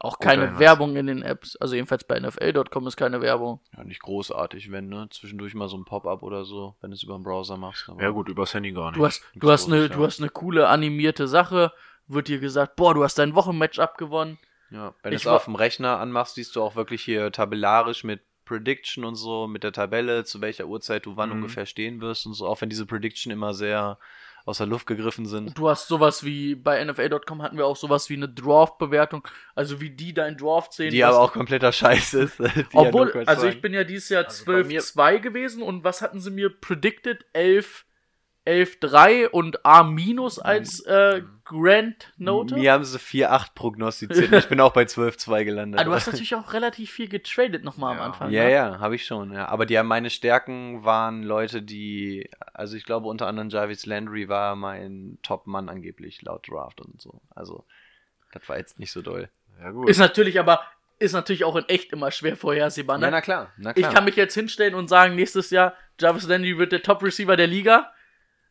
Auch 0.00 0.18
keine. 0.20 0.58
Werbung 0.58 0.94
in 0.96 1.06
den 1.06 1.22
Apps. 1.22 1.56
Also 1.56 1.74
jedenfalls 1.74 2.04
bei 2.04 2.18
NFL.com 2.20 2.86
ist 2.86 2.96
keine 2.96 3.20
Werbung. 3.20 3.60
Ja, 3.76 3.82
nicht 3.84 4.00
großartig, 4.02 4.70
wenn, 4.70 4.88
ne? 4.88 5.08
Zwischendurch 5.10 5.54
mal 5.54 5.68
so 5.68 5.76
ein 5.76 5.84
Pop-up 5.84 6.22
oder 6.22 6.44
so, 6.44 6.76
wenn 6.80 6.90
du 6.90 6.94
es 6.94 7.02
über 7.02 7.14
den 7.18 7.24
Browser 7.24 7.56
machst. 7.56 7.88
aber- 7.88 8.02
Ja 8.02 8.10
gut, 8.10 8.28
übers 8.28 8.54
Handy 8.54 8.72
gar 8.72 8.90
nicht. 8.92 8.98
Du 8.98 9.04
hast, 9.06 9.22
du 9.34 9.50
hast 9.50 9.66
eine, 9.66 9.88
du 9.88 10.04
hast 10.04 10.20
eine 10.20 10.28
coole 10.30 10.68
animierte 10.68 11.26
Sache. 11.26 11.72
Wird 12.06 12.28
dir 12.28 12.38
gesagt, 12.38 12.76
boah, 12.76 12.94
du 12.94 13.02
hast 13.04 13.18
dein 13.18 13.34
Wochenmatch 13.34 13.78
abgewonnen. 13.80 14.38
Ja, 14.70 14.94
wenn 15.02 15.10
du 15.10 15.16
Ich 15.16 15.22
es 15.22 15.26
auf 15.26 15.44
dem 15.46 15.54
Rechner 15.56 15.98
anmachst, 15.98 16.36
siehst 16.36 16.54
du 16.56 16.62
auch 16.62 16.76
wirklich 16.76 17.02
hier 17.02 17.32
tabellarisch 17.32 18.04
mit 18.04 18.22
Prediction 18.44 19.04
und 19.04 19.14
so, 19.16 19.46
mit 19.46 19.62
der 19.64 19.72
Tabelle, 19.72 20.24
zu 20.24 20.40
welcher 20.40 20.66
Uhrzeit 20.66 21.04
du 21.06 21.16
wann 21.16 21.30
Mhm. 21.30 21.36
ungefähr 21.36 21.66
stehen 21.66 22.00
wirst 22.00 22.24
und 22.24 22.32
so, 22.34 22.46
auch 22.46 22.60
wenn 22.60 22.70
diese 22.70 22.86
Prediction 22.86 23.30
immer 23.32 23.52
sehr 23.52 23.98
aus 24.48 24.58
der 24.58 24.66
Luft 24.66 24.86
gegriffen 24.86 25.26
sind. 25.26 25.56
Du 25.58 25.68
hast 25.68 25.88
sowas 25.88 26.24
wie, 26.24 26.54
bei 26.54 26.82
NFL.com 26.82 27.42
hatten 27.42 27.58
wir 27.58 27.66
auch 27.66 27.76
sowas 27.76 28.08
wie 28.08 28.14
eine 28.14 28.28
Draft-Bewertung. 28.28 29.26
Also 29.54 29.80
wie 29.80 29.90
die 29.90 30.14
dein 30.14 30.36
Draft 30.38 30.72
sehen. 30.72 30.90
Die 30.90 31.02
was- 31.02 31.14
aber 31.14 31.20
auch 31.24 31.32
kompletter 31.32 31.70
Scheiß 31.70 32.14
ist. 32.14 32.38
ja 32.40 32.46
Obwohl, 32.72 33.10
Quatsch 33.10 33.28
also 33.28 33.46
ich 33.46 33.60
bin 33.60 33.74
ja 33.74 33.84
dieses 33.84 34.08
Jahr 34.08 34.24
Also 34.24 34.44
bei 34.46 34.64
mir- 34.64 34.80
12-2 34.80 35.18
gewesen 35.20 35.62
und 35.62 35.84
was 35.84 36.00
hatten 36.02 36.20
sie 36.20 36.30
mir 36.30 36.48
predicted? 36.48 37.26
11, 37.34 37.84
11-3 38.46 39.28
und 39.28 39.64
A- 39.66 39.82
minus 39.84 40.38
als 40.38 40.80
äh, 40.80 41.22
Grand 41.48 42.12
Note? 42.18 42.54
Mir 42.54 42.72
haben 42.72 42.84
sie 42.84 42.98
4-8 42.98 43.54
prognostiziert. 43.54 44.32
ich 44.32 44.48
bin 44.48 44.60
auch 44.60 44.72
bei 44.72 44.82
12-2 44.82 45.44
gelandet. 45.44 45.80
Ah, 45.80 45.84
du 45.84 45.92
hast 45.92 46.06
natürlich 46.06 46.34
auch 46.34 46.52
relativ 46.52 46.90
viel 46.90 47.08
getradet 47.08 47.64
nochmal 47.64 47.94
Ja. 47.94 48.00
am 48.00 48.06
Anfang. 48.12 48.30
Ja, 48.30 48.44
ne? 48.44 48.52
ja, 48.52 48.78
habe 48.78 48.94
ich 48.94 49.06
schon. 49.06 49.32
Ja. 49.32 49.48
Aber 49.48 49.66
die, 49.66 49.82
meine 49.82 50.10
Stärken 50.10 50.84
waren 50.84 51.22
Leute, 51.22 51.62
die, 51.62 52.30
also 52.52 52.76
ich 52.76 52.84
glaube 52.84 53.08
unter 53.08 53.26
anderem 53.26 53.48
Jarvis 53.48 53.86
Landry 53.86 54.28
war 54.28 54.54
mein 54.56 55.18
Top-Mann 55.22 55.68
angeblich 55.68 56.22
laut 56.22 56.48
Draft 56.48 56.80
und 56.80 57.00
so. 57.00 57.20
Also 57.34 57.64
das 58.32 58.48
war 58.48 58.58
jetzt 58.58 58.78
nicht 58.78 58.92
so 58.92 59.00
doll. 59.02 59.28
Ja 59.60 59.70
gut. 59.70 59.88
Ist 59.88 59.98
natürlich 59.98 60.38
aber, 60.38 60.60
ist 60.98 61.14
natürlich 61.14 61.44
auch 61.44 61.56
in 61.56 61.64
echt 61.68 61.92
immer 61.92 62.10
schwer 62.10 62.36
vorhersehbar. 62.36 62.98
Ne? 62.98 63.06
Ja, 63.06 63.10
na 63.10 63.20
klar, 63.20 63.52
na 63.56 63.70
ich 63.70 63.76
klar. 63.76 63.94
kann 63.94 64.04
mich 64.04 64.16
jetzt 64.16 64.34
hinstellen 64.34 64.74
und 64.74 64.88
sagen, 64.88 65.14
nächstes 65.14 65.50
Jahr 65.50 65.74
Jarvis 65.98 66.26
Landry 66.28 66.58
wird 66.58 66.72
der 66.72 66.82
Top-Receiver 66.82 67.36
der 67.36 67.46
Liga. 67.46 67.90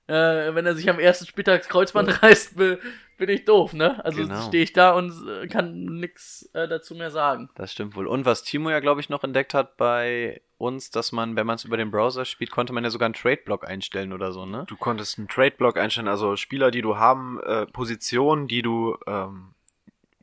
Äh, 0.08 0.56
wenn 0.56 0.66
er 0.66 0.76
sich 0.76 0.90
am 0.90 1.00
ersten 1.00 1.26
Spieltag 1.26 1.68
Kreuzband 1.68 2.24
reißt, 2.24 2.58
bin, 2.58 2.78
bin 3.18 3.30
ich 3.30 3.46
doof, 3.46 3.74
ne? 3.74 4.04
Also 4.06 4.22
Genau. 4.22 4.42
stehe 4.42 4.64
ich 4.64 4.74
da 4.74 4.92
und 4.92 5.12
äh, 5.28 5.48
kann 5.48 5.86
nix 6.00 6.50
äh, 6.54 6.68
dazu 6.68 6.96
mehr 6.96 7.12
sagen. 7.12 7.50
Das 7.56 7.74
stimmt 7.74 7.96
wohl. 7.96 8.08
Und 8.08 8.26
was 8.26 8.44
Timo 8.44 8.70
ja, 8.70 8.80
glaube 8.80 9.02
ich, 9.02 9.10
noch 9.10 9.24
entdeckt 9.24 9.54
hat 9.54 9.76
bei 9.76 10.42
uns, 10.58 10.92
dass 10.92 11.12
man, 11.12 11.36
wenn 11.36 11.46
man 11.46 11.56
es 11.56 11.66
über 11.66 11.78
den 11.78 11.92
Browser 11.92 12.26
spielt, 12.26 12.52
konnte 12.52 12.74
man 12.74 12.84
ja 12.84 12.90
sogar 12.90 13.08
einen 13.08 13.14
Trade-Block 13.14 13.68
einstellen 13.68 14.14
oder 14.14 14.32
so, 14.32 14.46
ne? 14.46 14.64
Du 14.68 14.78
konntest 14.78 15.18
einen 15.18 15.28
Trade-Block 15.28 15.78
einstellen, 15.78 16.08
also 16.08 16.36
Spieler, 16.36 16.72
die 16.72 16.82
du 16.82 16.98
haben, 16.98 17.40
äh, 17.42 17.66
Positionen, 17.66 18.48
die 18.48 18.62
du, 18.62 18.98
ähm, 19.08 19.50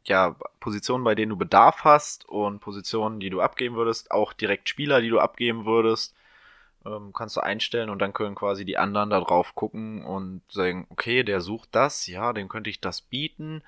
ja, 0.07 0.37
Positionen, 0.61 1.05
bei 1.05 1.15
denen 1.15 1.31
du 1.31 1.37
Bedarf 1.37 1.85
hast 1.85 2.29
und 2.29 2.61
Positionen, 2.61 3.21
die 3.21 3.31
du 3.31 3.41
abgeben 3.41 3.75
würdest, 3.77 4.11
auch 4.11 4.33
direkt 4.33 4.69
Spieler, 4.69 5.01
die 5.01 5.09
du 5.11 5.19
abgeben 5.21 5.67
würdest, 5.67 6.15
ähm, 6.87 7.13
kannst 7.13 7.37
du 7.37 7.41
einstellen 7.41 7.91
und 7.91 8.01
dann 8.01 8.13
können 8.13 8.35
quasi 8.35 8.65
die 8.65 8.79
anderen 8.79 9.11
da 9.11 9.21
drauf 9.21 9.55
gucken 9.55 10.05
und 10.05 10.43
sagen, 10.49 10.87
okay, 10.91 11.23
der 11.23 11.41
sucht 11.41 11.69
das, 11.73 12.07
ja, 12.07 12.33
dem 12.33 12.49
könnte 12.49 12.71
ich 12.71 12.81
das 12.81 13.01
bieten, 13.01 13.63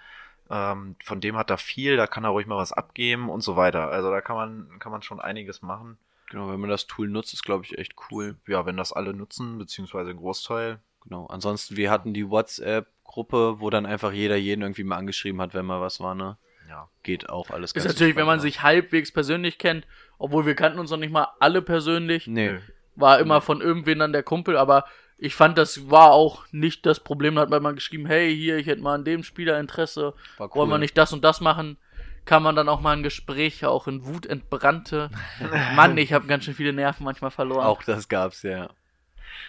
ähm, 0.51 0.97
von 1.03 1.21
dem 1.21 1.37
hat 1.37 1.51
er 1.51 1.59
viel, 1.59 1.97
da 1.97 2.07
kann 2.07 2.25
er 2.25 2.31
ruhig 2.31 2.47
mal 2.47 2.57
was 2.57 2.73
abgeben 2.73 3.29
und 3.31 3.41
so 3.41 3.57
weiter. 3.57 3.91
Also 3.91 4.11
da 4.11 4.21
kann 4.21 4.37
man, 4.37 4.79
kann 4.79 4.93
man 4.93 5.03
schon 5.03 5.21
einiges 5.21 5.62
machen. 5.62 5.99
Genau, 6.31 6.51
wenn 6.51 6.61
man 6.61 6.71
das 6.71 6.87
Tool 6.87 7.09
nutzt, 7.09 7.33
ist, 7.33 7.45
glaube 7.45 7.64
ich, 7.64 7.79
echt 7.79 7.95
cool. 8.11 8.37
Ja, 8.47 8.67
wenn 8.67 8.77
das 8.77 8.93
alle 8.93 9.14
nutzen, 9.14 9.59
beziehungsweise 9.59 10.11
ein 10.11 10.17
Großteil, 10.17 10.81
Genau. 11.07 11.27
Ansonsten, 11.27 11.77
wir 11.77 11.91
hatten 11.91 12.14
die 12.14 12.29
WhatsApp-Gruppe, 12.29 13.61
wo 13.61 13.71
dann 13.71 13.87
einfach 13.87 14.12
jeder 14.12 14.37
jeden 14.37 14.62
irgendwie 14.62 14.85
mal 14.85 14.97
angeschrieben 14.97 15.41
hat, 15.41 15.55
wenn 15.55 15.64
mal 15.64 15.81
was 15.81 16.01
war, 16.01 16.14
ne? 16.14 16.37
Ja. 16.69 16.89
Geht 17.05 17.29
auch 17.29 17.51
alles 17.51 17.73
Ist 17.73 17.87
natürlich, 17.87 18.17
wenn 18.17 18.27
man 18.27 18.41
sich 18.41 18.62
halbwegs 18.62 19.12
persönlich 19.12 19.59
kennt, 19.59 19.87
obwohl 20.19 20.47
wir 20.47 20.57
kannten 20.57 20.81
uns 20.81 20.91
noch 20.91 20.97
nicht 20.99 21.12
mal 21.12 21.29
alle 21.39 21.62
persönlich, 21.62 22.27
Nee. 22.27 22.59
War 22.97 23.19
immer 23.21 23.41
von 23.41 23.61
irgendwen 23.61 23.99
dann 24.01 24.13
der 24.13 24.23
Kumpel, 24.23 24.57
aber 24.57 24.85
ich 25.19 25.35
fand, 25.35 25.57
das 25.57 25.91
war 25.91 26.13
auch 26.13 26.45
nicht 26.53 26.85
das 26.85 27.01
Problem. 27.01 27.37
Da 27.37 27.43
hat 27.43 27.51
man 27.51 27.63
mal 27.63 27.75
geschrieben, 27.75 28.07
hey, 28.07 28.35
hier, 28.35 28.59
ich 28.59 28.67
hätte 28.67 28.83
mal 28.83 28.95
an 28.95 29.05
dem 29.05 29.23
Spieler 29.23 29.59
Interesse, 29.59 30.15
War 30.37 30.55
wollen 30.55 30.71
wir 30.71 30.79
nicht 30.79 30.99
das 30.99 31.13
und 31.13 31.25
das 31.25 31.41
machen? 31.41 31.79
Kann 32.27 32.43
man 32.43 32.57
dann 32.57 32.69
auch 32.69 32.81
mal 32.81 32.97
ein 32.97 33.03
Gespräch 33.03 33.65
auch 33.65 33.87
in 33.87 34.05
Wut 34.05 34.27
entbrannte. 34.27 35.11
Mann, 35.77 35.97
ich 35.97 36.13
habe 36.13 36.27
ganz 36.27 36.45
schön 36.45 36.55
viele 36.55 36.73
Nerven 36.73 37.05
manchmal 37.05 37.31
verloren. 37.31 37.65
Auch 37.65 37.83
das 37.83 38.09
gab's, 38.09 38.43
ja. 38.43 38.69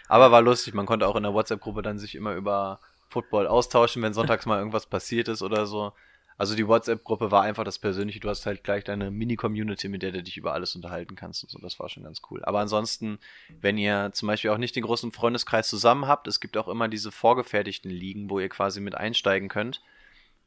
Aber 0.07 0.31
war 0.31 0.41
lustig, 0.41 0.73
man 0.73 0.85
konnte 0.85 1.07
auch 1.07 1.15
in 1.15 1.23
der 1.23 1.33
WhatsApp-Gruppe 1.33 1.81
dann 1.81 1.97
sich 1.97 2.15
immer 2.15 2.33
über 2.33 2.79
Football 3.09 3.47
austauschen, 3.47 4.01
wenn 4.03 4.13
sonntags 4.13 4.45
mal 4.45 4.59
irgendwas 4.59 4.85
passiert 4.85 5.27
ist 5.27 5.41
oder 5.41 5.65
so. 5.65 5.93
Also 6.37 6.55
die 6.55 6.67
WhatsApp-Gruppe 6.67 7.31
war 7.31 7.41
einfach 7.41 7.63
das 7.63 7.79
Persönliche, 7.79 8.19
du 8.19 8.29
hast 8.29 8.45
halt 8.45 8.63
gleich 8.63 8.83
deine 8.83 9.09
Mini-Community, 9.09 9.87
mit 9.87 10.03
der 10.03 10.11
du 10.11 10.21
dich 10.21 10.37
über 10.37 10.53
alles 10.53 10.75
unterhalten 10.75 11.15
kannst 11.15 11.43
und 11.43 11.49
so, 11.49 11.57
das 11.59 11.79
war 11.79 11.89
schon 11.89 12.03
ganz 12.03 12.21
cool. 12.29 12.45
Aber 12.45 12.59
ansonsten, 12.59 13.17
wenn 13.59 13.77
ihr 13.77 14.11
zum 14.13 14.27
Beispiel 14.27 14.51
auch 14.51 14.59
nicht 14.59 14.75
den 14.75 14.83
großen 14.83 15.11
Freundeskreis 15.11 15.67
zusammen 15.67 16.07
habt, 16.07 16.27
es 16.27 16.39
gibt 16.39 16.55
auch 16.55 16.67
immer 16.67 16.87
diese 16.87 17.11
vorgefertigten 17.11 17.89
Ligen, 17.89 18.29
wo 18.29 18.39
ihr 18.39 18.49
quasi 18.49 18.81
mit 18.81 18.93
einsteigen 18.93 19.49
könnt, 19.49 19.81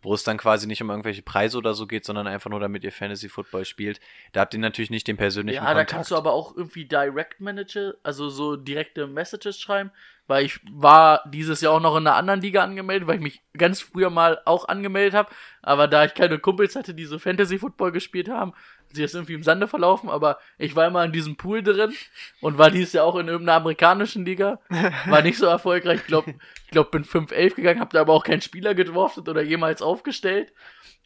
wo 0.03 0.15
es 0.15 0.23
dann 0.23 0.39
quasi 0.39 0.69
nicht 0.69 0.81
um 0.81 0.91
irgendwelche 0.91 1.23
Preise 1.23 1.59
oder 1.59 1.75
so 1.75 1.89
geht, 1.89 2.05
sondern 2.05 2.29
einfach 2.29 2.51
nur 2.51 2.61
damit 2.61 2.85
ihr 2.85 2.93
Fantasy-Football 2.93 3.65
spielt. 3.65 4.01
Da 4.33 4.41
habt 4.41 4.55
ihr 4.55 4.61
natürlich 4.61 4.91
nicht 4.91 5.09
den 5.09 5.17
persönlichen 5.17 5.57
ja, 5.57 5.63
da 5.63 5.71
Kontakt. 5.71 5.91
kannst 5.91 6.11
du 6.13 6.17
aber 6.17 6.33
auch 6.33 6.57
irgendwie 6.57 6.85
Direct 6.85 7.41
Manager, 7.41 7.95
also 8.05 8.29
so 8.29 8.57
direkte 8.57 9.09
Messages 9.09 9.59
schreiben, 9.61 9.91
weil 10.31 10.47
ich 10.47 10.61
war 10.71 11.25
dieses 11.27 11.61
Jahr 11.61 11.75
auch 11.75 11.81
noch 11.81 11.97
in 11.97 12.07
einer 12.07 12.15
anderen 12.15 12.41
Liga 12.41 12.63
angemeldet, 12.63 13.09
weil 13.09 13.17
ich 13.17 13.21
mich 13.21 13.43
ganz 13.59 13.81
früher 13.81 14.11
mal 14.11 14.41
auch 14.45 14.69
angemeldet 14.69 15.13
habe, 15.13 15.29
aber 15.61 15.89
da 15.89 16.05
ich 16.05 16.15
keine 16.15 16.39
Kumpels 16.39 16.77
hatte, 16.77 16.95
die 16.95 17.05
so 17.05 17.19
Fantasy 17.19 17.59
Football 17.59 17.91
gespielt 17.91 18.29
haben, 18.29 18.53
ist 18.93 19.03
das 19.03 19.15
irgendwie 19.15 19.35
im 19.35 19.43
Sande 19.43 19.67
verlaufen, 19.67 20.09
aber 20.09 20.39
ich 20.57 20.77
war 20.77 20.87
immer 20.87 21.05
in 21.05 21.11
diesem 21.11 21.37
Pool 21.37 21.65
drin 21.65 21.93
und 22.41 22.59
war 22.59 22.71
dieses 22.71 22.93
Jahr 22.93 23.07
auch 23.07 23.17
in 23.17 23.27
irgendeiner 23.27 23.59
amerikanischen 23.59 24.25
Liga, 24.25 24.61
war 25.07 25.23
nicht 25.23 25.37
so 25.37 25.47
erfolgreich, 25.47 26.01
ich 26.01 26.07
glaube, 26.07 26.35
ich 26.65 26.71
glaub, 26.71 26.93
bin 26.93 27.05
5-11 27.05 27.57
gegangen, 27.57 27.81
habe 27.81 27.93
da 27.93 28.01
aber 28.01 28.13
auch 28.13 28.25
keinen 28.25 28.41
Spieler 28.41 28.77
geworfen 28.77 29.29
oder 29.29 29.43
jemals 29.43 29.83
aufgestellt. 29.83 30.53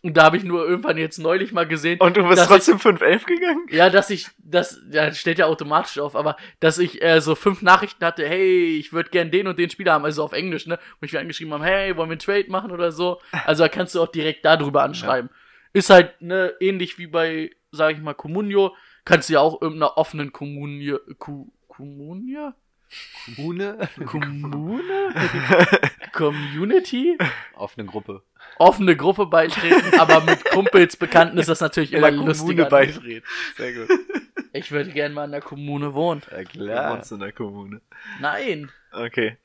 Und 0.04 0.18
da 0.18 0.24
habe 0.24 0.36
ich 0.36 0.44
nur 0.44 0.68
irgendwann 0.68 0.98
jetzt 0.98 1.16
neulich 1.16 1.52
mal 1.52 1.66
gesehen. 1.66 1.98
Und 1.98 2.18
du 2.18 2.28
bist 2.28 2.44
trotzdem 2.44 2.76
5-11 2.76 3.24
gegangen? 3.24 3.66
ja, 3.70 3.88
dass 3.88 4.10
ich, 4.10 4.28
das, 4.36 4.78
ja, 4.90 5.10
steht 5.14 5.38
ja 5.38 5.46
automatisch 5.46 5.98
auf, 5.98 6.14
aber 6.14 6.36
dass 6.60 6.76
ich 6.76 7.02
äh, 7.02 7.22
so 7.22 7.34
fünf 7.34 7.62
Nachrichten 7.62 8.04
hatte, 8.04 8.28
hey, 8.28 8.76
ich 8.76 8.92
würde 8.92 9.08
gern 9.08 9.30
den 9.30 9.46
und 9.46 9.58
den 9.58 9.70
Spieler 9.70 9.94
haben, 9.94 10.04
also 10.04 10.22
auf 10.22 10.34
Englisch, 10.34 10.66
ne? 10.66 10.78
Und 11.00 11.06
ich 11.06 11.14
mir 11.14 11.20
angeschrieben 11.20 11.54
haben, 11.54 11.64
hey, 11.64 11.96
wollen 11.96 12.10
wir 12.10 12.12
einen 12.12 12.18
Trade 12.18 12.50
machen 12.50 12.70
oder 12.70 12.92
so? 12.92 13.18
Also 13.46 13.64
da 13.64 13.70
kannst 13.70 13.94
du 13.94 14.02
auch 14.02 14.12
direkt 14.12 14.44
darüber 14.44 14.82
anschreiben. 14.82 15.30
Ist 15.72 15.88
halt, 15.88 16.20
ne, 16.20 16.52
ähnlich 16.60 16.98
wie 16.98 17.06
bei, 17.06 17.52
sag 17.72 17.94
ich 17.94 18.02
mal, 18.02 18.12
Communio, 18.12 18.76
kannst 19.06 19.30
du 19.30 19.32
ja 19.32 19.40
auch 19.40 19.62
irgendeiner 19.62 19.96
offenen 19.96 20.32
Kommunie, 20.32 20.96
Ku, 21.18 21.50
Kommunie? 21.66 22.50
Kommune 23.34 23.88
Kommune? 24.06 25.14
Community? 26.12 27.18
auf 27.54 27.76
eine 27.76 27.86
Gruppe. 27.86 28.22
Offene 28.58 28.96
Gruppe 28.96 29.26
beitreten, 29.26 29.98
aber 29.98 30.20
mit 30.20 30.44
Kumpels 30.44 30.96
Bekannten 30.96 31.38
ist 31.38 31.48
das 31.48 31.60
natürlich 31.60 31.92
immer 31.92 32.10
lustiger. 32.10 32.66
beitreten. 32.66 33.26
Sehr 33.56 33.72
gut. 33.72 33.88
Ich 34.52 34.70
würde 34.70 34.90
gerne 34.92 35.14
mal 35.14 35.24
in 35.24 35.32
der 35.32 35.40
Kommune 35.40 35.94
wohnen. 35.94 36.22
Ja, 36.30 36.44
klar. 36.44 37.02
in 37.10 37.18
der 37.18 37.32
Kommune. 37.32 37.80
Nein. 38.20 38.70
Okay. 38.92 39.36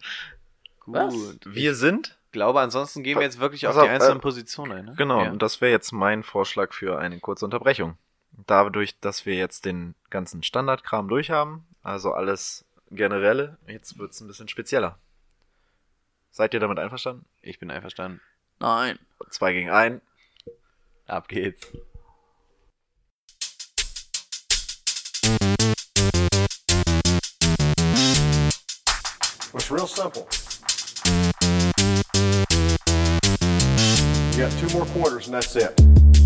Gut. 0.82 0.96
Was? 0.96 1.16
Wir 1.46 1.74
sind 1.74 2.18
Ich 2.28 2.32
glaube, 2.34 2.60
ansonsten 2.60 3.02
gehen 3.02 3.18
wir 3.18 3.24
jetzt 3.26 3.40
wirklich 3.40 3.66
auf 3.66 3.74
Pass 3.76 3.84
die 3.84 3.90
auf, 3.90 3.94
einzelnen 3.96 4.18
äh, 4.18 4.22
Positionen 4.22 4.72
ein. 4.74 4.86
Ne? 4.86 4.94
Genau, 4.98 5.24
Ja. 5.24 5.32
und 5.32 5.42
das 5.42 5.62
wäre 5.62 5.72
jetzt 5.72 5.92
mein 5.92 6.22
Vorschlag 6.22 6.74
für 6.74 7.00
eine 7.00 7.20
kurze 7.20 7.46
Unterbrechung. 7.46 7.98
Dadurch, 8.46 9.00
dass 9.00 9.26
wir 9.26 9.36
jetzt 9.36 9.66
den 9.66 9.96
ganzen 10.12 10.44
Standardkram 10.44 11.08
durch 11.08 11.32
haben, 11.32 11.66
also 11.82 12.12
alles 12.14 12.66
generelle, 12.92 13.58
jetzt 13.68 13.98
wird's 13.98 14.20
ein 14.22 14.28
bisschen 14.28 14.48
spezieller. 14.48 14.98
Seid 16.32 16.54
ihr 16.54 16.60
damit 16.60 16.80
einverstanden? 16.80 17.26
Ich 17.42 17.60
bin 17.60 17.72
einverstanden. 17.72 18.22
Nein. 18.60 19.00
Zwei 19.30 19.54
gegen 19.54 19.70
ein. 19.70 20.02
Ab 21.08 21.28
geht's. 21.28 21.68
It's 29.54 29.72
real 29.72 29.88
simple. 29.88 30.28
You 34.34 34.46
got 34.46 34.52
two 34.60 34.70
more 34.70 34.86
quarters 34.86 35.26
and 35.28 35.34
that's 35.34 35.56
it. 35.56 36.19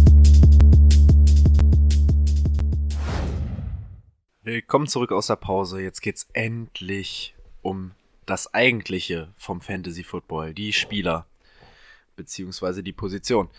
Willkommen 4.46 4.88
zurück 4.88 5.14
aus 5.14 5.28
der 5.28 5.38
Pause. 5.38 5.80
Jetzt 5.80 6.02
geht's 6.02 6.28
endlich 6.34 7.34
um 7.62 7.92
das 8.26 8.54
Eigentliche 8.54 9.34
vom 9.38 9.62
Fantasy 9.62 10.04
Football, 10.04 10.54
die 10.54 10.74
Spieler 10.74 11.26
beziehungsweise 12.18 12.84
die 12.84 12.92
Position. 12.92 13.50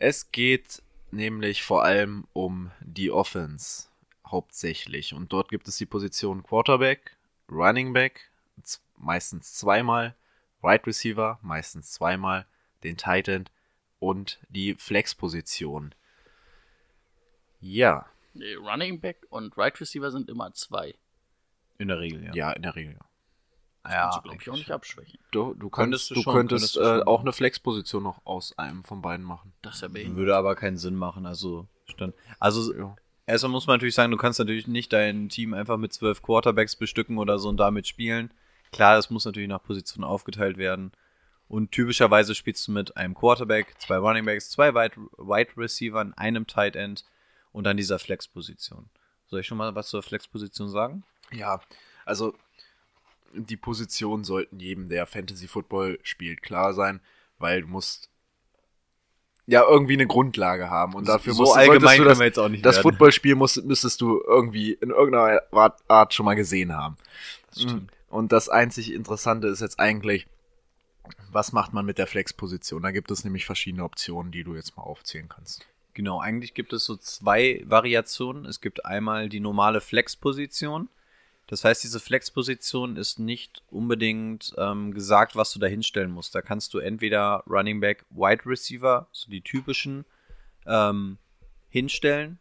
Es 0.00 0.32
geht 0.32 0.82
nämlich 1.12 1.62
vor 1.62 1.84
allem 1.84 2.24
um 2.32 2.72
die 2.80 3.12
Offense 3.12 3.86
hauptsächlich 4.26 5.14
und 5.14 5.32
dort 5.32 5.48
gibt 5.48 5.68
es 5.68 5.76
die 5.76 5.86
Position 5.86 6.42
Quarterback, 6.42 7.16
Running 7.48 7.92
Back, 7.92 8.32
meistens 8.98 9.54
zweimal, 9.54 10.16
Wide 10.60 10.88
Receiver, 10.88 11.38
meistens 11.42 11.92
zweimal, 11.92 12.46
den 12.82 12.96
Tight 12.96 13.28
End 13.28 13.52
und 14.00 14.40
die 14.48 14.74
Flex-Position. 14.74 15.94
Ja, 17.60 18.06
Nee, 18.34 18.54
Running 18.54 19.00
Back 19.00 19.26
und 19.30 19.56
Right 19.56 19.78
Receiver 19.80 20.10
sind 20.10 20.28
immer 20.28 20.52
zwei. 20.52 20.94
In 21.78 21.88
der 21.88 22.00
Regel, 22.00 22.24
ja. 22.24 22.32
ja, 22.34 22.52
in 22.52 22.62
der 22.62 22.76
Regel. 22.76 22.98
Das 23.82 23.92
ja 23.92 24.02
kannst 24.02 24.18
du, 24.18 24.22
glaube 24.22 24.38
ich, 24.40 24.50
auch 24.50 24.56
nicht 24.56 24.70
abschwächen. 24.70 25.18
Du, 25.32 25.54
du, 25.54 25.68
Könntest 25.68 26.10
du 26.10 26.14
du 26.14 26.22
schon, 26.22 26.34
könntest 26.34 26.74
könntest 26.76 27.02
äh, 27.02 27.04
auch 27.04 27.22
eine 27.22 27.32
Flex-Position 27.32 28.02
noch 28.02 28.24
aus 28.24 28.56
einem 28.58 28.84
von 28.84 29.02
beiden 29.02 29.26
machen. 29.26 29.52
Das 29.62 29.76
ist 29.76 29.82
ja. 29.82 30.14
Würde 30.14 30.36
aber 30.36 30.54
keinen 30.54 30.76
Sinn 30.76 30.94
machen. 30.94 31.26
Also, 31.26 31.66
stand. 31.86 32.14
Also, 32.38 32.72
Ja. 32.74 32.94
erstmal 33.26 33.50
muss 33.50 33.66
man 33.66 33.74
natürlich 33.74 33.96
sagen, 33.96 34.12
du 34.12 34.16
kannst 34.16 34.38
natürlich 34.38 34.68
nicht 34.68 34.92
dein 34.92 35.28
Team 35.28 35.52
einfach 35.52 35.78
mit 35.78 35.92
zwölf 35.92 36.22
Quarterbacks 36.22 36.76
bestücken 36.76 37.18
oder 37.18 37.38
so 37.40 37.48
und 37.48 37.56
damit 37.56 37.88
spielen. 37.88 38.32
Klar, 38.70 38.94
das 38.94 39.10
muss 39.10 39.24
natürlich 39.24 39.48
nach 39.48 39.62
Position 39.62 40.04
aufgeteilt 40.04 40.58
werden. 40.58 40.92
Und 41.48 41.72
typischerweise 41.72 42.34
spielst 42.34 42.66
du 42.68 42.72
mit 42.72 42.96
einem 42.96 43.14
Quarterback, 43.14 43.74
zwei 43.78 43.98
Runningbacks, 43.98 44.48
zwei 44.50 44.74
Wide, 44.74 44.96
Wide 45.18 45.56
Receivern, 45.56 46.14
einem 46.14 46.46
Tight 46.46 46.76
End 46.76 47.04
und 47.52 47.64
dann 47.64 47.76
dieser 47.76 47.98
Flex-Position. 47.98 48.88
Soll 49.26 49.40
ich 49.40 49.46
schon 49.46 49.58
mal 49.58 49.74
was 49.74 49.88
zur 49.88 50.02
Flex-Position 50.02 50.68
sagen? 50.68 51.04
ja, 51.34 51.60
also 52.04 52.34
die 53.34 53.56
Positionen 53.56 54.24
sollten 54.24 54.60
jedem, 54.60 54.88
der 54.88 55.06
Fantasy 55.06 55.48
Football 55.48 55.98
spielt, 56.02 56.42
klar 56.42 56.74
sein, 56.74 57.00
weil 57.38 57.62
du 57.62 57.68
musst 57.68 58.10
ja 59.46 59.64
irgendwie 59.66 59.94
eine 59.94 60.06
Grundlage 60.06 60.70
haben 60.70 60.94
und 60.94 61.08
dafür 61.08 61.32
so 61.32 61.44
musst, 61.44 61.56
allgemein 61.56 61.98
du 61.98 62.04
das, 62.04 62.18
wir 62.18 62.26
jetzt 62.26 62.38
auch 62.38 62.48
nicht 62.48 62.64
das 62.64 62.76
werden. 62.76 62.82
Footballspiel 62.82 63.34
musst, 63.34 63.64
müsstest 63.64 64.00
du 64.00 64.22
irgendwie 64.24 64.72
in 64.72 64.90
irgendeiner 64.90 65.42
Art, 65.88 66.14
schon 66.14 66.26
mal 66.26 66.34
gesehen 66.34 66.76
haben. 66.76 66.96
Das 67.48 67.62
stimmt. 67.62 67.90
Und 68.08 68.32
das 68.32 68.48
einzig 68.50 68.92
Interessante 68.92 69.48
ist 69.48 69.60
jetzt 69.60 69.80
eigentlich, 69.80 70.26
was 71.30 71.52
macht 71.52 71.72
man 71.72 71.86
mit 71.86 71.98
der 71.98 72.06
Flex-Position? 72.06 72.82
Da 72.82 72.90
gibt 72.90 73.10
es 73.10 73.24
nämlich 73.24 73.46
verschiedene 73.46 73.84
Optionen, 73.84 74.30
die 74.30 74.44
du 74.44 74.54
jetzt 74.54 74.76
mal 74.76 74.82
aufzählen 74.82 75.28
kannst. 75.28 75.66
Genau, 75.94 76.20
eigentlich 76.20 76.54
gibt 76.54 76.72
es 76.72 76.84
so 76.84 76.96
zwei 76.96 77.62
Variationen. 77.66 78.46
Es 78.46 78.60
gibt 78.60 78.86
einmal 78.86 79.28
die 79.28 79.40
normale 79.40 79.80
Flex-Position. 79.80 80.88
Das 81.46 81.64
heißt, 81.64 81.84
diese 81.84 82.00
Flex-Position 82.00 82.96
ist 82.96 83.18
nicht 83.18 83.62
unbedingt 83.70 84.54
ähm, 84.56 84.94
gesagt, 84.94 85.36
was 85.36 85.52
du 85.52 85.58
da 85.58 85.66
hinstellen 85.66 86.10
musst. 86.10 86.34
Da 86.34 86.40
kannst 86.40 86.72
du 86.72 86.78
entweder 86.78 87.42
Running 87.46 87.80
Back, 87.80 88.06
Wide 88.10 88.46
Receiver, 88.46 89.06
so 89.12 89.30
die 89.30 89.42
typischen, 89.42 90.06
ähm, 90.66 91.18
hinstellen. 91.68 92.38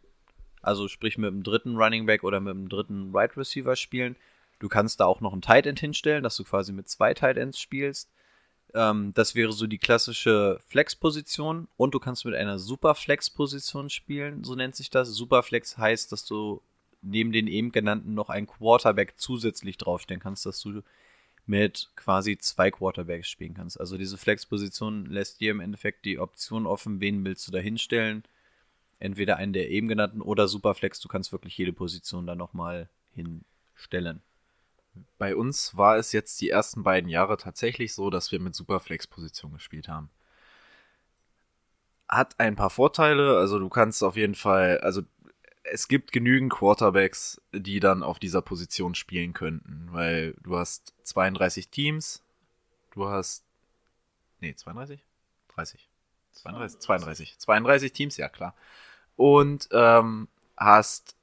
Also 0.61 0.87
sprich 0.87 1.17
mit 1.17 1.29
dem 1.29 1.43
dritten 1.43 1.75
Running 1.75 2.05
Back 2.05 2.23
oder 2.23 2.39
mit 2.39 2.53
dem 2.53 2.69
dritten 2.69 3.13
Wide 3.13 3.35
Receiver 3.35 3.75
spielen. 3.75 4.15
Du 4.59 4.69
kannst 4.69 4.99
da 4.99 5.05
auch 5.05 5.21
noch 5.21 5.33
einen 5.33 5.41
Tight 5.41 5.65
End 5.65 5.79
hinstellen, 5.79 6.23
dass 6.23 6.37
du 6.37 6.43
quasi 6.43 6.71
mit 6.71 6.87
zwei 6.87 7.13
Tight 7.13 7.37
Ends 7.37 7.59
spielst. 7.59 8.11
Ähm, 8.73 9.13
das 9.13 9.35
wäre 9.35 9.51
so 9.51 9.67
die 9.67 9.77
klassische 9.77 10.59
Flex-Position. 10.67 11.67
Und 11.77 11.93
du 11.93 11.99
kannst 11.99 12.25
mit 12.25 12.35
einer 12.35 12.59
Super-Flex-Position 12.59 13.89
spielen, 13.89 14.43
so 14.43 14.55
nennt 14.55 14.75
sich 14.75 14.89
das. 14.89 15.09
Superflex 15.09 15.77
heißt, 15.77 16.11
dass 16.11 16.25
du 16.25 16.61
neben 17.01 17.31
den 17.31 17.47
eben 17.47 17.71
genannten 17.71 18.13
noch 18.13 18.29
einen 18.29 18.47
Quarterback 18.47 19.13
zusätzlich 19.17 19.77
draufstellen 19.77 20.21
kannst, 20.21 20.45
dass 20.45 20.61
du 20.61 20.81
mit 21.47 21.89
quasi 21.95 22.37
zwei 22.37 22.71
Quarterbacks 22.71 23.27
spielen 23.27 23.55
kannst. 23.55 23.79
Also 23.79 23.97
diese 23.97 24.17
Flex-Position 24.17 25.07
lässt 25.07 25.41
dir 25.41 25.51
im 25.51 25.59
Endeffekt 25.59 26.05
die 26.05 26.19
Option 26.19 26.65
offen, 26.65 27.01
wen 27.01 27.25
willst 27.25 27.47
du 27.47 27.51
da 27.51 27.59
hinstellen. 27.59 28.23
Entweder 28.99 29.37
einen 29.37 29.53
der 29.53 29.69
eben 29.71 29.87
genannten 29.87 30.21
oder 30.21 30.47
Superflex. 30.47 30.99
Du 30.99 31.07
kannst 31.07 31.31
wirklich 31.31 31.57
jede 31.57 31.73
Position 31.73 32.27
da 32.27 32.35
nochmal 32.35 32.87
hinstellen. 33.15 34.21
Bei 35.17 35.35
uns 35.35 35.77
war 35.77 35.97
es 35.97 36.11
jetzt 36.11 36.41
die 36.41 36.49
ersten 36.49 36.83
beiden 36.83 37.09
Jahre 37.09 37.37
tatsächlich 37.37 37.93
so, 37.93 38.09
dass 38.09 38.31
wir 38.31 38.39
mit 38.39 38.55
Superflex-Position 38.55 39.53
gespielt 39.53 39.87
haben. 39.87 40.09
Hat 42.09 42.39
ein 42.39 42.55
paar 42.55 42.69
Vorteile, 42.69 43.37
also 43.37 43.59
du 43.59 43.69
kannst 43.69 44.03
auf 44.03 44.17
jeden 44.17 44.35
Fall, 44.35 44.79
also 44.79 45.01
es 45.63 45.87
gibt 45.87 46.11
genügend 46.11 46.51
Quarterbacks, 46.51 47.41
die 47.53 47.79
dann 47.79 48.03
auf 48.03 48.19
dieser 48.19 48.41
Position 48.41 48.95
spielen 48.95 49.33
könnten, 49.33 49.87
weil 49.91 50.35
du 50.43 50.57
hast 50.57 50.93
32 51.03 51.69
Teams, 51.69 52.23
du 52.91 53.07
hast, 53.07 53.45
nee, 54.39 54.53
32? 54.53 55.01
30. 55.55 55.87
32, 56.31 56.79
32. 56.79 57.37
32 57.37 57.93
Teams, 57.93 58.17
ja 58.17 58.29
klar. 58.29 58.55
Und 59.15 59.69
ähm, 59.71 60.27
hast 60.57 61.15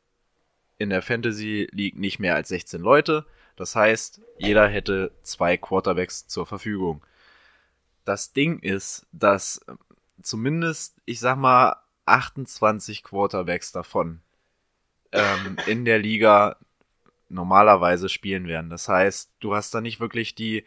in 0.79 0.91
der 0.91 1.03
Fantasy 1.03 1.69
League 1.73 1.97
nicht 1.97 2.19
mehr 2.19 2.35
als 2.35 2.49
16 2.49 2.81
Leute. 2.81 3.27
Das 3.59 3.75
heißt, 3.75 4.21
jeder 4.39 4.69
hätte 4.69 5.11
zwei 5.23 5.57
Quarterbacks 5.57 6.29
zur 6.29 6.47
Verfügung. 6.47 7.05
Das 8.05 8.33
Ding 8.33 8.61
ist, 8.61 9.09
dass 9.11 9.61
zumindest, 10.23 10.97
ich 11.07 11.19
sag 11.19 11.37
mal, 11.39 11.75
28 12.07 13.03
Quarterbacks 13.03 13.73
davon 13.73 14.21
ähm, 15.11 15.57
in 15.67 15.85
der 15.85 15.99
Liga 15.99 16.57
normalerweise 17.29 18.09
spielen 18.09 18.47
werden. 18.47 18.71
Das 18.71 18.89
heißt, 18.89 19.33
du 19.41 19.57
hast 19.57 19.75
da 19.75 19.81
nicht 19.81 19.99
wirklich 19.99 20.37
die, 20.37 20.65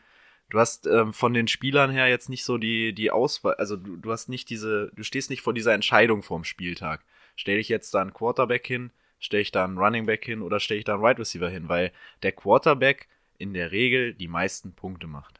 du 0.49 0.59
hast 0.59 0.85
ähm, 0.85 1.13
von 1.13 1.33
den 1.33 1.47
Spielern 1.47 1.91
her 1.91 2.09
jetzt 2.09 2.27
nicht 2.27 2.43
so 2.43 2.57
die, 2.57 2.91
die 2.91 3.09
Auswahl, 3.09 3.55
also 3.55 3.77
du, 3.77 3.95
du 3.95 4.11
hast 4.11 4.27
nicht 4.27 4.49
diese, 4.49 4.91
du 4.93 5.03
stehst 5.03 5.29
nicht 5.29 5.43
vor 5.43 5.53
dieser 5.53 5.73
Entscheidung 5.73 6.23
vorm 6.23 6.43
Spieltag. 6.43 7.05
Stell 7.37 7.57
ich 7.57 7.69
jetzt 7.69 7.93
da 7.93 8.01
einen 8.01 8.13
Quarterback 8.13 8.67
hin, 8.67 8.91
stelle 9.21 9.41
ich 9.41 9.51
da 9.51 9.63
einen 9.63 9.77
Running 9.77 10.05
Back 10.05 10.25
hin 10.25 10.41
oder 10.41 10.59
stelle 10.59 10.79
ich 10.79 10.85
da 10.85 10.95
einen 10.95 11.03
Wide 11.03 11.19
Receiver 11.19 11.47
hin, 11.47 11.69
weil 11.69 11.93
der 12.23 12.33
Quarterback 12.33 13.07
in 13.37 13.53
der 13.53 13.71
Regel 13.71 14.13
die 14.13 14.27
meisten 14.27 14.73
Punkte 14.73 15.07
macht. 15.07 15.39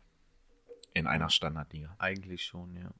In 0.93 1.07
einer 1.07 1.29
Standardliga. 1.29 1.95
Eigentlich 1.99 2.43
schon, 2.45 2.75
ja. 2.75 2.91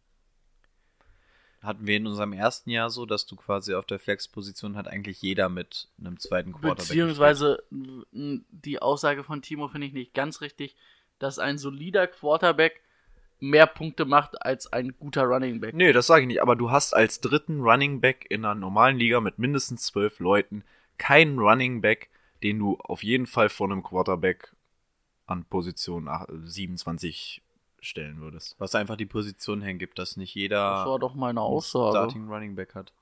Hatten 1.62 1.86
wir 1.86 1.98
in 1.98 2.08
unserem 2.08 2.34
ersten 2.34 2.72
Jahr 2.72 2.90
so, 2.90 3.06
dass 3.06 3.28
du 3.28 3.36
quasi 3.36 3.76
auf 3.76 3.86
der 3.86 4.00
Flex-Position 4.00 4.76
hat 4.76 4.88
eigentlich 4.88 5.22
jeder 5.22 5.48
mit 5.50 5.90
einem 6.00 6.20
zweiten 6.20 6.54
Quarterback. 6.54 6.88
Beziehungsweise 6.88 7.64
die 7.70 8.82
Aussage 8.82 9.24
von 9.24 9.42
Timo 9.42 9.68
finde 9.68 9.88
ich 9.88 9.94
nicht 9.94 10.14
ganz 10.14 10.42
richtig, 10.42 10.76
dass 11.20 11.38
ein 11.38 11.60
solider 11.60 12.08
Quarterback 12.08 12.82
mehr 13.42 13.68
Punkte 13.68 14.06
macht 14.06 14.42
als 14.42 14.72
ein 14.72 14.94
guter 14.98 15.24
Running 15.24 15.60
Back. 15.60 15.74
Nee, 15.76 15.92
das 15.92 16.08
sage 16.08 16.22
ich 16.22 16.28
nicht, 16.28 16.42
aber 16.42 16.56
du 16.56 16.72
hast 16.72 16.94
als 16.96 17.20
dritten 17.20 17.60
Running 17.62 18.00
Back 18.00 18.26
in 18.30 18.46
einer 18.46 18.56
normalen 18.56 18.98
Liga 18.98 19.20
mit 19.20 19.40
mindestens 19.40 19.84
zwölf 19.88 20.20
Leuten 20.20 20.64
keinen 20.98 21.40
Running 21.40 21.82
Back, 21.82 22.10
den 22.44 22.60
du 22.60 22.78
auf 22.78 23.04
jeden 23.04 23.26
Fall 23.26 23.50
vor 23.50 23.70
einem 23.70 23.84
Quarterback 23.84 24.54
an 25.26 25.44
Position 25.46 26.08
ach- 26.08 26.28
27 26.44 27.42
stellen 27.80 28.22
würdest. 28.22 28.56
Was 28.60 28.76
einfach 28.76 28.96
die 28.96 29.06
Position 29.08 29.62
hergibt, 29.62 29.98
dass 29.98 30.16
nicht 30.18 30.32
Das 30.32 30.36
jeder 30.42 30.60
war 30.86 31.00
doch 31.00 31.16
meine 31.16 31.42
Aussage. 31.42 31.92
Starting 31.98 32.28
Running 32.30 32.56
Back 32.56 32.76
hat. 32.76 32.94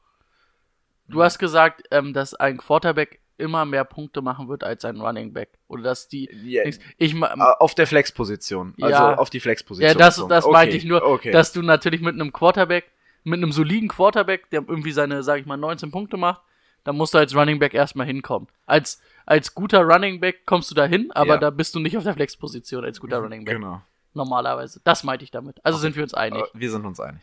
Du 1.08 1.22
hast 1.24 1.40
gesagt, 1.40 1.84
ähm, 1.92 2.14
dass 2.14 2.34
ein 2.34 2.58
Quarterback 2.58 3.20
immer 3.40 3.66
mehr 3.66 3.84
Punkte 3.84 4.22
machen 4.22 4.48
wird 4.50 4.64
als 4.64 4.86
ein 4.86 5.00
Running 5.00 5.34
Back. 5.34 5.50
Oder 5.68 5.84
dass 5.84 6.08
die. 6.08 6.30
Ja, 6.44 6.64
Ich 6.98 7.16
Ah, 7.22 7.54
auf 7.60 7.76
der 7.76 7.88
Flex-Position. 7.88 8.74
Also 8.82 8.92
Ja. 8.96 9.16
auf 9.18 9.30
die 9.30 9.40
Flex-Position. 9.40 9.88
Ja, 9.92 9.98
das, 9.98 10.16
das 10.28 10.46
Okay, 10.46 10.54
meinte 10.54 10.78
ich 10.78 10.86
nur, 10.86 11.04
Okay. 11.04 11.32
dass 11.32 11.52
du 11.54 11.62
natürlich 11.62 12.02
mit 12.02 12.14
einem 12.16 12.32
Quarterback, 12.34 12.92
mit 13.24 13.38
einem 13.38 13.52
soliden 13.52 13.90
Quarterback, 13.90 14.50
der 14.50 14.64
irgendwie 14.68 14.92
seine, 14.92 15.24
sag 15.24 15.40
ich 15.40 15.46
mal, 15.46 15.58
19 15.58 15.92
Punkte 15.92 16.18
macht, 16.18 16.42
dann 16.84 16.96
musst 16.96 17.14
du 17.14 17.18
als 17.18 17.36
Running 17.36 17.60
Back 17.60 17.74
erstmal 17.74 18.08
hinkommen. 18.08 18.48
Als, 18.66 19.02
als 19.26 19.54
guter 19.54 19.82
Running 19.82 20.20
Back 20.20 20.46
kommst 20.46 20.72
du 20.72 20.76
da 20.76 20.86
hin, 20.86 21.12
aber 21.12 21.34
Ja. 21.36 21.38
da 21.38 21.50
bist 21.50 21.76
du 21.76 21.80
nicht 21.80 21.98
auf 21.98 22.04
der 22.04 22.14
Flex-Position 22.14 22.84
als 22.86 23.00
guter 23.00 23.18
Running 23.20 23.44
Back. 23.46 23.56
Genau. 23.56 23.82
Normalerweise. 24.14 24.82
Das 24.84 25.04
meinte 25.04 25.24
ich 25.24 25.32
damit. 25.32 25.64
Also 25.64 25.78
sind 25.78 25.96
wir 25.96 26.04
uns 26.04 26.14
einig. 26.14 26.42
Aber 26.42 26.50
wir 26.54 26.72
sind 26.72 26.86
uns 26.86 27.00
einig. 27.00 27.22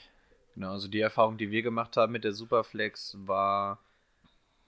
Genau, 0.55 0.71
also 0.73 0.89
die 0.89 1.01
Erfahrung, 1.01 1.37
die 1.37 1.51
wir 1.51 1.63
gemacht 1.63 1.97
haben 1.97 2.13
mit 2.13 2.25
der 2.25 2.33
Superflex, 2.33 3.17
war, 3.27 3.79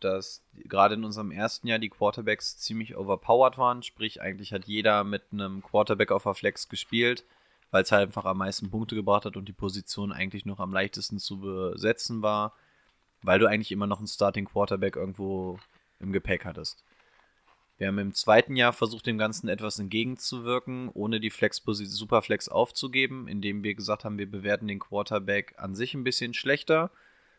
dass 0.00 0.42
gerade 0.54 0.94
in 0.94 1.04
unserem 1.04 1.30
ersten 1.30 1.66
Jahr 1.66 1.78
die 1.78 1.88
Quarterbacks 1.88 2.58
ziemlich 2.58 2.96
overpowered 2.96 3.58
waren. 3.58 3.82
Sprich, 3.82 4.20
eigentlich 4.20 4.52
hat 4.52 4.66
jeder 4.66 5.04
mit 5.04 5.22
einem 5.32 5.62
Quarterback 5.62 6.10
auf 6.10 6.24
der 6.24 6.34
Flex 6.34 6.68
gespielt, 6.68 7.24
weil 7.70 7.82
es 7.82 7.92
halt 7.92 8.08
einfach 8.08 8.24
am 8.24 8.38
meisten 8.38 8.70
Punkte 8.70 8.94
gebracht 8.94 9.24
hat 9.24 9.36
und 9.36 9.46
die 9.46 9.52
Position 9.52 10.12
eigentlich 10.12 10.46
noch 10.46 10.60
am 10.60 10.72
leichtesten 10.72 11.18
zu 11.18 11.40
besetzen 11.40 12.22
war, 12.22 12.54
weil 13.22 13.38
du 13.38 13.46
eigentlich 13.46 13.72
immer 13.72 13.86
noch 13.86 13.98
einen 13.98 14.06
Starting 14.06 14.46
Quarterback 14.46 14.96
irgendwo 14.96 15.58
im 16.00 16.12
Gepäck 16.12 16.44
hattest. 16.44 16.84
Wir 17.78 17.86
haben 17.86 17.98
im 17.98 18.12
zweiten 18.12 18.56
Jahr 18.56 18.72
versucht, 18.72 19.06
dem 19.06 19.18
Ganzen 19.18 19.48
etwas 19.48 19.78
entgegenzuwirken, 19.78 20.90
ohne 20.94 21.20
die 21.20 21.30
Flex 21.30 21.62
Superflex 21.64 22.48
aufzugeben, 22.48 23.28
indem 23.28 23.62
wir 23.62 23.74
gesagt 23.74 24.04
haben, 24.04 24.18
wir 24.18 24.28
bewerten 24.28 24.66
den 24.66 24.80
Quarterback 24.80 25.54
an 25.58 25.76
sich 25.76 25.94
ein 25.94 26.02
bisschen 26.02 26.34
schlechter. 26.34 26.90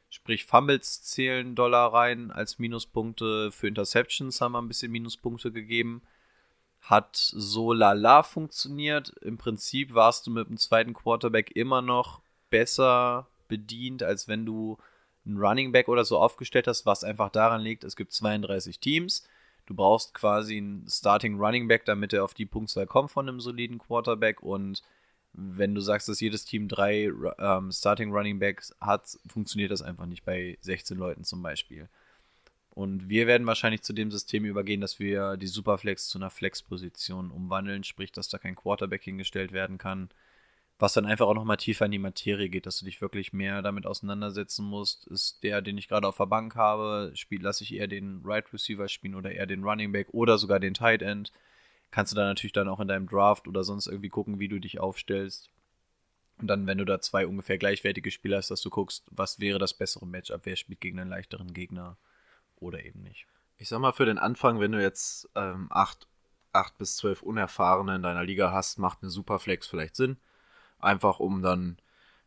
Sprich, 0.10 0.46
Fumbles 0.46 1.04
zählen 1.04 1.54
Dollar 1.54 1.94
rein 1.94 2.32
als 2.32 2.58
Minuspunkte. 2.58 3.52
Für 3.52 3.68
Interceptions 3.68 4.42
haben 4.42 4.54
wir 4.54 4.62
ein 4.62 4.68
bisschen 4.68 4.92
Minuspunkte 4.92 5.52
gegeben. 5.52 6.02
Hat 6.82 7.16
so 7.16 7.74
lala 7.74 8.24
funktioniert. 8.24 9.10
Im 9.22 9.38
Prinzip 9.38 9.94
warst 9.94 10.26
du 10.26 10.32
mit 10.32 10.50
dem 10.50 10.58
zweiten 10.58 10.94
Quarterback 10.94 11.56
immer 11.56 11.82
noch 11.84 12.22
besser 12.50 13.28
bedient, 13.48 14.02
als 14.02 14.28
wenn 14.28 14.46
du 14.46 14.78
einen 15.26 15.38
Running 15.38 15.72
Back 15.72 15.88
oder 15.88 16.06
so 16.06 16.18
aufgestellt 16.18 16.68
hast, 16.68 16.86
was 16.86 17.04
einfach 17.04 17.30
daran 17.30 17.62
liegt, 17.62 17.84
es 17.84 17.96
gibt 17.96 18.12
32 18.12 18.80
Teams. 18.80 19.28
Du 19.66 19.76
brauchst 19.76 20.16
quasi 20.16 20.58
einen 20.58 20.88
Starting 20.88 21.38
Running 21.40 21.68
Back, 21.68 21.86
damit 21.86 22.14
er 22.14 22.24
auf 22.24 22.34
die 22.34 22.48
Punktzahl 22.48 22.88
kommt 22.88 23.12
von 23.12 23.30
einem 23.30 23.40
soliden 23.40 23.78
Quarterback. 23.78 24.42
Und 24.42 24.82
wenn 25.34 25.76
du 25.76 25.82
sagst, 25.82 26.10
dass 26.10 26.20
jedes 26.20 26.46
Team 26.46 26.68
drei 26.68 27.12
ähm, 27.38 27.72
Starting 27.72 28.12
Running 28.12 28.40
Backs 28.40 28.76
hat, 28.82 29.18
funktioniert 29.28 29.72
das 29.72 29.82
einfach 29.82 30.06
nicht 30.06 30.26
bei 30.26 30.58
16 30.62 30.98
Leuten 30.98 31.24
zum 31.24 31.42
Beispiel. 31.42 31.88
Und 32.72 33.10
wir 33.10 33.28
werden 33.28 33.48
wahrscheinlich 33.48 33.82
zu 33.82 33.94
dem 33.94 34.12
System 34.12 34.46
übergehen, 34.46 34.82
dass 34.82 35.00
wir 35.00 35.38
die 35.38 35.48
Superflex 35.48 36.08
zu 36.08 36.18
einer 36.18 36.30
Flex-Position 36.30 37.32
umwandeln, 37.32 37.84
sprich, 37.84 38.12
dass 38.12 38.30
da 38.30 38.38
kein 38.38 38.56
Quarterback 38.56 39.04
hingestellt 39.04 39.52
werden 39.52 39.78
kann. 39.78 40.10
Was 40.78 40.94
dann 40.94 41.06
einfach 41.06 41.28
auch 41.28 41.34
nochmal 41.34 41.58
tiefer 41.58 41.86
in 41.86 41.92
die 41.92 42.00
Materie 42.00 42.48
geht, 42.48 42.66
dass 42.66 42.80
du 42.80 42.86
dich 42.86 43.02
wirklich 43.02 43.34
mehr 43.34 43.62
damit 43.62 43.86
auseinandersetzen 43.86 44.66
musst. 44.66 45.08
Ist 45.08 45.44
der, 45.44 45.62
den 45.62 45.78
ich 45.78 45.90
gerade 45.90 46.08
auf 46.08 46.16
der 46.16 46.28
Bank 46.28 46.56
habe, 46.56 47.12
spiel, 47.16 47.42
lasse 47.42 47.66
ich 47.66 47.74
eher 47.74 47.88
den 47.88 48.22
Right 48.24 48.54
Receiver 48.54 48.88
spielen 48.88 49.16
oder 49.16 49.32
eher 49.32 49.46
den 49.46 49.64
Running 49.64 49.92
Back 49.92 50.08
oder 50.14 50.38
sogar 50.38 50.62
den 50.62 50.74
Tight 50.74 51.02
End. 51.02 51.34
Kannst 51.92 52.12
du 52.12 52.16
dann 52.16 52.28
natürlich 52.28 52.54
dann 52.54 52.68
auch 52.68 52.80
in 52.80 52.88
deinem 52.88 53.08
Draft 53.08 53.48
oder 53.48 53.64
sonst 53.64 53.88
irgendwie 53.88 54.10
gucken, 54.10 54.40
wie 54.40 54.48
du 54.48 54.60
dich 54.60 54.80
aufstellst. 54.80 55.50
Und 56.40 56.48
dann, 56.48 56.68
wenn 56.68 56.78
du 56.78 56.86
da 56.86 57.02
zwei 57.02 57.28
ungefähr 57.28 57.58
gleichwertige 57.58 58.12
Spieler 58.12 58.38
hast, 58.38 58.52
dass 58.52 58.62
du 58.62 58.70
guckst, 58.70 59.06
was 59.12 59.40
wäre 59.40 59.60
das 59.60 59.74
bessere 59.74 60.08
Matchup, 60.08 60.42
wer 60.46 60.56
spielt 60.56 60.80
gegen 60.80 61.00
einen 61.00 61.10
leichteren 61.10 61.54
Gegner 61.54 61.98
oder 62.58 62.84
eben 62.84 63.02
nicht. 63.02 63.26
Ich 63.58 63.68
sag 63.68 63.80
mal, 63.80 63.92
für 63.92 64.06
den 64.06 64.18
Anfang, 64.18 64.60
wenn 64.60 64.72
du 64.72 64.82
jetzt 64.82 65.30
ähm, 65.36 65.68
acht, 65.70 66.08
acht 66.54 66.78
bis 66.78 66.96
zwölf 66.96 67.22
Unerfahrene 67.22 67.96
in 67.96 68.04
deiner 68.04 68.24
Liga 68.24 68.52
hast, 68.52 68.80
macht 68.80 69.00
eine 69.02 69.10
Superflex 69.10 69.68
vielleicht 69.68 69.96
Sinn. 69.96 70.18
Einfach 70.80 71.20
um 71.20 71.42
dann 71.42 71.78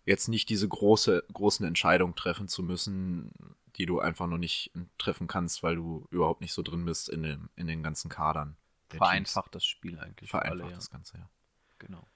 jetzt 0.04 0.28
nicht 0.28 0.48
diese 0.50 0.68
große, 0.68 1.24
großen 1.32 1.64
Entscheidungen 1.64 2.14
treffen 2.14 2.48
zu 2.48 2.62
müssen, 2.62 3.30
die 3.76 3.86
du 3.86 4.00
einfach 4.00 4.26
noch 4.26 4.38
nicht 4.38 4.72
treffen 4.98 5.26
kannst, 5.26 5.62
weil 5.62 5.76
du 5.76 6.06
überhaupt 6.10 6.42
nicht 6.42 6.52
so 6.52 6.62
drin 6.62 6.84
bist 6.84 7.08
in 7.08 7.22
den, 7.22 7.48
in 7.56 7.66
den 7.66 7.82
ganzen 7.82 8.10
Kadern. 8.10 8.56
Vereinfacht 8.98 9.54
das 9.54 9.64
Spiel 9.64 9.98
eigentlich. 9.98 10.30
Teams. 10.30 10.30
für 10.30 10.38
Vereinfacht 10.38 10.60
alle, 10.60 10.70
ja. 10.70 10.76
das 10.76 10.90
Ganze, 10.90 11.18
ja. 11.18 11.30
Genau. 11.78 12.06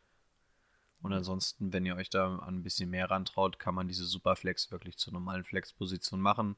Und 1.03 1.13
ansonsten, 1.13 1.73
wenn 1.73 1.87
ihr 1.87 1.97
euch 1.97 2.11
da 2.11 2.37
an 2.39 2.57
ein 2.57 2.63
bisschen 2.63 2.91
mehr 2.91 3.11
rantraut, 3.11 3.59
kann 3.59 3.75
man 3.75 3.87
diese 3.87 4.05
Superflex 4.05 4.71
wirklich 4.71 4.97
zur 4.97 5.13
normalen 5.13 5.45
Flex-Position 5.45 6.21
machen. 6.21 6.57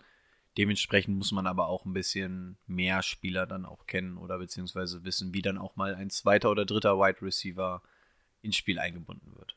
Dementsprechend 0.56 1.16
muss 1.16 1.32
man 1.32 1.46
aber 1.46 1.66
auch 1.68 1.84
ein 1.84 1.92
bisschen 1.92 2.56
mehr 2.66 3.02
Spieler 3.02 3.46
dann 3.46 3.66
auch 3.66 3.86
kennen 3.86 4.16
oder 4.16 4.38
beziehungsweise 4.38 5.04
wissen, 5.04 5.34
wie 5.34 5.42
dann 5.42 5.58
auch 5.58 5.76
mal 5.76 5.94
ein 5.94 6.10
zweiter 6.10 6.50
oder 6.50 6.64
dritter 6.64 6.98
Wide 6.98 7.22
Receiver 7.22 7.82
ins 8.40 8.56
Spiel 8.56 8.78
eingebunden 8.78 9.36
wird. 9.36 9.56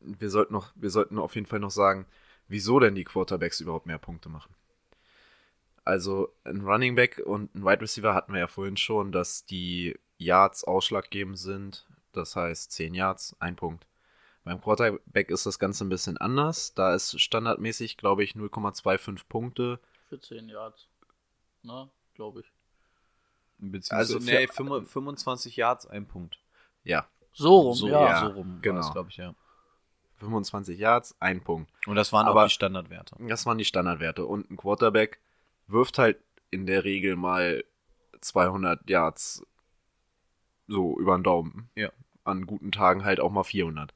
wir 0.00 0.30
sollten 0.30 0.52
noch, 0.52 0.72
wir 0.74 0.90
sollten 0.90 1.18
auf 1.18 1.34
jeden 1.34 1.46
Fall 1.46 1.60
noch 1.60 1.70
sagen, 1.70 2.06
wieso 2.48 2.80
denn 2.80 2.94
die 2.94 3.04
Quarterbacks 3.04 3.60
überhaupt 3.60 3.86
mehr 3.86 3.98
Punkte 3.98 4.28
machen. 4.28 4.54
Also 5.84 6.32
ein 6.44 6.60
Running 6.60 6.94
Back 6.94 7.22
und 7.24 7.54
ein 7.54 7.64
Wide 7.64 7.80
Receiver 7.80 8.14
hatten 8.14 8.32
wir 8.32 8.40
ja 8.40 8.46
vorhin 8.48 8.76
schon, 8.76 9.12
dass 9.12 9.44
die 9.46 9.98
Yards 10.18 10.64
ausschlaggebend 10.64 11.38
sind. 11.38 11.86
Das 12.12 12.36
heißt 12.36 12.72
10 12.72 12.94
Yards, 12.94 13.34
ein 13.40 13.56
Punkt. 13.56 13.86
Beim 14.44 14.60
Quarterback 14.60 15.30
ist 15.30 15.46
das 15.46 15.58
Ganze 15.58 15.84
ein 15.84 15.88
bisschen 15.88 16.16
anders. 16.16 16.74
Da 16.74 16.94
ist 16.94 17.20
standardmäßig, 17.20 17.96
glaube 17.96 18.24
ich, 18.24 18.32
0,25 18.34 19.22
Punkte. 19.28 19.80
Für 20.08 20.20
10 20.20 20.48
Yards. 20.48 20.86
Ne, 21.62 21.88
glaube 22.14 22.40
ich. 22.40 22.52
Beziehungsweise, 23.58 24.14
Also 24.16 24.20
für- 24.20 24.24
nee, 24.24 24.46
25 24.84 25.56
Yards, 25.56 25.86
ein 25.86 26.06
Punkt. 26.06 26.38
Ja, 26.84 27.06
So 27.32 27.58
rum, 27.58 27.74
so, 27.74 27.88
ja. 27.88 28.02
ja. 28.02 28.20
so 28.20 28.32
rum 28.32 28.58
genau. 28.62 28.90
glaube 28.92 29.10
ich, 29.10 29.18
ja. 29.18 29.34
25 30.16 30.78
Yards, 30.78 31.14
ein 31.20 31.42
Punkt. 31.42 31.70
Und 31.86 31.96
das 31.96 32.12
waren 32.12 32.26
Aber- 32.26 32.42
auch 32.42 32.46
die 32.48 32.54
Standardwerte. 32.54 33.16
Das 33.20 33.44
waren 33.46 33.58
die 33.58 33.64
Standardwerte. 33.64 34.24
Und 34.26 34.50
ein 34.50 34.56
Quarterback 34.56 35.20
wirft 35.70 35.98
halt 35.98 36.18
in 36.50 36.66
der 36.66 36.84
Regel 36.84 37.16
mal 37.16 37.64
200 38.20 38.88
Yards 38.88 39.46
so 40.66 40.98
über 40.98 41.16
den 41.18 41.24
Daumen. 41.24 41.70
Ja. 41.74 41.90
An 42.24 42.46
guten 42.46 42.72
Tagen 42.72 43.04
halt 43.04 43.20
auch 43.20 43.30
mal 43.30 43.44
400. 43.44 43.94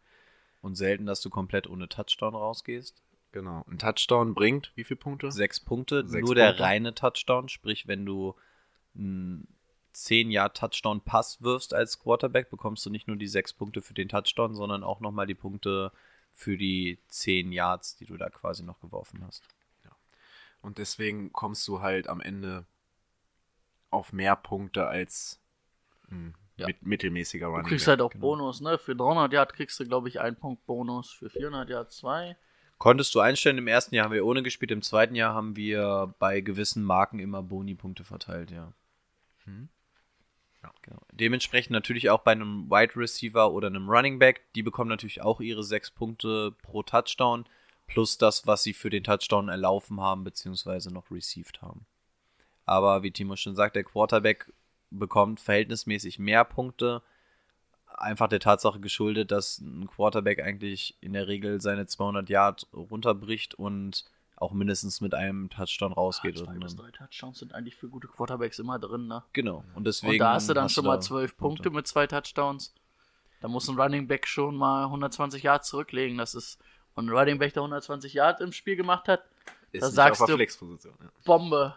Und 0.61 0.77
selten, 0.77 1.07
dass 1.07 1.21
du 1.21 1.31
komplett 1.31 1.69
ohne 1.69 1.89
Touchdown 1.89 2.35
rausgehst. 2.35 3.03
Genau. 3.33 3.65
Ein 3.69 3.79
Touchdown 3.79 4.35
bringt 4.35 4.73
wie 4.77 4.85
viele 4.85 4.99
Punkte? 4.99 5.31
Sechs 5.31 5.61
Punkte, 5.61 6.09
Sechs 6.09 6.25
nur 6.25 6.35
der 6.35 6.49
Punkte. 6.49 6.63
reine 6.63 6.95
Touchdown, 6.95 7.49
sprich, 7.49 7.87
wenn 7.89 8.07
du 8.07 8.35
einen 8.97 9.49
10 9.93 10.31
Jahr 10.31 10.53
Touchdown 10.53 11.01
Pass 11.01 11.43
wirfst 11.43 11.75
als 11.75 11.99
Quarterback, 11.99 12.51
bekommst 12.51 12.87
du 12.87 12.91
nicht 12.91 13.09
nur 13.09 13.17
die 13.17 13.27
sechs 13.27 13.53
Punkte 13.53 13.83
für 13.83 13.95
den 13.95 14.09
Touchdown, 14.09 14.55
sondern 14.55 14.83
auch 14.85 15.01
nochmal 15.01 15.27
die 15.27 15.35
Punkte 15.35 15.93
für 16.33 16.57
die 16.57 16.99
10 17.09 17.53
Yards, 17.53 17.97
die 17.97 18.07
du 18.07 18.17
da 18.17 18.29
quasi 18.31 18.63
noch 18.63 18.81
geworfen 18.81 19.25
hast. 19.27 19.43
Und 20.65 20.79
deswegen 20.79 21.33
kommst 21.33 21.69
du 21.69 21.81
halt 21.83 22.09
am 22.09 22.21
Ende 22.21 22.65
auf 23.91 24.13
mehr 24.13 24.35
Punkte 24.35 24.87
als 24.87 25.41
ein 26.11 26.35
Ja. 26.57 26.67
mit, 26.69 26.83
mittelmäßiger 26.83 27.47
Du 27.47 27.53
Running 27.53 27.67
kriegst 27.69 27.85
Back. 27.85 27.91
halt 27.91 28.01
auch 28.01 28.11
genau. 28.11 28.23
Bonus, 28.29 28.61
ne? 28.61 28.79
Für 28.79 28.97
300 28.97 29.33
Yard 29.33 29.53
kriegst 29.53 29.79
du, 29.79 29.85
glaube 29.87 30.09
ich, 30.09 30.21
einen 30.21 30.37
Punkt 30.37 30.65
Bonus. 30.67 31.11
Für 31.13 31.29
400 31.29 31.69
Yard 31.69 31.93
zwei. 31.93 32.37
Konntest 32.79 33.15
du 33.15 33.21
einstellen, 33.21 33.59
im 33.59 33.69
ersten 33.69 33.95
Jahr 33.95 34.07
haben 34.07 34.13
wir 34.13 34.25
ohne 34.27 34.43
gespielt, 34.43 34.71
im 34.71 34.83
zweiten 34.83 35.15
Jahr 35.15 35.35
haben 35.35 35.55
wir 35.57 36.15
bei 36.19 36.41
gewissen 36.41 36.83
Marken 36.83 37.19
immer 37.19 37.43
Boni-Punkte 37.43 38.05
verteilt, 38.05 38.51
ja. 38.51 38.73
Hm. 39.45 39.69
Genau. 40.83 41.01
Dementsprechend 41.13 41.73
natürlich 41.73 42.09
auch 42.11 42.21
bei 42.21 42.33
einem 42.33 42.71
Wide 42.71 42.97
Receiver 42.97 43.53
oder 43.53 43.67
einem 43.69 43.89
Running 43.89 44.19
Back, 44.19 44.43
die 44.55 44.63
bekommen 44.63 44.89
natürlich 44.89 45.21
auch 45.23 45.41
ihre 45.41 45.63
sechs 45.63 45.91
Punkte 45.91 46.53
pro 46.63 46.83
Touchdown, 46.83 47.45
plus 47.87 48.19
das, 48.19 48.47
was 48.47 48.63
sie 48.63 48.73
für 48.73 48.91
den 48.91 49.05
Touchdown 49.05 49.49
erlaufen 49.49 50.01
haben, 50.01 50.25
beziehungsweise 50.25 50.93
noch 50.93 51.11
received 51.11 51.63
haben. 51.63 51.87
Aber 52.65 53.03
wie 53.03 53.11
Timo 53.11 53.37
schon 53.37 53.57
sagt, 53.57 53.77
der 53.77 53.85
Quarterback 53.85 54.53
bekommt 54.91 55.41
verhältnismäßig 55.41 56.19
mehr 56.19 56.45
Punkte, 56.45 57.03
einfach 57.87 58.29
der 58.29 58.41
Tatsache 58.41 58.81
geschuldet, 58.81 59.31
dass 59.31 59.59
ein 59.59 59.87
Quarterback 59.87 60.41
eigentlich 60.41 60.97
in 61.01 61.13
der 61.13 61.29
Regel 61.29 61.61
seine 61.61 61.87
200 61.87 62.29
Yard 62.29 62.67
runterbricht 62.73 63.55
und 63.55 64.05
auch 64.37 64.53
mindestens 64.53 65.01
mit 65.01 65.15
einem 65.15 65.49
Touchdown 65.49 65.93
rausgeht. 65.93 66.39
Zwei 66.39 66.53
Und 66.53 66.61
bis 66.61 66.77
drei 66.77 66.91
Touchdowns 66.91 67.39
sind 67.39 67.55
eigentlich 67.55 67.77
für 67.77 67.89
gute 67.89 68.09
Quarterbacks 68.09 68.59
immer 68.59 68.79
drin, 68.79 69.07
ne? 69.07 69.23
Genau. 69.33 69.65
Und 69.75 69.87
deswegen 69.87 70.15
Und 70.15 70.19
da 70.19 70.35
hast 70.35 70.49
du 70.49 70.55
dann 70.55 70.65
hast 70.65 70.73
schon 70.73 70.85
mal 70.85 71.01
12 71.01 71.37
Punkte 71.37 71.71
mit 71.71 71.87
zwei 71.87 72.07
Touchdowns. 72.07 72.75
Da 73.41 73.49
muss 73.49 73.69
ein 73.69 73.79
Running 73.79 74.09
Back 74.09 74.27
schon 74.27 74.57
mal 74.57 74.85
120 74.85 75.43
Yards 75.43 75.69
zurücklegen. 75.69 76.19
Das 76.19 76.35
ist. 76.35 76.59
Und 76.95 77.07
ein 77.09 77.17
Running 77.17 77.39
Back, 77.39 77.53
der 77.55 77.63
120 77.63 78.15
Yards 78.15 78.41
im 78.41 78.53
Spiel 78.53 78.77
gemacht 78.77 79.09
hat, 79.09 79.25
Ist 79.73 79.83
da 79.83 79.91
sagst 79.91 80.21
auf 80.23 80.29
du- 80.29 80.37
Flexposition. 80.37 80.95
Ja. 81.01 81.11
Bombe. 81.25 81.75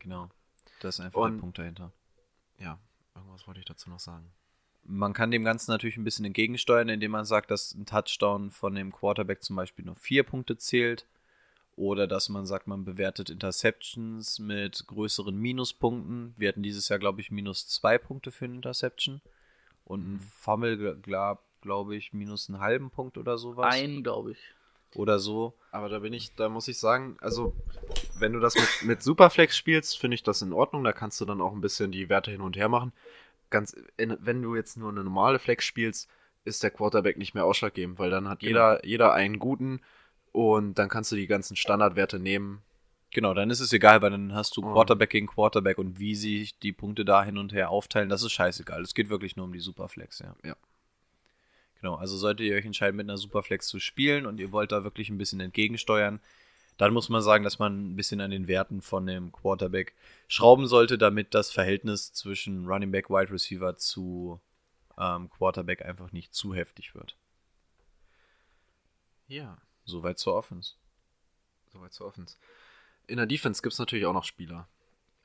Genau. 0.00 0.28
Das 0.80 0.96
ist 0.98 1.04
einfach 1.04 1.20
Und- 1.20 1.34
der 1.34 1.40
Punkt 1.40 1.58
dahinter. 1.58 1.92
ja, 2.58 2.78
irgendwas 3.14 3.46
wollte 3.46 3.60
ich 3.60 3.66
dazu 3.66 3.88
noch 3.90 4.00
sagen. 4.00 4.32
Man 4.82 5.12
kann 5.12 5.30
dem 5.30 5.44
Ganzen 5.44 5.70
natürlich 5.70 5.96
ein 5.98 6.04
bisschen 6.04 6.24
entgegensteuern, 6.24 6.88
indem 6.88 7.10
man 7.12 7.24
sagt, 7.26 7.50
dass 7.50 7.74
ein 7.74 7.84
Touchdown 7.86 8.50
von 8.50 8.74
dem 8.74 8.92
Quarterback 8.92 9.42
zum 9.42 9.54
Beispiel 9.56 9.84
nur 9.84 9.94
vier 9.96 10.22
Punkte 10.24 10.56
zählt. 10.56 11.06
Oder 11.76 12.06
dass 12.06 12.28
man 12.28 12.44
sagt, 12.46 12.66
man 12.66 12.84
bewertet 12.84 13.30
Interceptions 13.30 14.38
mit 14.38 14.86
größeren 14.86 15.34
Minuspunkten. 15.36 16.34
Wir 16.36 16.48
hatten 16.48 16.62
dieses 16.62 16.88
Jahr, 16.88 16.98
glaube 16.98 17.20
ich, 17.20 17.30
minus 17.30 17.68
zwei 17.68 17.96
Punkte 17.98 18.32
für 18.32 18.46
eine 18.46 18.54
Interception. 18.56 19.20
Und 19.84 20.14
ein 20.14 20.20
Fumble, 20.20 20.96
glaube 21.60 21.90
glaub 21.90 21.98
ich, 21.98 22.12
minus 22.12 22.48
einen 22.48 22.60
halben 22.60 22.90
Punkt 22.90 23.18
oder 23.18 23.38
sowas. 23.38 23.74
Ein, 23.74 24.02
glaube 24.02 24.32
ich. 24.32 24.38
Oder 24.96 25.18
so. 25.18 25.54
Aber 25.70 25.88
da 25.88 26.00
bin 26.00 26.12
ich, 26.12 26.34
da 26.34 26.48
muss 26.48 26.66
ich 26.68 26.78
sagen, 26.78 27.16
also 27.20 27.54
wenn 28.18 28.32
du 28.32 28.40
das 28.40 28.54
mit, 28.56 28.68
mit 28.82 29.02
Superflex 29.02 29.56
spielst, 29.56 29.98
finde 29.98 30.16
ich 30.16 30.22
das 30.22 30.42
in 30.42 30.52
Ordnung. 30.52 30.82
Da 30.82 30.92
kannst 30.92 31.20
du 31.20 31.24
dann 31.24 31.40
auch 31.40 31.52
ein 31.52 31.60
bisschen 31.60 31.92
die 31.92 32.08
Werte 32.08 32.30
hin 32.30 32.40
und 32.40 32.56
her 32.56 32.68
machen. 32.68 32.92
Ganz, 33.50 33.76
in, 33.96 34.16
wenn 34.20 34.42
du 34.42 34.56
jetzt 34.56 34.76
nur 34.76 34.90
eine 34.90 35.04
normale 35.04 35.38
Flex 35.38 35.64
spielst, 35.64 36.08
ist 36.44 36.62
der 36.62 36.70
Quarterback 36.70 37.18
nicht 37.18 37.34
mehr 37.34 37.44
ausschlaggebend, 37.44 37.98
weil 37.98 38.10
dann 38.10 38.28
hat 38.28 38.42
jeder, 38.42 38.84
jeder 38.84 39.12
einen 39.12 39.38
guten 39.38 39.80
und 40.32 40.74
dann 40.74 40.88
kannst 40.88 41.12
du 41.12 41.16
die 41.16 41.26
ganzen 41.26 41.56
Standardwerte 41.56 42.18
nehmen. 42.18 42.62
Genau, 43.12 43.34
dann 43.34 43.50
ist 43.50 43.60
es 43.60 43.72
egal, 43.72 44.02
weil 44.02 44.10
dann 44.10 44.34
hast 44.34 44.56
du. 44.56 44.62
Quarterback 44.62 45.10
gegen 45.10 45.26
Quarterback 45.26 45.78
und 45.78 45.98
wie 45.98 46.14
sich 46.14 46.58
die 46.58 46.72
Punkte 46.72 47.04
da 47.04 47.24
hin 47.24 47.38
und 47.38 47.52
her 47.52 47.70
aufteilen, 47.70 48.08
das 48.08 48.22
ist 48.22 48.32
scheißegal. 48.32 48.82
Es 48.82 48.94
geht 48.94 49.10
wirklich 49.10 49.36
nur 49.36 49.46
um 49.46 49.52
die 49.52 49.58
Superflex, 49.58 50.20
ja. 50.20 50.34
Ja. 50.44 50.56
Genau, 51.80 51.94
also 51.94 52.16
solltet 52.16 52.46
ihr 52.46 52.56
euch 52.56 52.64
entscheiden, 52.64 52.96
mit 52.96 53.06
einer 53.08 53.16
Superflex 53.18 53.68
zu 53.68 53.78
spielen 53.80 54.26
und 54.26 54.38
ihr 54.38 54.52
wollt 54.52 54.72
da 54.72 54.84
wirklich 54.84 55.08
ein 55.08 55.18
bisschen 55.18 55.40
entgegensteuern, 55.40 56.20
dann 56.76 56.92
muss 56.92 57.08
man 57.08 57.22
sagen, 57.22 57.44
dass 57.44 57.58
man 57.58 57.92
ein 57.92 57.96
bisschen 57.96 58.20
an 58.20 58.30
den 58.30 58.48
Werten 58.48 58.80
von 58.82 59.06
dem 59.06 59.32
Quarterback 59.32 59.94
schrauben 60.28 60.66
sollte, 60.66 60.98
damit 60.98 61.34
das 61.34 61.50
Verhältnis 61.50 62.12
zwischen 62.12 62.66
Running 62.66 62.90
Back, 62.90 63.10
Wide 63.10 63.32
Receiver 63.32 63.76
zu 63.76 64.40
ähm, 64.98 65.30
Quarterback 65.30 65.84
einfach 65.84 66.12
nicht 66.12 66.34
zu 66.34 66.54
heftig 66.54 66.94
wird. 66.94 67.16
Ja, 69.28 69.58
Soweit 69.84 70.18
zur 70.18 70.34
Offense. 70.34 70.74
soweit 71.72 71.92
zu 71.92 72.04
Offense. 72.04 72.36
In 73.06 73.16
der 73.16 73.26
Defense 73.26 73.60
gibt 73.60 73.72
es 73.72 73.78
natürlich 73.78 74.06
auch 74.06 74.12
noch 74.12 74.24
Spieler. 74.24 74.68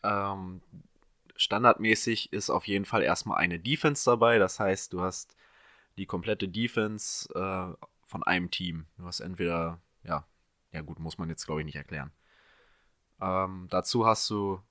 Ähm, 0.03 0.61
standardmäßig 1.35 2.33
ist 2.33 2.49
auf 2.49 2.67
jeden 2.67 2.85
Fall 2.85 3.03
erstmal 3.03 3.37
eine 3.37 3.59
Defense 3.59 4.05
dabei. 4.09 4.39
Das 4.39 4.59
heißt, 4.59 4.91
du 4.93 5.01
hast 5.01 5.35
die 5.97 6.05
komplette 6.05 6.47
Defense 6.47 7.27
äh, 7.33 7.85
von 8.05 8.23
einem 8.23 8.51
Team. 8.51 8.85
Du 8.97 9.05
hast 9.05 9.19
entweder, 9.19 9.81
ja, 10.03 10.25
ja 10.71 10.81
gut, 10.81 10.99
muss 10.99 11.17
man 11.17 11.29
jetzt 11.29 11.45
glaube 11.45 11.61
ich 11.61 11.65
nicht 11.65 11.75
erklären. 11.75 12.11
Ähm, 13.21 13.67
dazu 13.69 14.05
hast 14.05 14.29
du 14.29 14.61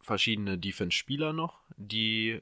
verschiedene 0.00 0.56
Defense-Spieler 0.58 1.32
noch, 1.32 1.60
die, 1.76 2.40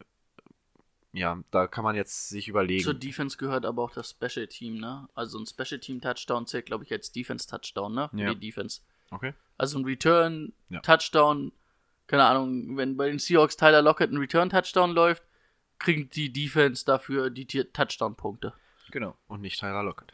ja, 1.12 1.42
da 1.50 1.66
kann 1.66 1.84
man 1.84 1.96
jetzt 1.96 2.28
sich 2.28 2.48
überlegen. 2.48 2.84
Zur 2.84 2.94
Defense 2.94 3.36
gehört 3.38 3.64
aber 3.64 3.82
auch 3.82 3.90
das 3.92 4.10
Special 4.10 4.46
Team, 4.46 4.74
ne? 4.78 5.08
Also 5.14 5.38
ein 5.38 5.46
Special 5.46 5.80
Team 5.80 6.00
Touchdown 6.00 6.46
zählt, 6.46 6.66
glaube 6.66 6.84
ich, 6.84 6.92
als 6.92 7.10
Defense 7.12 7.48
Touchdown, 7.48 7.94
ne? 7.94 8.08
Für 8.10 8.18
Ja. 8.20 8.34
die 8.34 8.40
Defense. 8.40 8.82
okay. 9.10 9.32
Also 9.56 9.78
ein 9.78 9.84
Return 9.84 10.52
Ja. 10.68 10.80
Touchdown, 10.80 11.52
keine 12.06 12.24
Ahnung, 12.24 12.76
wenn 12.76 12.96
bei 12.96 13.08
den 13.08 13.18
Seahawks 13.18 13.56
Tyler 13.56 13.80
Lockett 13.82 14.10
ein 14.10 14.18
Return 14.18 14.50
Touchdown 14.50 14.90
läuft, 14.90 15.22
kriegt 15.78 16.16
die 16.16 16.32
Defense 16.32 16.84
dafür 16.84 17.30
die 17.30 17.46
Touchdown-Punkte. 17.46 18.54
Genau. 18.90 19.16
Und 19.26 19.40
nicht 19.40 19.58
Tyler 19.58 19.82
Lockett. 19.82 20.12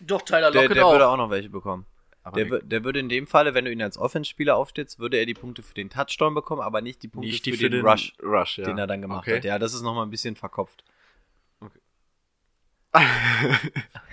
Doch, 0.00 0.22
Tyler 0.22 0.50
Der, 0.50 0.62
Lockett 0.62 0.76
der 0.76 0.86
auch. 0.86 0.92
würde 0.92 1.08
auch 1.08 1.16
noch 1.16 1.30
welche 1.30 1.48
bekommen. 1.48 1.86
Aber 2.22 2.44
Der, 2.44 2.58
der 2.60 2.82
würde 2.82 2.98
in 2.98 3.08
dem 3.08 3.28
Falle, 3.28 3.54
wenn 3.54 3.66
du 3.66 3.70
ihn 3.70 3.80
als 3.80 3.96
Offense-Spieler 3.98 4.56
aufstellst, 4.56 4.98
würde 4.98 5.16
er 5.16 5.26
die 5.26 5.34
Punkte 5.34 5.62
für 5.62 5.74
den 5.74 5.90
Touchdown 5.90 6.34
bekommen, 6.34 6.60
aber 6.60 6.80
nicht 6.80 7.02
die 7.04 7.08
Punkte 7.08 7.30
nicht 7.30 7.44
für, 7.44 7.52
die 7.52 7.56
den, 7.56 7.70
für 7.70 7.70
den 7.70 7.86
Rush, 7.86 8.14
Rush 8.20 8.58
ja. 8.58 8.64
den 8.64 8.78
er 8.78 8.88
dann 8.88 9.00
gemacht 9.00 9.28
okay. 9.28 9.36
hat. 9.36 9.44
Ja, 9.44 9.60
das 9.60 9.74
ist 9.74 9.82
nochmal 9.82 10.04
ein 10.04 10.10
bisschen 10.10 10.34
verkopft. 10.34 10.82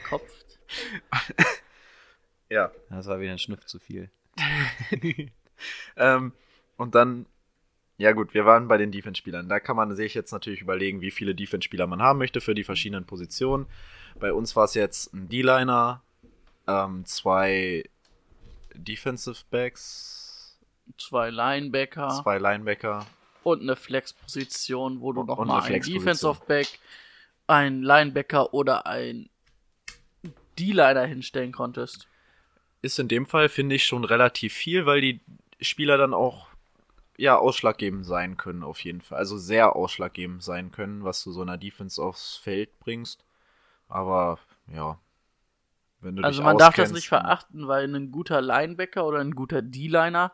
Kopf. 0.10 0.32
ja. 2.50 2.72
Das 2.90 3.08
war 3.08 3.20
wieder 3.20 3.32
ein 3.32 3.40
Schnuff 3.40 3.66
zu 3.66 3.80
viel. 3.80 4.12
ähm, 5.98 6.34
und 6.78 6.96
dann, 6.96 7.26
ja 7.98 8.12
gut, 8.12 8.34
wir 8.34 8.46
waren 8.46 8.68
bei 8.68 8.78
den 8.78 8.92
Defense-Spielern. 8.92 9.48
Da 9.50 9.60
kann 9.60 9.76
man 9.76 9.96
sich 9.96 10.14
jetzt 10.14 10.32
natürlich 10.32 10.62
überlegen, 10.62 11.02
wie 11.02 11.12
viele 11.12 11.36
Defense-Spieler 11.36 11.88
man 11.88 12.02
haben 12.02 12.20
möchte 12.20 12.42
für 12.42 12.56
die 12.56 12.64
verschiedenen 12.64 13.06
Positionen. 13.06 13.66
Bei 14.20 14.34
uns 14.34 14.56
war 14.56 14.66
es 14.66 14.74
jetzt 14.74 15.14
ein 15.14 15.30
D-Liner, 15.30 16.02
ähm, 16.68 17.06
zwei 17.06 17.84
Defensive 18.74 19.44
Backs, 19.50 20.60
Zwei 20.98 21.30
Linebacker 21.30 22.10
zwei 22.24 22.38
Linebacker. 22.40 23.06
und 23.44 23.62
eine 23.62 23.76
Flex-Position, 23.78 25.00
wo 25.00 25.14
du 25.14 25.22
Und- 25.22 25.28
noch 25.28 25.38
und 25.38 25.48
mal 25.48 25.62
eine 25.62 25.76
einen. 25.76 25.84
Defensive 25.84 26.42
Back, 26.48 26.68
einen 27.48 27.84
Linebacker 27.84 28.54
oder 28.54 28.86
ein 28.86 29.30
D-Liner 30.60 31.06
hinstellen 31.06 31.52
konntest. 31.52 32.08
Ist 32.82 33.00
in 33.00 33.08
dem 33.08 33.26
Fall, 33.26 33.50
finde 33.50 33.76
ich, 33.76 33.86
schon 33.86 34.04
relativ 34.04 34.54
viel, 34.54 34.86
weil 34.86 35.02
die 35.02 35.22
Spieler 35.62 35.98
dann 35.98 36.14
auch 36.14 36.48
ja, 37.18 37.38
ausschlaggebend 37.38 38.06
sein 38.06 38.38
können, 38.38 38.64
auf 38.64 38.80
jeden 38.84 39.02
Fall. 39.02 39.18
Also 39.18 39.38
sehr 39.38 39.76
ausschlaggebend 39.76 40.44
sein 40.44 40.72
können, 40.72 41.04
was 41.04 41.24
du 41.24 41.32
so 41.32 41.42
einer 41.42 41.58
Defense 41.58 42.02
aufs 42.02 42.36
Feld 42.38 42.80
bringst. 42.80 43.24
Aber 43.88 44.40
ja, 44.68 44.98
wenn 46.02 46.16
du 46.16 46.24
Also 46.24 46.40
dich 46.40 46.46
man 46.46 46.58
darf 46.58 46.76
das 46.76 46.92
nicht 46.92 47.08
verachten, 47.08 47.68
weil 47.68 47.94
ein 47.94 48.12
guter 48.12 48.42
Linebacker 48.42 49.06
oder 49.06 49.20
ein 49.20 49.36
guter 49.36 49.62
D-Liner, 49.62 50.32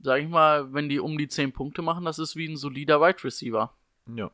sag 0.00 0.20
ich 0.20 0.28
mal, 0.28 0.72
wenn 0.72 0.88
die 0.88 1.00
um 1.00 1.16
die 1.16 1.28
10 1.28 1.52
Punkte 1.52 1.82
machen, 1.82 2.04
das 2.04 2.18
ist 2.18 2.36
wie 2.36 2.48
ein 2.48 2.56
solider 2.56 3.00
Wide 3.00 3.24
Receiver. 3.24 3.72
Ja. 4.14 4.30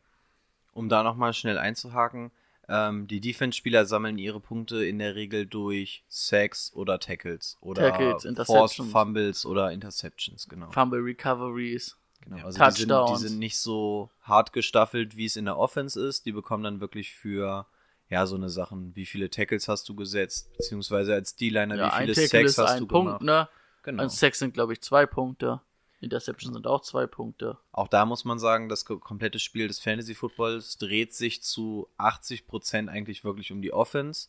Um 0.72 0.88
da 0.88 1.02
nochmal 1.02 1.32
schnell 1.32 1.58
einzuhaken, 1.58 2.30
ähm, 2.70 3.06
die 3.08 3.20
Defense-Spieler 3.20 3.84
sammeln 3.84 4.16
ihre 4.16 4.40
Punkte 4.40 4.84
in 4.84 4.98
der 4.98 5.16
Regel 5.16 5.44
durch 5.46 6.04
Sacks 6.08 6.72
oder 6.74 6.98
Tackles 7.00 7.58
oder 7.60 7.90
Tackles, 7.90 8.46
Forced. 8.46 8.84
Fumbles 8.86 9.44
oder 9.44 9.72
Interceptions, 9.72 10.48
genau. 10.48 10.70
Fumble 10.70 11.00
Recoveries. 11.00 11.96
genau. 12.20 12.36
Ja. 12.38 12.44
Also 12.44 12.58
die 12.58 12.70
sind, 12.72 12.78
die 12.78 12.86
Touchdowns. 12.94 13.20
sind 13.20 13.38
nicht 13.38 13.58
so 13.58 14.10
hart 14.22 14.52
gestaffelt, 14.52 15.16
wie 15.16 15.24
es 15.26 15.36
in 15.36 15.44
der 15.46 15.58
Offense 15.58 16.00
ist. 16.00 16.24
Die 16.26 16.32
bekommen 16.32 16.62
dann 16.64 16.80
wirklich 16.80 17.12
für 17.12 17.66
ja 18.08 18.26
so 18.26 18.36
eine 18.36 18.48
Sachen, 18.48 18.94
wie 18.96 19.06
viele 19.06 19.30
Tackles 19.30 19.68
hast 19.68 19.88
du 19.88 19.94
gesetzt, 19.94 20.50
beziehungsweise 20.56 21.14
als 21.14 21.36
D-Liner, 21.36 21.76
Ja, 21.76 21.86
wie 22.00 22.12
viele 22.14 22.28
Sacks 22.28 22.58
hast 22.58 22.70
ein 22.72 22.80
du 22.80 22.86
Punkt, 22.86 23.20
gemacht. 23.20 23.22
ne? 23.22 23.48
Genau. 23.82 24.02
Ein 24.02 24.08
Sack 24.10 24.34
sind, 24.34 24.52
glaube 24.54 24.72
ich, 24.74 24.80
zwei 24.82 25.06
Punkte. 25.06 25.60
Interception 26.00 26.52
sind 26.54 26.66
auch 26.66 26.80
zwei 26.82 27.06
Punkte. 27.06 27.58
Auch 27.72 27.88
da 27.88 28.06
muss 28.06 28.24
man 28.24 28.38
sagen, 28.38 28.68
das 28.68 28.84
ko- 28.84 28.98
komplette 28.98 29.38
Spiel 29.38 29.68
des 29.68 29.80
Fantasy 29.80 30.14
Footballs 30.14 30.78
dreht 30.78 31.12
sich 31.14 31.42
zu 31.42 31.88
80% 31.98 32.88
eigentlich 32.88 33.22
wirklich 33.24 33.52
um 33.52 33.60
die 33.62 33.72
Offense. 33.72 34.28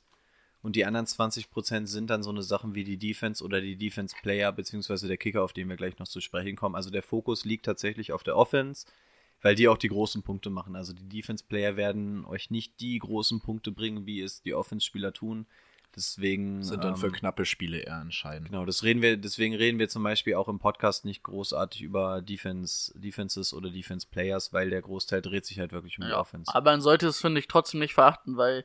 Und 0.64 0.76
die 0.76 0.86
anderen 0.86 1.08
20% 1.08 1.88
sind 1.88 2.10
dann 2.12 2.22
so 2.22 2.30
eine 2.30 2.44
Sachen 2.44 2.76
wie 2.76 2.84
die 2.84 2.98
Defense 2.98 3.44
oder 3.44 3.62
die 3.62 3.78
Defense 3.78 4.16
Player, 4.22 4.52
beziehungsweise 4.52 5.08
der 5.08 5.18
Kicker, 5.18 5.44
auf 5.44 5.54
den 5.54 5.70
wir 5.70 5.76
gleich 5.76 5.98
noch 5.98 6.08
zu 6.08 6.22
sprechen 6.22 6.56
kommen. 6.56 6.76
Also 6.76 6.92
der 6.92 7.02
Fokus 7.02 7.46
liegt 7.46 7.66
tatsächlich 7.66 8.12
auf 8.12 8.22
der 8.22 8.38
Offense, 8.38 8.86
weil 9.42 9.56
die 9.56 9.68
auch 9.68 9.78
die 9.80 9.88
großen 9.90 10.22
Punkte 10.22 10.52
machen. 10.52 10.76
Also 10.76 10.94
die 10.94 11.10
Defense 11.10 11.44
Player 11.48 11.78
werden 11.78 12.26
euch 12.26 12.52
nicht 12.52 12.80
die 12.80 13.00
großen 13.00 13.42
Punkte 13.42 13.72
bringen, 13.72 14.06
wie 14.06 14.22
es 14.22 14.44
die 14.44 14.54
Offense-Spieler 14.54 15.14
tun. 15.14 15.48
Deswegen 15.96 16.64
Sind 16.64 16.84
dann 16.84 16.96
für 16.96 17.08
ähm, 17.08 17.12
knappe 17.14 17.44
Spiele 17.46 17.80
eher 17.80 18.00
entscheidend. 18.00 18.48
Genau, 18.50 18.66
das 18.66 18.84
reden 18.84 19.02
wir, 19.02 19.18
deswegen 19.18 19.56
reden 19.56 19.78
wir 19.78 19.90
zum 19.90 20.04
Beispiel 20.04 20.36
auch 20.36 20.48
im 20.48 20.58
Podcast 20.60 21.04
nicht 21.04 21.24
großartig 21.24 21.82
über 21.82 22.22
Defense, 22.22 22.98
Defenses 22.98 23.54
oder 23.54 23.70
Defense 23.70 24.08
Players, 24.10 24.54
weil 24.54 24.70
der 24.70 24.82
Großteil 24.82 25.22
dreht 25.22 25.46
sich 25.46 25.60
halt 25.60 25.74
wirklich 25.74 25.98
um 26.00 26.06
die 26.06 26.12
Ja, 26.12 26.20
Offense. 26.20 26.54
aber 26.56 26.72
man 26.72 26.82
sollte 26.82 27.08
es, 27.08 27.20
finde 27.20 27.40
ich, 27.40 27.48
trotzdem 27.48 27.82
nicht 27.82 27.94
verachten, 27.94 28.38
weil 28.38 28.64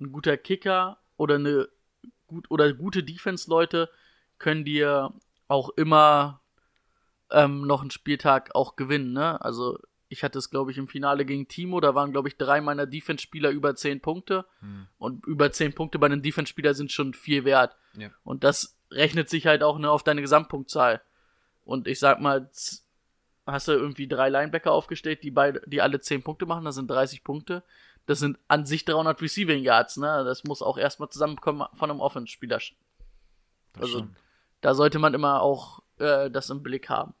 ein 0.00 0.12
guter 0.12 0.36
Kicker 0.36 0.98
oder 1.16 1.34
eine 1.34 1.68
gut 2.28 2.48
oder 2.50 2.72
gute 2.72 3.02
Defense-Leute 3.02 3.90
können 4.38 4.64
dir 4.64 5.12
auch 5.48 5.70
immer 5.70 6.42
ähm, 7.32 7.66
noch 7.66 7.80
einen 7.80 7.90
Spieltag 7.90 8.54
auch 8.54 8.76
gewinnen, 8.76 9.12
ne? 9.12 9.40
Also 9.40 9.78
ich 10.08 10.22
hatte 10.22 10.38
es, 10.38 10.50
glaube 10.50 10.70
ich, 10.70 10.78
im 10.78 10.88
Finale 10.88 11.24
gegen 11.24 11.48
Timo, 11.48 11.80
da 11.80 11.94
waren, 11.94 12.12
glaube 12.12 12.28
ich, 12.28 12.36
drei 12.36 12.60
meiner 12.60 12.86
Defense-Spieler 12.86 13.50
über 13.50 13.74
10 13.74 14.00
Punkte. 14.00 14.46
Und 14.98 15.26
über 15.26 15.52
10 15.52 15.74
Punkte 15.74 15.98
bei 15.98 16.06
einem 16.06 16.22
Defense-Spieler 16.22 16.74
sind 16.74 16.92
schon 16.92 17.14
viel 17.14 17.44
wert. 17.44 17.76
Ja. 17.94 18.10
Und 18.24 18.44
das 18.44 18.78
rechnet 18.90 19.28
sich 19.28 19.46
halt 19.46 19.62
auch 19.62 19.78
ne, 19.78 19.90
auf 19.90 20.02
deine 20.02 20.22
Gesamtpunktzahl. 20.22 21.02
Und 21.64 21.86
ich 21.86 21.98
sag 21.98 22.20
mal, 22.20 22.50
hast 23.46 23.68
du 23.68 23.72
irgendwie 23.72 24.08
drei 24.08 24.30
Linebacker 24.30 24.72
aufgestellt, 24.72 25.22
die 25.22 25.30
beide, 25.30 25.62
die 25.66 25.82
alle 25.82 26.00
10 26.00 26.22
Punkte 26.22 26.46
machen, 26.46 26.64
das 26.64 26.76
sind 26.76 26.90
30 26.90 27.22
Punkte. 27.22 27.62
Das 28.06 28.18
sind 28.18 28.38
an 28.48 28.64
sich 28.64 28.86
300 28.86 29.20
Receiving 29.20 29.62
Yards, 29.62 29.98
ne? 29.98 30.24
Das 30.24 30.44
muss 30.44 30.62
auch 30.62 30.78
erstmal 30.78 31.10
zusammenkommen 31.10 31.66
von 31.74 31.90
einem 31.90 32.00
Offense-Spieler. 32.00 32.58
Also, 33.74 33.98
stimmt. 33.98 34.16
da 34.62 34.74
sollte 34.74 34.98
man 34.98 35.12
immer 35.12 35.42
auch 35.42 35.82
äh, 35.98 36.30
das 36.30 36.48
im 36.48 36.62
Blick 36.62 36.88
haben. 36.88 37.12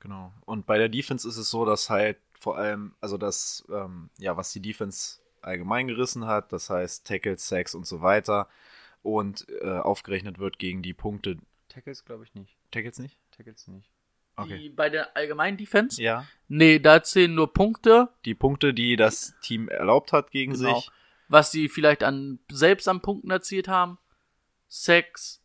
Genau. 0.00 0.32
Und 0.46 0.66
bei 0.66 0.78
der 0.78 0.88
Defense 0.88 1.28
ist 1.28 1.36
es 1.36 1.50
so, 1.50 1.64
dass 1.64 1.90
halt 1.90 2.18
vor 2.38 2.56
allem, 2.56 2.94
also 3.00 3.18
das, 3.18 3.64
ähm, 3.70 4.10
ja, 4.18 4.36
was 4.36 4.52
die 4.52 4.60
Defense 4.60 5.20
allgemein 5.42 5.88
gerissen 5.88 6.26
hat, 6.26 6.52
das 6.52 6.70
heißt 6.70 7.06
Tackles, 7.06 7.46
Sacks 7.48 7.74
und 7.74 7.86
so 7.86 8.00
weiter, 8.00 8.48
und 9.02 9.46
äh, 9.62 9.78
aufgerechnet 9.78 10.38
wird 10.38 10.58
gegen 10.58 10.82
die 10.82 10.94
Punkte. 10.94 11.36
Tackles 11.68 12.04
glaube 12.04 12.24
ich 12.24 12.34
nicht. 12.34 12.56
Tackles 12.70 12.98
nicht? 12.98 13.16
Tackles 13.36 13.68
nicht. 13.68 13.90
Okay. 14.36 14.58
Die, 14.58 14.68
bei 14.70 14.88
der 14.88 15.14
allgemeinen 15.16 15.56
Defense? 15.58 16.00
Ja. 16.02 16.26
Nee, 16.48 16.78
da 16.78 17.02
zählen 17.02 17.34
nur 17.34 17.52
Punkte, 17.52 18.08
Die 18.24 18.34
Punkte, 18.34 18.72
die 18.72 18.96
das 18.96 19.34
Team 19.42 19.68
erlaubt 19.68 20.12
hat 20.12 20.30
gegen 20.30 20.54
Genau. 20.54 20.76
sich. 20.80 20.90
was 21.28 21.50
sie 21.52 21.68
vielleicht 21.68 22.02
an 22.02 22.38
selbst 22.50 22.88
an 22.88 23.02
Punkten 23.02 23.30
erzielt 23.30 23.68
haben. 23.68 23.98
Sacks 24.68 25.40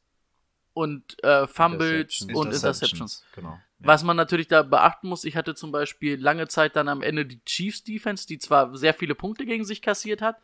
und 0.73 1.21
äh, 1.23 1.45
Fumbles 1.47 2.21
Interceptions. 2.21 2.35
und 2.37 2.47
Interceptions. 2.53 3.25
Genau. 3.33 3.59
Was 3.85 4.03
man 4.03 4.17
natürlich 4.17 4.47
da 4.47 4.63
beachten 4.63 5.07
muss, 5.07 5.25
ich 5.25 5.35
hatte 5.35 5.53
zum 5.53 5.71
Beispiel 5.71 6.19
lange 6.19 6.47
Zeit 6.47 6.75
dann 6.75 6.87
am 6.87 7.03
Ende 7.03 7.25
die 7.25 7.43
Chiefs 7.45 7.83
Defense, 7.83 8.25
die 8.25 8.39
zwar 8.39 8.75
sehr 8.75 8.95
viele 8.95 9.13
Punkte 9.13 9.45
gegen 9.45 9.63
sich 9.63 9.81
kassiert 9.81 10.23
hat, 10.23 10.37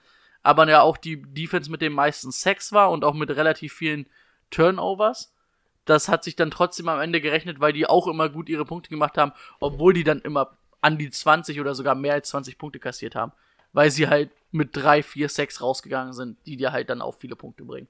aber 0.44 0.70
ja 0.70 0.82
auch 0.82 0.96
die 0.96 1.22
Defense 1.22 1.72
mit 1.72 1.82
den 1.82 1.92
meisten 1.92 2.32
Sacks 2.32 2.72
war 2.72 2.92
und 2.92 3.04
auch 3.04 3.16
mit 3.16 3.32
relativ 3.32 3.74
vielen 3.74 4.06
Turnovers. 4.52 5.34
Das 5.86 6.08
hat 6.08 6.24
sich 6.24 6.36
dann 6.36 6.52
trotzdem 6.52 6.88
am 6.88 7.00
Ende 7.00 7.20
gerechnet, 7.20 7.60
weil 7.60 7.74
die 7.74 7.88
auch 7.88 8.08
immer 8.08 8.30
gut 8.30 8.48
ihre 8.48 8.66
Punkte 8.66 8.92
gemacht 8.92 9.18
haben, 9.18 9.32
obwohl 9.60 9.94
die 9.94 10.04
dann 10.04 10.22
immer 10.22 10.56
an 10.80 11.00
die 11.00 11.10
20 11.10 11.60
oder 11.60 11.74
sogar 11.74 11.96
mehr 11.96 12.14
als 12.14 12.30
20 12.30 12.60
Punkte 12.60 12.78
kassiert 12.78 13.16
haben. 13.16 13.32
Weil 13.74 13.90
sie 13.90 14.08
halt 14.08 14.30
mit 14.52 14.76
drei, 14.76 15.02
vier 15.02 15.30
Sacks 15.30 15.62
rausgegangen 15.62 16.14
sind, 16.14 16.38
die 16.46 16.58
dir 16.58 16.74
halt 16.74 16.92
dann 16.92 17.02
auch 17.02 17.16
viele 17.16 17.36
Punkte 17.36 17.66
bringen. 17.66 17.88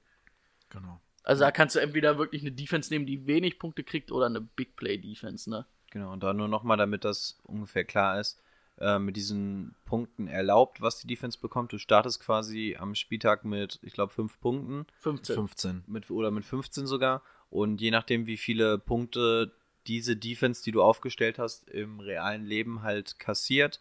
Genau. 0.70 0.98
Also 1.22 1.44
da 1.44 1.50
kannst 1.50 1.76
du 1.76 1.80
entweder 1.80 2.18
wirklich 2.18 2.42
eine 2.42 2.52
Defense 2.52 2.92
nehmen, 2.92 3.06
die 3.06 3.26
wenig 3.26 3.58
Punkte 3.58 3.84
kriegt, 3.84 4.10
oder 4.10 4.26
eine 4.26 4.40
Big 4.40 4.76
Play 4.76 4.98
Defense, 4.98 5.48
ne? 5.48 5.66
Genau, 5.90 6.12
und 6.12 6.22
da 6.22 6.32
nur 6.32 6.48
nochmal, 6.48 6.76
damit 6.76 7.04
das 7.04 7.38
ungefähr 7.44 7.84
klar 7.84 8.18
ist, 8.18 8.40
äh, 8.78 8.98
mit 8.98 9.16
diesen 9.16 9.74
Punkten 9.84 10.26
erlaubt, 10.26 10.80
was 10.80 10.98
die 10.98 11.06
Defense 11.06 11.38
bekommt. 11.38 11.72
Du 11.72 11.78
startest 11.78 12.20
quasi 12.20 12.76
am 12.78 12.94
Spieltag 12.94 13.44
mit, 13.44 13.78
ich 13.82 13.92
glaube, 13.92 14.12
fünf 14.12 14.40
Punkten 14.40 14.86
15. 15.00 15.34
15. 15.36 15.84
mit, 15.86 16.10
oder 16.10 16.30
mit 16.30 16.44
15 16.44 16.86
sogar. 16.86 17.22
Und 17.50 17.80
je 17.80 17.90
nachdem, 17.90 18.26
wie 18.26 18.38
viele 18.38 18.78
Punkte 18.78 19.52
diese 19.86 20.16
Defense, 20.16 20.62
die 20.62 20.72
du 20.72 20.82
aufgestellt 20.82 21.38
hast, 21.38 21.68
im 21.68 22.00
realen 22.00 22.44
Leben 22.44 22.82
halt 22.82 23.18
kassiert, 23.18 23.80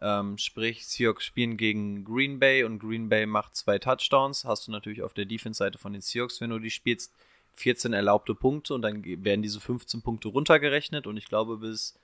ähm, 0.00 0.38
sprich, 0.38 0.86
Seahawks 0.86 1.24
spielen 1.24 1.56
gegen 1.56 2.04
Green 2.04 2.38
Bay 2.38 2.64
und 2.64 2.78
Green 2.78 3.08
Bay 3.08 3.26
macht 3.26 3.56
zwei 3.56 3.78
Touchdowns, 3.78 4.44
hast 4.44 4.66
du 4.66 4.70
natürlich 4.70 5.02
auf 5.02 5.14
der 5.14 5.24
Defense-Seite 5.24 5.78
von 5.78 5.92
den 5.92 6.02
Seahawks, 6.02 6.40
wenn 6.40 6.50
du 6.50 6.58
die 6.58 6.70
spielst, 6.70 7.12
14 7.54 7.92
erlaubte 7.92 8.34
Punkte 8.34 8.74
und 8.74 8.82
dann 8.82 9.04
werden 9.04 9.42
diese 9.42 9.60
15 9.60 10.02
Punkte 10.02 10.28
runtergerechnet 10.28 11.06
und 11.06 11.16
ich 11.16 11.26
glaube 11.26 11.58
bis, 11.58 11.98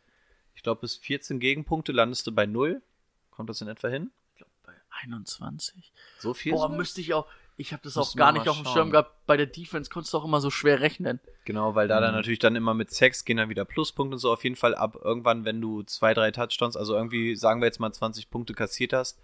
ich 0.55 0.63
glaube 0.63 0.81
bis 0.81 0.97
14 0.97 1.39
Gegenpunkte 1.39 1.93
landest 1.93 2.27
du 2.27 2.33
bei 2.33 2.47
0. 2.47 2.83
Kommt 3.31 3.51
das 3.51 3.61
in 3.61 3.69
etwa 3.69 3.89
hin? 3.89 4.11
Bei 4.65 4.73
21. 5.03 5.93
So 6.19 6.35
viel? 6.35 6.53
Boah, 6.53 6.69
müsste 6.69 7.01
ich 7.01 7.15
auch. 7.15 7.27
Ich 7.57 7.73
habe 7.73 7.83
das 7.85 7.97
auch 7.97 8.15
gar 8.17 8.33
nicht 8.33 8.49
auf 8.49 8.57
dem. 8.57 8.67
Schirm 8.67 8.91
gehabt. 8.91 9.27
Bei 9.27 9.37
der 9.37 9.47
Defense 9.47 9.89
konntest 9.91 10.13
du 10.13 10.19
auch 10.19 10.25
immer 10.25 10.41
so 10.41 10.51
schwer 10.51 10.81
rechnen. 10.81 11.21
Genau, 11.45 11.75
weil 11.75 11.87
da 11.89 12.01
dann 12.01 12.11
Mhm. 12.13 12.17
natürlich 12.17 12.39
dann 12.41 12.57
immer 12.57 12.75
mit 12.75 12.91
Sex 12.91 13.25
gehen 13.25 13.37
dann 13.37 13.49
wieder 13.49 13.65
Pluspunkte 13.65 14.15
und 14.15 14.19
so. 14.19 14.33
Auf 14.33 14.43
jeden 14.45 14.57
Fall 14.57 14.75
ab 14.75 14.97
irgendwann, 15.01 15.45
wenn 15.45 15.61
du 15.61 15.83
zwei, 15.85 16.15
drei 16.15 16.31
Touchdowns, 16.33 16.77
also 16.77 16.95
irgendwie 16.95 17.37
sagen 17.37 17.61
wir 17.61 17.67
jetzt 17.67 17.79
mal 17.79 17.93
20 17.93 18.31
Punkte 18.31 18.55
kassiert 18.55 18.93
hast, 18.93 19.21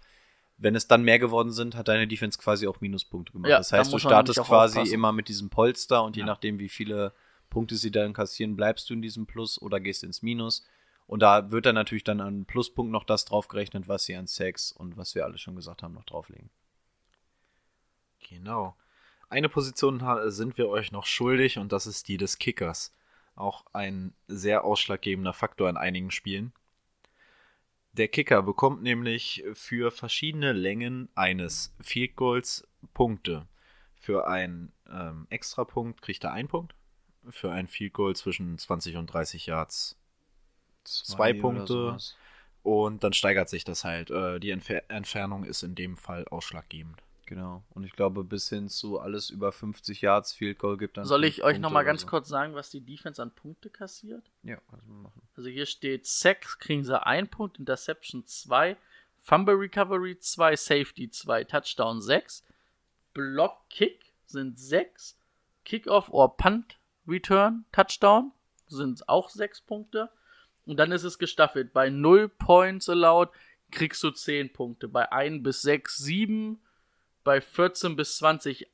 wenn 0.57 0.75
es 0.75 0.87
dann 0.87 1.03
mehr 1.03 1.19
geworden 1.19 1.51
sind, 1.51 1.75
hat 1.75 1.87
deine 1.87 2.07
Defense 2.07 2.37
quasi 2.39 2.67
auch 2.67 2.79
Minuspunkte 2.79 3.33
gemacht. 3.33 3.49
Ja, 3.49 3.57
das 3.57 3.69
da 3.69 3.77
heißt, 3.79 3.91
du 3.91 3.97
startest 3.99 4.39
quasi 4.39 4.77
aufpassen. 4.79 4.93
immer 4.93 5.11
mit 5.11 5.27
diesem 5.27 5.49
Polster 5.49 6.03
und 6.03 6.15
je 6.15 6.21
Ja. 6.21 6.27
nachdem, 6.27 6.59
wie 6.59 6.69
viele 6.69 7.13
Punkte 7.49 7.75
sie 7.75 7.91
dann 7.91 8.13
kassieren, 8.13 8.55
bleibst 8.55 8.89
du 8.89 8.93
in 8.93 9.01
diesem 9.01 9.25
Plus 9.25 9.61
oder 9.61 9.79
gehst 9.81 10.03
ins 10.03 10.21
Minus. 10.21 10.65
Und 11.07 11.21
da 11.21 11.51
wird 11.51 11.65
dann 11.65 11.75
natürlich 11.75 12.05
dann 12.05 12.21
an 12.21 12.45
Pluspunkt 12.45 12.91
noch 12.93 13.03
das 13.03 13.25
draufgerechnet, 13.25 13.89
was 13.89 14.05
sie 14.05 14.15
an 14.15 14.27
Sex 14.27 14.71
und 14.71 14.95
was 14.95 15.15
wir 15.15 15.25
alle 15.25 15.37
schon 15.37 15.55
gesagt 15.57 15.83
haben, 15.83 15.93
noch 15.95 16.05
drauflegen. 16.05 16.49
Genau. 18.29 18.75
Eine 19.29 19.49
Position 19.49 20.03
sind 20.29 20.57
wir 20.57 20.67
euch 20.67 20.91
noch 20.91 21.05
schuldig 21.05 21.57
und 21.57 21.71
das 21.71 21.87
ist 21.87 22.07
die 22.07 22.17
des 22.17 22.37
Kickers. 22.37 22.93
Auch 23.35 23.65
ein 23.71 24.13
sehr 24.27 24.65
ausschlaggebender 24.65 25.33
Faktor 25.33 25.69
in 25.69 25.77
einigen 25.77 26.11
Spielen. 26.11 26.51
Der 27.93 28.07
Kicker 28.07 28.41
bekommt 28.41 28.83
nämlich 28.83 29.43
für 29.53 29.91
verschiedene 29.91 30.53
Längen 30.53 31.09
eines 31.15 31.73
Field 31.81 32.15
Goals 32.15 32.67
Punkte. 32.93 33.47
Für 33.95 34.27
einen 34.27 34.71
ähm, 34.89 35.27
Extrapunkt 35.29 36.01
kriegt 36.01 36.23
er 36.23 36.33
einen 36.33 36.47
Punkt. 36.47 36.75
Für 37.29 37.51
ein 37.51 37.67
Field 37.67 37.93
Goal 37.93 38.15
zwischen 38.15 38.57
20 38.57 38.97
und 38.97 39.07
30 39.07 39.45
Yards 39.45 39.97
Zwei 40.83 41.31
oder 41.33 41.41
Punkte. 41.41 41.97
und 42.63 43.03
dann 43.03 43.13
steigert 43.13 43.49
sich 43.49 43.63
das 43.63 43.83
halt. 43.83 44.09
Äh, 44.09 44.39
die 44.39 44.49
Entfer 44.49 44.89
Entfernung 44.89 45.43
ist 45.43 45.63
in 45.63 45.75
dem 45.75 45.95
Fall 45.97 46.27
ausschlaggebend. 46.27 47.01
Genau. 47.31 47.63
Und 47.69 47.85
ich 47.85 47.93
glaube, 47.93 48.25
bis 48.25 48.49
hin 48.49 48.67
zu 48.67 48.99
alles 48.99 49.29
über 49.29 49.53
50 49.53 50.01
Yards 50.01 50.33
Field 50.33 50.59
Goal 50.59 50.75
gibt 50.75 50.97
dann. 50.97 51.05
Soll 51.05 51.23
ich 51.23 51.43
euch 51.43 51.59
nochmal 51.59 51.85
ganz 51.85 52.01
so. 52.01 52.07
kurz 52.07 52.27
sagen, 52.27 52.55
was 52.55 52.71
die 52.71 52.81
Defense 52.81 53.21
an 53.21 53.31
Punkte 53.31 53.69
kassiert? 53.69 54.29
Ja, 54.43 54.57
kannst 54.69 54.85
du 54.85 54.91
machen. 54.91 55.21
Also 55.37 55.47
hier 55.47 55.65
steht 55.65 56.05
Sacks 56.05 56.59
kriegen 56.59 56.83
sie 56.83 57.01
1 57.01 57.29
Punkt, 57.29 57.57
Interception 57.57 58.25
2, 58.25 58.75
Fumble 59.17 59.55
Recovery 59.55 60.19
2, 60.19 60.57
Safety 60.57 61.09
2, 61.09 61.45
Touchdown 61.45 62.01
6, 62.01 62.43
Block 63.13 63.61
Kick 63.69 64.11
sind 64.25 64.59
6, 64.59 65.17
Kickoff 65.63 66.09
or 66.09 66.35
Punt 66.35 66.79
Return 67.07 67.63
Touchdown 67.71 68.33
sind 68.67 69.07
auch 69.07 69.29
6 69.29 69.61
Punkte. 69.61 70.09
Und 70.65 70.75
dann 70.75 70.91
ist 70.91 71.05
es 71.05 71.17
gestaffelt. 71.17 71.71
Bei 71.71 71.89
0 71.89 72.27
Points 72.27 72.89
allowed 72.89 73.29
kriegst 73.71 74.03
du 74.03 74.11
10 74.11 74.51
Punkte. 74.51 74.89
Bei 74.89 75.09
1 75.13 75.43
bis 75.43 75.61
6 75.61 75.97
7, 75.97 76.59
bei 77.23 77.41
14 77.41 77.95
bis 77.95 78.17
20 78.17 78.67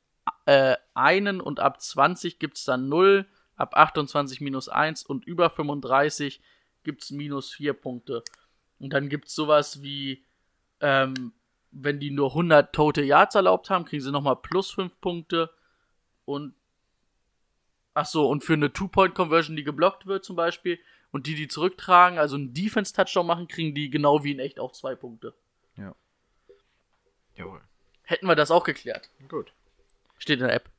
äh, 0.46 0.76
einen 0.94 1.40
und 1.40 1.60
ab 1.60 1.80
20 1.80 2.38
gibt's 2.38 2.64
dann 2.64 2.88
0, 2.88 3.26
ab 3.56 3.76
28 3.76 4.40
minus 4.40 4.68
1 4.68 5.02
und 5.02 5.26
über 5.26 5.50
35 5.50 6.40
gibt's 6.84 7.10
minus 7.10 7.52
4 7.52 7.74
Punkte. 7.74 8.22
Und 8.78 8.92
dann 8.92 9.08
gibt's 9.08 9.34
sowas 9.34 9.82
wie, 9.82 10.24
ähm, 10.80 11.32
wenn 11.70 12.00
die 12.00 12.10
nur 12.10 12.30
100 12.30 12.72
tote 12.72 13.02
Yards 13.02 13.34
erlaubt 13.34 13.70
haben, 13.70 13.84
kriegen 13.84 14.02
sie 14.02 14.12
nochmal 14.12 14.36
plus 14.36 14.70
5 14.70 15.00
Punkte. 15.00 15.50
Und, 16.24 16.54
ach 17.94 18.06
so, 18.06 18.28
und 18.28 18.44
für 18.44 18.54
eine 18.54 18.72
Two-Point-Conversion, 18.72 19.56
die 19.56 19.64
geblockt 19.64 20.06
wird 20.06 20.24
zum 20.24 20.36
Beispiel, 20.36 20.78
und 21.10 21.26
die, 21.26 21.34
die 21.34 21.48
zurücktragen, 21.48 22.18
also 22.18 22.36
einen 22.36 22.52
Defense-Touchdown 22.54 23.26
machen, 23.26 23.48
kriegen 23.48 23.74
die 23.74 23.90
genau 23.90 24.24
wie 24.24 24.32
in 24.32 24.38
echt 24.38 24.60
auch 24.60 24.72
2 24.72 24.94
Punkte. 24.94 25.34
Jawohl. 27.34 27.67
Hätten 28.08 28.26
wir 28.26 28.36
das 28.36 28.50
auch 28.50 28.64
geklärt. 28.64 29.10
Gut. 29.28 29.52
Steht 30.16 30.40
in 30.40 30.46
der 30.46 30.54
App. 30.54 30.70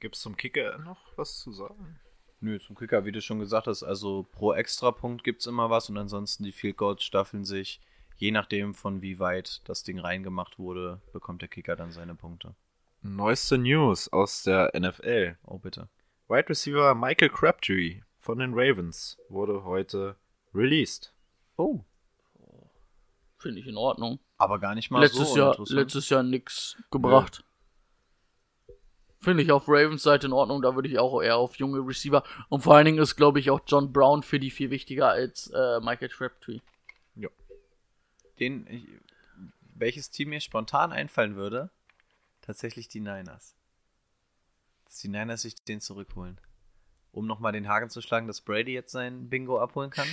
Gibt 0.00 0.16
es 0.16 0.22
zum 0.22 0.36
Kicker 0.36 0.76
noch 0.78 0.98
was 1.14 1.38
zu 1.38 1.52
sagen? 1.52 2.00
Nö, 2.40 2.58
zum 2.58 2.74
Kicker, 2.74 3.04
wie 3.04 3.12
du 3.12 3.22
schon 3.22 3.38
gesagt 3.38 3.68
hast, 3.68 3.84
also 3.84 4.24
pro 4.32 4.52
Extrapunkt 4.52 5.22
gibt's 5.22 5.46
immer 5.46 5.70
was 5.70 5.88
und 5.88 5.96
ansonsten 5.96 6.42
die 6.42 6.50
Field 6.50 6.76
Goals 6.76 7.04
staffeln 7.04 7.44
sich. 7.44 7.80
Je 8.16 8.32
nachdem, 8.32 8.74
von 8.74 9.02
wie 9.02 9.20
weit 9.20 9.60
das 9.68 9.84
Ding 9.84 10.00
reingemacht 10.00 10.58
wurde, 10.58 11.00
bekommt 11.12 11.42
der 11.42 11.48
Kicker 11.48 11.76
dann 11.76 11.92
seine 11.92 12.16
Punkte. 12.16 12.56
Neueste 13.02 13.56
News 13.56 14.12
aus 14.12 14.42
der 14.42 14.72
NFL. 14.76 15.36
Oh, 15.44 15.58
bitte. 15.58 15.88
Wide 16.26 16.48
Receiver 16.48 16.92
Michael 16.96 17.30
Crabtree 17.30 18.00
von 18.18 18.40
den 18.40 18.50
Ravens 18.52 19.16
wurde 19.28 19.62
heute 19.62 20.16
released. 20.52 21.14
Oh. 21.56 21.84
Finde 23.38 23.60
ich 23.60 23.68
in 23.68 23.76
Ordnung. 23.76 24.18
Aber 24.36 24.58
gar 24.58 24.74
nicht 24.74 24.90
mal 24.90 25.00
letztes 25.00 25.30
so 25.30 25.38
Jahr, 25.38 25.56
letztes 25.68 26.08
Jahr 26.08 26.22
nix 26.22 26.76
gebracht. 26.90 27.44
Finde 29.20 29.42
ich 29.42 29.52
auf 29.52 29.68
Ravens 29.68 30.02
Seite 30.02 30.26
in 30.26 30.34
Ordnung, 30.34 30.60
da 30.60 30.74
würde 30.74 30.88
ich 30.88 30.98
auch 30.98 31.22
eher 31.22 31.36
auf 31.36 31.56
junge 31.56 31.78
Receiver. 31.78 32.22
Und 32.50 32.62
vor 32.62 32.74
allen 32.74 32.84
Dingen 32.84 32.98
ist, 32.98 33.16
glaube 33.16 33.40
ich, 33.40 33.50
auch 33.50 33.60
John 33.66 33.90
Brown 33.90 34.22
für 34.22 34.38
die 34.38 34.50
viel 34.50 34.70
wichtiger 34.70 35.08
als 35.08 35.50
äh, 35.54 35.80
Michael 35.80 36.10
Crabtree. 36.10 36.60
Den, 38.38 38.66
ich, 38.66 38.88
welches 39.74 40.10
Team 40.10 40.30
mir 40.30 40.40
spontan 40.40 40.92
einfallen 40.92 41.36
würde, 41.36 41.70
tatsächlich 42.42 42.88
die 42.88 43.00
Niners. 43.00 43.54
Dass 44.84 44.98
die 44.98 45.08
Niners 45.08 45.42
sich 45.42 45.54
den 45.54 45.80
zurückholen. 45.80 46.38
Um 47.14 47.26
nochmal 47.26 47.52
den 47.52 47.68
Haken 47.68 47.88
zu 47.90 48.00
schlagen, 48.02 48.26
dass 48.26 48.40
Brady 48.40 48.72
jetzt 48.74 48.90
sein 48.92 49.28
Bingo 49.28 49.60
abholen 49.60 49.90
kann. 49.90 50.08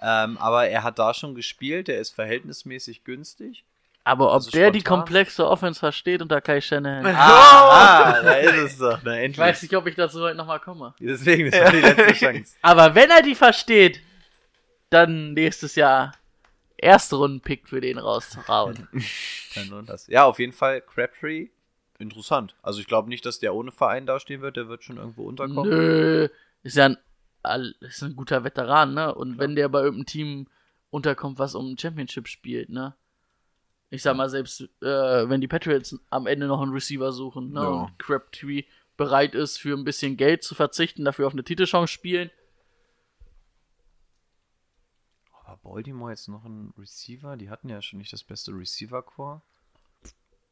ähm, 0.00 0.38
aber 0.38 0.68
er 0.68 0.84
hat 0.84 0.98
da 0.98 1.12
schon 1.12 1.34
gespielt, 1.34 1.88
der 1.88 1.98
ist 1.98 2.10
verhältnismäßig 2.10 3.02
günstig. 3.04 3.64
Aber 4.04 4.28
ob 4.28 4.34
Also 4.34 4.50
der 4.52 4.70
die 4.70 4.80
spontan? 4.80 5.00
komplexe 5.00 5.46
Offense 5.46 5.80
versteht 5.80 6.22
unter 6.22 6.40
Kai 6.40 6.60
Shanahan. 6.62 7.04
Ah, 7.14 8.22
da 8.22 8.32
ist 8.36 8.56
es 8.72 8.78
doch. 8.78 9.00
Na, 9.04 9.12
ich 9.18 9.24
endlich. 9.24 9.38
weiß 9.38 9.62
nicht, 9.62 9.74
ob 9.76 9.86
ich 9.86 9.96
dazu 9.96 10.20
heute 10.20 10.36
nochmal 10.36 10.60
komme. 10.60 10.94
Deswegen, 11.00 11.50
das 11.50 11.60
war 11.60 11.72
die 11.72 11.80
letzte 11.80 12.12
Chance. 12.26 12.54
Aber 12.62 12.94
wenn 12.94 13.10
er 13.10 13.20
die 13.20 13.34
versteht, 13.34 14.00
dann 14.90 15.34
nächstes 15.34 15.74
Jahr 15.74 16.12
erste 16.78 17.16
Runden-Pick 17.16 17.68
für 17.68 17.80
den 17.82 17.98
rauszuhauen. 17.98 18.88
Dann 19.56 19.68
lohnt 19.68 19.88
das. 19.90 20.06
Ja, 20.06 20.24
auf 20.24 20.38
jeden 20.38 20.52
Fall 20.52 20.80
Crabtree. 20.80 21.48
Interessant. 21.98 22.54
Also 22.62 22.80
ich 22.80 22.86
glaube 22.86 23.08
nicht, 23.08 23.26
dass 23.26 23.40
der 23.40 23.54
ohne 23.54 23.72
Verein 23.72 24.06
dastehen 24.06 24.40
wird. 24.40 24.56
Der 24.56 24.68
wird 24.68 24.84
schon 24.84 24.98
irgendwo 24.98 25.24
unterkommen. 25.24 25.68
Nö, 25.68 26.28
ist 26.62 26.76
ja 26.76 26.86
ein, 26.86 26.98
all- 27.42 27.74
ist 27.80 28.02
ein 28.02 28.14
guter 28.14 28.44
Veteran, 28.44 28.94
ne? 28.94 29.14
Und 29.14 29.38
wenn 29.38 29.56
der 29.56 29.68
bei 29.68 29.80
irgendeinem 29.80 30.06
Team 30.06 30.46
unterkommt, 30.90 31.38
was 31.38 31.54
um 31.54 31.72
ein 31.72 31.78
Championship 31.78 32.28
spielt, 32.28 32.68
ne? 32.70 32.94
Ich 33.90 34.02
sag 34.02 34.16
mal, 34.16 34.28
selbst 34.28 34.60
äh, 34.80 35.28
wenn 35.28 35.40
die 35.40 35.48
Patriots 35.48 35.98
am 36.10 36.26
Ende 36.26 36.46
noch 36.46 36.60
einen 36.60 36.72
Receiver 36.72 37.10
suchen, 37.10 37.52
ne? 37.52 37.60
Ja. 37.62 37.68
Und 37.68 37.98
Crabtree 37.98 38.64
bereit 38.96 39.34
ist, 39.34 39.58
für 39.58 39.76
ein 39.76 39.84
bisschen 39.84 40.16
Geld 40.16 40.44
zu 40.44 40.54
verzichten, 40.54 41.04
dafür 41.04 41.26
auf 41.26 41.32
eine 41.32 41.44
Titelchance 41.44 41.92
spielen. 41.92 42.30
Aber 45.44 45.56
Baltimore 45.62 46.10
jetzt 46.10 46.28
noch 46.28 46.44
ein 46.44 46.72
Receiver? 46.78 47.36
Die 47.36 47.48
hatten 47.50 47.68
ja 47.68 47.80
schon 47.82 47.98
nicht 47.98 48.12
das 48.12 48.22
beste 48.22 48.52
Receiver-Core. 48.52 49.40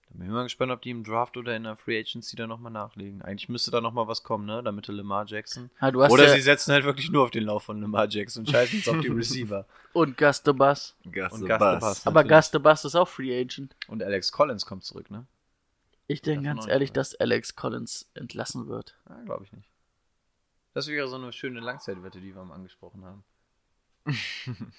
Da 0.08 0.14
bin 0.18 0.26
ich 0.26 0.32
mal 0.32 0.44
gespannt, 0.44 0.72
ob 0.72 0.80
die 0.82 0.90
im 0.90 1.02
Draft 1.04 1.36
oder 1.36 1.56
in 1.56 1.64
der 1.64 1.76
Free 1.76 1.98
Agency 1.98 2.36
da 2.36 2.46
nochmal 2.46 2.72
nachlegen. 2.72 3.22
Eigentlich 3.22 3.48
müsste 3.48 3.70
da 3.70 3.80
nochmal 3.80 4.06
was 4.08 4.22
kommen, 4.22 4.46
ne? 4.46 4.62
Damit 4.62 4.86
Lamar 4.86 5.26
Jackson. 5.26 5.68
Hast 5.80 5.94
Oder 5.94 6.28
ja, 6.28 6.34
sie 6.34 6.40
setzen 6.40 6.72
halt 6.72 6.84
wirklich 6.84 7.10
nur 7.10 7.24
auf 7.24 7.30
den 7.30 7.44
Lauf 7.44 7.64
von 7.64 7.80
Lamar 7.80 8.08
Jackson 8.08 8.40
und 8.44 8.50
scheißen 8.50 8.78
jetzt 8.78 8.88
auf 8.88 9.00
die 9.00 9.08
Receiver. 9.12 9.66
und 9.92 10.16
Gus 10.16 10.42
the 10.44 10.52
Bus. 10.52 10.94
Gus 11.10 11.32
Und 11.32 11.40
the 11.40 11.46
Gus 11.48 11.58
the 11.58 11.58
Bus. 11.58 11.80
Bus. 11.80 12.06
Aber 12.06 12.22
Natürlich. 12.22 12.36
Gus 12.44 12.50
the 12.52 12.58
Bus 12.60 12.84
ist 12.84 12.94
auch 12.94 13.08
Free 13.08 13.38
Agent. 13.40 13.74
Und 13.88 14.02
Alex 14.02 14.32
Collins 14.32 14.64
kommt 14.64 14.84
zurück, 14.84 15.10
ne? 15.10 15.26
Ich 16.06 16.22
denke 16.22 16.44
ganz 16.44 16.66
ehrlich, 16.68 16.92
dass 16.92 17.16
Alex 17.16 17.56
Collins 17.56 18.08
entlassen 18.14 18.68
wird. 18.68 18.96
Ja, 19.08 19.20
glaube 19.24 19.42
ich 19.44 19.52
nicht. 19.52 19.68
Das 20.72 20.86
wäre 20.86 21.08
so 21.08 21.16
eine 21.16 21.32
schöne 21.32 21.58
Langzeitwette, 21.60 22.20
die 22.20 22.34
wir 22.34 22.44
mal 22.44 22.54
angesprochen 22.54 23.04
haben. 23.04 23.24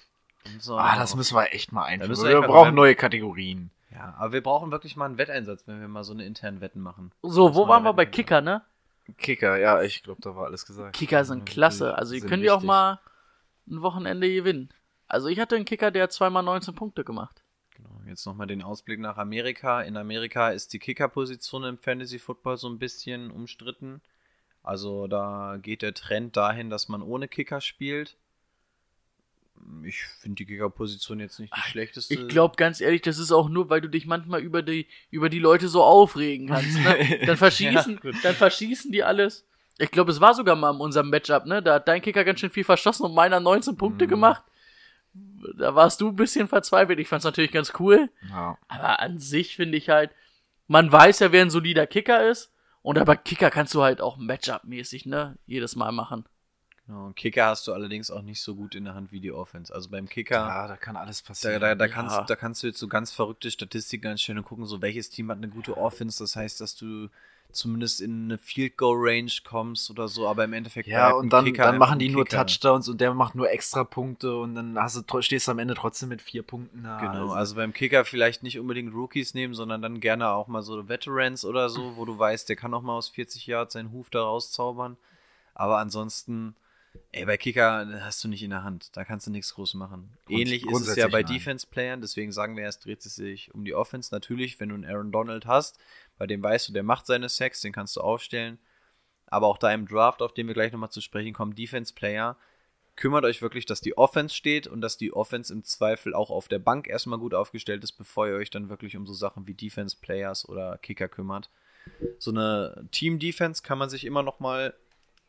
So- 0.59 0.77
Ah, 0.77 0.95
das 0.97 1.15
müssen 1.15 1.35
wir 1.35 1.53
echt 1.53 1.71
mal 1.71 1.83
einführen. 1.83 2.09
müssen 2.09 2.27
wir 2.27 2.41
Wir 2.41 2.47
brauchen 2.47 2.75
neue 2.75 2.95
Kategorien. 2.95 3.69
Ja, 3.91 4.13
aber 4.17 4.33
wir 4.33 4.43
brauchen 4.43 4.71
wirklich 4.71 4.95
mal 4.95 5.05
einen 5.05 5.17
Wetteinsatz, 5.17 5.65
wenn 5.67 5.79
wir 5.81 5.87
mal 5.87 6.03
so 6.03 6.13
eine 6.13 6.25
internen 6.25 6.61
Wetten 6.61 6.81
machen. 6.81 7.11
So, 7.23 7.55
wo 7.55 7.67
waren 7.67 7.83
wir 7.83 7.93
bei 7.93 8.05
Kicker, 8.05 8.41
ne? 8.41 8.61
Kicker, 9.17 9.57
ja, 9.57 9.81
ich 9.81 10.03
glaube, 10.03 10.21
da 10.21 10.35
war 10.35 10.45
alles 10.45 10.65
gesagt. 10.65 10.95
Kicker 10.95 11.23
sind 11.23 11.45
klasse. 11.45 11.95
Also, 11.95 12.13
ihr 12.13 12.21
könnt 12.21 12.43
ja 12.43 12.53
auch 12.53 12.61
mal 12.61 12.99
ein 13.69 13.81
Wochenende 13.81 14.31
gewinnen. 14.31 14.69
Also, 15.07 15.29
ich 15.29 15.39
hatte 15.39 15.55
einen 15.55 15.63
Kicker, 15.65 15.89
der 15.91 16.03
hat 16.03 16.11
zweimal 16.11 16.43
19 16.43 16.75
Punkte 16.75 17.03
gemacht. 17.05 17.41
Genau, 17.75 18.01
jetzt 18.05 18.25
nochmal 18.25 18.47
den 18.47 18.61
Ausblick 18.61 18.99
nach 18.99 19.17
Amerika. 19.17 19.81
In 19.81 19.95
Amerika 19.95 20.49
ist 20.49 20.73
die 20.73 20.79
Kicker-Position 20.79 21.63
im 21.63 21.77
Fantasy 21.77 22.19
Football 22.19 22.57
so 22.57 22.67
ein 22.67 22.79
bisschen 22.79 23.31
umstritten. 23.31 24.01
Also 24.63 25.07
da 25.07 25.57
geht 25.61 25.81
der 25.81 25.93
Trend 25.93 26.35
dahin, 26.35 26.69
dass 26.69 26.89
man 26.89 27.01
ohne 27.01 27.29
Kicker 27.29 27.61
spielt. 27.61 28.17
Ich 29.83 30.03
finde 30.03 30.35
die 30.35 30.45
Kicker-Position 30.45 31.19
jetzt 31.19 31.39
nicht 31.39 31.53
die 31.55 31.61
schlechteste. 31.69 32.13
Ich 32.13 32.27
glaube 32.27 32.55
ganz 32.57 32.81
ehrlich, 32.81 33.01
das 33.01 33.17
ist 33.19 33.31
auch 33.31 33.49
nur, 33.49 33.69
weil 33.69 33.81
du 33.81 33.89
dich 33.89 34.05
manchmal 34.05 34.41
über 34.41 34.61
die, 34.61 34.87
über 35.11 35.29
die 35.29 35.39
Leute 35.39 35.67
so 35.69 35.83
aufregen 35.83 36.47
kannst. 36.47 36.77
Ne? 36.79 37.19
Dann, 37.25 37.37
verschießen, 37.37 37.99
Ja, 38.03 38.11
dann 38.23 38.35
verschießen 38.35 38.91
die 38.91 39.03
alles. 39.03 39.45
Ich 39.77 39.91
glaube, 39.91 40.11
es 40.11 40.19
war 40.21 40.33
sogar 40.33 40.55
mal 40.55 40.73
in 40.73 40.79
unserem 40.81 41.09
Matchup, 41.09 41.45
ne? 41.45 41.61
Da 41.61 41.75
hat 41.75 41.87
dein 41.87 42.01
Kicker 42.01 42.23
ganz 42.23 42.39
schön 42.39 42.49
viel 42.49 42.63
verschossen 42.63 43.05
und 43.05 43.13
meiner 43.13 43.39
19 43.39 43.77
Punkte 43.77 44.05
Mhm. 44.05 44.09
gemacht. 44.09 44.43
Da 45.57 45.75
warst 45.75 46.01
du 46.01 46.09
ein 46.09 46.15
bisschen 46.15 46.47
verzweifelt. 46.47 46.99
Ich 46.99 47.07
fand's 47.07 47.25
natürlich 47.25 47.51
ganz 47.51 47.73
cool. 47.79 48.09
Ja. 48.29 48.57
Aber 48.67 48.99
an 48.99 49.19
sich 49.19 49.55
finde 49.55 49.77
ich 49.77 49.89
halt, 49.89 50.11
man 50.67 50.91
weiß 50.91 51.19
ja, 51.19 51.31
wer 51.31 51.41
ein 51.43 51.49
solider 51.49 51.87
Kicker 51.87 52.27
ist. 52.29 52.51
Und 52.81 52.97
aber 52.97 53.15
Kicker 53.15 53.49
kannst 53.49 53.73
du 53.73 53.81
halt 53.83 54.01
auch 54.01 54.17
Matchup-mäßig, 54.17 55.05
ne? 55.07 55.37
Jedes 55.45 55.75
Mal 55.75 55.91
machen. 55.91 56.25
Genau, 56.87 57.11
Kicker 57.15 57.47
hast 57.47 57.67
du 57.67 57.73
allerdings 57.73 58.09
auch 58.09 58.21
nicht 58.21 58.41
so 58.41 58.55
gut 58.55 58.73
in 58.73 58.85
der 58.85 58.95
Hand 58.95 59.11
wie 59.11 59.19
die 59.19 59.31
Offense. 59.31 59.73
Also 59.73 59.89
beim 59.89 60.07
Kicker, 60.07 60.35
ja, 60.35 60.67
da 60.67 60.77
kann 60.77 60.95
alles 60.95 61.21
da, 61.21 61.27
passieren. 61.27 61.61
da, 61.61 61.75
da, 61.75 61.85
Ja. 61.85 61.91
kannst, 61.91 62.29
da 62.29 62.35
kannst 62.35 62.63
du 62.63 62.67
jetzt 62.67 62.79
so 62.79 62.87
ganz 62.87 63.11
verrückte 63.11 63.51
Statistiken 63.51 64.07
anstellen 64.07 64.37
und 64.39 64.45
gucken, 64.45 64.65
so 64.65 64.81
welches 64.81 65.09
Team 65.09 65.29
hat 65.29 65.37
eine 65.37 65.49
gute 65.49 65.77
Offense. 65.77 66.23
Das 66.23 66.35
heißt, 66.37 66.61
dass 66.61 66.75
du 66.75 67.09
zumindest 67.51 68.01
in 68.01 68.25
eine 68.25 68.37
Field 68.37 68.77
Goal 68.77 68.95
Range 68.99 69.31
kommst 69.45 69.89
oder 69.89 70.07
so, 70.07 70.27
aber 70.27 70.43
im 70.43 70.53
Endeffekt 70.53 70.87
ja, 70.87 71.11
und 71.11 71.31
dann, 71.31 71.45
Kicker 71.45 71.63
dann 71.63 71.77
machen 71.77 71.97
die 71.97 72.09
nur 72.09 72.25
Kicker. 72.25 72.45
Touchdowns 72.45 72.87
und 72.89 72.99
der 73.01 73.13
macht 73.13 73.35
nur 73.35 73.49
extra 73.49 73.83
Punkte 73.83 74.37
und 74.37 74.55
dann 74.55 74.77
hast 74.77 75.01
du, 75.11 75.21
stehst 75.21 75.47
du 75.47 75.51
am 75.51 75.59
Ende 75.59 75.73
trotzdem 75.73 76.09
mit 76.09 76.21
vier 76.21 76.43
Punkten 76.43 76.83
da. 76.83 76.99
Genau, 76.99 77.31
also 77.31 77.55
beim 77.55 77.73
Kicker 77.73 78.05
vielleicht 78.05 78.43
nicht 78.43 78.59
unbedingt 78.59 78.93
Rookies 78.93 79.33
nehmen, 79.33 79.53
sondern 79.53 79.81
dann 79.81 79.99
gerne 79.99 80.29
auch 80.29 80.47
mal 80.47 80.61
so 80.61 80.87
Veterans 80.87 81.45
oder 81.45 81.69
so, 81.69 81.95
wo 81.95 82.05
du 82.05 82.17
weißt, 82.19 82.47
der 82.47 82.55
kann 82.57 82.73
auch 82.73 82.81
mal 82.81 82.95
aus 82.95 83.09
40 83.09 83.47
Yards 83.47 83.73
seinen 83.73 83.91
Huf 83.91 84.09
da 84.09 84.21
rauszaubern. 84.23 84.97
Aber 85.55 85.79
ansonsten, 85.79 86.55
ey, 87.11 87.25
bei 87.25 87.37
Kicker 87.37 87.87
hast 88.01 88.23
du 88.23 88.27
nicht 88.27 88.43
in 88.43 88.49
der 88.49 88.63
Hand. 88.63 88.95
Da 88.95 89.03
kannst 89.03 89.27
du 89.27 89.31
nichts 89.31 89.53
groß 89.53 89.73
machen. 89.75 90.17
Grunds- 90.25 90.41
Ähnlich 90.41 90.65
ist 90.65 90.87
es 90.87 90.95
ja 90.95 91.07
bei. 91.07 91.23
Defense-Playern, 91.23 92.01
deswegen 92.01 92.31
sagen 92.31 92.55
wir 92.55 92.63
erst, 92.63 92.85
dreht 92.85 93.05
es 93.05 93.15
sich 93.15 93.53
um 93.53 93.65
die 93.65 93.73
Offense. 93.75 94.13
Natürlich, 94.13 94.59
wenn 94.59 94.69
du 94.69 94.75
einen 94.75 94.85
Aaron 94.85 95.11
Donald 95.11 95.45
hast, 95.45 95.79
bei 96.17 96.27
dem 96.27 96.41
weißt 96.43 96.69
du, 96.69 96.73
der 96.73 96.83
macht 96.83 97.05
seine 97.05 97.29
Sacks, 97.29 97.61
den 97.61 97.73
kannst 97.73 97.95
du 97.95 98.01
aufstellen. 98.01 98.59
Aber 99.25 99.47
auch 99.47 99.57
da 99.57 99.73
im 99.73 99.87
Draft, 99.87 100.21
auf 100.21 100.33
den 100.33 100.47
wir 100.47 100.53
gleich 100.53 100.71
nochmal 100.71 100.89
zu 100.91 101.01
sprechen 101.01 101.33
kommen, 101.33 101.53
Defense-Player, 101.55 102.37
kümmert 102.95 103.25
euch 103.25 103.41
wirklich, 103.41 103.65
dass 103.65 103.81
die 103.81 103.97
Offense 103.97 104.33
steht 104.33 104.67
und 104.67 104.81
dass 104.81 104.97
die 104.97 105.13
Offense 105.13 105.53
im 105.53 105.63
Zweifel 105.63 106.13
auch 106.15 106.29
auf 106.31 106.47
der 106.47 106.59
Bank 106.59 106.87
erstmal 106.87 107.19
gut 107.19 107.33
aufgestellt 107.33 107.83
ist, 107.83 107.91
bevor 107.93 108.27
ihr 108.27 108.35
euch 108.35 108.49
dann 108.49 108.69
wirklich 108.69 108.95
um 108.95 109.05
so 109.05 109.13
Sachen 109.13 109.45
wie 109.45 109.53
Defense-Players 109.53 110.47
oder 110.47 110.77
Kicker 110.79 111.07
kümmert. 111.07 111.49
So 112.19 112.31
eine 112.31 112.87
Team-Defense 112.91 113.63
kann 113.63 113.77
man 113.77 113.89
sich 113.89 114.03
immer 114.05 114.23
noch 114.23 114.39
mal 114.39 114.73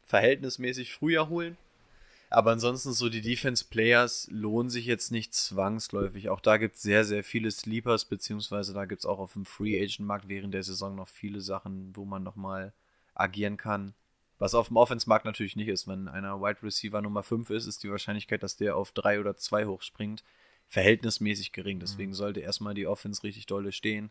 verhältnismäßig 0.08 0.92
früher 0.92 1.28
holen. 1.28 1.56
Aber 2.30 2.50
ansonsten 2.50 2.92
so 2.92 3.08
die 3.08 3.22
Defense-Players 3.22 4.28
lohnen 4.30 4.68
sich 4.68 4.84
jetzt 4.84 5.10
nicht 5.12 5.32
zwangsläufig. 5.34 6.28
Auch 6.28 6.40
da 6.40 6.58
gibt 6.58 6.76
es 6.76 6.82
sehr, 6.82 7.04
sehr 7.04 7.24
viele 7.24 7.50
Sleepers, 7.50 8.04
beziehungsweise 8.04 8.74
da 8.74 8.84
gibt 8.84 9.00
es 9.00 9.06
auch 9.06 9.18
auf 9.18 9.32
dem 9.32 9.46
Free-Agent-Markt 9.46 10.28
während 10.28 10.52
der 10.52 10.62
Saison 10.62 10.94
noch 10.94 11.08
viele 11.08 11.40
Sachen, 11.40 11.96
wo 11.96 12.04
man 12.04 12.22
noch 12.22 12.36
mal 12.36 12.74
agieren 13.14 13.56
kann. 13.56 13.94
Was 14.38 14.54
auf 14.54 14.68
dem 14.68 14.76
Offense-Markt 14.76 15.24
natürlich 15.24 15.56
nicht 15.56 15.68
ist. 15.68 15.88
Wenn 15.88 16.06
einer 16.06 16.40
Wide 16.40 16.62
Receiver 16.62 17.00
Nummer 17.00 17.22
5 17.22 17.48
ist, 17.50 17.66
ist 17.66 17.82
die 17.82 17.90
Wahrscheinlichkeit, 17.90 18.42
dass 18.42 18.56
der 18.56 18.76
auf 18.76 18.92
3 18.92 19.20
oder 19.20 19.36
2 19.36 19.66
hochspringt, 19.66 20.22
verhältnismäßig 20.68 21.52
gering. 21.52 21.80
Deswegen 21.80 22.12
sollte 22.12 22.40
erstmal 22.40 22.74
die 22.74 22.86
Offense 22.86 23.22
richtig 23.22 23.46
dolle 23.46 23.72
stehen. 23.72 24.10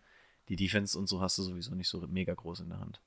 Die 0.50 0.56
Defense 0.56 0.98
und 0.98 1.08
so 1.08 1.22
hast 1.22 1.38
du 1.38 1.44
sowieso 1.44 1.76
nicht 1.76 1.88
so 1.88 2.00
mega 2.08 2.34
groß 2.34 2.62
in 2.62 2.70
der 2.70 2.80
Hand. 2.80 3.00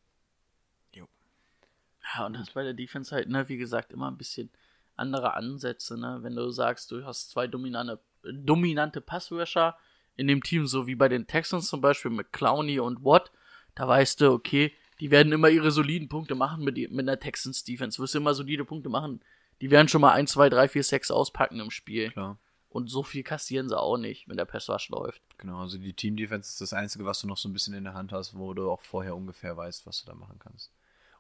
Ja, 2.15 2.27
und 2.27 2.35
das 2.35 2.51
bei 2.51 2.63
der 2.63 2.75
Defense 2.75 3.15
halt, 3.15 3.29
ne, 3.29 3.49
wie 3.49 3.57
gesagt, 3.57 3.93
immer 3.93 4.11
ein 4.11 4.19
bisschen 4.19 4.51
andere 4.97 5.35
Ansätze, 5.35 5.99
ne? 5.99 6.19
Wenn 6.23 6.37
du 6.37 6.51
sagst, 6.51 6.91
du 6.91 7.05
hast 7.05 7.31
zwei 7.31 7.47
dominante, 7.47 8.01
dominante 8.23 9.01
Passrusher 9.01 9.77
in 10.17 10.27
dem 10.27 10.43
Team, 10.43 10.67
so 10.67 10.87
wie 10.87 10.95
bei 10.95 11.09
den 11.09 11.27
Texans 11.27 11.69
zum 11.69 11.81
Beispiel 11.81 12.11
mit 12.11 12.33
Clowney 12.33 12.81
und 12.81 13.05
Watt, 13.05 13.33
da 13.75 13.89
weißt 13.89 14.21
du, 14.21 14.33
okay, 14.33 14.73
die 15.01 15.11
werden 15.11 15.33
immer 15.33 15.49
ihre 15.49 15.71
soliden 15.71 16.09
Punkte 16.09 16.35
machen 16.35 16.63
mit, 16.63 16.77
mit 16.77 17.09
einer 17.09 17.19
Texans 17.19 17.65
Defense. 17.65 18.01
Wirst 18.01 18.15
du 18.15 18.19
immer 18.19 18.35
solide 18.35 18.67
Punkte 18.67 18.91
machen. 18.91 19.21
Die 19.63 19.71
werden 19.71 19.89
schon 19.89 20.03
mal 20.03 20.13
1, 20.13 20.33
2, 20.33 20.51
3, 20.51 20.69
4, 20.69 20.85
6 20.85 21.11
auspacken 21.11 21.59
im 21.61 21.71
Spiel. 21.71 22.11
Klar. 22.11 22.39
Und 22.69 22.89
so 22.89 23.03
viel 23.03 23.25
kassieren 23.25 23.69
sie 23.69 23.79
auch 23.79 23.97
nicht, 23.97 24.29
wenn 24.29 24.37
der 24.37 24.45
Pass 24.45 24.69
Rush 24.69 24.91
läuft. 24.91 25.23
Genau, 25.39 25.61
also 25.61 25.77
die 25.77 25.93
Team 25.93 26.17
Defense 26.17 26.51
ist 26.51 26.61
das 26.61 26.73
Einzige, 26.73 27.05
was 27.05 27.21
du 27.21 27.27
noch 27.27 27.37
so 27.37 27.49
ein 27.49 27.53
bisschen 27.53 27.75
in 27.75 27.85
der 27.85 27.95
Hand 27.95 28.13
hast, 28.13 28.37
wo 28.37 28.55
du 28.55 28.71
auch 28.71 28.81
vorher 28.81 29.17
ungefähr 29.17 29.57
weißt, 29.57 29.87
was 29.87 30.03
du 30.03 30.07
da 30.07 30.15
machen 30.15 30.39
kannst. 30.39 30.71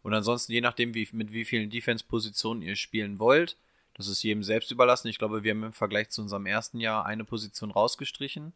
Und 0.02 0.14
ansonsten, 0.14 0.52
je 0.52 0.60
nachdem, 0.60 0.94
wie, 0.94 1.08
mit 1.12 1.32
wie 1.32 1.44
vielen 1.44 1.70
Defense-Positionen 1.70 2.62
ihr 2.62 2.76
spielen 2.76 3.18
wollt, 3.18 3.56
das 3.94 4.08
ist 4.08 4.22
jedem 4.22 4.42
selbst 4.42 4.70
überlassen. 4.70 5.08
Ich 5.08 5.18
glaube, 5.18 5.44
wir 5.44 5.50
haben 5.50 5.62
im 5.64 5.72
Vergleich 5.72 6.10
zu 6.10 6.22
unserem 6.22 6.46
ersten 6.46 6.80
Jahr 6.80 7.04
eine 7.04 7.24
Position 7.24 7.70
rausgestrichen. 7.70 8.52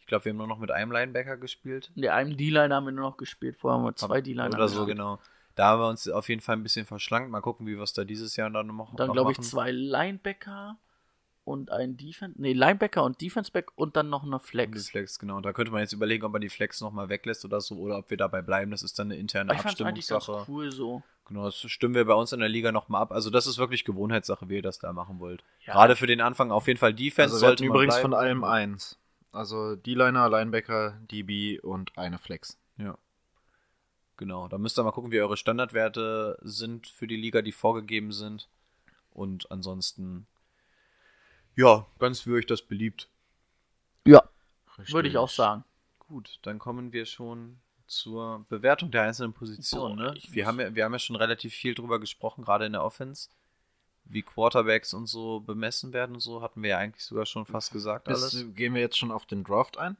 Ich 0.00 0.06
glaube, 0.06 0.26
wir 0.26 0.30
haben 0.30 0.36
nur 0.36 0.46
noch 0.48 0.58
mit 0.58 0.70
einem 0.70 0.92
Linebacker 0.92 1.36
gespielt. 1.38 1.90
Der 1.94 2.14
einen 2.14 2.36
D-Line 2.36 2.74
haben 2.74 2.84
wir 2.84 2.92
nur 2.92 3.08
noch 3.08 3.16
gespielt. 3.16 3.56
Vorher 3.56 3.78
haben 3.78 3.86
wir 3.86 3.96
zwei 3.96 4.20
D-Line. 4.20 4.54
Oder 4.54 4.68
so, 4.68 4.84
genau. 4.84 5.18
Da 5.54 5.68
haben 5.68 5.80
wir 5.80 5.88
uns 5.88 6.08
auf 6.08 6.28
jeden 6.28 6.40
Fall 6.40 6.56
ein 6.56 6.62
bisschen 6.62 6.84
verschlankt. 6.84 7.30
Mal 7.30 7.40
gucken, 7.40 7.66
wie 7.66 7.76
wir 7.76 7.82
es 7.82 7.92
da 7.92 8.04
dieses 8.04 8.36
Jahr 8.36 8.50
dann 8.50 8.66
noch, 8.66 8.94
Dann 8.96 9.06
noch 9.06 9.14
glaube 9.14 9.32
ich 9.32 9.38
machen. 9.38 9.46
zwei 9.46 9.70
Linebacker 9.70 10.76
und 11.44 11.70
ein 11.70 11.96
Defense. 11.96 12.40
Nee, 12.40 12.52
Linebacker 12.52 13.02
und 13.02 13.20
Defense-Back 13.20 13.72
und 13.74 13.96
dann 13.96 14.08
noch 14.08 14.22
eine 14.22 14.36
Und 14.36 14.42
Die 14.44 14.48
Flex. 14.50 14.90
Flex, 14.90 15.18
genau. 15.18 15.40
Da 15.40 15.52
könnte 15.52 15.72
man 15.72 15.80
jetzt 15.80 15.92
überlegen, 15.92 16.24
ob 16.24 16.32
man 16.32 16.40
die 16.40 16.48
Flex 16.48 16.80
nochmal 16.80 17.08
weglässt 17.08 17.44
oder 17.44 17.60
so, 17.60 17.76
oder 17.78 17.98
ob 17.98 18.10
wir 18.10 18.16
dabei 18.16 18.42
bleiben. 18.42 18.70
Das 18.70 18.82
ist 18.82 18.98
dann 18.98 19.08
eine 19.08 19.16
interne 19.16 19.52
ich 19.52 19.58
eigentlich 19.60 19.76
ganz 19.76 19.80
Abstimmungssache. 19.80 20.50
cool 20.50 20.70
so. 20.70 21.02
Genau, 21.26 21.44
das 21.44 21.58
stimmen 21.58 21.94
wir 21.94 22.04
bei 22.04 22.14
uns 22.14 22.32
in 22.32 22.40
der 22.40 22.48
Liga 22.48 22.72
nochmal 22.72 23.02
ab. 23.02 23.12
Also 23.12 23.30
das 23.30 23.46
ist 23.46 23.58
wirklich 23.58 23.84
Gewohnheitssache, 23.84 24.48
wie 24.48 24.56
ihr 24.56 24.62
das 24.62 24.78
da 24.78 24.92
machen 24.92 25.18
wollt. 25.18 25.42
Ja. 25.66 25.72
Gerade 25.74 25.96
für 25.96 26.06
den 26.06 26.20
Anfang 26.20 26.50
auf 26.50 26.66
jeden 26.66 26.78
Fall 26.78 26.94
Defense 26.94 27.34
Also 27.34 27.40
wir 27.44 27.48
hatten 27.48 27.58
sollte 27.58 27.64
man 27.64 27.74
übrigens 27.76 27.94
bleiben. 27.94 28.10
von 28.10 28.14
allem 28.14 28.44
eins. 28.44 28.98
Also 29.32 29.76
D-Liner, 29.76 30.28
Linebacker, 30.28 30.98
DB 31.10 31.58
und 31.60 31.96
eine 31.96 32.18
Flex. 32.18 32.58
Ja. 32.76 32.98
Genau, 34.18 34.46
da 34.46 34.58
müsst 34.58 34.78
ihr 34.78 34.84
mal 34.84 34.92
gucken, 34.92 35.10
wie 35.10 35.20
eure 35.20 35.36
Standardwerte 35.36 36.38
sind 36.42 36.86
für 36.86 37.06
die 37.06 37.16
Liga, 37.16 37.42
die 37.42 37.52
vorgegeben 37.52 38.12
sind. 38.12 38.48
Und 39.10 39.50
ansonsten, 39.50 40.26
ja, 41.56 41.86
ganz 41.98 42.26
wie 42.26 42.32
euch 42.32 42.46
das 42.46 42.62
beliebt. 42.62 43.08
Ja, 44.06 44.22
Richtig. 44.78 44.94
würde 44.94 45.08
ich 45.08 45.18
auch 45.18 45.28
sagen. 45.28 45.64
Gut, 45.98 46.38
dann 46.42 46.58
kommen 46.58 46.92
wir 46.92 47.06
schon 47.06 47.58
zur 47.86 48.44
Bewertung 48.48 48.90
der 48.90 49.02
einzelnen 49.02 49.32
Positionen. 49.32 49.96
Ne? 49.96 50.14
Wir, 50.30 50.46
haben 50.46 50.60
ja, 50.60 50.74
wir 50.74 50.84
haben 50.84 50.92
ja 50.92 50.98
schon 50.98 51.16
relativ 51.16 51.54
viel 51.54 51.74
drüber 51.74 52.00
gesprochen, 52.00 52.44
gerade 52.44 52.66
in 52.66 52.72
der 52.72 52.82
Offense. 52.82 53.28
Wie 54.04 54.22
Quarterbacks 54.22 54.94
und 54.94 55.06
so 55.06 55.40
bemessen 55.40 55.92
werden 55.92 56.14
und 56.14 56.20
so, 56.20 56.42
hatten 56.42 56.62
wir 56.62 56.70
ja 56.70 56.78
eigentlich 56.78 57.04
sogar 57.04 57.24
schon 57.24 57.46
fast 57.46 57.72
gesagt 57.72 58.06
Bis, 58.06 58.20
alles. 58.20 58.54
gehen 58.54 58.74
wir 58.74 58.80
jetzt 58.80 58.98
schon 58.98 59.12
auf 59.12 59.26
den 59.26 59.44
Draft 59.44 59.78
ein? 59.78 59.96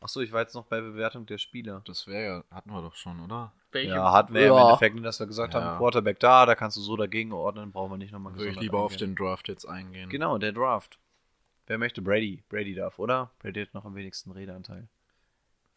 Achso, 0.00 0.20
ich 0.20 0.32
war 0.32 0.40
jetzt 0.40 0.54
noch 0.54 0.64
bei 0.64 0.80
Bewertung 0.80 1.26
der 1.26 1.38
Spieler. 1.38 1.82
Das 1.84 2.06
wäre 2.06 2.24
ja, 2.24 2.44
hatten 2.54 2.70
wir 2.70 2.82
doch 2.82 2.94
schon, 2.94 3.20
oder? 3.20 3.52
Ja, 3.82 4.12
hatten 4.12 4.34
wir 4.34 4.42
ja. 4.42 4.52
im. 4.52 4.58
Endeffekt, 4.66 5.04
dass 5.04 5.20
wir 5.20 5.26
gesagt 5.26 5.54
Ja. 5.54 5.62
haben, 5.62 5.78
Quarterback 5.78 6.20
da, 6.20 6.46
da 6.46 6.54
kannst 6.54 6.76
du 6.76 6.80
so 6.80 6.96
dagegen 6.96 7.32
ordnen, 7.32 7.72
brauchen 7.72 7.92
wir 7.92 7.98
nicht 7.98 8.12
nochmal 8.12 8.34
Würde 8.36 8.50
ich 8.50 8.60
lieber 8.60 8.78
auf 8.78 8.92
eingehen. 8.92 9.14
den 9.14 9.16
Draft 9.16 9.48
jetzt 9.48 9.66
eingehen. 9.66 10.08
Genau, 10.08 10.38
der 10.38 10.52
Draft. 10.52 10.98
Wer 11.66 11.78
möchte? 11.78 12.02
Brady. 12.02 12.42
Brady 12.48 12.74
darf, 12.74 12.98
oder? 12.98 13.30
Brady 13.40 13.64
hat 13.64 13.74
noch 13.74 13.84
am 13.84 13.94
wenigsten 13.94 14.30
Redeanteil. 14.30 14.88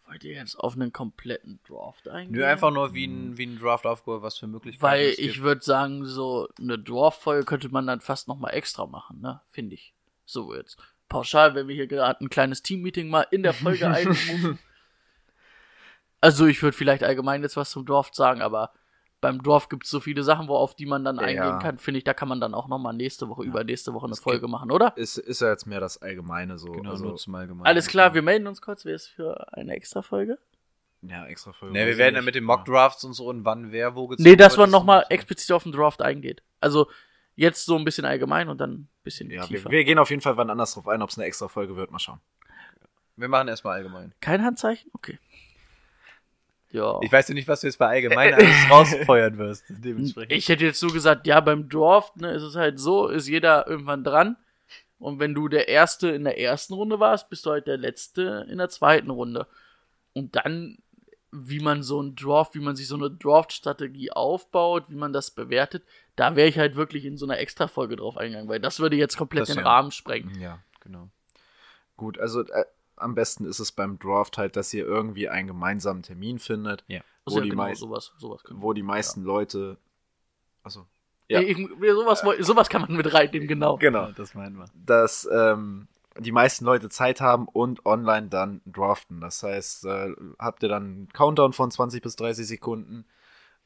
Wollt 0.05 0.23
ihr 0.23 0.33
jetzt 0.35 0.55
auf 0.57 0.75
einen 0.75 0.93
kompletten 0.93 1.59
Draft 1.67 2.07
eingehen? 2.07 2.37
Nö, 2.39 2.45
einfach 2.45 2.71
nur 2.71 2.93
wie 2.93 3.05
ein, 3.05 3.37
wie 3.37 3.45
ein 3.45 3.59
Draft 3.59 3.85
aufgehoben, 3.85 4.23
was 4.23 4.37
für 4.37 4.47
Möglichkeiten 4.47 4.83
Weil 4.83 5.07
es 5.09 5.19
ich 5.19 5.41
würde 5.41 5.61
sagen, 5.61 6.05
so 6.05 6.47
eine 6.59 6.79
Draft-Folge 6.79 7.43
könnte 7.45 7.67
man 7.69 7.87
dann 7.87 7.99
fast 7.99 8.27
nochmal 8.29 8.53
extra 8.53 8.85
machen, 8.85 9.19
ne? 9.19 9.41
Finde 9.49 9.75
ich. 9.75 9.93
So 10.25 10.55
jetzt. 10.55 10.77
Pauschal, 11.09 11.55
wenn 11.55 11.67
wir 11.67 11.75
hier 11.75 11.87
gerade 11.87 12.23
ein 12.23 12.29
kleines 12.29 12.63
Team-Meeting 12.63 13.09
mal 13.09 13.27
in 13.31 13.43
der 13.43 13.53
Folge 13.53 13.87
einrufen. 13.89 14.59
Also 16.21 16.45
ich 16.47 16.61
würde 16.63 16.75
vielleicht 16.75 17.03
allgemein 17.03 17.41
jetzt 17.43 17.57
was 17.57 17.69
zum 17.69 17.85
Draft 17.85 18.15
sagen, 18.15 18.41
aber 18.41 18.71
beim 19.21 19.41
Draft 19.41 19.69
gibt 19.69 19.83
es 19.85 19.89
so 19.89 19.99
viele 19.99 20.23
Sachen, 20.23 20.47
wo 20.47 20.55
auf 20.55 20.75
die 20.75 20.85
man 20.85 21.03
dann 21.03 21.15
Ja. 21.17 21.23
eingehen 21.23 21.59
kann. 21.59 21.79
Finde 21.79 21.97
ich, 21.99 22.03
da 22.03 22.13
kann 22.13 22.27
man 22.27 22.39
dann 22.39 22.53
auch 22.53 22.67
nochmal 22.67 22.93
nächste 22.93 23.29
Woche, 23.29 23.43
übernächste 23.43 23.93
Woche 23.93 24.05
eine 24.05 24.13
Es 24.13 24.19
Folge 24.19 24.41
gibt- 24.41 24.51
machen, 24.51 24.71
oder? 24.71 24.95
Ist, 24.95 25.17
ist 25.17 25.41
ja 25.41 25.49
jetzt 25.49 25.65
mehr 25.65 25.79
das 25.79 26.01
Allgemeine 26.01 26.57
so. 26.59 26.71
Genau, 26.71 26.91
also, 26.91 27.05
nur 27.05 27.15
zum 27.17 27.33
Allgemeinen. 27.35 27.65
Alles 27.65 27.87
klar, 27.87 28.13
wir 28.13 28.21
melden 28.21 28.45
uns 28.47 28.61
kurz. 28.61 28.85
Wer 28.85 28.95
ist 28.95 29.07
für 29.07 29.51
eine 29.53 29.73
extra 29.75 30.01
Folge? 30.01 30.37
ja, 31.03 31.25
extra 31.27 31.53
Folge. 31.53 31.73
Ne, 31.73 31.85
wir 31.85 31.97
werden 31.97 32.15
ja 32.15 32.21
nicht, 32.21 32.25
mit 32.25 32.35
den 32.35 32.43
Mock-Drafts 32.43 33.03
und 33.05 33.13
so 33.13 33.27
und 33.27 33.45
wann 33.45 33.71
wer 33.71 33.95
wo 33.95 34.07
gezogen 34.07 34.27
Nee, 34.29 34.35
dass 34.35 34.57
man 34.57 34.69
nochmal 34.71 35.01
so. 35.03 35.09
explizit 35.13 35.51
auf 35.51 35.63
den 35.63 35.71
Draft 35.71 36.01
eingeht. 36.01 36.41
Also 36.59 36.87
jetzt 37.35 37.65
so 37.65 37.75
ein 37.77 37.85
bisschen 37.85 38.03
allgemein 38.05 38.49
und 38.49 38.59
dann 38.59 38.71
ein 38.71 38.89
bisschen 39.03 39.29
Ja, 39.29 39.41
wir, 39.41 39.47
tiefer. 39.47 39.69
wir 39.69 39.83
gehen 39.83 39.99
auf 39.99 40.09
jeden 40.09 40.21
Fall 40.23 40.37
wann 40.37 40.49
anders 40.49 40.73
drauf 40.73 40.87
ein, 40.87 41.01
ob 41.03 41.09
es 41.11 41.17
eine 41.17 41.25
extra 41.27 41.47
Folge 41.47 41.75
wird. 41.75 41.91
Mal 41.91 41.99
schauen. 41.99 42.19
Wir 43.15 43.27
machen 43.29 43.47
erstmal 43.47 43.75
allgemein. 43.77 44.13
Kein 44.21 44.43
Handzeichen? 44.43 44.89
Okay. 44.93 45.17
Ja. 46.71 46.99
Ich 47.01 47.11
weiß 47.11 47.29
ja 47.29 47.33
nicht, 47.33 47.47
was 47.47 47.61
du 47.61 47.67
jetzt 47.67 47.77
bei 47.77 47.87
allgemein 47.87 48.33
alles 48.35 48.69
rausfeuern 48.69 49.37
wirst. 49.37 49.63
Dementsprechend. 49.69 50.31
Ich 50.33 50.49
hätte 50.49 50.65
jetzt 50.65 50.79
so 50.79 50.87
gesagt, 50.87 51.27
ja, 51.27 51.39
beim 51.39 51.69
Draft 51.69 52.17
ne, 52.17 52.31
ist 52.31 52.43
es 52.43 52.55
halt 52.55 52.79
so, 52.79 53.07
ist 53.07 53.27
jeder 53.27 53.67
irgendwann 53.67 54.03
dran. 54.03 54.37
Und 54.99 55.19
wenn 55.19 55.33
du 55.33 55.47
der 55.47 55.67
Erste 55.67 56.09
in 56.09 56.23
der 56.23 56.39
ersten 56.39 56.73
Runde 56.73 56.99
warst, 56.99 57.29
bist 57.29 57.45
du 57.45 57.51
halt 57.51 57.67
der 57.67 57.77
Letzte 57.77 58.47
in 58.49 58.57
der 58.57 58.69
zweiten 58.69 59.11
Runde. 59.11 59.47
Und 60.13 60.35
dann, 60.35 60.79
wie 61.31 61.59
man 61.59 61.83
so 61.83 62.01
ein 62.01 62.15
Draft, 62.15 62.55
wie 62.55 62.59
man 62.59 62.75
sich 62.75 62.87
so 62.87 62.95
eine 62.95 63.11
Draft-Strategie 63.11 64.11
aufbaut, 64.11 64.85
wie 64.89 64.95
man 64.95 65.13
das 65.13 65.31
bewertet, 65.31 65.83
da 66.15 66.35
wäre 66.35 66.47
ich 66.47 66.57
halt 66.57 66.75
wirklich 66.75 67.05
in 67.05 67.15
so 67.15 67.27
einer 67.27 67.37
Extra-Folge 67.37 67.95
drauf 67.95 68.17
eingegangen, 68.17 68.49
weil 68.49 68.59
das 68.59 68.79
würde 68.79 68.95
jetzt 68.95 69.17
komplett 69.17 69.43
Das 69.43 69.49
den 69.55 69.63
ja. 69.63 69.71
Rahmen 69.71 69.91
sprengen. 69.91 70.39
ja, 70.39 70.59
genau. 70.79 71.09
Gut, 71.95 72.19
also 72.19 72.41
äh, 72.41 72.65
am 72.97 73.15
besten 73.15 73.45
ist 73.45 73.59
es 73.59 73.71
beim 73.71 73.99
Draft 73.99 74.37
halt, 74.37 74.55
dass 74.55 74.73
ihr 74.73 74.85
irgendwie 74.85 75.29
einen 75.29 75.47
gemeinsamen 75.47 76.03
Termin 76.03 76.39
findet, 76.39 76.83
Ja. 76.87 77.01
Wo, 77.25 77.37
ja, 77.37 77.43
die 77.43 77.49
genau, 77.49 77.63
meisten, 77.63 77.85
sowas, 77.85 78.13
sowas 78.17 78.43
können 78.43 78.61
wo 78.61 78.73
die 78.73 78.83
meisten 78.83 79.23
Leute. 79.23 79.77
Also, 80.63 80.85
Ja. 81.27 81.41
Ja. 81.41 81.41
Ich, 81.41 81.57
sowas, 81.57 82.23
sowas 82.39 82.69
kann 82.69 82.81
man 82.81 82.95
mit 82.95 83.13
reinnehmen, 83.13 83.47
genau. 83.47 83.77
genau. 83.77 84.11
das 84.11 84.33
meinen 84.33 84.57
wir. 84.57 84.65
dass 84.73 85.27
ähm, 85.31 85.87
die 86.19 86.31
meisten 86.31 86.65
Leute 86.65 86.89
Zeit 86.89 87.21
haben 87.21 87.47
und 87.47 87.85
online 87.85 88.27
dann 88.27 88.61
draften. 88.65 89.21
Das 89.21 89.43
heißt, 89.43 89.85
äh, 89.85 90.13
habt 90.39 90.63
ihr 90.63 90.69
dann 90.69 90.83
einen 90.83 91.09
Countdown 91.09 91.53
von 91.53 91.69
20 91.69 92.01
bis 92.01 92.15
30 92.15 92.47
Sekunden 92.47 93.05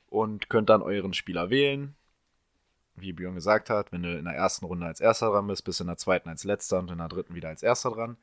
und 0.08 0.50
könnt 0.50 0.70
dann 0.70 0.82
euren 0.82 1.14
Spieler 1.14 1.50
wählen. 1.50 1.96
Wie 2.96 3.14
Björn 3.14 3.36
gesagt 3.36 3.70
hat, 3.70 3.92
wenn 3.92 4.04
du 4.04 4.18
in 4.18 4.26
der 4.26 4.36
ersten 4.36 4.66
Runde 4.66 4.86
als 4.86 5.00
erster 5.00 5.30
dran 5.30 5.48
bist, 5.48 5.64
bist 5.64 5.80
du 5.80 5.86
in 5.86 5.88
der 5.88 5.98
zweiten 5.98 6.30
als 6.30 6.44
letzter 6.44 6.80
und 6.80 6.92
in 6.92 6.98
der 6.98 7.08
dritten 7.08 7.36
wieder 7.36 7.50
als 7.50 7.64
erster 7.64 7.92
dran. 7.92 8.18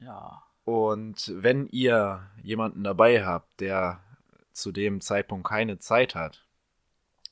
Ja. 0.00 0.42
Und 0.64 1.32
wenn 1.34 1.66
ihr 1.68 2.26
jemanden 2.42 2.84
dabei 2.84 3.24
habt, 3.24 3.60
der 3.60 4.00
zu 4.52 4.72
dem 4.72 5.00
Zeitpunkt 5.00 5.48
keine 5.48 5.78
Zeit 5.78 6.14
hat, 6.14 6.44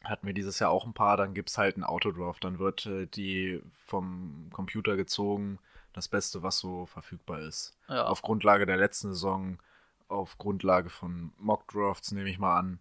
hatten 0.05 0.27
wir 0.27 0.35
dieses 0.35 0.59
Jahr 0.59 0.71
auch 0.71 0.87
ein 0.87 0.95
paar, 0.95 1.17
dann 1.17 1.35
gibt 1.35 1.51
es 1.51 1.59
halt 1.59 1.75
einen 1.75 1.85
Autodraft. 1.85 2.45
Dann 2.45 2.59
wird 2.59 2.87
äh, 2.87 3.07
die 3.07 3.61
vom 3.87 4.49
Computer 4.53 4.97
gezogen, 4.97 5.59
das 5.93 6.09
Beste, 6.09 6.43
was 6.43 6.59
so 6.59 6.87
verfügbar 6.87 7.41
ist. 7.41 7.77
ja. 7.89 8.05
Auf 8.05 8.23
Grundlage 8.23 8.67
der 8.67 8.77
letzten 8.77 9.09
Saison, 9.09 9.59
auf 10.09 10.39
Grundlage 10.39 10.89
von 10.89 11.33
Mockdrafts 11.39 12.13
nehme 12.13 12.31
ich 12.31 12.39
mal 12.39 12.59
an. 12.59 12.79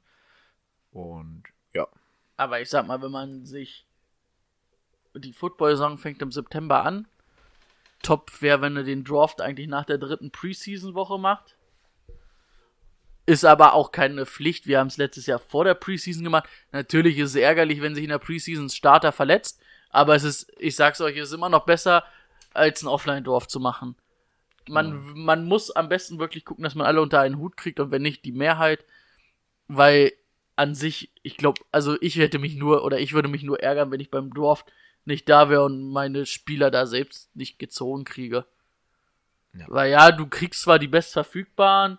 Und 0.91 1.43
ja, 1.73 1.87
Aber 2.37 2.61
ich 2.61 2.69
sag 2.69 2.87
mal, 2.87 3.01
wenn 3.01 3.11
man 3.11 3.45
sich. 3.45 3.85
Die 5.15 5.33
Football-Saison 5.33 5.97
fängt 5.97 6.21
im 6.21 6.31
September 6.31 6.83
an. 6.85 7.07
Top 8.01 8.41
wäre, 8.41 8.61
wenn 8.61 8.77
er 8.77 8.83
den 8.83 9.03
Draft 9.03 9.41
eigentlich 9.41 9.67
nach 9.67 9.85
der 9.85 9.97
dritten 9.97 10.31
Preseason-Woche 10.31 11.17
macht. 11.17 11.55
Ist 13.25 13.43
aber 13.43 13.73
auch 13.73 13.91
keine 13.91 14.25
Pflicht. 14.25 14.67
Wir 14.67 14.79
haben 14.79 14.87
es 14.87 14.97
letztes 14.97 15.25
Jahr 15.25 15.39
vor 15.39 15.65
der 15.65 15.73
Preseason 15.73 16.23
gemacht. 16.23 16.47
Natürlich 16.71 17.17
ist 17.17 17.31
es 17.31 17.35
ärgerlich, 17.35 17.81
wenn 17.81 17.93
sich 17.93 18.05
in 18.05 18.09
der 18.09 18.19
Preseason 18.19 18.69
Starter 18.69 19.11
verletzt. 19.11 19.59
Aber 19.89 20.15
es 20.15 20.23
ist, 20.23 20.51
ich 20.59 20.75
sag's 20.75 21.01
euch, 21.01 21.17
es 21.17 21.29
ist 21.29 21.33
immer 21.33 21.49
noch 21.49 21.65
besser, 21.65 22.03
als 22.53 22.81
einen 22.81 22.89
Offline-Draft 22.89 23.49
zu 23.49 23.59
machen. 23.59 23.95
Man, 24.69 25.13
man 25.13 25.45
muss 25.45 25.71
am 25.71 25.89
besten 25.89 26.19
wirklich 26.19 26.45
gucken, 26.45 26.63
dass 26.63 26.75
man 26.75 26.87
alle 26.87 27.01
unter 27.01 27.21
einen 27.21 27.37
Hut 27.37 27.55
kriegt 27.57 27.79
und 27.79 27.91
wenn 27.91 28.01
nicht 28.01 28.25
die 28.25 28.33
Mehrheit, 28.33 28.83
weil 29.67 30.13
an 30.57 30.75
sich, 30.75 31.11
ich 31.23 31.37
glaube, 31.37 31.61
also 31.71 31.95
ich 32.01 32.17
hätte 32.17 32.39
mich 32.39 32.55
nur 32.55 32.83
oder 32.83 32.99
ich 32.99 33.13
würde 33.13 33.29
mich 33.29 33.43
nur 33.43 33.61
ärgern, 33.61 33.91
wenn 33.91 33.99
ich 33.99 34.11
beim 34.11 34.33
Draft 34.33 34.65
nicht 35.07 35.27
da 35.29 35.49
wäre 35.49 35.63
und 35.63 35.89
meine 35.89 36.25
Spieler 36.25 36.71
da 36.71 36.85
selbst 36.85 37.35
nicht 37.35 37.59
gezogen 37.59 38.03
kriege. 38.03 38.45
Ja. 39.53 39.65
Weil 39.69 39.91
ja, 39.91 40.11
du 40.11 40.27
kriegst 40.27 40.61
zwar 40.61 40.79
die 40.79 40.87
bestverfügbaren, 40.87 41.97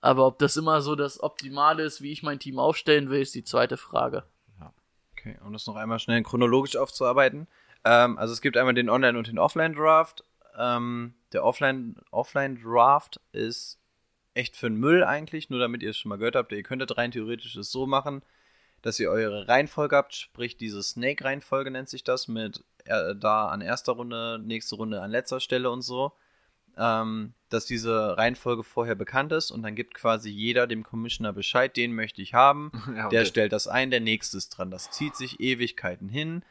aber 0.00 0.26
ob 0.26 0.38
das 0.38 0.56
immer 0.56 0.82
so 0.82 0.94
das 0.94 1.22
Optimale 1.22 1.82
ist, 1.82 2.02
wie 2.02 2.12
ich 2.12 2.22
mein 2.22 2.38
Team 2.38 2.58
aufstellen 2.58 3.10
will, 3.10 3.20
ist 3.20 3.34
die 3.34 3.44
zweite 3.44 3.76
Frage. 3.76 4.24
Okay, 5.22 5.38
um 5.44 5.52
das 5.52 5.66
noch 5.68 5.76
einmal 5.76 6.00
schnell 6.00 6.22
chronologisch 6.24 6.76
aufzuarbeiten. 6.76 7.46
Ähm, 7.84 8.18
also 8.18 8.32
es 8.32 8.40
gibt 8.40 8.56
einmal 8.56 8.74
den 8.74 8.90
Online- 8.90 9.16
und 9.16 9.28
den 9.28 9.38
Offline-Draft. 9.38 10.24
Ähm, 10.58 11.14
der 11.32 11.44
Offline- 11.44 11.96
Offline-Draft 12.10 13.20
ist 13.30 13.78
echt 14.34 14.56
für 14.56 14.68
den 14.68 14.80
Müll 14.80 15.04
eigentlich, 15.04 15.48
nur 15.48 15.60
damit 15.60 15.82
ihr 15.82 15.90
es 15.90 15.98
schon 15.98 16.08
mal 16.08 16.18
gehört 16.18 16.34
habt. 16.34 16.50
Ihr 16.50 16.62
könntet 16.64 16.96
rein 16.96 17.12
theoretisch 17.12 17.54
es 17.54 17.70
so 17.70 17.86
machen, 17.86 18.22
dass 18.82 19.00
ihr 19.00 19.10
eure 19.10 19.48
Reihenfolge 19.48 19.96
habt, 19.96 20.14
sprich 20.14 20.56
diese 20.56 20.82
Snake-Reihenfolge 20.82 21.70
nennt 21.70 21.88
sich 21.88 22.04
das, 22.04 22.28
mit 22.28 22.64
äh, 22.84 23.14
da 23.14 23.48
an 23.48 23.60
erster 23.60 23.92
Runde, 23.92 24.40
nächste 24.42 24.76
Runde 24.76 25.00
an 25.00 25.10
letzter 25.10 25.40
Stelle 25.40 25.70
und 25.70 25.82
so. 25.82 26.12
Ähm, 26.76 27.34
dass 27.50 27.66
diese 27.66 28.16
Reihenfolge 28.16 28.64
vorher 28.64 28.94
bekannt 28.94 29.30
ist 29.32 29.50
und 29.50 29.62
dann 29.62 29.74
gibt 29.74 29.92
quasi 29.92 30.30
jeder 30.30 30.66
dem 30.66 30.84
Commissioner 30.84 31.34
Bescheid, 31.34 31.76
den 31.76 31.94
möchte 31.94 32.22
ich 32.22 32.32
haben. 32.32 32.72
Ja, 32.96 33.08
Der 33.10 33.20
und 33.20 33.26
stellt 33.26 33.52
das 33.52 33.68
ein, 33.68 33.90
der 33.90 34.00
nächste 34.00 34.38
ist 34.38 34.50
dran. 34.50 34.70
Das 34.70 34.90
zieht 34.90 35.14
sich 35.14 35.38
Ewigkeiten 35.40 36.08
hin. 36.08 36.42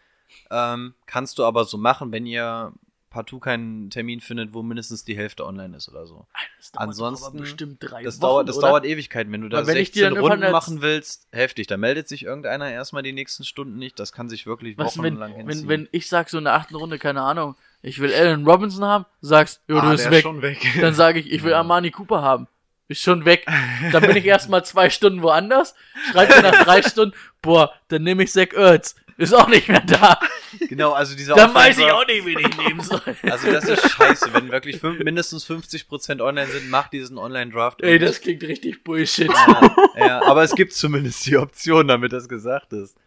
Ähm, 0.52 0.94
kannst 1.08 1.40
du 1.40 1.46
aber 1.46 1.66
so 1.66 1.78
machen, 1.78 2.12
wenn 2.12 2.28
ihr 2.28 2.72
partout 3.12 3.40
keinen 3.42 3.90
Termin 3.92 4.22
findet, 4.22 4.54
wo 4.56 4.64
mindestens 4.64 5.04
die 5.06 5.16
Hälfte 5.16 5.46
online 5.46 5.78
ist 5.78 5.88
oder 5.90 6.08
so. 6.08 6.26
Das 6.58 6.72
dauert 6.72 6.88
Ansonsten- 6.88 7.38
bestimmt 7.38 7.78
drei 7.80 8.02
Das, 8.04 8.16
Wochen, 8.16 8.22
dauert, 8.22 8.50
das 8.50 8.58
oder? 8.58 8.68
dauert 8.70 8.86
Ewigkeiten. 8.86 9.32
Wenn 9.32 9.42
du 9.42 9.50
da 9.50 9.68
wenn 9.68 9.78
ich 9.78 9.92
dir 9.92 10.06
16 10.06 10.16
dann 10.16 10.32
Runden 10.32 10.52
machen 10.52 10.82
willst, 10.82 11.28
heftig. 11.32 11.68
Da 11.68 11.78
meldet 11.78 12.08
sich 12.08 12.24
irgendeiner 12.24 12.72
erstmal 12.72 13.04
die 13.04 13.14
nächsten 13.14 13.44
Stunden 13.44 13.78
nicht. 13.78 14.00
Das 14.00 14.12
kann 14.12 14.30
sich 14.30 14.48
wirklich 14.48 14.78
Was, 14.78 14.98
wenn, 14.98 15.14
wochenlang 15.18 15.38
wenn, 15.38 15.48
hinziehen. 15.48 15.68
wenn 15.70 15.90
ich 15.92 16.08
sag 16.08 16.30
so 16.30 16.38
in 16.40 16.46
der 16.46 16.54
achten 16.54 16.76
Runde, 16.76 16.98
keine 16.98 17.22
Ahnung, 17.22 17.56
ich 17.84 18.00
will 18.00 18.14
Alan 18.14 18.46
Robinson 18.48 18.84
haben, 18.86 19.06
sagst, 19.22 19.62
du 19.68 19.78
Ah, 19.78 19.92
bist 19.92 20.06
der 20.06 20.12
weg. 20.12 20.26
weg. 20.42 20.68
Dann 20.82 20.94
sage 20.94 21.20
ich, 21.20 21.32
ich 21.32 21.44
will 21.44 21.54
Armani 21.54 21.92
Cooper 21.92 22.22
haben. 22.22 22.48
Ist 22.88 23.02
schon 23.02 23.26
weg. 23.26 23.46
Dann 23.92 24.02
bin 24.04 24.16
ich 24.18 24.26
erstmal 24.26 24.64
zwei 24.66 24.90
Stunden 24.90 25.22
woanders, 25.22 25.76
schreibe 26.12 26.36
mir 26.36 26.42
nach 26.52 26.64
drei 26.64 26.82
Stunden, 26.82 27.16
boah, 27.42 27.72
dann 27.88 28.04
nehme 28.04 28.24
ich 28.24 28.32
Zach 28.32 28.54
Ertz. 28.54 28.96
Ist 29.22 29.34
auch 29.34 29.48
nicht 29.48 29.68
mehr 29.68 29.82
da. 29.82 30.20
genau, 30.68 30.94
also 30.94 31.16
dieser 31.16 31.36
Dann 31.36 31.54
weiß 31.54 31.78
ich 31.78 31.92
auch 31.92 32.06
nicht, 32.08 32.26
wen 32.26 32.40
ich 32.40 32.58
nehmen 32.58 32.82
soll. 32.82 33.02
Also 33.24 33.52
das 33.52 33.66
ist 33.66 33.90
scheiße. 33.92 34.34
Wenn 34.34 34.52
wirklich 34.52 34.80
fünf, 34.80 35.00
mindestens 35.04 35.48
50% 35.48 36.22
online 36.22 36.48
sind, 36.48 36.70
mach 36.70 36.88
diesen 36.90 37.18
Online-Draft. 37.18 37.82
Ey, 37.84 38.00
das 38.00 38.20
klingt 38.22 38.44
richtig 38.44 38.84
Bullshit. 38.84 39.30
ja, 39.30 40.08
ja, 40.08 40.22
aber 40.26 40.44
es 40.44 40.56
gibt 40.56 40.74
zumindest 40.74 41.26
die 41.28 41.38
Option, 41.38 41.88
damit 41.88 42.12
das 42.14 42.28
gesagt 42.28 42.74
ist. 42.74 42.98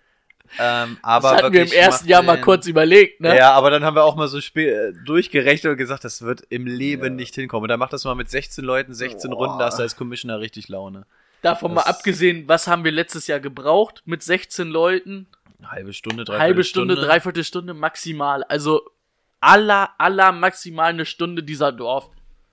Ähm, 0.59 0.99
aber 1.03 1.33
das 1.33 1.43
hatten 1.43 1.53
wir 1.55 1.63
im 1.63 1.73
ersten 1.73 2.07
Jahr 2.07 2.23
mal 2.23 2.41
kurz 2.41 2.67
überlegt, 2.69 3.21
ne? 3.21 3.37
Ja, 3.37 3.53
aber 3.55 3.71
dann 3.71 3.83
haben 3.83 3.97
wir 3.97 4.05
auch 4.05 4.15
mal 4.15 4.29
so 4.29 4.39
äh, 4.39 4.93
durchgerechnet 5.05 5.73
und 5.73 5.77
gesagt, 5.79 6.05
das 6.05 6.23
wird 6.23 6.43
im 6.51 6.67
Leben 6.67 7.05
Ja. 7.05 7.11
nicht 7.11 7.35
hinkommen. 7.35 7.65
Und 7.65 7.69
dann 7.71 7.81
macht 7.81 7.93
das 7.93 8.05
mal 8.05 8.15
mit 8.15 8.31
16 8.31 8.63
Leuten, 8.65 8.95
16 8.95 9.31
Boah. 9.31 9.37
Runden, 9.39 9.59
da 9.59 9.67
hast 9.67 9.79
du 9.79 9.83
als 9.83 9.97
Commissioner 9.97 10.39
richtig 10.41 10.69
Laune. 10.69 11.07
Davon 11.43 11.75
mal 11.75 11.81
Das- 11.83 11.89
abgesehen, 11.97 12.45
was 12.47 12.69
haben 12.69 12.85
wir 12.85 12.93
letztes 12.93 13.27
Jahr 13.27 13.41
gebraucht 13.41 14.03
mit 14.05 14.23
16 14.23 14.69
Leuten? 14.69 15.27
Eine 15.65 15.73
halbe 15.73 15.93
Stunde, 15.93 16.25
drei 16.25 16.39
Halbe 16.39 16.65
Stunde, 16.65 16.95
dreiviertel 16.95 17.45
Stunde 17.45 17.75
maximal. 17.75 18.45
Also 18.45 18.83
aller, 19.41 19.91
aller 19.99 20.33
maximal 20.33 20.91
eine 20.91 21.07
Stunde 21.07 21.43
dieser 21.43 21.73
Dorf. 21.73 22.09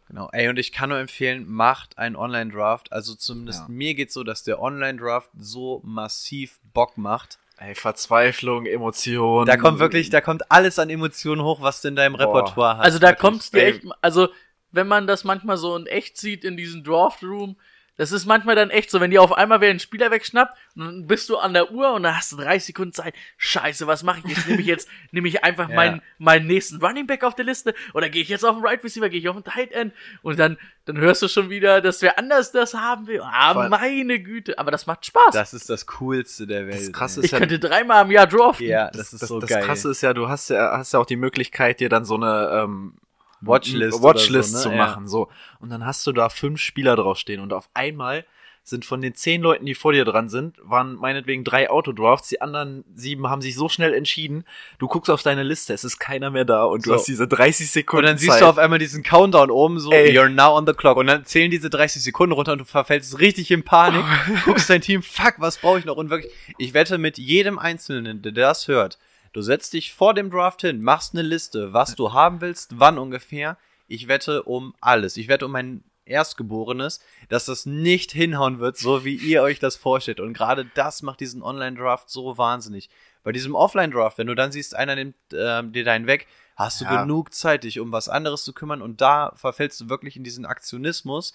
Genau. 0.08 0.30
Ey, 0.34 0.50
und 0.50 0.60
ich 0.60 0.72
kann 0.72 0.90
nur 0.90 0.98
empfehlen, 0.98 1.46
macht 1.48 1.98
einen 1.98 2.16
Online-Draft. 2.16 2.92
Also 2.92 3.16
zumindest 3.16 3.62
Ja. 3.62 3.66
mir 3.70 3.94
geht's 3.94 4.14
so, 4.14 4.24
dass 4.24 4.44
der 4.44 4.62
Online-Draft 4.62 5.30
so 5.38 5.82
massiv 5.86 6.60
Bock 6.74 6.98
macht. 6.98 7.38
Ey, 7.58 7.76
Verzweiflung, 7.76 8.66
Emotionen. 8.66 9.46
Da 9.46 9.56
kommt 9.56 9.80
wirklich, 9.80 10.10
da 10.10 10.20
kommt 10.20 10.52
alles 10.52 10.80
an 10.80 10.90
Emotionen 10.90 11.44
hoch, 11.44 11.62
was 11.62 11.82
du 11.82 11.90
in 11.90 11.96
deinem 11.96 12.18
Boah. 12.18 12.26
Repertoire 12.26 12.78
hast. 12.78 12.86
Also 12.86 13.00
da 13.00 13.14
kommt's 13.14 13.52
dir 13.52 13.64
ey. 13.64 13.72
echt, 13.72 13.86
also 14.02 14.30
wenn 14.72 14.88
man 14.88 15.06
das 15.06 15.24
manchmal 15.24 15.58
so 15.58 15.76
in 15.76 15.86
echt 15.86 16.18
sieht 16.18 16.44
in 16.44 16.58
diesem 16.58 16.84
Draft 16.84 17.24
Room, 17.24 17.56
das 17.98 18.12
ist 18.12 18.26
manchmal 18.26 18.56
dann 18.56 18.70
echt 18.70 18.90
so, 18.90 19.00
wenn 19.00 19.12
dir 19.12 19.22
auf 19.22 19.34
einmal 19.34 19.62
wer 19.62 19.70
einen 19.70 19.80
Spieler 19.80 20.10
wegschnappt, 20.12 20.58
und 20.76 20.86
dann 20.86 21.08
bist 21.08 21.30
du 21.30 21.38
an 21.38 21.54
der 21.54 21.72
Uhr 21.72 21.94
und 21.94 22.04
dann 22.04 22.16
hast 22.18 22.32
du 22.32 22.38
30 22.38 22.66
Sekunden 22.68 22.94
Zeit. 22.94 23.14
Scheiße, 23.38 23.86
was 23.86 24.02
mache 24.04 24.22
ich 24.26 24.36
jetzt? 24.36 24.48
Nehme 24.48 24.62
ich 24.62 24.68
jetzt, 24.68 24.88
nehme 25.12 25.28
ich 25.28 25.44
einfach 25.44 25.70
Ja. 25.70 25.76
meinen, 25.76 26.02
meinen 26.18 26.48
nächsten 26.48 26.78
Running 26.84 27.06
Back 27.06 27.24
auf 27.24 27.36
der 27.36 27.46
Liste 27.46 27.76
oder 27.94 28.10
gehe 28.10 28.22
ich 28.22 28.30
jetzt 28.30 28.44
auf 28.46 28.56
den 28.56 28.66
Right 28.66 28.84
Receiver, 28.84 29.10
gehe 29.10 29.20
ich 29.20 29.28
auf 29.30 29.36
den 29.36 29.44
Tight 29.44 29.72
End 29.72 29.94
und 30.22 30.40
dann, 30.40 30.58
dann 30.86 30.98
hörst 30.98 31.22
du 31.22 31.28
schon 31.28 31.50
wieder, 31.50 31.82
dass 31.82 32.02
wer 32.02 32.18
anders 32.18 32.52
das 32.52 32.74
haben 32.74 33.06
will. 33.08 33.22
Ah, 33.22 33.54
Vor 33.54 33.62
allem- 33.64 33.70
meine 33.72 34.20
Güte, 34.22 34.58
aber 34.58 34.72
das 34.72 34.88
macht 34.88 35.06
Spaß. 35.06 35.34
Das 35.34 35.54
ist 35.54 35.70
das 35.70 35.86
Coolste 35.86 36.48
der 36.48 36.66
Welt. 36.68 36.80
Das 36.80 36.92
Krasse 36.94 37.20
ey. 37.20 37.26
ich 37.26 37.32
ja- 37.32 37.40
könnte 37.40 37.60
dreimal 37.60 38.06
im 38.06 38.12
Jahr 38.12 38.26
draften. 38.26 38.66
Ja, 38.68 38.90
das 38.90 39.14
ist 39.14 39.22
das, 39.22 39.30
so 39.30 39.40
das 39.40 39.50
geil. 39.50 39.64
Krasse 39.64 39.92
ist 39.92 40.02
ja, 40.02 40.14
du 40.14 40.28
hast 40.30 40.50
ja, 40.50 40.78
hast 40.78 40.94
ja 40.94 41.00
auch 41.00 41.06
die 41.06 41.18
Möglichkeit, 41.18 41.80
dir 41.82 41.90
dann 41.90 42.06
so 42.06 42.16
eine 42.16 42.64
ähm, 42.64 42.96
Watchlist 43.42 44.02
Watchlist 44.04 44.54
oder 44.54 44.60
so, 44.60 44.64
zu 44.64 44.70
ne? 44.70 44.78
Ja. 44.78 44.86
machen. 44.86 45.08
So. 45.08 45.30
Und 45.60 45.70
dann 45.70 45.86
hast 45.86 46.06
du 46.08 46.12
da 46.12 46.30
fünf 46.30 46.60
Spieler 46.62 46.96
draufstehen 46.96 47.42
und 47.42 47.54
auf 47.54 47.70
einmal 47.74 48.26
sind 48.64 48.86
von 48.86 49.02
den 49.02 49.16
zehn 49.16 49.42
Leuten, 49.42 49.66
die 49.66 49.74
vor 49.74 49.92
dir 49.92 50.06
dran 50.06 50.30
sind, 50.30 50.56
waren 50.62 50.94
meinetwegen 50.94 51.44
drei 51.44 51.72
Autodrafts, 51.72 52.30
die 52.30 52.42
anderen 52.42 52.84
sieben 52.94 53.28
haben 53.28 53.42
sich 53.42 53.56
so 53.56 53.70
schnell 53.70 53.92
entschieden, 53.92 54.44
du 54.78 54.88
guckst 54.88 55.10
auf 55.10 55.24
deine 55.24 55.42
Liste, 55.42 55.74
es 55.74 55.84
ist 55.84 55.98
keiner 55.98 56.30
mehr 56.30 56.46
da 56.46 56.66
und 56.66 56.84
So. 56.86 56.92
du 56.92 56.96
hast 56.98 57.08
diese 57.08 57.28
30 57.28 57.72
Sekunden 57.72 58.06
Und 58.06 58.10
dann 58.12 58.18
siehst 58.20 58.34
Zeit. 58.34 58.42
du 58.44 58.46
auf 58.46 58.60
einmal 58.60 58.78
diesen 58.78 59.02
Countdown 59.02 59.50
oben 59.50 59.80
so, 59.80 59.92
Ey. 59.92 60.16
you're 60.16 60.30
now 60.30 60.56
on 60.56 60.68
the 60.68 60.74
clock. 60.74 60.98
Und 60.98 61.08
dann 61.08 61.26
zählen 61.26 61.50
diese 61.50 61.72
30 61.72 62.04
Sekunden 62.04 62.34
runter 62.34 62.52
und 62.52 62.60
du 62.60 62.66
verfällst 62.66 63.18
richtig 63.20 63.50
in 63.50 63.64
Panik, 63.64 64.06
guckst 64.46 64.70
dein 64.70 64.82
Team, 64.82 65.02
fuck, 65.02 65.34
was 65.40 65.58
brauche 65.58 65.80
ich 65.80 65.86
noch? 65.86 65.98
Und 65.98 66.12
wirklich, 66.12 66.32
ich 66.60 66.76
wette 66.76 67.00
mit 67.00 67.18
jedem 67.18 67.58
Einzelnen, 67.58 68.22
der 68.22 68.32
das 68.32 68.68
hört, 68.68 69.00
du 69.34 69.42
setzt 69.42 69.74
dich 69.74 69.94
vor 69.94 70.14
dem 70.14 70.30
Draft 70.30 70.62
hin, 70.62 70.82
machst 70.82 71.14
eine 71.14 71.22
Liste, 71.22 71.74
was 71.74 71.96
du 71.96 72.14
haben 72.14 72.42
willst, 72.42 72.80
wann 72.80 72.98
ungefähr. 72.98 73.58
Ich 73.88 74.08
wette 74.08 74.44
um 74.44 74.74
alles. 74.80 75.18
Ich 75.18 75.28
wette 75.28 75.46
um 75.46 75.52
mein 75.52 75.84
Erstgeborenes, 76.06 77.00
dass 77.30 77.46
das 77.46 77.66
nicht 77.66 78.12
hinhauen 78.12 78.60
wird, 78.60 78.78
so 78.78 79.06
wie 79.06 79.16
ihr 79.16 79.42
euch 79.42 79.60
das 79.60 79.76
vorstellt. 79.76 80.20
Und 80.20 80.34
gerade 80.34 80.66
das 80.76 81.02
macht 81.02 81.20
diesen 81.20 81.42
Online-Draft 81.44 82.10
so 82.10 82.38
wahnsinnig. 82.38 82.90
Bei 83.24 83.32
diesem 83.32 83.56
Offline-Draft, 83.56 84.18
wenn 84.18 84.28
du 84.28 84.36
dann 84.36 84.52
siehst, 84.52 84.76
einer 84.76 84.96
nimmt 84.96 85.16
ähm, 85.34 85.74
dir 85.74 85.84
deinen 85.84 86.08
weg, 86.08 86.28
hast 86.56 86.82
du 86.82 86.86
Ja. 86.86 87.02
genug 87.02 87.34
Zeit, 87.34 87.64
dich 87.64 87.80
um 87.80 87.92
was 87.92 88.10
anderes 88.10 88.44
zu 88.44 88.54
kümmern 88.54 88.82
und 88.82 89.02
da 89.02 89.34
verfällst 89.36 89.80
du 89.82 89.90
wirklich 89.90 90.16
in 90.16 90.24
diesen 90.24 90.46
Aktionismus 90.46 91.34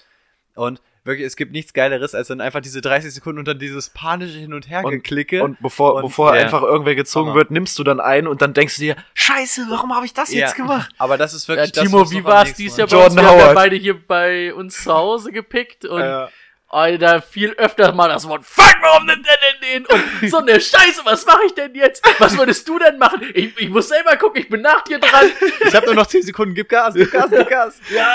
und 0.56 0.80
wirklich, 1.04 1.24
es 1.26 1.36
gibt 1.36 1.52
nichts 1.52 1.72
Geileres, 1.72 2.16
als 2.16 2.26
dann 2.28 2.40
einfach 2.40 2.60
diese 2.60 2.80
30 2.80 3.14
Sekunden 3.14 3.38
und 3.38 3.46
dann 3.46 3.60
dieses 3.60 3.90
panische 3.90 4.38
Hin- 4.38 4.52
und 4.52 4.68
Hergeklicke. 4.68 5.44
und 5.44 5.56
bevor, 5.60 5.94
Und- 5.94 6.02
bevor 6.02 6.34
ja. 6.34 6.42
einfach 6.42 6.62
irgendwer 6.62 6.96
gezogen 6.96 7.28
Hammer. 7.28 7.38
wird, 7.38 7.50
nimmst 7.52 7.78
du 7.78 7.84
dann 7.84 8.00
ein 8.00 8.26
und 8.26 8.42
dann 8.42 8.54
denkst 8.54 8.74
du 8.76 8.80
dir, 8.82 8.96
Scheiße, 9.14 9.66
warum 9.70 9.94
habe 9.94 10.04
ich 10.04 10.12
das 10.14 10.32
Ja, 10.32 10.40
jetzt 10.40 10.56
gemacht? 10.56 10.90
Aber 10.98 11.16
das 11.16 11.32
ist 11.34 11.46
Ja, 11.48 11.54
wirklich 11.54 11.70
das, 11.72 11.84
Timo, 11.84 12.00
was 12.00 12.10
wie 12.10 12.24
war's 12.24 12.44
nächsten 12.48 12.62
dies 12.64 12.76
Jahr 12.76 12.88
bei 12.88 12.92
Jordan 12.96 13.12
uns? 13.12 13.20
Wir 13.22 13.28
haben 13.28 13.36
ja 13.38 13.42
Howard. 13.44 13.54
beide 13.54 13.76
hier 13.76 14.06
bei 14.06 14.52
uns 14.54 14.82
zu 14.82 14.92
Hause 14.92 15.30
gepickt 15.30 15.84
und 15.84 16.00
Ja. 16.00 16.28
Alter, 16.76 17.22
viel 17.22 17.52
öfter 17.52 17.92
mal 17.92 18.08
das 18.08 18.28
Wort 18.28 18.44
Fuck, 18.44 18.76
warum 18.82 19.06
nimmt 19.06 19.24
der 19.26 19.38
denn 19.38 19.82
den? 19.82 19.86
Und 19.86 20.30
so 20.30 20.36
eine 20.36 20.60
Scheiße, 20.60 21.00
was 21.04 21.24
mache 21.24 21.40
ich 21.46 21.54
denn 21.54 21.74
jetzt? 21.74 22.04
Was 22.18 22.36
würdest 22.36 22.68
du 22.68 22.78
denn 22.78 22.98
machen? 22.98 23.22
Ich, 23.32 23.58
ich 23.58 23.70
muss 23.70 23.88
selber 23.88 24.14
gucken, 24.18 24.42
ich 24.42 24.50
bin 24.50 24.60
nach 24.60 24.84
dir 24.84 24.98
dran. 24.98 25.24
Ich 25.66 25.74
habe 25.74 25.86
nur 25.86 25.94
noch 25.94 26.06
10 26.06 26.24
Sekunden, 26.24 26.54
gib 26.54 26.68
Gas, 26.68 26.92
gib 26.92 27.10
Gas, 27.10 27.30
gib 27.30 27.48
Gas. 27.48 27.80
Ja, 27.94 28.14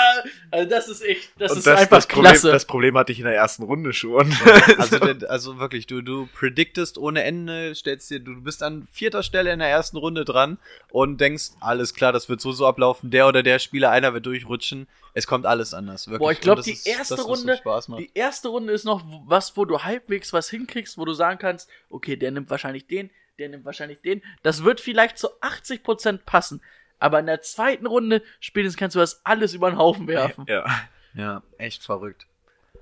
also 0.52 0.68
das 0.70 0.86
ist 0.86 1.02
echt, 1.04 1.30
das 1.38 1.50
Und 1.52 1.58
ist 1.58 1.66
einfach 1.66 1.96
das 1.96 2.06
Problem, 2.06 2.30
klasse. 2.30 2.52
das 2.52 2.64
Problem 2.64 2.96
hatte 2.96 3.10
ich 3.10 3.18
in 3.18 3.24
der 3.24 3.34
ersten 3.34 3.64
Runde 3.64 3.92
schon. 3.92 4.32
Also, 4.78 4.98
also 5.28 5.58
wirklich, 5.58 5.86
du, 5.86 6.02
du 6.02 6.28
prediktest 6.34 6.98
ohne 6.98 7.24
Ende, 7.24 7.74
stellst 7.74 8.10
dir, 8.10 8.20
du 8.20 8.40
bist 8.42 8.62
an 8.62 8.86
vierter 8.92 9.22
Stelle 9.22 9.52
in 9.52 9.58
der 9.58 9.68
ersten 9.68 9.96
Runde 9.96 10.24
dran 10.24 10.58
und 10.90 11.20
denkst, 11.20 11.50
alles 11.60 11.94
klar, 11.94 12.12
das 12.12 12.28
wird 12.28 12.40
so 12.40 12.52
so 12.52 12.66
ablaufen, 12.66 13.10
der 13.10 13.26
oder 13.26 13.42
der 13.42 13.58
Spieler, 13.58 13.90
einer 13.90 14.14
wird 14.14 14.26
durchrutschen, 14.26 14.86
es 15.14 15.26
kommt 15.26 15.46
alles 15.46 15.74
anders. 15.74 16.06
Wirklich. 16.08 16.18
Boah, 16.20 16.32
ich 16.32 16.40
glaube, 16.40 16.62
die 16.62 16.72
ist 16.72 16.86
erste 16.86 17.16
das, 17.16 17.26
Runde, 17.26 17.56
Spaß 17.56 17.88
macht. 17.88 18.00
die 18.00 18.10
erste 18.14 18.48
Runde 18.48 18.72
ist 18.72 18.84
noch 18.84 19.02
was, 19.26 19.56
wo 19.56 19.64
du 19.64 19.82
halbwegs 19.82 20.32
was 20.32 20.48
hinkriegst, 20.50 20.96
wo 20.98 21.04
du 21.04 21.12
sagen 21.12 21.38
kannst, 21.38 21.68
okay, 21.90 22.16
der 22.16 22.30
nimmt 22.30 22.48
wahrscheinlich 22.50 22.86
den, 22.86 23.10
der 23.38 23.48
nimmt 23.48 23.64
wahrscheinlich 23.64 24.00
den. 24.00 24.22
Das 24.42 24.64
wird 24.64 24.80
vielleicht 24.80 25.18
zu 25.18 25.28
80% 25.40 26.18
passen. 26.24 26.62
Aber 26.98 27.18
in 27.18 27.26
der 27.26 27.42
zweiten 27.42 27.86
Runde 27.86 28.22
spätestens 28.40 28.78
kannst 28.78 28.94
du 28.96 29.00
das 29.00 29.24
alles 29.24 29.54
über 29.54 29.70
den 29.70 29.78
Haufen 29.78 30.06
werfen. 30.06 30.44
ja. 30.48 30.64
Ja, 31.14 31.42
echt 31.58 31.82
verrückt. 31.82 32.26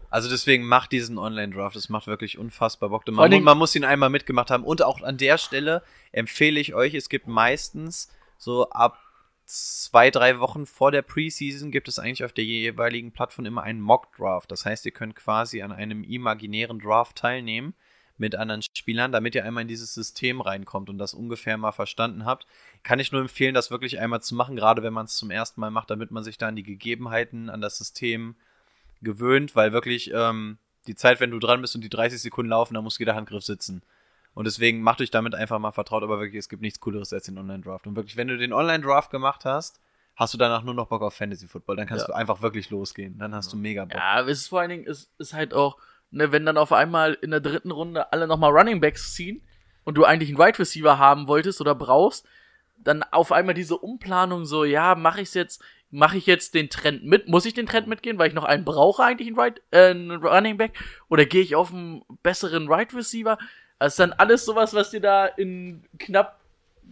Also 0.09 0.28
deswegen 0.28 0.65
macht 0.65 0.93
diesen 0.93 1.19
Online-Draft, 1.19 1.74
das 1.74 1.89
macht 1.89 2.07
wirklich 2.07 2.39
unfassbar 2.39 2.89
Bock. 2.90 3.07
Man, 3.09 3.28
Dingen- 3.31 3.44
man 3.44 3.59
muss 3.59 3.74
ihn 3.74 3.85
einmal 3.85 4.09
mitgemacht 4.11 4.51
haben. 4.51 4.62
Und 4.65 4.82
auch 4.82 5.02
an 5.02 5.16
der 5.16 5.36
Stelle 5.39 5.82
empfehle 6.12 6.61
ich 6.61 6.74
euch, 6.74 6.94
es 6.94 7.09
gibt 7.09 7.27
meistens 7.27 8.09
so 8.39 8.70
ab 8.70 8.98
zwei, 9.51 10.11
drei 10.11 10.39
Wochen 10.39 10.65
vor 10.67 10.93
der 10.93 11.03
Preseason 11.03 11.71
gibt 11.71 11.89
es 11.89 11.99
eigentlich 11.99 12.25
auf 12.25 12.33
der 12.33 12.45
jeweiligen 12.45 13.13
Plattform 13.13 13.47
immer 13.47 13.63
einen 13.63 13.81
Mock-Draft. 13.81 14.51
Das 14.51 14.65
heißt, 14.65 14.87
ihr 14.87 14.93
könnt 14.93 15.17
quasi 15.17 15.63
an 15.63 15.73
einem 15.73 16.05
imaginären 16.05 16.79
Draft 16.79 17.17
teilnehmen 17.17 17.75
mit 18.17 18.37
anderen 18.37 18.63
Spielern, 18.63 19.13
damit 19.13 19.35
ihr 19.35 19.45
einmal 19.45 19.63
in 19.63 19.69
dieses 19.69 19.95
System 19.95 20.41
reinkommt 20.41 20.91
und 20.91 20.99
das 20.99 21.15
ungefähr 21.15 21.57
mal 21.57 21.73
verstanden 21.73 22.27
habt. 22.27 22.47
Kann 22.83 23.01
ich 23.01 23.13
nur 23.13 23.23
empfehlen, 23.23 23.55
das 23.55 23.71
wirklich 23.71 23.99
einmal 23.99 24.21
zu 24.21 24.35
machen, 24.35 24.57
gerade 24.57 24.83
wenn 24.83 24.93
man 24.93 25.07
es 25.07 25.17
zum 25.17 25.31
ersten 25.31 25.61
Mal 25.61 25.71
macht, 25.71 25.91
damit 25.91 26.11
man 26.11 26.23
sich 26.23 26.39
da 26.39 26.49
an 26.49 26.57
die 26.57 26.63
Gegebenheiten, 26.63 27.51
an 27.51 27.61
das 27.61 27.79
System 27.79 28.37
gewöhnt, 29.03 29.57
weil 29.57 29.73
wirklich 29.73 30.13
ähm, 30.15 30.59
die 30.87 30.95
Zeit, 30.95 31.19
wenn 31.19 31.31
du 31.31 31.39
dran 31.39 31.63
bist 31.63 31.75
und 31.75 31.83
die 31.83 31.89
30 31.89 32.21
Sekunden 32.21 32.51
laufen, 32.51 32.75
da 32.75 32.83
muss 32.83 32.99
jeder 32.99 33.15
Handgriff 33.15 33.45
sitzen. 33.45 33.83
Und 34.35 34.47
deswegen 34.47 34.81
macht 34.82 35.01
euch 35.01 35.11
damit 35.11 35.35
einfach 35.35 35.59
mal 35.59 35.73
vertraut, 35.73 36.02
aber 36.02 36.20
wirklich, 36.20 36.39
es 36.39 36.48
gibt 36.48 36.62
nichts 36.62 36.81
Cooleres 36.81 37.12
als 37.12 37.24
den 37.24 37.36
Online-Draft. 37.39 37.86
Und 37.86 37.97
wirklich, 37.97 38.16
wenn 38.16 38.28
du 38.28 38.36
den 38.39 38.52
Online-Draft 38.52 39.11
gemacht 39.11 39.44
hast, 39.44 39.81
hast 40.16 40.35
du 40.35 40.39
danach 40.39 40.62
nur 40.62 40.74
noch 40.74 40.86
Bock 40.86 41.02
auf 41.02 41.15
Fantasy-Football. 41.15 41.77
Dann 41.77 41.86
kannst 41.86 42.05
Ja. 42.07 42.12
du 42.12 42.16
einfach 42.16 42.40
wirklich 42.43 42.70
losgehen. 42.70 43.19
Dann 43.19 43.35
hast 43.35 43.52
du 43.52 43.57
mega 43.57 43.85
Bock. 43.85 43.94
Ja, 43.94 44.20
es 44.23 44.40
ist 44.43 44.48
vor 44.48 44.61
allen 44.61 44.70
Dingen, 44.70 44.86
es 44.86 45.11
ist 45.19 45.32
halt 45.35 45.52
auch, 45.55 45.78
ne, 46.11 46.31
wenn 46.32 46.47
dann 46.47 46.59
auf 46.59 46.73
einmal 46.73 47.15
in 47.15 47.31
der 47.31 47.40
dritten 47.40 47.70
Runde 47.70 48.12
alle 48.12 48.27
nochmal 48.27 48.51
Running 48.52 48.81
Backs 48.81 49.15
ziehen 49.15 49.43
und 49.85 49.94
du 49.97 50.05
eigentlich 50.05 50.28
einen 50.31 50.39
Wide 50.39 50.59
Receiver 50.59 50.98
haben 50.98 51.27
wolltest 51.27 51.61
oder 51.61 51.74
brauchst, 51.74 52.27
dann 52.77 53.02
auf 53.02 53.32
einmal 53.32 53.55
diese 53.55 53.77
Umplanung 53.78 54.44
so, 54.47 54.65
ja, 54.65 54.94
mache 54.94 55.20
ich 55.20 55.35
jetzt, 55.35 55.62
mache 55.90 56.16
ich 56.19 56.27
jetzt 56.27 56.55
den 56.55 56.70
Trend 56.70 57.05
mit? 57.05 57.28
Muss 57.28 57.44
ich 57.47 57.55
den 57.55 57.66
Trend 57.66 57.89
mitgehen, 57.89 58.19
weil 58.19 58.28
ich 58.28 58.35
noch 58.35 58.44
einen 58.44 58.65
brauche 58.65 59.02
eigentlich 59.02 59.28
einen, 59.28 59.39
right, 59.39 59.61
äh, 59.70 59.90
einen 59.90 60.12
Running 60.12 60.57
Back? 60.57 60.78
Oder 61.09 61.24
gehe 61.27 61.43
ich 61.43 61.57
auf 61.57 61.73
einen 61.73 62.02
besseren 62.23 62.69
Wide 62.69 62.97
Receiver? 62.97 63.39
Das 63.81 63.94
ist 63.94 63.98
dann 63.98 64.12
alles 64.12 64.44
sowas, 64.44 64.74
was 64.74 64.90
dir 64.90 65.01
da 65.01 65.27
in 65.27 65.82
knapp 65.98 66.40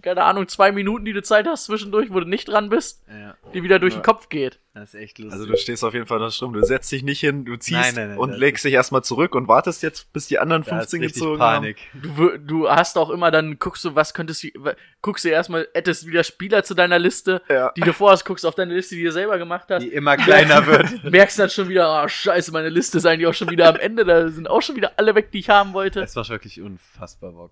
keine 0.03 0.23
Ahnung, 0.25 0.47
zwei 0.49 0.73
Minuten, 0.73 1.05
die 1.05 1.13
du 1.13 1.23
Zeit 1.23 1.47
hast 1.47 1.65
zwischendurch, 1.65 2.13
wo 2.13 2.21
du 2.21 2.27
nicht 2.27 2.49
dran 2.49 2.69
bist, 2.69 3.03
Ja, 3.09 3.37
die 3.55 3.63
wieder 3.63 3.79
durch 3.79 3.95
Ja. 3.95 4.01
den 4.01 4.05
Kopf 4.05 4.29
geht. 4.29 4.61
das 4.75 4.95
ist 4.95 5.01
echt 5.01 5.19
lustig. 5.19 5.33
Also 5.33 5.47
du 5.51 5.57
stehst 5.57 5.83
auf 5.83 5.93
jeden 5.93 6.07
Fall 6.07 6.21
da 6.21 6.31
stumm. 6.31 6.53
Du 6.53 6.63
setzt 6.65 6.93
dich 6.93 7.03
nicht 7.03 7.19
hin, 7.19 7.45
du 7.45 7.57
ziehst 7.57 7.73
Nein, 7.81 7.95
nein, 7.97 8.09
nein, 8.11 8.19
und 8.19 8.31
das 8.31 8.39
legst 8.39 8.65
dich 8.65 8.73
erstmal 8.75 9.03
zurück 9.03 9.35
und 9.35 9.49
wartest 9.49 9.83
jetzt, 9.83 10.13
bis 10.13 10.29
die 10.29 10.39
anderen 10.39 10.63
da 10.63 10.71
ist 10.81 10.91
15 10.91 11.01
richtig 11.01 11.21
gezogen 11.23 11.39
Panik. 11.39 11.79
Du, 12.01 12.11
wür- 12.11 12.39
du 12.39 12.71
hast 12.71 12.97
auch 12.97 13.11
immer 13.11 13.33
dann, 13.33 13.59
guckst 13.59 13.85
du, 13.85 13.97
was 13.97 14.15
könntest 14.15 14.45
du, 14.45 14.49
guckst 15.03 15.25
du 15.25 15.31
erstmal, 15.31 15.67
hättest 15.75 16.07
wieder 16.07 16.23
Spieler 16.23 16.63
zu 16.63 16.75
deiner 16.75 16.99
Liste, 17.01 17.43
haben. 17.49 17.55
Ja. 17.55 17.73
die 17.77 17.81
du 17.81 17.93
vorhast, 17.93 18.25
guckst 18.25 18.47
auf 18.47 18.55
deine 18.55 18.75
Liste, 18.75 18.95
die 18.95 19.03
du 19.03 19.11
selber 19.11 19.37
gemacht 19.39 19.67
hast. 19.69 19.83
Die 19.83 19.89
immer 19.89 20.17
kleiner 20.17 20.65
wird. 20.67 21.03
Merkst 21.03 21.41
dann 21.41 21.51
schon 21.51 21.69
wieder, 21.69 22.05
oh 22.05 22.07
scheiße, 22.09 22.53
meine 22.53 22.69
Liste 22.69 22.99
ist 22.99 23.05
eigentlich 23.07 23.27
auch 23.27 23.35
schon 23.35 23.51
wieder 23.51 23.69
am 23.69 23.77
Ende, 23.77 24.05
da 24.05 24.29
sind 24.29 24.49
auch 24.49 24.63
schon 24.63 24.77
wieder 24.77 24.93
alle 24.97 25.15
weg, 25.17 25.33
die 25.33 25.41
ich 25.41 25.51
haben 25.51 25.73
wollte. 25.73 26.03
Es 26.03 26.15
war 26.15 26.29
wirklich 26.29 26.61
unfassbar 26.61 27.33
Bock. 27.33 27.51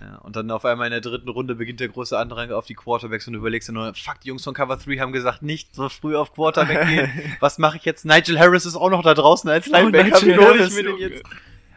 Ja, 0.00 0.16
und 0.18 0.36
dann 0.36 0.50
auf 0.50 0.64
einmal 0.66 0.86
in 0.88 0.90
der 0.90 1.00
dritten 1.00 1.28
Runde 1.28 1.54
beginnt 1.54 1.80
der 1.80 1.88
große 1.88 2.18
Andrang 2.18 2.50
auf 2.52 2.66
die 2.66 2.74
Quarterbacks 2.74 3.26
und 3.26 3.32
du 3.32 3.38
überlegst 3.38 3.68
dir 3.68 3.72
nur, 3.72 3.94
fuck, 3.94 4.20
die 4.20 4.28
Jungs 4.28 4.44
von 4.44 4.52
Cover 4.52 4.76
3 4.76 4.98
haben 4.98 5.12
gesagt, 5.12 5.42
nicht 5.42 5.74
so 5.74 5.88
früh 5.88 6.16
auf 6.16 6.34
Quarterback 6.34 6.86
gehen. 6.88 7.36
Was 7.40 7.56
mache 7.58 7.78
ich 7.78 7.84
jetzt? 7.84 8.04
Nigel 8.04 8.38
Harris 8.38 8.66
ist 8.66 8.76
auch 8.76 8.90
noch 8.90 9.02
da 9.02 9.14
draußen 9.14 9.48
als 9.48 9.66
Linebacker. 9.66 10.20
Nigel 10.20 10.38
Wie 10.38 10.44
hol 10.44 10.60
ich 10.60 10.74
mir 10.74 10.82
den 10.82 10.98
jetzt? 10.98 11.22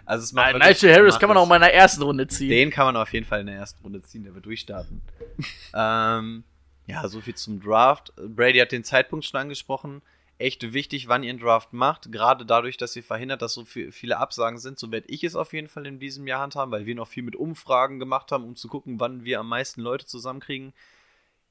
Also 0.05 0.23
es 0.23 0.33
macht 0.33 0.47
Nein, 0.51 0.55
wirklich- 0.61 0.81
Nigel 0.81 0.95
Harris 0.95 1.19
kann 1.19 1.29
man 1.29 1.37
auch 1.37 1.47
mal 1.47 1.55
in 1.55 1.61
der 1.61 1.73
ersten 1.73 2.01
Runde 2.01 2.27
ziehen. 2.27 2.49
Den 2.49 2.71
kann 2.71 2.85
man 2.87 2.97
auf 2.97 3.13
jeden 3.13 3.25
Fall 3.25 3.39
in 3.39 3.47
der 3.47 3.55
ersten 3.55 3.81
Runde 3.83 4.01
ziehen, 4.01 4.23
der 4.25 4.35
wird 4.35 4.45
durchstarten. 4.45 5.01
ähm, 5.73 6.43
ja, 6.87 7.07
so 7.07 7.21
viel 7.21 7.35
zum 7.35 7.61
Draft. 7.61 8.11
Brady 8.17 8.59
hat 8.59 8.71
den 8.73 8.83
Zeitpunkt 8.83 9.25
schon 9.25 9.39
angesprochen. 9.39 10.01
Echt 10.39 10.71
wichtig, 10.73 11.07
wann 11.07 11.23
ihr 11.23 11.31
einen 11.31 11.39
Draft 11.39 11.73
macht. 11.73 12.11
Gerade 12.11 12.45
dadurch, 12.45 12.77
dass 12.77 12.95
ihr 12.95 13.03
verhindert, 13.03 13.41
dass 13.41 13.53
so 13.53 13.65
viel, 13.65 13.91
viele 13.91 14.17
Absagen 14.17 14.59
sind. 14.59 14.77
So 14.77 14.91
werde 14.91 15.09
ich 15.09 15.23
es 15.23 15.35
auf 15.35 15.51
jeden 15.51 15.67
Fall 15.67 15.87
in 15.87 15.99
diesem 15.99 16.27
Jahr 16.27 16.41
handhaben, 16.41 16.71
weil 16.71 16.85
wir 16.85 16.93
noch 16.93 17.07
viel 17.07 17.23
mit 17.23 17.35
Umfragen 17.35 17.97
gemacht 17.97 18.31
haben, 18.31 18.43
um 18.43 18.55
zu 18.55 18.67
gucken, 18.67 18.99
wann 18.99 19.23
wir 19.25 19.39
am 19.39 19.49
meisten 19.49 19.81
Leute 19.81 20.05
zusammenkriegen. 20.05 20.73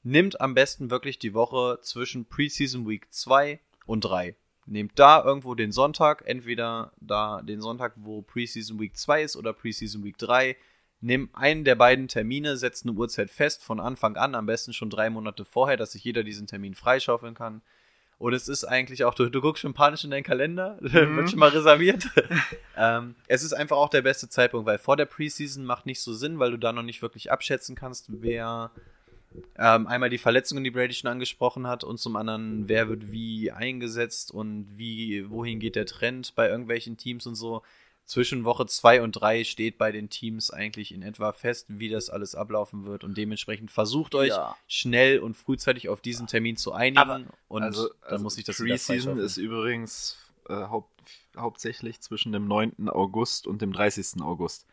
Nimmt 0.04 0.40
am 0.40 0.54
besten 0.54 0.88
wirklich 0.90 1.18
die 1.18 1.34
Woche 1.34 1.80
zwischen 1.82 2.26
Preseason 2.26 2.88
Week 2.88 3.08
2 3.10 3.58
und 3.86 4.02
3. 4.02 4.36
Nehmt 4.66 4.98
da 4.98 5.24
irgendwo 5.24 5.56
den 5.56 5.72
Sonntag, 5.72 6.22
entweder 6.26 6.92
da 7.00 7.42
den 7.42 7.60
Sonntag, 7.60 7.94
wo 7.96 8.22
Preseason 8.22 8.78
Week 8.78 8.96
2 8.96 9.22
ist 9.22 9.36
oder 9.36 9.52
Preseason 9.52 10.04
Week 10.04 10.16
3. 10.16 10.56
Nimm 11.00 11.28
einen 11.32 11.64
der 11.64 11.74
beiden 11.74 12.06
Termine, 12.06 12.56
setzt 12.56 12.84
eine 12.84 12.96
Uhrzeit 12.96 13.30
fest 13.30 13.64
von 13.64 13.80
Anfang 13.80 14.16
an, 14.16 14.36
am 14.36 14.46
besten 14.46 14.72
schon 14.72 14.90
drei 14.90 15.10
Monate 15.10 15.44
vorher, 15.44 15.76
dass 15.76 15.92
sich 15.92 16.04
jeder 16.04 16.22
diesen 16.22 16.46
Termin 16.46 16.74
freischaufeln 16.74 17.34
kann. 17.34 17.62
Und 18.18 18.32
es 18.32 18.48
ist 18.48 18.64
eigentlich 18.64 19.04
auch, 19.04 19.14
du, 19.14 19.28
du 19.28 19.40
guckst 19.42 19.60
schon 19.60 19.74
panisch 19.74 20.04
in 20.04 20.10
deinen 20.10 20.22
Kalender, 20.22 20.78
wird 20.80 21.30
schon 21.30 21.38
mal 21.38 21.50
reserviert. 21.50 22.08
ähm, 22.76 23.14
es 23.28 23.42
ist 23.42 23.52
einfach 23.52 23.76
auch 23.76 23.90
der 23.90 24.02
beste 24.02 24.28
Zeitpunkt, 24.28 24.66
weil 24.66 24.78
vor 24.78 24.96
der 24.96 25.04
Preseason 25.04 25.64
macht 25.64 25.84
nicht 25.84 26.00
so 26.00 26.14
Sinn, 26.14 26.38
weil 26.38 26.50
du 26.50 26.56
da 26.56 26.72
noch 26.72 26.82
nicht 26.82 27.02
wirklich 27.02 27.30
abschätzen 27.30 27.76
kannst, 27.76 28.06
wer 28.08 28.70
ähm, 29.58 29.86
einmal 29.86 30.08
die 30.08 30.18
Verletzungen, 30.18 30.64
die 30.64 30.70
Brady 30.70 30.94
schon 30.94 31.10
angesprochen 31.10 31.66
hat, 31.66 31.84
und 31.84 31.98
zum 31.98 32.16
anderen, 32.16 32.68
wer 32.68 32.88
wird 32.88 33.10
wie 33.10 33.50
eingesetzt 33.52 34.32
und 34.32 34.66
wie, 34.76 35.28
wohin 35.28 35.60
geht 35.60 35.76
der 35.76 35.86
Trend 35.86 36.34
bei 36.34 36.48
irgendwelchen 36.48 36.96
Teams 36.96 37.26
und 37.26 37.34
so. 37.34 37.62
Zwischen 38.06 38.44
Woche 38.44 38.66
2 38.66 39.02
und 39.02 39.12
3 39.12 39.42
steht 39.44 39.78
bei 39.78 39.90
den 39.90 40.08
Teams 40.08 40.50
eigentlich 40.52 40.94
in 40.94 41.02
etwa 41.02 41.32
fest, 41.32 41.66
wie 41.68 41.88
das 41.88 42.08
alles 42.08 42.34
ablaufen 42.36 42.86
wird. 42.86 43.02
Und 43.02 43.18
dementsprechend 43.18 43.70
versucht 43.72 44.14
euch 44.14 44.28
Ja. 44.28 44.56
schnell 44.68 45.18
und 45.18 45.36
frühzeitig 45.36 45.88
auf 45.88 46.00
diesen 46.00 46.28
Termin 46.28 46.56
zu 46.56 46.72
einigen. 46.72 46.98
Aber- 46.98 47.20
und 47.48 47.62
also, 47.64 47.90
dann 48.08 48.22
muss 48.22 48.38
ich 48.38 48.44
das 48.44 48.58
Preseason 48.58 49.18
ist 49.18 49.36
übrigens 49.38 50.16
äh, 50.48 50.54
haupt, 50.54 50.92
hauptsächlich 51.36 52.00
zwischen 52.00 52.30
dem 52.30 52.46
9. 52.46 52.88
August 52.88 53.48
und 53.48 53.60
dem 53.60 53.72
30. 53.72 54.22
August. 54.22 54.66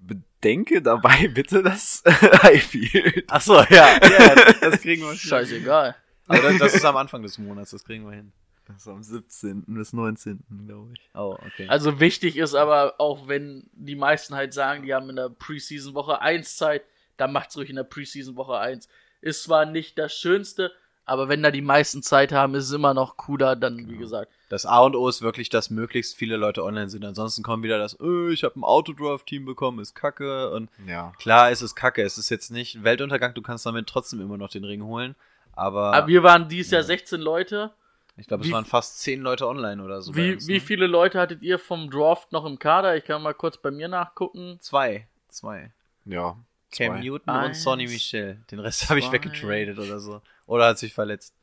Bedenke 0.00 0.82
dabei 0.82 1.28
bitte 1.32 1.62
das 1.62 2.02
Highfield. 2.42 3.30
Achso, 3.30 3.60
ja, 3.70 3.96
ja, 4.02 4.34
das 4.60 4.80
kriegen 4.80 5.02
wir 5.02 5.10
hin. 5.10 5.18
Scheißegal. 5.18 5.94
Aber 6.26 6.42
das, 6.42 6.58
das 6.58 6.74
ist 6.74 6.84
am 6.84 6.96
Anfang 6.96 7.22
des 7.22 7.38
Monats, 7.38 7.70
das 7.70 7.84
kriegen 7.84 8.04
wir 8.04 8.16
hin. 8.16 8.32
Das 8.66 8.76
ist 8.82 8.88
am 8.88 9.02
17. 9.02 9.64
bis 9.66 9.92
19. 9.92 10.44
glaube 10.66 10.92
ich. 10.94 11.10
Oh, 11.14 11.36
okay. 11.46 11.66
Also 11.68 11.98
wichtig 12.00 12.36
ist 12.36 12.54
aber 12.54 12.94
auch, 12.98 13.26
wenn 13.28 13.68
die 13.72 13.96
meisten 13.96 14.34
halt 14.34 14.54
sagen, 14.54 14.84
die 14.84 14.94
haben 14.94 15.10
in 15.10 15.16
der 15.16 15.28
Preseason 15.30 15.94
Woche 15.94 16.20
1 16.20 16.56
Zeit, 16.56 16.82
dann 17.16 17.32
macht's 17.32 17.56
ruhig 17.56 17.70
in 17.70 17.76
der 17.76 17.84
Preseason 17.84 18.36
Woche 18.36 18.56
1. 18.58 18.88
Ist 19.20 19.42
zwar 19.44 19.66
nicht 19.66 19.98
das 19.98 20.14
Schönste, 20.14 20.72
aber 21.04 21.28
wenn 21.28 21.42
da 21.42 21.50
die 21.50 21.60
meisten 21.60 22.02
Zeit 22.02 22.30
haben, 22.32 22.54
ist 22.54 22.66
es 22.66 22.72
immer 22.72 22.94
noch 22.94 23.16
cooler, 23.16 23.56
dann, 23.56 23.78
wie 23.78 23.82
Genau. 23.84 23.98
gesagt. 23.98 24.30
Das 24.48 24.64
A 24.66 24.78
und 24.80 24.94
O 24.94 25.08
ist 25.08 25.22
wirklich, 25.22 25.48
dass 25.48 25.68
möglichst 25.70 26.16
viele 26.16 26.36
Leute 26.36 26.62
online 26.62 26.88
sind. 26.88 27.04
Ansonsten 27.04 27.42
kommt 27.42 27.64
wieder 27.64 27.78
das, 27.78 27.98
äh, 28.00 28.32
ich 28.32 28.44
habe 28.44 28.58
ein 28.60 28.64
Autodraft-Team 28.64 29.44
bekommen, 29.44 29.80
ist 29.80 29.94
kacke. 29.94 30.50
Und 30.52 30.70
Ja. 30.86 31.12
klar, 31.18 31.50
es 31.50 31.62
ist 31.62 31.74
kacke. 31.74 32.02
Es 32.02 32.18
ist 32.18 32.30
jetzt 32.30 32.50
nicht 32.50 32.84
Weltuntergang, 32.84 33.34
du 33.34 33.42
kannst 33.42 33.66
damit 33.66 33.88
trotzdem 33.88 34.20
immer 34.20 34.36
noch 34.38 34.50
den 34.50 34.64
Ring 34.64 34.84
holen. 34.84 35.16
Aber, 35.54 35.92
Aber 35.92 36.06
wir 36.06 36.22
waren 36.22 36.48
dieses 36.48 36.70
Jahr 36.70 36.80
Ja. 36.82 36.86
16 36.86 37.20
Leute. 37.20 37.72
Ich 38.16 38.26
glaube, 38.26 38.42
es 38.42 38.48
wie- 38.48 38.52
waren 38.52 38.64
fast 38.64 39.00
zehn 39.00 39.20
Leute 39.20 39.48
online 39.48 39.82
oder 39.82 40.02
so. 40.02 40.14
Wie, 40.14 40.34
uns, 40.34 40.46
wie 40.48 40.54
ne? 40.54 40.60
viele 40.60 40.86
Leute 40.86 41.18
hattet 41.18 41.42
ihr 41.42 41.58
vom 41.58 41.90
Draft 41.90 42.32
noch 42.32 42.44
im 42.44 42.58
Kader? 42.58 42.96
Ich 42.96 43.04
kann 43.04 43.22
mal 43.22 43.34
kurz 43.34 43.56
bei 43.56 43.70
mir 43.70 43.88
nachgucken. 43.88 44.58
Zwei. 44.60 45.06
Zwei. 45.28 45.72
Ja. 46.04 46.36
Cam 46.70 46.94
zwei. 46.94 47.00
Newton 47.00 47.34
und 47.34 47.40
Eins, 47.40 47.62
Sonny 47.62 47.86
Michel. 47.86 48.40
Den 48.50 48.58
Rest 48.58 48.88
habe 48.90 48.98
ich 49.00 49.10
weggetradet 49.12 49.78
oder 49.78 49.98
so. 49.98 50.20
Oder 50.46 50.66
hat 50.68 50.78
sich 50.78 50.92
verletzt. 50.94 51.34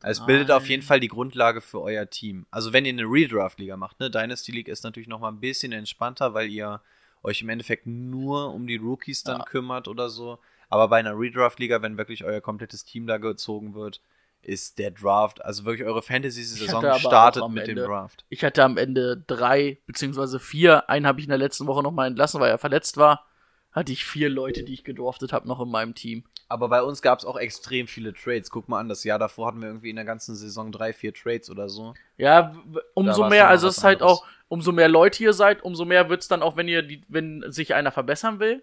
Es 0.00 0.24
bildet 0.24 0.50
auf 0.52 0.68
jeden. 0.68 0.82
Fall 0.82 1.00
die 1.00 1.08
Grundlage 1.08 1.60
für 1.60 1.80
euer 1.82 2.08
Team. 2.08 2.46
Also 2.52 2.72
wenn 2.72 2.84
ihr 2.84 2.92
eine 2.92 3.02
Redraft-Liga 3.02 3.76
macht, 3.76 3.98
ne, 3.98 4.10
Dynasty 4.10 4.52
League 4.52 4.68
ist 4.68 4.84
natürlich 4.84 5.08
noch 5.08 5.18
mal 5.18 5.28
ein 5.30 5.40
bisschen 5.40 5.72
entspannter, 5.72 6.34
weil 6.34 6.48
ihr 6.50 6.80
euch 7.24 7.42
im 7.42 7.48
Endeffekt 7.48 7.86
nur 7.86 8.54
um 8.54 8.66
die 8.68 8.76
Rookies 8.76 9.24
dann 9.24 9.38
Ja. 9.38 9.44
kümmert 9.44 9.88
oder 9.88 10.08
so. 10.08 10.38
Aber 10.68 10.86
bei 10.88 10.98
einer 11.00 11.18
Redraft-Liga, 11.18 11.82
wenn 11.82 11.98
wirklich 11.98 12.24
euer 12.24 12.40
komplettes 12.40 12.84
Team 12.84 13.06
da 13.08 13.16
gezogen 13.18 13.74
wird, 13.74 14.00
ist 14.42 14.78
der 14.78 14.90
Draft, 14.90 15.44
also 15.44 15.64
wirklich 15.64 15.86
eure 15.86 16.02
Fantasy-Saison 16.02 16.98
startet 16.98 17.46
mit 17.48 17.66
dem 17.66 17.76
Ende- 17.78 17.84
Draft. 17.84 18.24
Ich 18.28 18.44
hatte 18.44 18.64
am 18.64 18.76
Ende 18.76 19.22
drei 19.26 19.78
beziehungsweise 19.86 20.38
vier. 20.38 20.88
Einen 20.88 21.06
habe 21.06 21.20
ich 21.20 21.26
in 21.26 21.30
der 21.30 21.38
letzten 21.38 21.66
Woche 21.66 21.82
noch 21.82 21.92
mal 21.92 22.06
entlassen, 22.06 22.40
weil 22.40 22.50
er 22.50 22.58
verletzt 22.58 22.96
war. 22.96 23.26
Hatte 23.72 23.92
ich 23.92 24.04
vier 24.04 24.30
Leute, 24.30 24.64
die 24.64 24.72
ich 24.72 24.84
gedraftet 24.84 25.32
habe, 25.32 25.46
noch 25.46 25.60
in 25.60 25.70
meinem 25.70 25.94
Team. 25.94 26.24
Aber 26.48 26.68
bei 26.68 26.82
uns 26.82 27.02
gab 27.02 27.18
es 27.18 27.26
auch 27.26 27.36
extrem 27.36 27.86
viele 27.86 28.14
Trades. 28.14 28.50
Guck 28.50 28.68
mal 28.68 28.80
an, 28.80 28.88
das 28.88 29.04
Jahr 29.04 29.18
davor 29.18 29.48
hatten 29.48 29.60
wir 29.60 29.68
irgendwie 29.68 29.90
in 29.90 29.96
der 29.96 30.06
ganzen 30.06 30.34
Saison 30.34 30.72
drei, 30.72 30.94
vier 30.94 31.12
Trades 31.12 31.50
oder 31.50 31.68
so. 31.68 31.92
Ja, 32.16 32.56
umso 32.94 33.28
mehr, 33.28 33.48
also 33.48 33.68
es 33.68 33.78
ist 33.78 33.84
halt 33.84 34.00
anderes. 34.00 34.20
auch, 34.20 34.26
umso 34.48 34.72
mehr 34.72 34.88
Leute 34.88 35.22
ihr 35.22 35.34
seid, 35.34 35.62
umso 35.62 35.84
mehr 35.84 36.08
wird's 36.08 36.26
dann 36.26 36.42
auch, 36.42 36.56
wenn 36.56 36.66
ihr 36.68 36.82
die, 36.82 37.02
wenn 37.08 37.44
sich 37.52 37.74
einer 37.74 37.92
verbessern 37.92 38.40
will, 38.40 38.62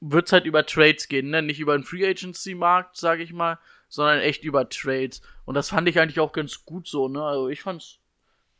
wird's 0.00 0.32
halt 0.32 0.46
über 0.46 0.64
Trades 0.64 1.08
gehen, 1.08 1.28
ne? 1.28 1.42
Nicht 1.42 1.60
über 1.60 1.76
den 1.76 1.84
Free 1.84 2.08
Agency 2.08 2.54
Markt, 2.54 2.96
sage 2.96 3.22
ich 3.22 3.34
mal, 3.34 3.58
sondern 3.90 4.20
echt 4.20 4.44
über 4.44 4.66
Trades. 4.70 5.20
Und 5.44 5.54
das 5.54 5.68
fand 5.68 5.86
ich 5.88 6.00
eigentlich 6.00 6.20
auch 6.20 6.32
ganz 6.32 6.64
gut 6.64 6.88
so, 6.88 7.08
ne? 7.08 7.22
Also 7.22 7.48
ich 7.50 7.60
fand's 7.60 7.98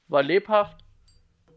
war 0.09 0.23
lebhaft 0.23 0.85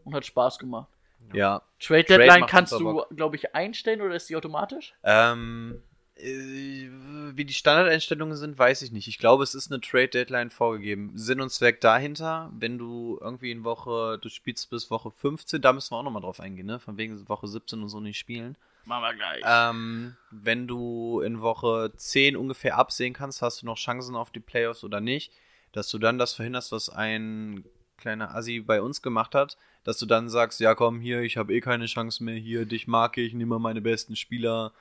und 0.04 0.14
hat 0.14 0.24
Spaß 0.24 0.58
gemacht. 0.58 0.88
Ja. 1.32 1.62
Trade 1.80 2.04
Trade 2.04 2.18
Deadline 2.18 2.40
macht 2.40 2.50
kannst 2.50 2.72
du, 2.72 3.04
glaube 3.14 3.36
ich, 3.36 3.54
einstellen 3.54 4.00
oder 4.00 4.14
ist 4.14 4.30
die 4.30 4.36
automatisch? 4.36 4.94
Ähm, 5.02 5.82
äh, 6.16 6.88
wie 7.34 7.44
die 7.44 7.54
Standardeinstellungen 7.54 8.36
sind, 8.36 8.58
weiß 8.58 8.82
ich 8.82 8.92
nicht. 8.92 9.08
Ich 9.08 9.18
glaube, 9.18 9.42
es 9.42 9.54
ist 9.54 9.72
eine 9.72 9.80
Trade-Deadline 9.80 10.50
vorgegeben. 10.50 11.12
Sinn 11.14 11.40
und 11.40 11.50
Zweck 11.50 11.80
dahinter, 11.80 12.52
wenn 12.56 12.78
du 12.78 13.18
irgendwie 13.20 13.50
in 13.50 13.64
Woche, 13.64 14.18
du 14.20 14.28
spielst 14.28 14.70
bis 14.70 14.90
Woche 14.90 15.10
15, 15.10 15.60
da 15.60 15.72
müssen 15.72 15.92
wir 15.92 15.98
auch 15.98 16.04
nochmal 16.04 16.22
drauf 16.22 16.40
eingehen, 16.40 16.66
ne? 16.66 16.78
Von 16.78 16.96
wegen 16.96 17.28
Woche 17.28 17.48
17 17.48 17.82
und 17.82 17.88
so 17.88 18.00
nicht 18.00 18.18
spielen. 18.18 18.56
Machen 18.84 19.02
wir 19.02 19.14
gleich. 19.14 19.42
Ähm, 19.46 20.16
wenn 20.30 20.66
du 20.66 21.20
in 21.20 21.40
Woche 21.40 21.92
10 21.96 22.36
ungefähr 22.36 22.76
absehen 22.76 23.14
kannst, 23.14 23.40
hast 23.40 23.62
du 23.62 23.66
noch 23.66 23.78
Chancen 23.78 24.14
auf 24.14 24.30
die 24.30 24.40
Playoffs 24.40 24.84
oder 24.84 25.00
nicht, 25.00 25.32
dass 25.72 25.88
du 25.90 25.98
dann 25.98 26.18
das 26.18 26.34
verhinderst, 26.34 26.72
was 26.72 26.88
ein 26.90 27.64
kleiner 27.96 28.34
Assi 28.34 28.60
bei 28.60 28.82
uns 28.82 29.00
gemacht 29.00 29.34
hat, 29.34 29.56
dass 29.84 29.98
du 29.98 30.06
dann 30.06 30.28
sagst, 30.28 30.60
ja 30.60 30.74
komm 30.74 31.00
hier, 31.00 31.22
ich 31.22 31.36
habe 31.36 31.54
eh 31.54 31.60
keine 31.60 31.86
Chance 31.86 32.22
mehr, 32.22 32.34
hier, 32.34 32.66
dich 32.66 32.86
mag 32.86 33.16
ich, 33.16 33.32
nimm 33.32 33.48
mal 33.48 33.58
meine 33.58 33.80
besten 33.80 34.16
Spieler. 34.16 34.72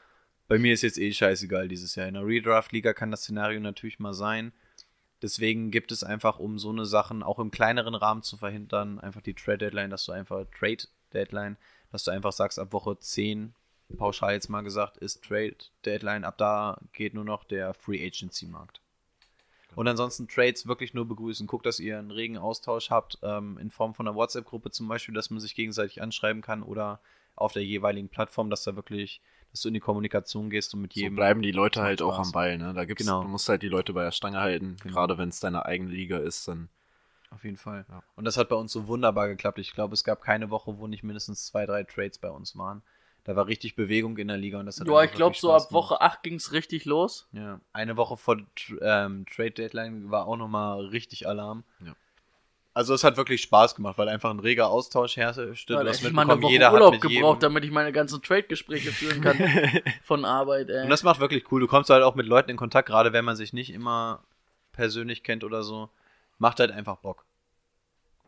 Bei 0.48 0.60
mir 0.60 0.74
ist 0.74 0.82
jetzt 0.82 0.98
eh 0.98 1.12
scheißegal 1.12 1.70
dieses 1.70 1.96
Jahr. 1.96 2.08
In 2.08 2.16
der 2.16 2.26
Redraft-Liga 2.26 2.94
kann 2.94 3.12
das 3.12 3.22
Szenario 3.22 3.60
natürlich 3.62 4.00
mal 4.00 4.14
sein. 4.14 4.52
Deswegen 5.22 5.72
gibt 5.72 5.94
es 5.94 6.04
einfach, 6.04 6.38
um 6.38 6.60
so 6.60 6.70
eine 6.70 6.86
Sachen 6.86 7.24
auch 7.24 7.40
im 7.40 7.50
kleineren 7.50 7.96
Rahmen 7.96 8.24
zu 8.24 8.36
verhindern, 8.36 9.00
einfach 9.00 9.22
die 9.22 9.34
Trade-Deadline, 9.34 9.90
dass 9.90 10.04
du 10.04 10.12
einfach 10.12 10.46
Trade-Deadline, 10.60 11.56
dass 11.94 12.04
du 12.04 12.12
einfach 12.12 12.34
sagst, 12.34 12.60
ab 12.60 12.74
Woche 12.74 13.00
10 13.00 13.56
pauschal 13.94 14.34
jetzt 14.34 14.50
mal 14.50 14.62
gesagt, 14.62 14.98
ist 14.98 15.24
Trade 15.24 15.56
Deadline. 15.86 16.24
Ab 16.26 16.38
da 16.38 16.78
geht 16.94 17.14
nur 17.14 17.24
noch 17.26 17.44
der 17.44 17.74
Free 17.74 18.06
Agency 18.06 18.46
Markt. 18.48 18.82
Und 19.76 19.88
ansonsten 19.88 20.28
Trades 20.28 20.68
wirklich 20.68 20.94
nur 20.94 21.08
begrüßen. 21.08 21.48
Guckt, 21.48 21.66
dass 21.66 21.80
ihr 21.80 21.98
einen 21.98 22.12
regen 22.12 22.38
Austausch 22.38 22.92
habt, 22.92 23.18
ähm, 23.24 23.58
in 23.58 23.72
Form 23.72 23.96
von 23.96 24.08
einer 24.08 24.16
WhatsApp-Gruppe 24.16 24.70
zum 24.70 24.88
Beispiel, 24.88 25.16
dass 25.16 25.32
man 25.32 25.40
sich 25.40 25.56
gegenseitig 25.56 26.02
anschreiben 26.02 26.44
kann 26.44 26.62
oder 26.62 27.00
auf 27.36 27.54
der 27.54 27.64
jeweiligen 27.66 28.10
Plattform, 28.10 28.52
dass 28.52 28.64
da 28.64 28.76
wirklich, 28.76 29.20
dass 29.52 29.62
du 29.62 29.70
in 29.70 29.74
die 29.74 29.80
Kommunikation 29.80 30.52
gehst 30.52 30.76
und 30.76 30.82
mit 30.82 30.94
So 30.94 31.00
jedem. 31.00 31.16
bleiben 31.16 31.42
die 31.42 31.52
Leute 31.52 31.82
halt 31.82 32.04
auch 32.04 32.14
Spaß. 32.14 32.28
am 32.28 32.32
Ball, 32.34 32.58
ne? 32.60 32.74
Da 32.76 32.86
gibt's, 32.86 33.04
Genau. 33.04 33.24
du 33.24 33.28
musst 33.30 33.50
halt 33.50 33.64
die 33.64 33.68
Leute 33.68 33.94
bei 33.94 34.04
der 34.04 34.12
Stange 34.12 34.40
halten. 34.40 34.76
Genau. 34.84 34.94
Gerade 34.94 35.18
wenn 35.18 35.30
es 35.30 35.40
deine 35.40 35.66
eigene 35.66 35.90
Liga 35.90 36.20
ist, 36.20 36.48
dann. 36.48 36.70
Auf 37.32 37.44
jeden 37.44 37.58
Fall. 37.58 37.84
Ja. 37.90 38.04
Und 38.16 38.26
das 38.26 38.38
hat 38.38 38.50
bei 38.50 38.56
uns 38.56 38.72
so 38.72 38.88
wunderbar 38.88 39.28
geklappt. 39.28 39.58
Ich 39.58 39.74
glaube, 39.74 39.96
es 39.96 40.04
gab 40.04 40.22
keine 40.22 40.52
Woche, 40.52 40.78
wo 40.78 40.86
nicht 40.86 41.02
mindestens 41.02 41.48
zwei, 41.48 41.66
drei 41.66 41.84
Trades 41.84 42.20
bei 42.20 42.30
uns 42.30 42.56
waren. 42.56 42.84
Da 43.26 43.36
war 43.38 43.48
richtig 43.48 43.76
Bewegung 43.76 44.18
in 44.18 44.28
der 44.28 44.38
Liga 44.38 44.60
und 44.60 44.66
das 44.66 44.80
hat 44.80 44.88
Ja, 44.88 45.04
ich 45.04 45.14
glaube, 45.14 45.36
so 45.38 45.54
ab 45.54 45.72
Woche 45.72 46.02
8 46.02 46.24
ging's 46.24 46.52
richtig 46.52 46.84
los. 46.86 47.28
Ja, 47.32 47.62
eine 47.72 47.96
Woche 47.96 48.18
vor 48.18 48.38
ähm, 48.82 49.26
Trade 49.34 49.52
Deadline 49.52 50.12
war 50.12 50.28
auch 50.28 50.36
nochmal 50.36 50.86
richtig 50.88 51.26
Alarm. 51.28 51.64
Ja. 51.86 51.96
Also 52.76 52.94
es 52.96 53.04
hat 53.04 53.18
wirklich 53.18 53.42
Spaß 53.44 53.76
gemacht, 53.76 53.98
weil 54.00 54.10
einfach 54.10 54.32
ein 54.32 54.40
reger 54.40 54.68
Austausch 54.68 55.16
herrschte. 55.16 55.74
Du 55.74 55.76
Weil 55.76 55.88
hast 55.88 56.04
ich 56.04 56.12
mal 56.12 56.24
eine 56.24 56.34
mitbekommen, 56.36 56.44
Woche 56.44 56.52
jeder 56.52 56.74
Urlaub 56.74 56.94
hat 56.94 57.04
mit 57.04 57.14
gebraucht, 57.14 57.36
jedem. 57.36 57.40
damit 57.40 57.64
ich 57.66 57.72
meine 57.72 57.92
ganzen 57.92 58.22
Trade-Gespräche 58.22 58.92
führen 58.92 59.22
kann 59.22 59.38
von 60.04 60.26
Arbeit, 60.26 60.70
ey. 60.70 60.84
Und 60.84 60.90
das 60.90 61.04
macht 61.04 61.20
wirklich 61.20 61.50
cool. 61.52 61.62
Du 61.62 61.68
kommst 61.68 61.92
halt 61.92 62.04
auch 62.04 62.16
mit 62.16 62.26
Leuten 62.26 62.50
in 62.50 62.58
Kontakt, 62.58 62.90
gerade 62.90 63.14
wenn 63.14 63.24
man 63.24 63.36
sich 63.36 63.54
nicht 63.54 63.72
immer 63.72 64.24
persönlich 64.72 65.24
kennt 65.24 65.44
oder 65.44 65.62
so. 65.64 65.90
Macht 66.40 66.60
halt 66.60 66.72
einfach 66.72 66.98
Bock. 66.98 67.26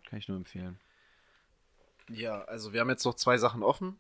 Kann 0.08 0.20
ich 0.20 0.28
nur 0.28 0.38
empfehlen. 0.38 0.80
Ja, 2.10 2.44
also 2.44 2.72
wir 2.72 2.82
haben 2.82 2.90
jetzt 2.90 3.04
noch 3.04 3.16
zwei 3.16 3.40
Sachen 3.40 3.64
offen. 3.64 3.98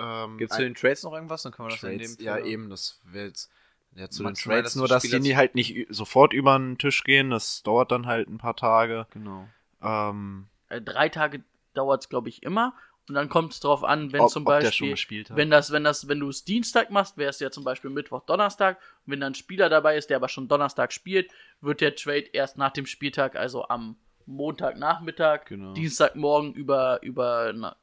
Ähm, 0.00 0.38
Gibt 0.38 0.50
es 0.50 0.56
zu 0.56 0.62
den 0.62 0.74
Trades 0.74 1.02
noch 1.02 1.12
irgendwas? 1.12 1.42
Dann 1.42 1.52
können 1.52 1.68
wir 1.68 1.72
das 1.72 1.80
Trades, 1.80 2.12
in 2.12 2.16
dem 2.18 2.24
ja 2.26 2.32
Fall- 2.34 2.46
eben, 2.46 2.70
das 2.70 3.00
wäre 3.04 3.26
jetzt 3.26 3.50
ja, 3.94 4.08
zu 4.08 4.22
den 4.24 4.34
Trades 4.34 4.76
nur, 4.76 4.88
dass 4.88 5.02
die 5.02 5.10
zu- 5.20 5.36
halt 5.36 5.54
nicht 5.54 5.86
sofort 5.90 6.32
über 6.32 6.56
den 6.58 6.78
Tisch 6.78 7.02
gehen, 7.04 7.30
das 7.30 7.62
dauert 7.62 7.90
dann 7.92 8.06
halt 8.06 8.28
ein 8.28 8.38
paar 8.38 8.56
Tage. 8.56 9.06
Genau. 9.10 9.48
Ähm, 9.82 10.46
Äh, 10.68 10.80
Drei 10.80 11.08
Tage 11.08 11.42
dauert's, 11.74 12.08
glaube 12.08 12.28
ich, 12.28 12.42
immer. 12.42 12.74
Und 13.08 13.14
dann 13.16 13.28
kommt 13.28 13.52
es 13.54 13.58
drauf 13.60 13.82
an, 13.82 14.12
wenn 14.12 14.20
ob, 14.20 14.30
zum 14.30 14.46
ob 14.46 14.60
der 14.60 14.70
schon 14.70 14.86
Beispiel, 14.86 14.90
gespielt 14.92 15.30
hat. 15.30 15.36
wenn 15.36 15.50
das, 15.50 15.72
wenn 15.72 15.82
das, 15.82 16.06
wenn 16.06 16.20
du 16.20 16.28
es 16.28 16.44
Dienstag 16.44 16.90
machst, 16.92 17.16
wäre 17.18 17.30
es 17.30 17.40
ja 17.40 17.50
zum 17.50 17.64
Beispiel 17.64 17.90
Mittwoch, 17.90 18.22
Donnerstag. 18.22 18.78
Und 19.04 19.12
wenn 19.12 19.20
dann 19.20 19.32
ein 19.32 19.34
Spieler 19.34 19.68
dabei 19.68 19.96
ist, 19.96 20.10
der 20.10 20.18
aber 20.18 20.28
schon 20.28 20.46
Donnerstag 20.46 20.92
spielt, 20.92 21.32
wird 21.60 21.80
der 21.80 21.96
Trade 21.96 22.26
erst 22.32 22.56
nach 22.56 22.70
dem 22.70 22.86
Spieltag, 22.86 23.34
also 23.34 23.66
am 23.66 23.96
Montagnachmittag, 24.26 25.44
Genau. 25.46 25.72
Dienstagmorgen 25.72 26.52
über, 26.54 27.02
über, 27.02 27.52
na, 27.54 27.76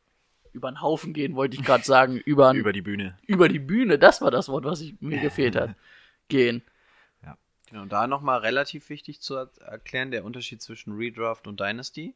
über 0.53 0.67
einen 0.67 0.81
Haufen 0.81 1.13
gehen, 1.13 1.35
wollte 1.35 1.57
ich 1.57 1.63
gerade 1.63 1.83
sagen, 1.83 2.17
über, 2.17 2.53
über 2.55 2.73
die 2.73 2.81
Bühne. 2.81 3.17
über 3.27 3.49
die 3.49 3.59
Bühne, 3.59 3.99
das 3.99 4.21
war 4.21 4.31
das 4.31 4.49
Wort, 4.49 4.65
was 4.65 4.81
ich, 4.81 4.99
mir 5.01 5.19
gefehlt 5.21 5.55
hat, 5.55 5.75
gehen. 6.27 6.63
Genau, 7.67 7.85
da 7.85 8.07
nochmal 8.07 8.39
relativ 8.39 8.89
wichtig 8.89 9.19
zu 9.21 9.35
er 9.35 9.51
erklären, 9.59 10.09
der 10.09 10.23
Unterschied 10.23 10.61
zwischen 10.61 10.93
Redraft 10.93 11.47
und 11.47 11.59
Dynasty. 11.59 12.15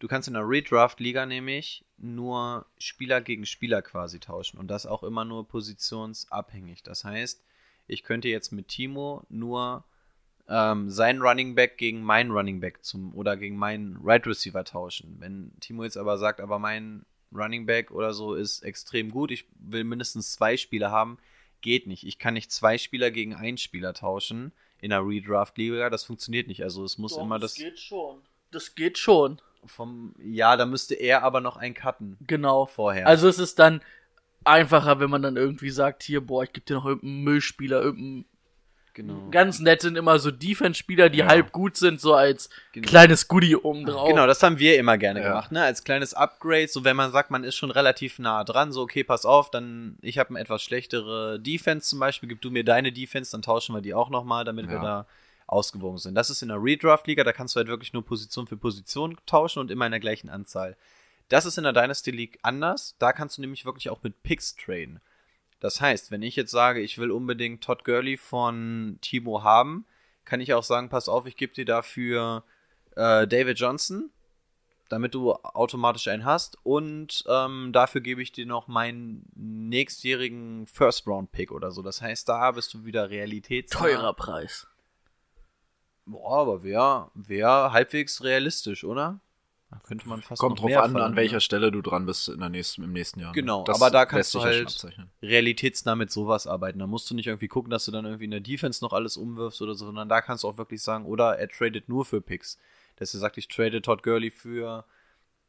Du 0.00 0.08
kannst 0.08 0.26
in 0.26 0.34
der 0.34 0.48
Redraft-Liga 0.48 1.26
nämlich 1.26 1.84
nur 1.96 2.66
Spieler 2.78 3.20
gegen 3.20 3.46
Spieler 3.46 3.82
quasi 3.82 4.18
tauschen 4.18 4.58
und 4.58 4.66
das 4.66 4.84
auch 4.84 5.04
immer 5.04 5.24
nur 5.24 5.46
positionsabhängig. 5.46 6.82
Das 6.82 7.04
heißt, 7.04 7.44
ich 7.86 8.02
könnte 8.02 8.28
jetzt 8.28 8.50
mit 8.50 8.66
Timo 8.66 9.24
nur 9.28 9.84
ähm, 10.48 10.90
seinen 10.90 11.22
Running 11.22 11.54
Back 11.54 11.78
gegen 11.78 12.02
meinen 12.02 12.32
Running 12.32 12.58
Back 12.58 12.84
zum 12.84 13.14
oder 13.14 13.36
gegen 13.36 13.56
meinen 13.56 13.98
Right 14.02 14.26
Receiver 14.26 14.64
tauschen. 14.64 15.16
Wenn 15.20 15.52
Timo 15.60 15.84
jetzt 15.84 15.96
aber 15.96 16.18
sagt, 16.18 16.40
aber 16.40 16.58
mein 16.58 17.06
Running 17.34 17.66
Back 17.66 17.90
oder 17.90 18.12
so 18.14 18.34
ist 18.34 18.62
extrem 18.62 19.10
gut, 19.10 19.30
ich 19.30 19.46
will 19.58 19.84
mindestens 19.84 20.32
zwei 20.32 20.56
Spieler 20.56 20.90
haben, 20.90 21.18
geht 21.60 21.86
nicht. 21.86 22.04
Ich 22.06 22.18
kann 22.18 22.34
nicht 22.34 22.52
zwei 22.52 22.78
Spieler 22.78 23.10
gegen 23.10 23.34
einen 23.34 23.58
Spieler 23.58 23.94
tauschen 23.94 24.52
in 24.80 24.92
einer 24.92 25.06
Redraft-Liga, 25.06 25.90
das 25.90 26.04
funktioniert 26.04 26.46
nicht. 26.46 26.62
Also 26.62 26.84
es 26.84 26.98
muss 26.98 27.16
immer 27.16 27.38
das 27.38 27.54
geht 27.54 27.78
schon. 27.78 28.20
Das 28.50 28.74
geht 28.74 28.98
schon. 28.98 29.40
vom, 29.64 30.14
ja, 30.22 30.56
da 30.56 30.66
müsste 30.66 30.94
er 30.94 31.22
aber 31.22 31.40
noch 31.40 31.56
einen 31.56 31.74
cutten 31.74 32.18
Genau. 32.26 32.66
vorher. 32.66 33.06
Also 33.06 33.28
es 33.28 33.38
ist 33.38 33.58
dann 33.58 33.80
einfacher, 34.44 35.00
wenn 35.00 35.10
man 35.10 35.22
dann 35.22 35.36
irgendwie 35.36 35.70
sagt, 35.70 36.02
hier, 36.02 36.20
boah, 36.20 36.44
ich 36.44 36.52
gebe 36.52 36.66
dir 36.66 36.74
noch 36.74 36.84
irgendeinen 36.86 37.24
Müllspieler, 37.24 37.82
irgendeinen 37.82 38.26
genau. 38.94 39.28
ganz 39.30 39.58
nett 39.60 39.82
sind 39.82 39.96
immer 39.98 40.18
so 40.18 40.30
Defense-Spieler, 40.30 41.10
die 41.10 41.18
Ja. 41.18 41.26
halb 41.26 41.52
gut 41.52 41.76
sind, 41.76 42.00
so 42.00 42.14
als 42.14 42.48
Genau. 42.72 42.88
kleines 42.88 43.28
Goodie 43.28 43.56
obendrauf. 43.56 44.08
Genau, 44.08 44.26
das 44.26 44.42
haben 44.42 44.58
wir 44.58 44.78
immer 44.78 44.96
gerne 44.96 45.20
Ja. 45.20 45.28
gemacht, 45.28 45.52
ne? 45.52 45.62
Als 45.62 45.84
kleines 45.84 46.14
Upgrade, 46.14 46.68
so 46.68 46.84
wenn 46.84 46.96
man 46.96 47.12
sagt, 47.12 47.30
man 47.30 47.44
ist 47.44 47.56
schon 47.56 47.70
relativ 47.70 48.18
nah 48.18 48.44
dran, 48.44 48.72
so 48.72 48.82
okay, 48.82 49.04
pass 49.04 49.26
auf, 49.26 49.50
dann 49.50 49.98
ich 50.00 50.18
habe 50.18 50.30
eine 50.30 50.40
etwas 50.40 50.62
schlechtere 50.62 51.38
Defense 51.40 51.88
zum 51.88 51.98
Beispiel, 51.98 52.28
gib 52.28 52.40
du 52.40 52.50
mir 52.50 52.64
deine 52.64 52.92
Defense, 52.92 53.32
dann 53.32 53.42
tauschen 53.42 53.74
wir 53.74 53.82
die 53.82 53.92
auch 53.94 54.08
nochmal, 54.10 54.44
damit 54.44 54.68
wir 54.68 54.76
Ja. 54.76 54.82
da 54.82 55.06
ausgewogen 55.46 55.98
sind. 55.98 56.14
Das 56.14 56.30
ist 56.30 56.40
in 56.42 56.48
der 56.48 56.62
Redraft-Liga, 56.62 57.22
da 57.22 57.32
kannst 57.32 57.54
du 57.54 57.58
halt 57.58 57.68
wirklich 57.68 57.92
nur 57.92 58.04
Position 58.04 58.46
für 58.46 58.56
Position 58.56 59.16
tauschen 59.26 59.58
und 59.60 59.70
immer 59.70 59.84
in 59.84 59.92
der 59.92 60.00
gleichen 60.00 60.30
Anzahl. 60.30 60.76
Das 61.28 61.44
ist 61.46 61.58
in 61.58 61.64
der 61.64 61.72
Dynasty 61.72 62.10
League 62.10 62.38
anders, 62.42 62.96
da 62.98 63.12
kannst 63.12 63.36
du 63.36 63.42
nämlich 63.42 63.64
wirklich 63.64 63.90
auch 63.90 64.02
mit 64.02 64.22
Picks 64.22 64.56
traden. 64.56 65.00
Das 65.64 65.80
heißt, 65.80 66.10
wenn 66.10 66.20
ich 66.20 66.36
jetzt 66.36 66.50
sage, 66.50 66.82
ich 66.82 66.98
will 66.98 67.10
unbedingt 67.10 67.64
Todd 67.64 67.84
Gurley 67.84 68.18
von 68.18 68.98
Timo 69.00 69.44
haben, 69.44 69.86
kann 70.26 70.42
ich 70.42 70.52
auch 70.52 70.62
sagen, 70.62 70.90
pass 70.90 71.08
auf, 71.08 71.24
ich 71.24 71.38
gebe 71.38 71.54
dir 71.54 71.64
dafür 71.64 72.44
äh, 72.96 73.26
David 73.26 73.58
Johnson, 73.58 74.10
damit 74.90 75.14
du 75.14 75.32
automatisch 75.32 76.06
einen 76.08 76.26
hast. 76.26 76.58
Und 76.64 77.24
ähm, 77.30 77.70
dafür 77.72 78.02
gebe 78.02 78.20
ich 78.20 78.30
dir 78.30 78.44
noch 78.44 78.68
meinen 78.68 79.24
nächstjährigen 79.36 80.66
First-Round-Pick 80.66 81.50
oder 81.50 81.70
so. 81.70 81.80
Das 81.80 82.02
heißt, 82.02 82.28
da 82.28 82.50
bist 82.50 82.74
du 82.74 82.84
wieder 82.84 83.08
Realität. 83.08 83.70
Teurer 83.70 84.12
Preis. 84.12 84.66
Boah, 86.04 86.42
aber 86.42 86.62
wäre 86.62 87.10
wär 87.14 87.72
halbwegs 87.72 88.22
realistisch, 88.22 88.84
oder? 88.84 89.18
Da 89.74 89.80
könnte 89.88 90.08
man 90.08 90.22
fast 90.22 90.40
Kommt 90.40 90.56
noch 90.56 90.60
drauf 90.60 90.68
mehr 90.68 90.78
an, 90.78 90.84
an 90.84 90.92
verlangen, 90.92 91.16
welcher 91.16 91.36
ne? 91.36 91.40
Stelle 91.40 91.72
du 91.72 91.82
dran 91.82 92.06
bist 92.06 92.28
in 92.28 92.38
der 92.38 92.48
nächsten, 92.48 92.84
im 92.84 92.92
nächsten 92.92 93.18
Jahr. 93.18 93.30
ne? 93.30 93.34
Genau, 93.34 93.64
Das 93.64 93.80
aber 93.80 93.90
da 93.90 94.06
kannst 94.06 94.32
du 94.34 94.40
halt 94.40 94.86
realitätsnah 95.20 95.96
mit 95.96 96.12
sowas 96.12 96.46
arbeiten. 96.46 96.78
Da 96.78 96.86
musst 96.86 97.10
du 97.10 97.14
nicht 97.14 97.26
irgendwie 97.26 97.48
gucken, 97.48 97.70
dass 97.70 97.84
du 97.84 97.90
dann 97.90 98.04
irgendwie 98.04 98.26
in 98.26 98.30
der 98.30 98.40
Defense 98.40 98.84
noch 98.84 98.92
alles 98.92 99.16
umwirfst 99.16 99.60
oder 99.62 99.74
so, 99.74 99.86
sondern 99.86 100.08
da 100.08 100.20
kannst 100.20 100.44
du 100.44 100.48
auch 100.48 100.58
wirklich 100.58 100.80
sagen, 100.80 101.06
oder 101.06 101.38
er 101.38 101.48
tradet 101.48 101.88
nur 101.88 102.04
für 102.04 102.20
Picks. 102.20 102.58
Dass 102.96 103.12
er 103.14 103.20
sagt, 103.20 103.36
ich 103.38 103.48
trade 103.48 103.82
Todd 103.82 104.04
Gurley 104.04 104.30
für 104.30 104.84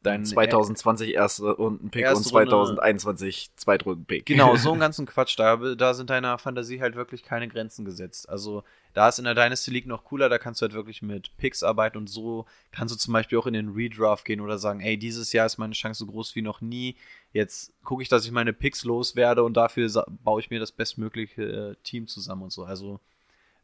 deinen 0.06 0.24
2020 0.24 1.14
erste 1.14 1.50
Runden 1.50 1.90
Pick 1.90 2.02
Erste 2.02 2.28
und 2.28 2.34
Runde. 2.34 2.50
2021 2.50 3.50
Zweitrunden 3.56 4.06
Pick. 4.06 4.26
Genau, 4.26 4.56
so 4.56 4.70
einen 4.70 4.80
ganzen 4.80 5.06
Quatsch. 5.06 5.38
Da, 5.38 5.56
da 5.56 5.94
sind 5.94 6.10
deiner 6.10 6.38
Fantasie 6.38 6.80
halt 6.80 6.94
wirklich 6.94 7.22
keine 7.22 7.48
Grenzen 7.48 7.84
gesetzt. 7.84 8.28
Also 8.28 8.62
da 8.94 9.08
ist 9.08 9.18
in 9.18 9.26
der 9.26 9.34
Dynasty 9.34 9.70
League 9.70 9.86
noch 9.86 10.04
cooler, 10.04 10.28
da 10.28 10.38
kannst 10.38 10.62
du 10.62 10.64
halt 10.64 10.72
wirklich 10.72 11.02
mit 11.02 11.36
Picks 11.36 11.62
arbeiten 11.62 11.98
und 11.98 12.08
so 12.08 12.46
kannst 12.72 12.94
du 12.94 12.98
zum 12.98 13.12
Beispiel 13.12 13.36
auch 13.36 13.46
in 13.46 13.52
den 13.52 13.74
Redraft 13.74 14.24
gehen 14.24 14.40
oder 14.40 14.56
sagen, 14.58 14.80
ey, 14.80 14.96
dieses 14.96 15.32
Jahr 15.34 15.44
ist 15.44 15.58
meine 15.58 15.74
Chance 15.74 15.98
so 15.98 16.06
groß 16.06 16.34
wie 16.34 16.42
noch 16.42 16.62
nie. 16.62 16.96
Jetzt 17.32 17.74
gucke 17.84 18.02
ich, 18.02 18.08
dass 18.08 18.24
ich 18.24 18.30
meine 18.30 18.54
Picks 18.54 18.84
loswerde 18.84 19.42
und 19.42 19.54
dafür 19.54 19.90
baue 20.24 20.40
ich 20.40 20.48
mir 20.48 20.60
das 20.60 20.72
bestmögliche 20.72 21.42
äh, 21.42 21.76
Team 21.82 22.06
zusammen 22.06 22.44
und 22.44 22.52
so. 22.52 22.64
Also 22.64 23.00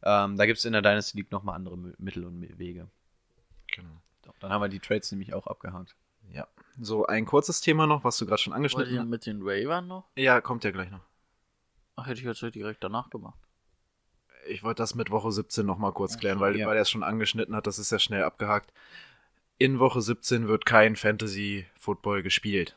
ähm, 0.03 0.37
da 0.37 0.45
gibt 0.45 0.59
es 0.59 0.65
in 0.65 0.73
der 0.73 0.81
Dynasty 0.81 1.17
League 1.17 1.31
nochmal 1.31 1.55
andere 1.55 1.77
Mittel 1.97 2.25
und 2.25 2.59
Wege. 2.59 2.87
Genau. 3.73 4.01
Dann 4.39 4.51
haben 4.51 4.61
wir 4.61 4.69
die 4.69 4.79
Trades 4.79 5.11
nämlich 5.11 5.33
auch 5.33 5.47
abgehakt. 5.47 5.95
Ja. 6.33 6.47
So, 6.79 7.05
ein 7.05 7.25
kurzes 7.25 7.61
Thema 7.61 7.87
noch, 7.87 8.03
was 8.03 8.17
du 8.17 8.25
gerade 8.25 8.41
schon 8.41 8.53
angeschnitten 8.53 8.99
hast. 8.99 9.07
mit 9.07 9.25
den 9.25 9.41
Ravern 9.41 9.87
noch? 9.87 10.09
Ja, 10.15 10.41
kommt 10.41 10.63
ja 10.63 10.71
gleich 10.71 10.91
noch. 10.91 11.05
Ach, 11.95 12.07
hätte 12.07 12.19
ich 12.19 12.25
jetzt 12.25 12.41
direkt 12.55 12.83
danach 12.83 13.09
gemacht. 13.09 13.39
Ich 14.47 14.63
wollte 14.63 14.81
das 14.81 14.95
mit 14.95 15.11
Woche 15.11 15.31
17 15.31 15.65
noch 15.65 15.77
mal 15.77 15.93
kurz 15.93 16.17
klären, 16.17 16.39
weil, 16.39 16.57
ja. 16.57 16.67
weil 16.67 16.75
er 16.75 16.81
es 16.81 16.89
schon 16.89 17.03
angeschnitten 17.03 17.55
hat, 17.55 17.67
das 17.67 17.79
ist 17.79 17.91
ja 17.91 17.99
schnell 17.99 18.23
abgehakt. 18.23 18.73
In 19.57 19.79
Woche 19.79 20.01
17 20.01 20.47
wird 20.47 20.65
kein 20.65 20.95
Fantasy 20.95 21.65
Football 21.75 22.23
gespielt. 22.23 22.75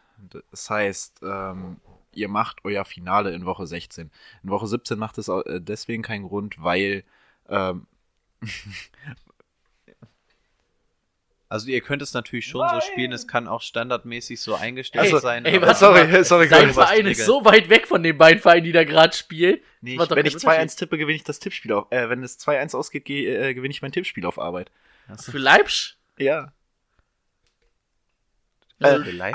Das 0.50 0.70
heißt, 0.70 1.20
ähm, 1.22 1.80
ihr 2.12 2.28
macht 2.28 2.64
euer 2.64 2.84
Finale 2.84 3.34
in 3.34 3.46
Woche 3.46 3.66
16. 3.66 4.10
In 4.42 4.50
Woche 4.50 4.66
17 4.66 4.98
macht 4.98 5.18
es 5.18 5.28
äh, 5.28 5.60
deswegen 5.60 6.02
keinen 6.02 6.28
Grund, 6.28 6.62
weil 6.62 7.04
ähm, 7.48 7.86
Also 11.48 11.68
ihr 11.68 11.80
könnt 11.80 12.02
es 12.02 12.12
natürlich 12.12 12.46
schon 12.46 12.68
so 12.68 12.80
spielen, 12.80 13.12
es 13.12 13.28
kann 13.28 13.46
auch 13.46 13.62
standardmäßig 13.62 14.40
so 14.40 14.56
eingestellt 14.56 15.04
Also, 15.04 15.18
sein. 15.18 15.44
ey, 15.44 15.60
warte 15.62 15.76
sorry, 15.76 16.06
mal, 16.08 16.24
sorry, 16.24 16.50
was 16.50 16.74
Verein 16.74 17.06
ist 17.06 17.24
so 17.24 17.44
weit 17.44 17.68
weg 17.68 17.86
von 17.86 18.02
den 18.02 18.18
beiden 18.18 18.40
Vereinen, 18.42 18.64
die 18.64 18.72
da 18.72 18.82
gerade 18.82 19.14
spielen. 19.16 19.60
nee, 19.80 19.94
ich, 19.94 19.98
wenn 19.98 20.26
ich 20.26 20.34
Unterschied. 20.34 20.70
2-1 20.70 20.78
tippe, 20.78 20.98
gewinne 20.98 21.14
ich 21.16 21.22
das 21.24 21.38
Tippspiel 21.38 21.72
auf. 21.72 21.86
Äh, 21.90 22.10
wenn 22.10 22.22
es 22.24 22.38
2-1 22.40 22.74
ausgeht, 22.76 23.04
geh, 23.04 23.26
äh, 23.26 23.54
gewinne 23.54 23.70
ich 23.70 23.80
mein 23.80 23.92
Tippspiel 23.92 24.26
auf 24.26 24.40
Arbeit. 24.40 24.72
Für 25.20 25.38
Leipzig? 25.38 25.96
Ja. 26.18 26.52
Also, 28.78 29.04
Für 29.04 29.32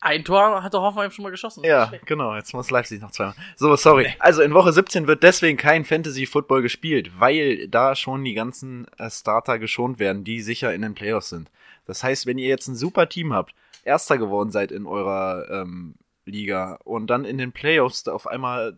ein, 0.00 0.24
Tor 0.24 0.62
hat 0.62 0.74
der 0.74 0.82
Hoffenheim 0.82 1.10
schon 1.10 1.22
mal 1.22 1.30
geschossen. 1.30 1.64
Ja, 1.64 1.90
genau. 2.04 2.34
Jetzt 2.34 2.52
muss 2.52 2.70
Leipzig 2.70 3.00
noch 3.00 3.10
zweimal. 3.10 3.34
So, 3.56 3.74
sorry. 3.76 4.14
Also 4.18 4.42
in 4.42 4.52
Woche 4.52 4.72
17 4.72 5.06
wird 5.06 5.22
deswegen 5.22 5.56
kein 5.56 5.86
Fantasy 5.86 6.26
Football 6.26 6.60
gespielt, 6.60 7.10
weil 7.18 7.68
da 7.68 7.94
schon 7.94 8.22
die 8.22 8.34
ganzen 8.34 8.86
äh, 8.98 9.10
Starter 9.10 9.58
geschont 9.58 9.98
werden, 9.98 10.24
die 10.24 10.42
sicher 10.42 10.74
in 10.74 10.82
den 10.82 10.94
Playoffs 10.94 11.30
sind. 11.30 11.50
Das 11.86 12.04
heißt, 12.04 12.26
wenn 12.26 12.36
ihr 12.36 12.48
jetzt 12.48 12.68
ein 12.68 12.76
super 12.76 13.08
Team 13.08 13.32
habt, 13.32 13.54
Erster 13.84 14.18
geworden 14.18 14.52
seid 14.52 14.70
in 14.70 14.86
eurer 14.86 15.46
ähm, 15.50 15.94
Liga 16.24 16.78
und 16.84 17.08
dann 17.08 17.24
in 17.24 17.38
den 17.38 17.52
Playoffs 17.52 18.04
da 18.04 18.12
auf 18.12 18.26
einmal 18.26 18.76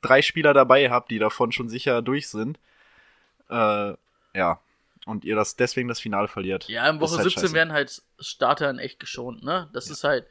drei 0.00 0.22
Spieler 0.22 0.54
dabei 0.54 0.90
habt, 0.90 1.10
die 1.10 1.18
davon 1.18 1.52
schon 1.52 1.68
sicher 1.68 2.00
durch 2.00 2.28
sind, 2.28 2.58
äh, 3.50 3.92
ja, 4.34 4.60
und 5.06 5.24
ihr 5.24 5.36
das 5.36 5.56
deswegen 5.56 5.88
das 5.88 6.00
Finale 6.00 6.28
verliert. 6.28 6.68
Ja, 6.68 6.88
in 6.90 7.00
Woche 7.00 7.16
halt 7.16 7.22
17 7.22 7.40
scheiße. 7.40 7.54
werden 7.54 7.72
halt 7.72 8.02
Starter 8.18 8.68
in 8.68 8.78
echt 8.78 9.00
geschont, 9.00 9.42
ne? 9.42 9.70
Das 9.72 9.88
ist 9.88 10.04
halt 10.04 10.26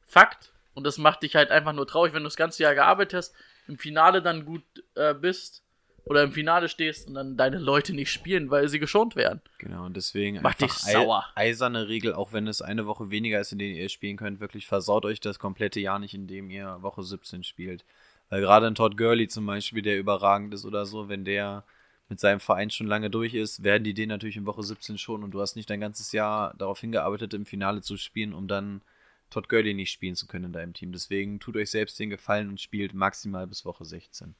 Fakt. 0.00 0.52
Und 0.74 0.84
das 0.84 0.96
macht 0.96 1.22
dich 1.22 1.36
halt 1.36 1.50
einfach 1.50 1.74
nur 1.74 1.86
traurig, 1.86 2.14
wenn 2.14 2.22
du 2.22 2.28
das 2.28 2.36
ganze 2.36 2.62
Jahr 2.62 2.74
gearbeitet 2.74 3.18
hast, 3.18 3.34
im 3.68 3.76
Finale 3.76 4.22
dann 4.22 4.46
gut 4.46 4.62
äh, 4.94 5.12
bist 5.12 5.62
oder 6.04 6.22
im 6.22 6.32
Finale 6.32 6.68
stehst 6.68 7.08
und 7.08 7.14
dann 7.14 7.36
deine 7.36 7.58
Leute 7.58 7.92
nicht 7.94 8.10
spielen, 8.10 8.50
weil 8.50 8.68
sie 8.68 8.78
geschont 8.78 9.14
werden. 9.14 9.40
Genau, 9.58 9.84
und 9.84 9.96
deswegen 9.96 10.40
Macht 10.40 10.62
einfach 10.62 10.76
dich 10.76 10.92
sauer. 10.92 11.26
eiserne 11.34 11.88
Regel, 11.88 12.14
auch 12.14 12.32
wenn 12.32 12.46
es 12.46 12.62
eine 12.62 12.86
Woche 12.86 13.10
weniger 13.10 13.40
ist, 13.40 13.52
in 13.52 13.58
der 13.58 13.68
ihr 13.68 13.88
spielen 13.88 14.16
könnt, 14.16 14.40
wirklich 14.40 14.66
versaut 14.66 15.04
euch 15.04 15.20
das 15.20 15.38
komplette 15.38 15.80
Jahr 15.80 15.98
nicht, 15.98 16.14
indem 16.14 16.48
ihr 16.50 16.78
Woche 16.80 17.02
17 17.02 17.44
spielt. 17.44 17.84
Weil 18.30 18.40
gerade 18.40 18.66
ein 18.66 18.74
Todd 18.74 18.96
Gurley 18.96 19.28
zum 19.28 19.46
Beispiel, 19.46 19.82
der 19.82 19.98
überragend 19.98 20.54
ist 20.54 20.64
oder 20.64 20.86
so, 20.86 21.08
wenn 21.08 21.24
der 21.24 21.64
mit 22.12 22.20
seinem 22.20 22.40
Verein 22.40 22.68
schon 22.68 22.86
lange 22.86 23.08
durch 23.08 23.32
ist, 23.32 23.62
werden 23.62 23.84
die 23.84 23.94
den 23.94 24.10
natürlich 24.10 24.36
in 24.36 24.44
Woche 24.44 24.62
17 24.62 24.98
schon 24.98 25.24
und 25.24 25.30
du 25.30 25.40
hast 25.40 25.56
nicht 25.56 25.70
dein 25.70 25.80
ganzes 25.80 26.12
Jahr 26.12 26.52
darauf 26.58 26.78
hingearbeitet, 26.78 27.32
im 27.32 27.46
Finale 27.46 27.80
zu 27.80 27.96
spielen, 27.96 28.34
um 28.34 28.48
dann 28.48 28.82
Todd 29.30 29.48
Gurley 29.48 29.72
nicht 29.72 29.90
spielen 29.90 30.14
zu 30.14 30.26
können 30.26 30.44
in 30.44 30.52
deinem 30.52 30.74
Team. 30.74 30.92
Deswegen 30.92 31.40
tut 31.40 31.56
euch 31.56 31.70
selbst 31.70 31.98
den 31.98 32.10
Gefallen 32.10 32.50
und 32.50 32.60
spielt 32.60 32.92
maximal 32.92 33.46
bis 33.46 33.64
Woche 33.64 33.86
16. 33.86 34.34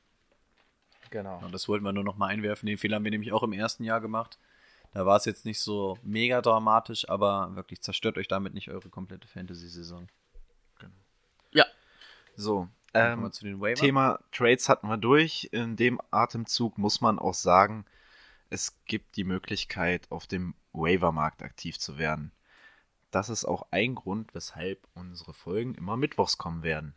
Genau. 1.08 1.38
Und 1.42 1.52
das 1.54 1.66
wollten 1.66 1.82
wir 1.82 1.94
nur 1.94 2.04
noch 2.04 2.18
mal 2.18 2.26
einwerfen. 2.26 2.66
Den 2.66 2.76
Fehler 2.76 2.96
haben 2.96 3.04
wir 3.04 3.10
nämlich 3.10 3.32
auch 3.32 3.42
im 3.42 3.54
ersten 3.54 3.84
Jahr 3.84 4.02
gemacht. 4.02 4.38
Da 4.92 5.06
war 5.06 5.16
es 5.16 5.24
jetzt 5.24 5.46
nicht 5.46 5.60
so 5.60 5.96
mega 6.02 6.42
dramatisch, 6.42 7.08
aber 7.08 7.56
wirklich 7.56 7.80
zerstört 7.80 8.18
euch 8.18 8.28
damit 8.28 8.52
nicht 8.52 8.68
eure 8.70 8.90
komplette 8.90 9.28
Fantasy-Saison. 9.28 10.08
So, 12.36 12.68
Dann 12.68 12.68
kommen 12.68 12.81
ähm. 12.94 13.30
Thema 13.74 14.20
Trades 14.32 14.68
hatten 14.68 14.88
wir 14.88 14.96
durch. 14.96 15.48
In 15.52 15.76
dem 15.76 16.00
Atemzug 16.10 16.78
muss 16.78 17.00
man 17.00 17.18
auch 17.18 17.34
sagen, 17.34 17.84
es 18.50 18.76
gibt 18.84 19.16
die 19.16 19.24
Möglichkeit, 19.24 20.10
auf 20.10 20.26
dem 20.26 20.54
Waiver-Markt 20.72 21.42
aktiv 21.42 21.78
zu 21.78 21.98
werden. 21.98 22.32
Das 23.10 23.28
ist 23.28 23.44
auch 23.44 23.66
ein 23.70 23.94
Grund, 23.94 24.34
weshalb 24.34 24.86
unsere 24.94 25.34
Folgen 25.34 25.74
immer 25.74 25.96
mittwochs 25.96 26.38
kommen 26.38 26.62
werden. 26.62 26.94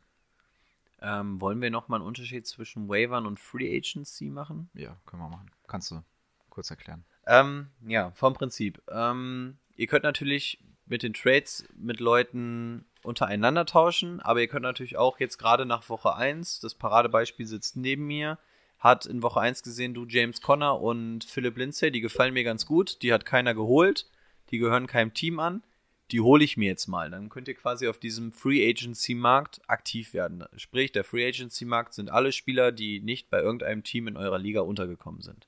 Ähm, 1.01 1.39
wollen 1.41 1.61
wir 1.61 1.69
noch 1.71 1.87
mal 1.87 1.97
einen 1.97 2.05
Unterschied 2.05 2.47
zwischen 2.47 2.87
Waivern 2.87 3.25
und 3.25 3.39
Free 3.39 3.77
Agency 3.77 4.29
machen? 4.29 4.69
Ja, 4.73 4.95
können 5.05 5.21
wir 5.21 5.29
machen. 5.29 5.51
Kannst 5.67 5.91
du 5.91 6.03
kurz 6.49 6.69
erklären? 6.69 7.03
Ähm, 7.27 7.67
ja, 7.85 8.11
vom 8.11 8.33
Prinzip. 8.33 8.81
Ähm, 8.89 9.57
ihr 9.75 9.87
könnt 9.87 10.03
natürlich 10.03 10.59
mit 10.85 11.03
den 11.03 11.13
Trades 11.13 11.67
mit 11.75 11.99
Leuten 11.99 12.85
untereinander 13.05 13.65
tauschen, 13.65 14.19
aber 14.19 14.41
ihr 14.41 14.47
könnt 14.47 14.63
natürlich 14.63 14.97
auch 14.97 15.19
jetzt 15.19 15.37
gerade 15.37 15.65
nach 15.65 15.87
Woche 15.89 16.15
1, 16.15 16.59
das 16.59 16.75
Paradebeispiel 16.75 17.45
sitzt 17.45 17.77
neben 17.77 18.05
mir, 18.05 18.37
hat 18.79 19.05
in 19.05 19.21
Woche 19.21 19.39
1 19.39 19.63
gesehen, 19.63 19.93
du 19.93 20.05
James 20.05 20.41
Conner 20.41 20.81
und 20.81 21.23
Philip 21.23 21.57
Lindsay, 21.57 21.91
die 21.91 22.01
gefallen 22.01 22.33
mir 22.33 22.43
ganz 22.43 22.65
gut, 22.65 23.01
die 23.01 23.13
hat 23.13 23.25
keiner 23.25 23.53
geholt, 23.53 24.07
die 24.51 24.57
gehören 24.57 24.87
keinem 24.87 25.13
Team 25.13 25.39
an, 25.39 25.63
die 26.11 26.21
hole 26.21 26.43
ich 26.43 26.57
mir 26.57 26.69
jetzt 26.69 26.87
mal. 26.87 27.09
Dann 27.09 27.29
könnt 27.29 27.47
ihr 27.47 27.55
quasi 27.55 27.87
auf 27.87 27.97
diesem 27.97 28.31
Free 28.31 28.67
Agency 28.69 29.15
Markt 29.15 29.61
aktiv 29.67 30.13
werden. 30.13 30.45
Sprich, 30.55 30.91
der 30.91 31.03
Free 31.03 31.27
Agency 31.27 31.65
Markt 31.65 31.93
sind 31.93 32.11
alle 32.11 32.31
Spieler, 32.31 32.71
die 32.71 32.99
nicht 32.99 33.29
bei 33.29 33.39
irgendeinem 33.41 33.83
Team 33.83 34.07
in 34.07 34.17
eurer 34.17 34.37
Liga 34.37 34.61
untergekommen 34.61 35.21
sind. 35.21 35.47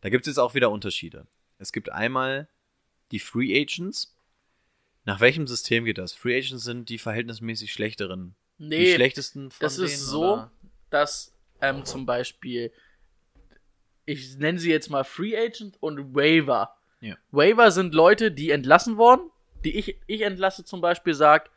Da 0.00 0.10
gibt 0.10 0.26
es 0.26 0.32
jetzt 0.32 0.38
auch 0.38 0.54
wieder 0.54 0.70
Unterschiede. 0.70 1.26
Es 1.58 1.72
gibt 1.72 1.90
einmal 1.90 2.48
die 3.10 3.18
Free 3.18 3.58
Agents. 3.60 4.14
Nach 5.08 5.20
welchem 5.20 5.46
System 5.46 5.86
geht 5.86 5.96
das? 5.96 6.12
Free 6.12 6.36
Agents 6.36 6.64
sind 6.64 6.90
die 6.90 6.98
verhältnismäßig 6.98 7.72
schlechteren. 7.72 8.34
Die 8.58 8.66
Nee, 8.68 8.94
schlechtesten 8.94 9.50
von 9.50 9.64
das 9.64 9.76
denen, 9.76 9.86
ist 9.86 10.04
so, 10.04 10.34
oder? 10.34 10.50
dass 10.90 11.32
ähm, 11.62 11.86
zum 11.86 12.04
Beispiel, 12.04 12.70
ich 14.04 14.36
nenne 14.36 14.58
sie 14.58 14.70
jetzt 14.70 14.90
mal 14.90 15.04
Free 15.04 15.34
Agent 15.34 15.78
und 15.80 16.14
Waiver. 16.14 16.76
Ja. 17.00 17.16
Waiver 17.30 17.70
sind 17.70 17.94
Leute, 17.94 18.30
die 18.30 18.50
entlassen 18.50 18.98
wurden, 18.98 19.30
die 19.64 19.78
ich, 19.78 19.96
ich 20.06 20.20
entlasse 20.20 20.66
zum 20.66 20.82
Beispiel, 20.82 21.14
sagt, 21.14 21.50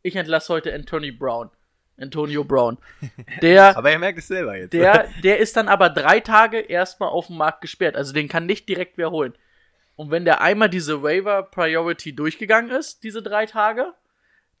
ich 0.00 0.16
entlasse 0.16 0.50
heute 0.54 0.72
Anthony 0.72 1.10
Brown. 1.12 1.50
Antonio 1.98 2.44
Brown. 2.44 2.78
Der, 3.42 3.76
Aber 3.76 3.92
ihr 3.92 3.98
merkt 3.98 4.18
es 4.20 4.28
selber 4.28 4.56
jetzt. 4.56 4.72
der, 4.72 5.08
der 5.22 5.38
ist 5.38 5.54
dann 5.54 5.68
aber 5.68 5.90
drei 5.90 6.20
Tage 6.20 6.60
erstmal 6.60 7.10
auf 7.10 7.26
dem 7.26 7.36
Markt 7.36 7.60
gesperrt. 7.60 7.94
Also 7.94 8.14
den 8.14 8.28
kann 8.28 8.46
nicht 8.46 8.70
direkt 8.70 8.96
wer 8.96 9.10
holen. 9.10 9.34
Und 9.96 10.10
wenn 10.10 10.24
der 10.24 10.40
einmal 10.42 10.68
diese 10.68 11.02
Waiver 11.02 11.42
Priority 11.42 12.14
durchgegangen 12.14 12.70
ist, 12.70 13.02
diese 13.02 13.22
drei 13.22 13.46
Tage, 13.46 13.94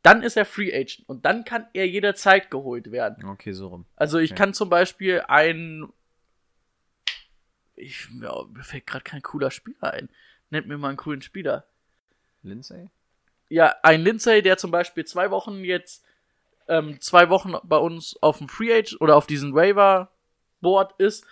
dann 0.02 0.22
ist 0.22 0.36
er 0.36 0.44
Free 0.46 0.72
Agent. 0.74 1.04
Und 1.08 1.24
dann 1.26 1.44
kann 1.44 1.66
er 1.74 1.86
jederzeit 1.86 2.50
geholt 2.50 2.90
werden. 2.90 3.24
okay, 3.26 3.52
so 3.52 3.68
rum. 3.68 3.86
Also 3.96 4.18
ich 4.18 4.32
Okay. 4.32 4.38
kann 4.38 4.54
zum 4.54 4.70
Beispiel 4.70 5.22
ein. 5.28 5.88
Ich, 7.74 8.08
ja, 8.22 8.44
mir 8.50 8.62
fällt 8.64 8.86
gerade 8.86 9.04
kein 9.04 9.22
cooler 9.22 9.50
Spieler 9.50 9.92
ein. 9.92 10.08
Nennt 10.50 10.66
mir 10.66 10.78
mal 10.78 10.88
einen 10.88 10.96
coolen 10.96 11.22
Spieler. 11.22 11.66
Lindsay? 12.42 12.88
Ja, 13.48 13.74
ein 13.82 14.00
Lindsay, 14.02 14.40
der 14.42 14.56
zum 14.56 14.70
Beispiel 14.70 15.04
zwei 15.04 15.30
Wochen 15.30 15.62
jetzt, 15.64 16.04
ähm, 16.68 17.00
zwei 17.00 17.28
Wochen 17.28 17.54
bei 17.64 17.76
uns 17.76 18.16
auf 18.22 18.38
dem 18.38 18.48
Free 18.48 18.72
Agent 18.72 19.00
oder 19.00 19.16
auf 19.16 19.26
diesem 19.26 19.54
Waiver 19.54 20.10
Board 20.60 20.94
ist, 20.98 21.26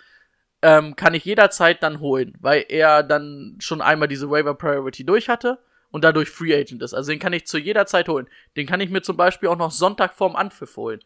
ähm, 0.61 0.95
kann 0.95 1.13
ich 1.13 1.25
jederzeit 1.25 1.83
dann 1.83 1.99
holen, 1.99 2.33
weil 2.39 2.65
er 2.69 3.03
dann 3.03 3.57
schon 3.59 3.81
einmal 3.81 4.07
diese 4.07 4.29
Waiver 4.29 4.55
Priority 4.55 5.05
durch 5.05 5.29
hatte 5.29 5.59
und 5.91 6.03
dadurch 6.03 6.29
Free 6.29 6.55
Agent 6.55 6.81
ist. 6.81 6.93
Also 6.93 7.11
den 7.11 7.19
kann 7.19 7.33
ich 7.33 7.45
zu 7.47 7.57
jeder 7.57 7.85
Zeit 7.85 8.09
holen. 8.09 8.27
Den 8.57 8.67
kann 8.67 8.81
ich 8.81 8.89
mir 8.89 9.01
zum 9.01 9.17
Beispiel 9.17 9.49
auch 9.49 9.57
noch 9.57 9.71
Sonntag 9.71 10.13
vorm 10.13 10.35
Anpfiff 10.35 10.75
holen. 10.77 11.01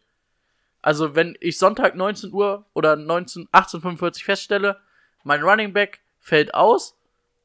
Also 0.82 1.14
wenn 1.14 1.36
ich 1.40 1.58
Sonntag 1.58 1.94
19 1.94 2.32
Uhr 2.32 2.66
oder 2.72 2.96
19, 2.96 3.48
1845 3.52 4.24
feststelle, 4.24 4.80
mein 5.24 5.42
Running 5.42 5.72
Back 5.72 6.00
fällt 6.18 6.54
aus, 6.54 6.96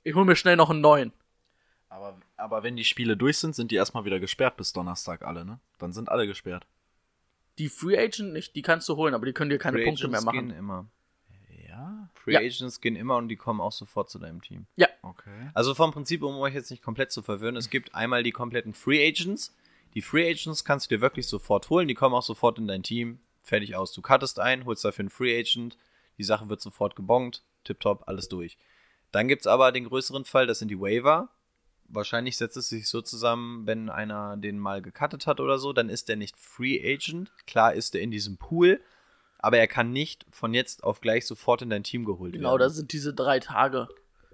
ich 0.04 0.16
hole 0.16 0.26
mir 0.26 0.36
schnell 0.36 0.56
noch 0.56 0.70
einen 0.70 0.82
neuen. 0.82 1.12
Aber, 1.90 2.18
aber 2.38 2.64
wenn 2.64 2.76
die 2.76 2.84
Spiele 2.84 3.18
durch 3.18 3.38
sind, 3.38 3.56
sind 3.56 3.72
die 3.72 3.76
erstmal 3.76 4.06
wieder 4.06 4.20
gesperrt 4.20 4.58
bis 4.58 4.74
Donnerstag 4.74 5.24
alle, 5.24 5.46
ne? 5.46 5.60
Dann 5.80 5.92
sind 5.92 6.10
alle 6.10 6.28
gesperrt. 6.28 6.66
Die 7.58 7.70
Free 7.70 7.98
Agent 7.98 8.34
nicht, 8.34 8.56
die 8.56 8.62
kannst 8.62 8.88
du 8.90 8.96
holen, 8.96 9.14
aber 9.14 9.26
die 9.26 9.34
können 9.34 9.50
dir 9.50 9.58
keine 9.58 9.78
Free 9.78 9.86
Punkte 9.86 10.08
mehr 10.08 10.20
Agents 10.20 10.26
machen. 10.26 10.48
gehen 10.50 10.58
immer. 10.58 10.88
Ja, 11.76 12.10
Free 12.14 12.34
Ja. 12.34 12.40
Agents 12.40 12.80
gehen 12.80 12.96
immer 12.96 13.18
und 13.18 13.28
die 13.28 13.36
kommen 13.36 13.60
auch 13.60 13.72
sofort 13.72 14.10
zu 14.10 14.18
deinem 14.20 14.42
Team. 14.42 14.66
okay. 15.02 15.52
Also 15.54 15.76
vom 15.76 15.92
Prinzip, 15.92 16.24
um 16.24 16.36
euch 16.38 16.54
jetzt 16.54 16.72
nicht 16.72 16.82
komplett 16.82 17.12
zu 17.12 17.22
verwirren, 17.22 17.56
es 17.58 17.70
gibt 17.70 17.94
einmal 17.94 18.24
die 18.24 18.32
kompletten 18.32 18.74
Free 18.74 19.06
Agents. 19.08 19.56
Die 19.94 20.02
Free 20.02 20.30
Agents 20.30 20.64
kannst 20.64 20.90
du 20.90 20.96
dir 20.96 21.02
wirklich 21.02 21.28
sofort 21.28 21.70
holen, 21.70 21.88
die 21.88 21.94
kommen 21.94 22.16
auch 22.16 22.24
sofort 22.24 22.58
in 22.60 22.68
dein 22.68 22.84
Team. 22.84 23.20
Fertig 23.44 23.76
aus. 23.76 23.92
Du 23.92 24.02
cuttest 24.02 24.40
ein, 24.40 24.66
holst 24.66 24.84
dafür 24.86 25.04
einen 25.04 25.10
Free 25.10 25.38
Agent, 25.40 25.78
die 26.18 26.24
Sache 26.24 26.50
wird 26.50 26.62
sofort 26.62 26.96
gebongt, 26.96 27.44
tipptopp, 27.64 28.08
alles 28.08 28.28
durch. 28.30 28.58
Dann 29.12 29.28
gibt's 29.28 29.46
aber 29.48 29.72
den 29.72 29.86
größeren 29.86 30.26
Fall, 30.26 30.48
das 30.48 30.60
sind 30.60 30.70
die 30.70 30.80
Waiver. 30.80 31.30
Wahrscheinlich 31.88 32.38
setzt 32.38 32.58
es 32.58 32.70
sich 32.70 32.90
so 32.90 33.02
zusammen, 33.02 33.68
wenn 33.68 33.90
einer 33.92 34.36
den 34.38 34.58
mal 34.58 34.82
gecuttet 34.82 35.28
hat 35.28 35.40
oder 35.40 35.60
so, 35.60 35.72
dann 35.74 35.90
ist 35.90 36.10
der 36.10 36.16
nicht 36.16 36.36
Free 36.38 36.82
Agent. 36.84 37.32
Klar 37.46 37.74
ist 37.74 37.94
er 37.94 38.02
in 38.02 38.10
diesem 38.12 38.38
Pool, 38.38 38.82
aber 39.46 39.58
er 39.60 39.68
kann 39.68 39.92
nicht 39.92 40.26
von 40.32 40.54
jetzt 40.54 40.84
auf 40.84 41.02
gleich 41.02 41.26
sofort 41.28 41.62
in 41.62 41.70
dein 41.70 41.84
Team 41.84 42.04
geholt 42.04 42.34
Genau, 42.34 42.50
werden. 42.52 42.60
das 42.62 42.76
sind 42.76 42.92
diese 42.94 43.14
drei 43.14 43.40
Tage. 43.40 43.88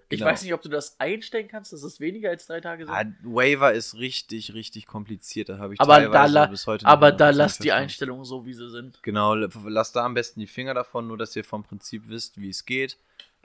Ich 0.09 0.19
Genau. 0.19 0.31
weiß 0.31 0.41
nicht, 0.43 0.53
ob 0.53 0.61
du 0.61 0.67
das 0.69 0.99
einstellen 0.99 1.47
kannst, 1.47 1.71
dass 1.73 1.83
es 1.83 1.99
weniger 2.01 2.29
als 2.29 2.45
drei 2.47 2.59
Tage 2.59 2.85
sind. 2.85 2.93
Ah, 2.93 3.05
Waiver 3.23 3.71
ist 3.73 3.95
richtig, 3.95 4.53
richtig 4.53 4.85
kompliziert. 4.85 5.47
Da 5.49 5.57
habe 5.57 5.73
ich 5.73 5.79
aber 5.79 5.99
da, 6.01 6.07
teilweise 6.09 6.33
la 6.33 6.45
bis 6.47 6.67
heute 6.67 6.85
aber 6.85 7.11
da 7.11 7.29
100% 7.29 7.33
lass 7.33 7.57
die. 7.59 7.71
Einstellungen 7.71 8.25
so, 8.25 8.45
wie 8.45 8.53
sie 8.53 8.69
sind. 8.69 9.01
Genau, 9.03 9.35
l- 9.35 9.49
lasst 9.67 9.95
da 9.95 10.03
am 10.05 10.13
besten 10.13 10.39
die 10.41 10.47
Finger 10.47 10.73
davon, 10.73 11.07
nur 11.07 11.17
dass 11.17 11.35
ihr 11.35 11.43
vom 11.45 11.63
Prinzip 11.63 12.09
wisst, 12.09 12.39
wie 12.41 12.49
es 12.49 12.65
geht. 12.65 12.97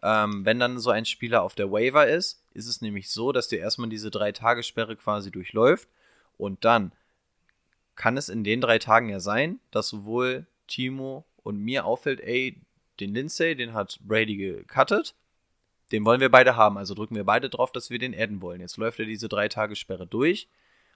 Ähm, 0.02 0.44
wenn 0.44 0.58
dann 0.58 0.78
so 0.80 0.90
ein 0.90 1.04
Spieler 1.04 1.42
auf 1.42 1.54
der 1.54 1.70
Waiver 1.70 2.06
ist, 2.08 2.42
ist 2.52 2.66
es 2.66 2.80
nämlich 2.80 3.10
so, 3.10 3.30
dass 3.32 3.48
der 3.48 3.60
erstmal 3.60 3.88
diese 3.88 4.10
drei 4.10 4.32
Tagessperre 4.32 4.96
quasi 4.96 5.30
durchläuft 5.30 5.88
und 6.36 6.64
dann 6.64 6.92
kann 7.94 8.16
es 8.16 8.28
in 8.28 8.44
den 8.44 8.60
drei 8.60 8.78
Tagen 8.78 9.08
ja 9.08 9.20
sein, 9.20 9.58
dass 9.70 9.88
sowohl 9.88 10.46
Timo 10.66 11.24
und 11.46 11.62
mir 11.62 11.84
auffällt, 11.84 12.20
ey, 12.20 12.60
den 12.98 13.14
Lindsay, 13.14 13.54
den 13.54 13.72
hat 13.72 14.00
Brady 14.02 14.36
gecuttet, 14.36 15.14
den 15.92 16.04
wollen 16.04 16.20
wir 16.20 16.28
beide 16.28 16.56
haben, 16.56 16.76
also 16.76 16.92
drücken 16.92 17.14
wir 17.14 17.22
beide 17.22 17.48
drauf, 17.48 17.70
dass 17.70 17.88
wir 17.88 18.00
den 18.00 18.18
adden 18.18 18.42
wollen. 18.42 18.60
Jetzt 18.60 18.76
läuft 18.78 18.98
er 18.98 19.04
diese 19.04 19.28
drei 19.28 19.46
Tagessperre 19.46 20.08
durch 20.08 20.48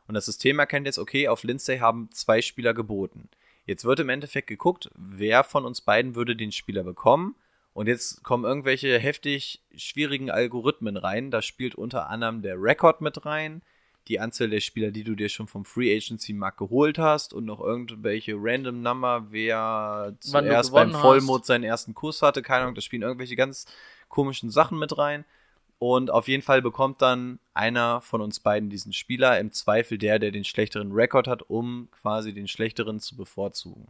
und 0.09 0.15
das 0.15 0.27
System 0.27 0.59
erkennt 0.59 0.87
jetzt, 0.87 0.99
okay, 0.99 1.29
auf 1.29 1.45
Lindsay 1.45 1.79
haben 1.79 2.11
zwei 2.11 2.43
Spieler 2.43 2.75
geboten. 2.75 3.29
Jetzt 3.65 3.85
wird 3.85 4.01
im 4.01 4.09
Endeffekt 4.09 4.49
geguckt, 4.49 4.91
wer 4.97 5.45
von 5.45 5.65
uns 5.65 5.83
beiden 5.83 6.17
würde 6.17 6.35
den 6.35 6.51
Spieler 6.51 6.83
bekommen. 6.83 7.37
Und 7.73 7.87
jetzt 7.87 8.25
kommen 8.25 8.45
irgendwelche 8.45 8.99
heftig 8.99 9.63
schwierigen 9.77 10.29
Algorithmen 10.29 10.97
rein. 10.97 11.31
Da 11.31 11.41
spielt 11.41 11.77
unter 11.77 12.11
anderem 12.11 12.43
der 12.43 12.61
Rekord 12.61 13.01
mit 13.01 13.25
rein, 13.25 13.63
die 14.09 14.21
Anzahl 14.21 14.51
der 14.51 14.61
Spieler, 14.61 14.91
die 14.91 15.05
du 15.05 15.15
dir 15.15 15.29
schon 15.29 15.47
vom 15.47 15.65
Free 15.65 15.95
Agency 15.95 16.33
Markt 16.33 16.59
geholt 16.59 16.99
hast 16.99 17.33
und 17.33 17.45
noch 17.45 17.61
irgendwelche 17.61 18.35
Random 18.37 18.83
Number, 18.83 19.27
wer 19.31 20.17
Wann 20.31 20.45
zuerst 20.45 20.73
beim 20.73 20.93
Vollmond 20.93 21.47
seinen 21.47 21.65
ersten 21.65 21.95
Kurs 21.95 22.23
hatte. 22.23 22.43
Keine 22.43 22.63
Ahnung, 22.63 22.75
da 22.75 22.81
spielen 22.81 23.03
irgendwelche 23.03 23.37
ganz 23.37 23.67
komischen 24.09 24.51
Sachen 24.51 24.79
mit 24.79 24.97
rein. 24.99 25.25
Und 25.79 26.11
auf 26.11 26.29
jeden 26.29 26.43
Fall 26.43 26.61
bekommt 26.61 27.01
dann 27.01 27.39
einer 27.55 28.03
von 28.03 28.21
uns 28.21 28.41
beiden 28.41 28.69
diesen 28.69 28.93
Spieler, 28.93 29.41
im 29.41 29.51
Zweifel 29.51 29.97
der, 29.97 30.19
der 30.19 30.31
den 30.31 30.45
schlechteren 30.45 30.93
Rekord 30.93 31.27
hat, 31.27 31.49
um 31.49 31.89
quasi 31.91 32.35
den 32.35 32.49
schlechteren 32.49 33.01
zu 33.01 33.17
bevorzugen. 33.17 33.87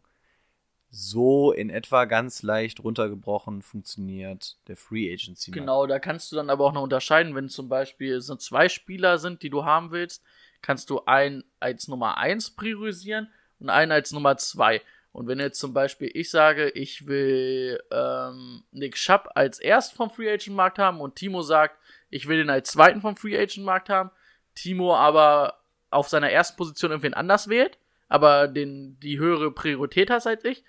So 0.91 1.53
in 1.53 1.71
etwa 1.71 2.05
ganz 2.05 2.43
leicht 2.43 2.83
runtergebrochen 2.83 3.63
funktioniert 3.63 4.57
der 4.67 4.77
Free 4.77 5.13
Agency. 5.13 5.51
Markt. 5.51 5.61
Genau, 5.61 5.87
da 5.87 6.01
kannst 6.01 6.33
du 6.33 6.37
dann 6.37 6.51
aber 6.51 6.65
auch 6.65 6.73
noch 6.73 6.83
unterscheiden, 6.83 7.35
wenn 7.37 7.49
zum 7.49 7.69
Beispiel 7.69 8.21
so 8.21 8.35
zwei 8.35 8.69
Spieler 8.69 9.19
sind, 9.19 9.43
die 9.43 9.51
du 9.51 9.65
haben 9.65 9.93
willst, 9.93 10.25
kannst 10.63 10.91
du 10.91 11.05
einen 11.05 11.45
als 11.61 11.87
Nummer 11.87 12.19
1 12.19 12.51
priorisieren 12.57 13.31
und 13.61 13.71
einen 13.71 13.93
als 13.93 14.13
Nummer 14.13 14.37
2. 14.37 14.83
Und 15.13 15.27
wenn 15.27 15.41
jetzt 15.41 15.61
zum 15.61 15.73
Beispiel 15.73 16.11
ich 16.13 16.31
sage, 16.31 16.71
ich 16.71 17.07
will 17.07 17.81
ähm, 17.91 18.65
Nick 18.71 18.97
Schapp 18.97 19.31
als 19.35 19.59
erst 19.59 19.93
vom 19.95 20.11
Free 20.11 20.31
Agent 20.31 20.57
Markt 20.57 20.79
haben 20.79 21.01
und 21.01 21.17
Timo 21.17 21.43
sagt, 21.43 21.77
ich 22.11 22.29
will 22.29 22.39
den 22.39 22.51
als 22.51 22.71
zweiten 22.71 23.01
vom 23.01 23.17
Free 23.17 23.39
Agent 23.39 23.65
Markt 23.65 23.89
haben, 23.89 24.11
Timo 24.55 24.95
aber 24.95 25.61
auf 25.91 26.09
seiner 26.09 26.31
ersten 26.31 26.57
Position 26.57 26.91
irgendwen 26.91 27.15
anders 27.15 27.49
wählt, 27.49 27.79
aber 28.09 28.49
den, 28.49 28.99
die 29.01 29.19
höhere 29.19 29.51
Priorität 29.51 30.11
hat 30.11 30.27
als 30.27 30.45
ich, 30.45 30.65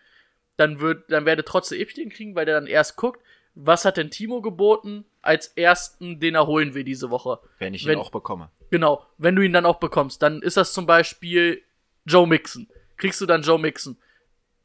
dann 0.57 0.79
wird, 0.79 1.11
dann 1.11 1.25
werde 1.25 1.43
trotzdem 1.43 1.79
ich 1.81 1.93
den 1.93 2.09
kriegen, 2.09 2.35
weil 2.35 2.45
der 2.45 2.55
dann 2.55 2.67
erst 2.67 2.97
guckt, 2.97 3.21
was 3.55 3.83
hat 3.85 3.97
denn 3.97 4.09
Timo 4.11 4.41
geboten 4.41 5.05
als 5.21 5.47
ersten, 5.47 6.19
den 6.19 6.35
er 6.35 6.47
holen 6.47 6.73
will 6.73 6.83
diese 6.83 7.09
Woche. 7.09 7.39
Wenn 7.59 7.73
ich 7.73 7.85
Wenn- 7.85 7.97
ihn 7.97 8.01
auch 8.01 8.11
bekomme. 8.11 8.49
Genau, 8.69 9.05
wenn 9.17 9.35
du 9.35 9.41
ihn 9.41 9.53
dann 9.53 9.65
auch 9.65 9.79
bekommst, 9.79 10.21
dann 10.21 10.41
ist 10.41 10.57
das 10.57 10.73
zum 10.73 10.85
Beispiel 10.85 11.61
Joe 12.05 12.25
Mixon. 12.27 12.67
Kriegst 12.97 13.19
du 13.19 13.25
dann 13.25 13.41
Joe 13.41 13.59
Mixon. 13.59 13.97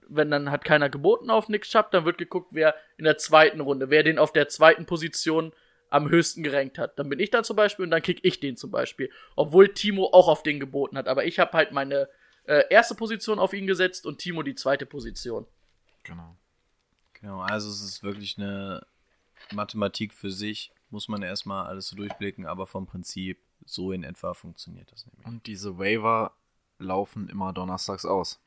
Wenn 0.08 0.30
dann 0.30 0.52
hat 0.52 0.64
keiner 0.64 0.88
geboten 0.88 1.30
auf 1.30 1.48
Nick 1.48 1.62
Chubb, 1.64 1.90
dann 1.90 2.04
wird 2.04 2.16
geguckt, 2.18 2.50
wer 2.52 2.76
in 2.96 3.04
der 3.04 3.18
zweiten 3.18 3.60
Runde, 3.60 3.90
wer 3.90 4.04
den 4.04 4.18
auf 4.20 4.32
der 4.32 4.48
zweiten 4.48 4.86
Position 4.86 5.52
am 5.90 6.08
höchsten 6.08 6.44
gerankt 6.44 6.78
hat. 6.78 6.98
Dann 6.98 7.08
bin 7.08 7.18
ich 7.18 7.30
da 7.30 7.42
zum 7.42 7.56
Beispiel 7.56 7.84
und 7.84 7.90
dann 7.90 8.02
krieg 8.02 8.20
ich 8.22 8.38
den 8.38 8.56
zum 8.56 8.70
Beispiel. 8.70 9.10
Obwohl 9.34 9.68
Timo 9.74 10.10
auch 10.12 10.28
auf 10.28 10.44
den 10.44 10.60
geboten 10.60 10.96
hat. 10.96 11.08
Aber 11.08 11.24
ich 11.24 11.40
habe 11.40 11.52
halt 11.52 11.72
meine 11.72 12.08
äh, 12.44 12.62
erste 12.70 12.94
Position 12.94 13.40
auf 13.40 13.52
ihn 13.52 13.66
gesetzt 13.66 14.06
und 14.06 14.18
Timo 14.18 14.44
die 14.44 14.54
zweite 14.54 14.86
Position. 14.86 15.46
Genau. 16.06 16.36
Genau, 17.14 17.40
also 17.40 17.68
es 17.68 17.80
ist 17.80 18.02
wirklich 18.02 18.38
eine 18.38 18.86
Mathematik 19.52 20.12
für 20.12 20.30
sich. 20.30 20.72
Muss 20.90 21.08
man 21.08 21.22
erstmal 21.22 21.66
alles 21.66 21.88
so 21.88 21.96
durchblicken, 21.96 22.46
aber 22.46 22.66
vom 22.66 22.86
Prinzip 22.86 23.38
so 23.64 23.92
in 23.92 24.04
etwa 24.04 24.34
funktioniert 24.34 24.92
das 24.92 25.06
nämlich. 25.06 25.26
Und 25.26 25.46
diese 25.46 25.78
Waiver 25.78 26.32
laufen 26.78 27.28
immer 27.28 27.52
donnerstags 27.52 28.04
aus. 28.04 28.38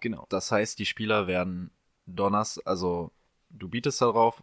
Genau. 0.00 0.26
Das 0.30 0.50
heißt, 0.50 0.78
die 0.78 0.86
Spieler 0.86 1.26
werden 1.26 1.70
Donnerstag, 2.06 2.66
also 2.66 3.12
du 3.50 3.68
bietest 3.68 4.00
darauf, 4.00 4.42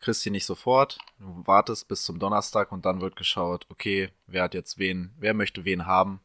kriegst 0.00 0.22
sie 0.22 0.30
nicht 0.30 0.46
sofort, 0.46 0.98
du 1.18 1.46
wartest 1.46 1.88
bis 1.88 2.04
zum 2.04 2.18
Donnerstag 2.18 2.72
und 2.72 2.84
dann 2.84 3.00
wird 3.00 3.16
geschaut, 3.16 3.66
okay, 3.68 4.10
wer 4.26 4.44
hat 4.44 4.54
jetzt 4.54 4.78
wen, 4.78 5.12
wer 5.18 5.34
möchte 5.34 5.64
wen 5.64 5.86
haben 5.86 6.20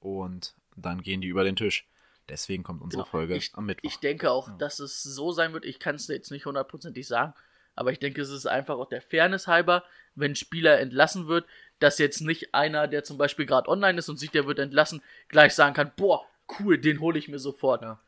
und 0.00 0.54
dann 0.76 1.02
gehen 1.02 1.20
die 1.20 1.28
über 1.28 1.44
den 1.44 1.56
Tisch. 1.56 1.86
Deswegen 2.30 2.62
kommt 2.62 2.80
unsere 2.80 3.02
Genau. 3.02 3.10
Folge 3.10 3.36
Ich- 3.36 3.52
am 3.54 3.66
Mittwoch. 3.66 3.88
Ich 3.90 3.98
denke 3.98 4.30
auch, 4.30 4.56
dass 4.58 4.78
es 4.78 5.02
so 5.02 5.32
sein 5.32 5.52
wird. 5.52 5.64
Ich 5.64 5.78
kann 5.80 5.96
es 5.96 6.06
jetzt 6.08 6.30
nicht 6.30 6.46
hundertprozentig 6.46 7.06
sagen, 7.06 7.34
aber 7.74 7.92
ich 7.92 7.98
denke, 7.98 8.20
es 8.22 8.30
ist 8.30 8.46
einfach 8.46 8.76
auch 8.78 8.88
der 8.88 9.02
Fairness 9.02 9.46
halber, 9.46 9.84
wenn 10.14 10.32
ein 10.32 10.36
Spieler 10.36 10.78
entlassen 10.80 11.26
wird, 11.28 11.46
dass 11.80 11.98
jetzt 11.98 12.20
nicht 12.20 12.54
einer, 12.54 12.86
der 12.88 13.04
zum 13.04 13.18
Beispiel 13.18 13.46
gerade 13.46 13.68
online 13.68 13.98
ist 13.98 14.08
und 14.08 14.18
sieht, 14.18 14.34
der 14.34 14.46
wird 14.46 14.58
entlassen, 14.58 15.02
gleich 15.28 15.54
sagen 15.54 15.74
kann, 15.74 15.92
boah, 15.96 16.24
cool, 16.60 16.78
den 16.78 17.00
hole 17.00 17.18
ich 17.18 17.28
mir 17.28 17.38
sofort. 17.38 17.82
Ja. 17.82 17.98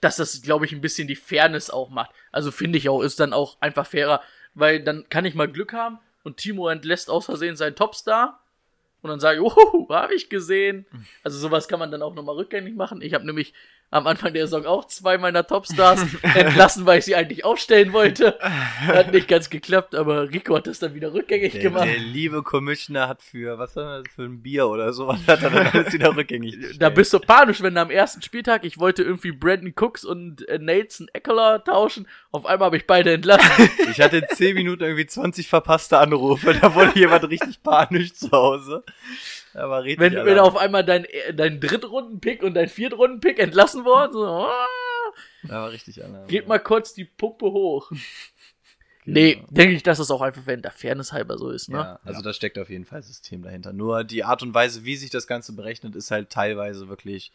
Dass 0.00 0.16
das, 0.16 0.42
glaube 0.42 0.66
ich, 0.66 0.72
ein 0.72 0.80
bisschen 0.80 1.08
die 1.08 1.16
Fairness 1.16 1.70
auch 1.70 1.88
macht. 1.88 2.10
Also 2.30 2.50
finde 2.50 2.78
ich 2.78 2.88
auch, 2.88 3.00
ist 3.02 3.20
dann 3.20 3.32
auch 3.32 3.56
einfach 3.60 3.86
fairer, 3.86 4.22
weil 4.54 4.82
dann 4.82 5.08
kann 5.08 5.24
ich 5.24 5.34
mal 5.34 5.50
Glück 5.50 5.72
haben 5.72 5.98
und 6.24 6.36
Timo 6.36 6.68
entlässt 6.68 7.08
aus 7.10 7.24
Versehen 7.26 7.56
seinen 7.56 7.74
Topstar 7.76 8.43
und 9.04 9.10
dann 9.10 9.20
sage 9.20 9.38
ich, 9.38 9.44
oh, 9.44 9.86
habe 9.90 10.14
ich 10.14 10.30
gesehen. 10.30 10.86
Also 11.22 11.38
sowas 11.38 11.68
kann 11.68 11.78
man 11.78 11.90
dann 11.90 12.00
auch 12.00 12.14
nochmal 12.14 12.36
rückgängig 12.36 12.74
machen. 12.74 13.02
Ich 13.02 13.12
habe 13.12 13.26
nämlich 13.26 13.52
am 13.90 14.06
Anfang 14.08 14.32
der 14.34 14.46
Saison 14.48 14.66
auch 14.66 14.86
zwei 14.86 15.18
meiner 15.18 15.46
Topstars 15.46 16.04
entlassen, 16.34 16.84
weil 16.84 16.98
ich 16.98 17.04
sie 17.04 17.14
eigentlich 17.14 17.44
aufstellen 17.44 17.92
wollte. 17.92 18.38
Hat 18.42 19.12
nicht 19.12 19.28
ganz 19.28 19.50
geklappt, 19.50 19.94
aber 19.94 20.30
Rico 20.30 20.56
hat 20.56 20.66
das 20.66 20.80
dann 20.80 20.94
wieder 20.94 21.12
rückgängig 21.14 21.52
Der, 21.52 21.62
gemacht. 21.62 21.84
der 21.86 21.98
liebe 21.98 22.42
Commissioner 22.42 23.08
hat 23.08 23.22
für, 23.22 23.56
was 23.58 23.76
war 23.76 24.02
das, 24.02 24.12
für 24.12 24.22
ein 24.24 24.42
Bier 24.42 24.66
oder 24.66 24.92
sowas, 24.92 25.20
hat 25.26 25.42
er 25.42 25.50
dann 25.50 25.66
alles 25.68 25.92
wieder 25.92 26.16
rückgängig 26.16 26.56
gestellt. 26.56 26.82
Da 26.82 26.90
bist 26.90 27.12
du 27.12 27.20
panisch, 27.20 27.62
wenn 27.62 27.74
du 27.76 27.80
am 27.80 27.90
ersten 27.90 28.20
Spieltag, 28.22 28.64
ich 28.64 28.78
wollte 28.78 29.02
irgendwie 29.04 29.30
Brandon 29.32 29.72
Cooks 29.76 30.04
und 30.04 30.46
äh, 30.48 30.58
Nelson 30.58 31.06
Eckler 31.12 31.62
tauschen. 31.62 32.08
Auf 32.32 32.46
einmal 32.46 32.66
habe 32.66 32.76
ich 32.76 32.86
beide 32.86 33.12
entlassen. 33.12 33.68
Ich 33.90 34.00
hatte 34.00 34.18
in 34.18 34.24
10 34.28 34.54
Minuten 34.56 34.82
irgendwie 34.82 35.06
20 35.06 35.46
verpasste 35.48 35.98
Anrufe, 35.98 36.52
da 36.54 36.74
wurde 36.74 36.98
jemand 36.98 37.28
richtig 37.28 37.62
panisch 37.62 38.14
zu 38.14 38.30
Hause. 38.32 38.82
War 39.54 39.82
richtig 39.84 40.00
wenn, 40.00 40.24
wenn 40.26 40.38
auf 40.38 40.56
einmal 40.56 40.84
dein, 40.84 41.04
äh, 41.04 41.32
dein 41.34 41.60
Drittrunden-Pick 41.60 42.42
und 42.42 42.54
dein 42.54 42.68
Viertrunden-Pick 42.68 43.38
entlassen 43.38 43.84
worden, 43.84 44.12
so, 44.12 44.48
Da 45.48 45.62
war 45.62 45.70
richtig 45.72 46.02
Alarm. 46.04 46.26
geht 46.26 46.48
mal 46.48 46.58
kurz 46.58 46.92
die 46.94 47.04
Pumpe 47.04 47.46
hoch. 47.46 47.90
Genau. 49.06 49.20
Nee, 49.20 49.42
denke 49.50 49.74
ich, 49.76 49.82
dass 49.82 49.98
es 49.98 50.10
auch 50.10 50.22
einfach, 50.22 50.42
wenn 50.46 50.62
der 50.62 50.70
Fairness 50.70 51.12
halber 51.12 51.36
so 51.36 51.50
ist, 51.50 51.68
ne? 51.68 51.76
Ja, 51.76 52.00
also 52.04 52.22
da 52.22 52.32
steckt 52.32 52.58
auf 52.58 52.70
jeden 52.70 52.86
Fall 52.86 53.02
System 53.02 53.42
dahinter. 53.42 53.72
Nur 53.74 54.02
die 54.02 54.24
Art 54.24 54.42
und 54.42 54.54
Weise, 54.54 54.84
wie 54.86 54.96
sich 54.96 55.10
das 55.10 55.26
Ganze 55.26 55.52
berechnet, 55.52 55.94
ist 55.94 56.10
halt 56.10 56.30
teilweise 56.30 56.88
wirklich 56.88 57.30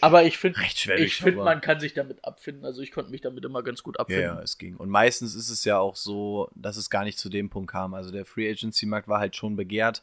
Aber 0.00 0.24
ich 0.24 0.38
finde, 0.38 0.58
ich 0.96 1.14
finde, 1.16 1.36
aber- 1.40 1.44
man 1.44 1.60
kann 1.60 1.78
sich 1.78 1.94
damit 1.94 2.24
abfinden. 2.24 2.64
Also 2.64 2.82
ich 2.82 2.90
konnte 2.90 3.12
mich 3.12 3.20
damit 3.20 3.44
immer 3.44 3.62
ganz 3.62 3.84
gut 3.84 3.94
Ja, 3.96 4.00
abfinden. 4.00 4.24
ja, 4.24 4.42
es 4.42 4.58
ging. 4.58 4.74
Und 4.76 4.88
meistens 4.90 5.36
ist 5.36 5.50
es 5.50 5.64
ja 5.64 5.78
auch 5.78 5.94
so, 5.94 6.50
dass 6.56 6.76
es 6.76 6.90
gar 6.90 7.04
nicht 7.04 7.18
zu 7.18 7.28
dem 7.28 7.48
Punkt 7.48 7.70
kam. 7.70 7.94
Also 7.94 8.10
der 8.10 8.24
Free 8.24 8.50
Agency 8.50 8.84
Markt 8.86 9.06
war 9.06 9.20
halt 9.20 9.36
schon 9.36 9.54
begehrt, 9.54 10.02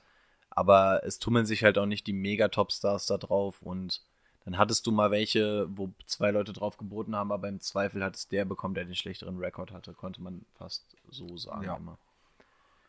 aber 0.56 1.02
es 1.04 1.20
tummeln 1.20 1.46
sich 1.46 1.64
halt 1.64 1.78
auch 1.78 1.86
nicht 1.86 2.08
die 2.08 2.14
mega 2.14 2.48
Topstars 2.48 3.06
da 3.06 3.18
drauf 3.18 3.62
und 3.62 4.02
dann 4.46 4.58
hattest 4.58 4.86
du 4.88 4.92
mal 4.92 5.12
welche, 5.12 5.68
wo 5.76 5.92
zwei 6.06 6.32
Leute 6.32 6.54
drauf 6.54 6.78
geboten 6.78 7.16
haben, 7.16 7.32
aber 7.32 7.50
im 7.50 7.60
Zweifel 7.60 8.04
hat 8.04 8.16
es 8.16 8.28
der 8.28 8.46
bekommen, 8.46 8.76
der 8.76 8.86
den 8.86 8.96
schlechteren 8.96 9.38
Rekord 9.38 9.72
hatte, 9.72 9.94
konnte 9.94 10.22
man 10.22 10.46
fast 10.54 10.96
so 11.10 11.36
sagen 11.38 11.64
Ja. 11.64 11.76
immer. 11.76 11.98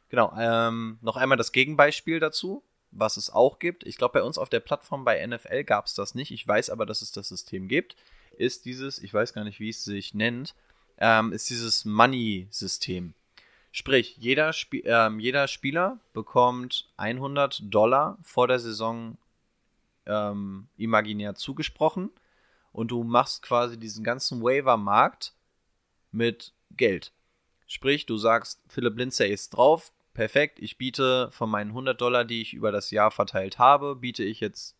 Genau, 0.09 0.33
ähm, 0.39 0.99
noch 1.03 1.17
einmal 1.17 1.39
das 1.39 1.53
Gegenbeispiel 1.53 2.21
dazu, 2.21 2.63
was 2.93 3.17
es 3.17 3.31
auch 3.31 3.59
gibt. 3.59 3.85
Ich 3.85 3.97
glaube, 3.97 4.21
bei 4.21 4.23
uns 4.23 4.39
auf 4.39 4.49
der 4.49 4.61
Plattform 4.61 5.05
bei 5.05 5.27
NFL 5.27 5.65
gab 5.65 5.87
es 5.87 5.95
das 5.95 6.15
nicht. 6.15 6.31
Ich 6.31 6.47
weiß 6.47 6.71
aber, 6.71 6.87
dass 6.87 7.03
es 7.03 7.11
das 7.11 7.29
System 7.29 7.69
gibt. 7.69 7.97
Ist 8.37 8.67
dieses, 8.67 8.99
ich 9.03 9.13
weiß 9.13 9.33
gar 9.33 9.43
nicht, 9.45 9.59
wie 9.59 9.71
es 9.71 9.83
sich 9.83 10.15
nennt, 10.15 10.55
ähm, 10.99 11.33
ist 11.33 11.51
dieses 11.51 11.85
Money-System. 11.85 13.15
Sprich, 13.79 14.17
jeder, 14.17 14.55
Spie 14.55 14.85
ähm, 14.87 15.21
jeder 15.21 15.49
Spieler 15.49 16.01
bekommt 16.15 16.89
100 16.97 17.61
Dollar 17.65 18.17
vor 18.23 18.49
der 18.49 18.59
Saison 18.59 19.19
ähm, 20.07 20.69
imaginär 20.79 21.35
zugesprochen. 21.35 22.11
Und 22.73 22.91
du 22.91 23.05
machst 23.05 23.43
quasi 23.43 23.79
diesen 23.79 24.03
ganzen 24.03 24.43
Waiver-Markt 24.43 25.35
mit 26.11 26.55
Geld. 26.71 27.13
Sprich, 27.67 28.07
du 28.07 28.17
sagst, 28.17 28.63
Philipp 28.67 28.97
Lindsay 28.97 29.31
ist 29.31 29.51
drauf, 29.51 29.93
perfekt, 30.15 30.59
ich 30.59 30.79
biete 30.79 31.31
von 31.31 31.51
meinen 31.51 31.69
100 31.69 32.01
Dollar, 32.01 32.25
die 32.25 32.41
ich 32.41 32.55
über 32.55 32.73
das 32.73 32.91
Jahr 32.91 33.11
verteilt 33.11 33.59
habe, 33.59 33.97
biete 33.97 34.25
ich 34.25 34.41
jetzt 34.41 34.75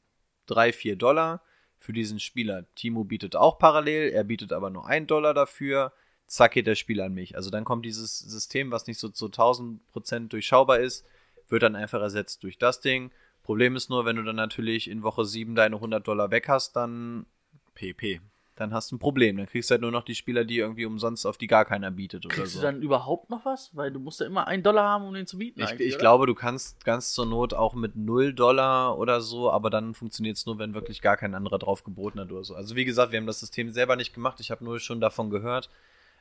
3, 0.47 0.73
4 0.73 0.97
Dollar 0.97 1.43
für 1.79 1.93
diesen 1.93 2.19
Spieler. 2.19 2.65
Timo 2.75 3.05
bietet 3.05 3.37
auch 3.37 3.59
parallel, 3.59 4.09
er 4.13 4.25
bietet 4.25 4.55
aber 4.55 4.71
nur 4.71 4.87
1 4.87 5.07
Dollar 5.07 5.35
dafür, 5.35 5.93
zack 6.27 6.53
geht 6.53 6.67
der 6.67 6.75
Spieler 6.75 7.05
an 7.05 7.15
mich. 7.15 7.37
Also 7.37 7.51
dann 7.51 7.65
kommt 7.65 7.85
dieses 7.85 8.19
System, 8.19 8.71
was 8.71 8.87
nicht 8.87 8.99
so 8.99 9.09
zu 9.09 9.27
1000% 9.27 10.29
durchschaubar 10.29 10.81
ist, 10.81 11.05
wird 11.49 11.63
dann 11.63 11.77
einfach 11.77 12.01
ersetzt 12.01 12.43
durch 12.43 12.59
das 12.59 12.81
Ding. 12.81 13.11
Problem 13.43 13.77
ist 13.77 13.91
nur, 13.91 14.05
wenn 14.05 14.17
du 14.17 14.25
dann 14.25 14.37
natürlich 14.37 14.91
in 14.91 15.05
Woche 15.05 15.25
7 15.25 15.55
deine 15.55 15.77
100 15.77 16.07
Dollar 16.07 16.31
weg 16.33 16.49
hast, 16.49 16.75
dann 16.75 17.27
PP. 17.75 18.21
dann 18.57 18.73
hast 18.73 18.91
du 18.91 18.97
ein 18.97 18.99
Problem. 18.99 19.37
Dann 19.37 19.47
kriegst 19.47 19.71
du 19.71 19.75
halt 19.75 19.83
nur 19.83 19.93
noch 19.93 20.03
die 20.03 20.17
Spieler, 20.17 20.45
die 20.45 20.59
irgendwie 20.59 20.87
umsonst 20.87 21.27
auf 21.27 21.37
die 21.39 21.47
gar 21.47 21.65
keiner 21.65 21.91
bietet 21.93 22.27
oder 22.27 22.35
Kriegst 22.35 22.55
so. 22.55 22.61
du 22.61 22.67
dann 22.67 22.83
überhaupt 22.83 23.31
noch 23.31 23.45
was? 23.45 23.71
Weil 23.77 23.93
du 23.93 24.01
musst 24.01 24.19
ja 24.19 24.27
immer 24.27 24.49
einen 24.49 24.63
Dollar 24.63 24.89
haben, 24.89 25.05
um 25.05 25.15
den 25.15 25.27
zu 25.27 25.39
bieten. 25.39 25.61
ich 25.61 25.79
ich 25.79 25.99
glaube, 25.99 26.27
du 26.27 26.35
kannst 26.35 26.85
ganz 26.85 27.13
zur 27.13 27.27
Not 27.27 27.55
auch 27.55 27.75
mit 27.75 27.95
0 27.95 28.33
Dollar 28.33 28.99
oder 28.99 29.21
so, 29.21 29.51
aber 29.53 29.71
dann 29.71 29.95
funktioniert 29.95 30.39
es 30.39 30.47
nur, 30.47 30.59
wenn 30.59 30.75
wirklich 30.75 31.03
gar 31.03 31.17
kein 31.17 31.35
anderer 31.35 31.59
drauf 31.59 31.85
geboten 31.85 32.19
hat 32.19 32.33
oder 32.33 32.43
so. 32.43 32.57
Also 32.57 32.75
wie 32.75 32.85
gesagt, 32.85 33.13
wir 33.13 33.21
haben 33.21 33.27
das 33.27 33.41
System 33.41 33.71
selber 33.71 33.95
nicht 33.95 34.13
gemacht. 34.15 34.41
Ich 34.41 34.51
habe 34.51 34.65
nur 34.65 34.81
schon 34.81 35.01
davon 35.01 35.31
gehört. 35.31 35.71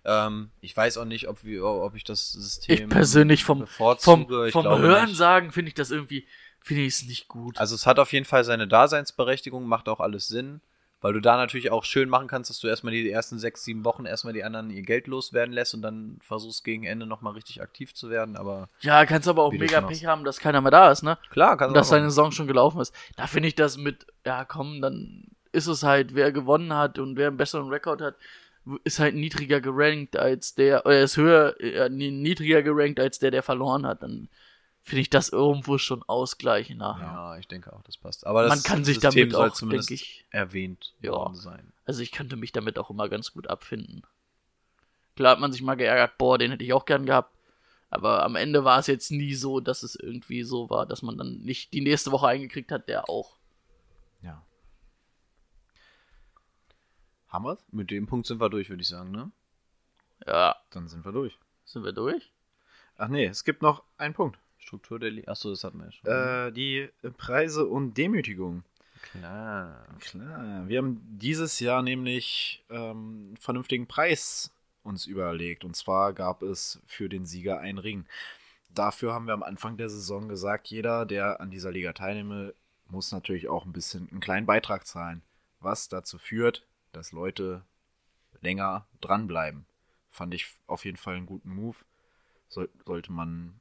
Ähm, 0.05 0.51
ich 0.61 0.75
weiß 0.75 0.97
auch 0.97 1.05
nicht, 1.05 1.27
ob, 1.27 1.43
wir, 1.43 1.65
ob 1.65 1.95
ich 1.95 2.03
das 2.03 2.31
System 2.31 2.75
Ich 2.75 2.89
persönlich 2.89 3.43
vom, 3.43 3.65
vom, 3.67 3.97
vom 3.97 4.27
glaube 4.27 4.79
Hören 4.79 5.07
nicht. 5.07 5.17
sagen 5.17 5.51
finde 5.51 5.69
ich 5.69 5.75
das 5.75 5.91
irgendwie, 5.91 6.27
finde 6.61 6.83
ich 6.83 6.93
es 6.93 7.03
nicht 7.03 7.27
gut. 7.27 7.57
Also 7.57 7.75
es 7.75 7.85
hat 7.85 7.99
auf 7.99 8.13
jeden 8.13 8.25
Fall 8.25 8.43
seine 8.43 8.67
Daseinsberechtigung, 8.67 9.65
macht 9.65 9.89
auch 9.89 9.99
alles 9.99 10.27
Sinn, 10.27 10.61
weil 11.01 11.13
du 11.13 11.19
da 11.21 11.37
natürlich 11.37 11.71
auch 11.71 11.83
schön 11.83 12.07
machen 12.07 12.27
kannst, 12.27 12.49
dass 12.49 12.59
du 12.59 12.67
erstmal 12.67 12.93
die 12.93 13.09
ersten 13.09 13.39
sechs, 13.39 13.63
sieben 13.63 13.83
Wochen 13.83 14.05
erstmal 14.05 14.33
die 14.33 14.43
anderen 14.43 14.69
ihr 14.69 14.83
Geld 14.83 15.07
loswerden 15.07 15.53
lässt 15.53 15.73
und 15.73 15.81
dann 15.81 16.19
versuchst 16.21 16.63
gegen 16.63 16.83
Ende 16.83 17.05
nochmal 17.05 17.33
richtig 17.33 17.61
aktiv 17.61 17.93
zu 17.93 18.09
werden, 18.09 18.35
aber 18.37 18.69
ja, 18.81 19.05
kannst 19.05 19.27
aber 19.27 19.43
auch 19.43 19.51
mega. 19.51 19.81
Pech 19.81 20.05
haben, 20.05 20.23
dass 20.23 20.39
keiner 20.39 20.61
mehr 20.61 20.71
da 20.71 20.91
ist, 20.91 21.03
ne? 21.03 21.17
klar, 21.31 21.57
kannst 21.57 21.75
dass 21.75 21.89
du 21.89 21.95
auch 21.95 21.97
seine 21.97 22.09
Saison 22.09 22.31
schon 22.31 22.47
gelaufen 22.47 22.79
ist. 22.79 22.93
Da 23.17 23.27
finde 23.27 23.47
ich 23.47 23.55
das 23.55 23.77
mit, 23.77 24.05
ja 24.25 24.45
komm, 24.45 24.81
dann 24.81 25.25
ist 25.51 25.67
es 25.67 25.83
halt, 25.83 26.13
wer 26.13 26.31
gewonnen 26.31 26.73
hat 26.73 26.99
und 26.99 27.17
wer 27.17 27.27
einen 27.27 27.37
besseren 27.37 27.69
Rekord 27.69 28.01
hat, 28.01 28.15
ist 28.83 28.99
halt 28.99 29.15
niedriger 29.15 29.61
gerankt 29.61 30.17
als 30.17 30.55
der, 30.55 30.85
oder 30.85 31.01
ist 31.01 31.17
höher, 31.17 31.59
äh, 31.59 31.89
niedriger 31.89 32.63
gerankt 32.63 32.99
als 32.99 33.19
der, 33.19 33.31
der 33.31 33.43
verloren 33.43 33.85
hat. 33.85 34.01
Dann 34.03 34.29
finde 34.81 35.01
ich 35.01 35.09
das 35.09 35.29
irgendwo 35.29 35.77
schon 35.77 36.03
ausgleichender. 36.03 36.97
Ja, 36.99 37.37
ich 37.37 37.47
denke 37.47 37.73
auch, 37.73 37.81
das 37.83 37.97
passt. 37.97 38.25
Aber 38.25 38.43
das 38.43 38.49
Man 38.49 38.63
kann 38.63 38.83
sich 38.85 38.99
System 38.99 39.29
damit 39.29 39.35
auch, 39.35 39.53
zumindest 39.53 39.89
denke 39.89 40.01
ich, 40.03 40.25
erwähnt 40.29 40.93
Ja. 41.01 41.11
worden 41.11 41.35
sein. 41.35 41.73
Also 41.85 42.01
ich 42.01 42.11
könnte 42.11 42.35
mich 42.35 42.51
damit 42.51 42.77
auch 42.79 42.89
immer 42.89 43.09
ganz 43.09 43.33
gut 43.33 43.47
abfinden. 43.47 44.03
Klar 45.15 45.33
hat 45.33 45.39
man 45.39 45.51
sich 45.51 45.61
mal 45.61 45.75
geärgert, 45.75 46.17
boah, 46.17 46.37
den 46.37 46.51
hätte 46.51 46.63
ich 46.63 46.73
auch 46.73 46.85
gern 46.85 47.05
gehabt. 47.05 47.31
Aber 47.89 48.23
am 48.23 48.35
Ende 48.35 48.63
war 48.65 48.79
es 48.79 48.87
jetzt 48.87 49.11
nie 49.11 49.35
so, 49.35 49.59
dass 49.59 49.81
es 49.83 49.95
irgendwie 49.95 50.43
so 50.43 50.69
war, 50.69 50.85
dass 50.85 51.01
man 51.01 51.17
dann 51.17 51.37
nicht 51.43 51.71
die 51.73 51.81
nächste 51.81 52.11
Woche 52.11 52.27
eingekriegt 52.27 52.71
hat, 52.71 52.89
der 52.89 53.09
auch. 53.09 53.37
Ja. 54.21 54.43
Haben 57.35 57.43
wir's? 57.43 57.65
Mit 57.69 57.91
dem 57.91 58.07
Punkt 58.07 58.27
sind 58.27 58.39
wir 58.39 58.49
durch, 58.49 58.69
würde 58.69 58.81
ich 58.81 58.87
sagen, 58.87 59.11
ne? 59.11 59.29
Ja, 60.25 60.55
Dann 60.69 60.87
sind 60.87 61.03
wir 61.03 61.11
durch. 61.11 61.37
sind 61.65 61.83
wir 61.83 61.91
durch? 61.91 62.31
Ach 62.97 63.09
nee, 63.09 63.25
es 63.25 63.43
gibt 63.43 63.61
noch 63.61 63.83
einen 63.97 64.13
Punkt. 64.13 64.39
Struktur 64.57 64.99
der 64.99 65.11
Liga. 65.11 65.29
Achso, 65.29 65.49
das 65.49 65.65
hatten 65.65 65.79
wir 65.79 65.87
ja 65.87 65.91
schon. 65.91 66.09
Äh, 66.09 66.53
die 66.53 66.89
Preise 67.17 67.65
und 67.65 67.97
Demütigung. 67.97 68.63
Klar. 69.11 69.85
Klar, 69.99 70.65
wir 70.69 70.77
haben 70.77 71.01
dieses 71.19 71.59
Jahr 71.59 71.81
nämlich 71.81 72.63
ähm, 72.69 73.25
einen 73.27 73.37
vernünftigen 73.37 73.85
Preis 73.85 74.49
uns 74.83 75.05
überlegt. 75.05 75.65
Und 75.65 75.75
zwar 75.75 76.13
gab 76.13 76.41
es 76.41 76.79
für 76.87 77.09
den 77.09 77.25
Sieger 77.25 77.59
einen 77.59 77.79
Ring. 77.79 78.05
Dafür 78.69 79.13
haben 79.13 79.27
wir 79.27 79.33
am 79.33 79.43
Anfang 79.43 79.75
der 79.75 79.89
Saison 79.89 80.29
gesagt, 80.29 80.67
jeder, 80.69 81.05
der 81.05 81.41
an 81.41 81.51
dieser 81.51 81.71
Liga 81.73 81.91
teilnehme, 81.91 82.53
muss 82.87 83.11
natürlich 83.11 83.49
auch 83.49 83.65
ein 83.65 83.73
bisschen 83.73 84.07
einen 84.09 84.21
kleinen 84.21 84.45
Beitrag 84.45 84.87
zahlen. 84.87 85.21
Was 85.59 85.89
dazu 85.89 86.17
führt, 86.17 86.65
dass 86.95 87.11
Leute 87.11 87.63
länger 88.41 88.87
dranbleiben. 89.01 89.65
Fand 90.09 90.33
ich 90.33 90.47
auf 90.67 90.85
jeden 90.85 90.97
Fall 90.97 91.15
einen 91.15 91.25
guten 91.25 91.49
Move. 91.53 91.77
Soll, 92.47 92.69
sollte 92.85 93.11
man 93.11 93.59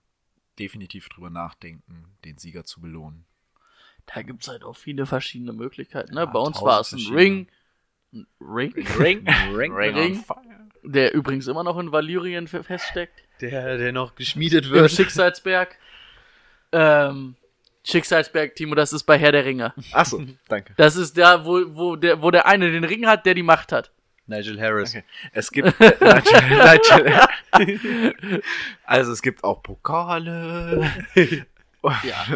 definitiv 0.59 1.09
drüber 1.09 1.31
nachdenken, 1.31 2.17
den 2.25 2.39
Sieger 2.39 2.65
zu 2.65 2.81
belohnen. 2.81 3.25
Da 4.07 4.23
gibt's 4.23 4.49
halt 4.49 4.63
auch 4.63 4.77
viele 4.77 5.07
verschiedene 5.07 5.53
Möglichkeiten. 5.53 6.15
Ne? 6.15 6.21
Ja, 6.21 6.27
Bei 6.27 6.39
uns 6.39 6.61
war 6.61 6.81
es 6.81 6.93
ein. 6.93 7.01
Ring. 7.15 7.49
Ein 8.13 8.27
Ring? 8.41 8.73
Ring, 8.99 9.27
Ring, 9.55 9.73
Ring. 9.73 10.25
Der 10.85 11.15
übrigens 11.15 11.47
immer 11.47 11.65
noch 11.65 11.79
in 11.79 11.91
Valyrien 11.91 12.47
fe- 12.47 12.63
feststeckt. 12.63 13.25
Der, 13.41 13.79
der 13.79 13.93
noch 13.93 14.15
geschmiedet 14.15 14.67
Im 14.67 14.73
wird. 14.73 14.91
Schicksalsberg. 14.91 15.77
Ähm, 16.77 17.37
Schicksalsberg, 17.87 18.55
Timo, 18.57 18.75
das 18.75 18.93
ist 18.93 19.05
bei 19.05 19.19
Herr 19.19 19.33
der 19.33 19.45
Ringe. 19.45 19.73
Achso, 19.93 20.23
danke. 20.49 20.73
Das 20.77 20.97
ist 20.97 21.17
da, 21.19 21.45
wo, 21.45 21.61
wo, 21.77 21.97
der, 21.97 22.21
wo 22.23 22.31
der 22.31 22.47
eine 22.47 22.71
den 22.73 22.85
Ring 22.85 23.07
hat, 23.07 23.27
der 23.27 23.35
die 23.35 23.43
Macht 23.43 23.73
hat. 23.73 23.91
Nigel 24.27 24.59
Harris. 24.59 24.91
Okay. 24.95 25.05
Es 25.33 25.51
gibt 25.53 25.69
äh, 25.81 25.93
Nigel, 26.01 27.19
Nigel, 27.59 28.43
also 28.87 29.13
es 29.13 29.21
gibt 29.21 29.45
auch 29.45 29.63
Pokale 29.63 30.91
Ja. 32.03 32.27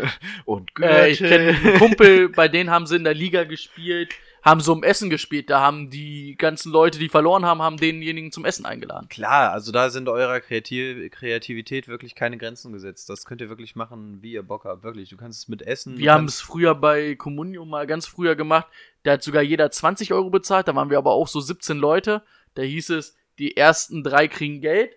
und 0.44 0.70
Äh, 0.82 1.08
ich 1.10 1.18
Gürtel. 1.20 1.54
kenne 1.54 1.58
einen 1.70 1.78
Kumpel, 1.78 2.28
bei 2.28 2.48
denen 2.48 2.70
haben 2.70 2.86
sie 2.86 2.96
in 2.96 3.04
der 3.04 3.14
Liga 3.14 3.44
gespielt, 3.44 4.12
haben 4.42 4.60
so 4.60 4.72
um 4.72 4.82
Essen 4.82 5.10
gespielt. 5.10 5.50
Da 5.50 5.60
haben 5.60 5.90
die 5.90 6.36
ganzen 6.36 6.72
Leute, 6.72 6.98
die 6.98 7.08
verloren 7.08 7.44
haben, 7.44 7.62
haben 7.62 7.76
denjenigen 7.76 8.32
zum 8.32 8.44
Essen 8.44 8.66
eingeladen. 8.66 9.08
Klar, 9.08 9.52
also 9.52 9.72
da 9.72 9.90
sind 9.90 10.08
eurer 10.08 10.40
Kreativ 10.40 11.10
Kreativität 11.10 11.88
wirklich 11.88 12.14
keine 12.14 12.38
Grenzen 12.38 12.72
gesetzt. 12.72 13.08
Das 13.10 13.24
könnt 13.24 13.40
ihr 13.40 13.48
wirklich 13.48 13.76
machen, 13.76 14.22
wie 14.22 14.32
ihr 14.32 14.42
Bock 14.42 14.64
habt. 14.64 14.82
Wirklich. 14.82 15.10
Du 15.10 15.16
kannst 15.16 15.42
es 15.42 15.48
mit 15.48 15.62
Essen. 15.62 15.98
Wir 15.98 16.12
haben 16.12 16.26
es 16.26 16.40
früher 16.40 16.74
bei 16.74 17.14
Communio 17.14 17.64
mal 17.64 17.86
ganz 17.86 18.06
früher 18.06 18.36
gemacht. 18.36 18.66
Da 19.02 19.12
hat 19.12 19.22
sogar 19.22 19.42
jeder 19.42 19.70
20 19.70 20.12
Euro 20.12 20.30
bezahlt. 20.30 20.68
Da 20.68 20.74
waren 20.74 20.90
wir 20.90 20.98
aber 20.98 21.12
auch 21.12 21.28
so 21.28 21.40
17 21.40 21.78
Leute. 21.78 22.22
Da 22.54 22.62
hieß 22.62 22.90
es, 22.90 23.16
die 23.38 23.56
ersten 23.56 24.02
drei 24.02 24.28
kriegen 24.28 24.60
Geld 24.60 24.92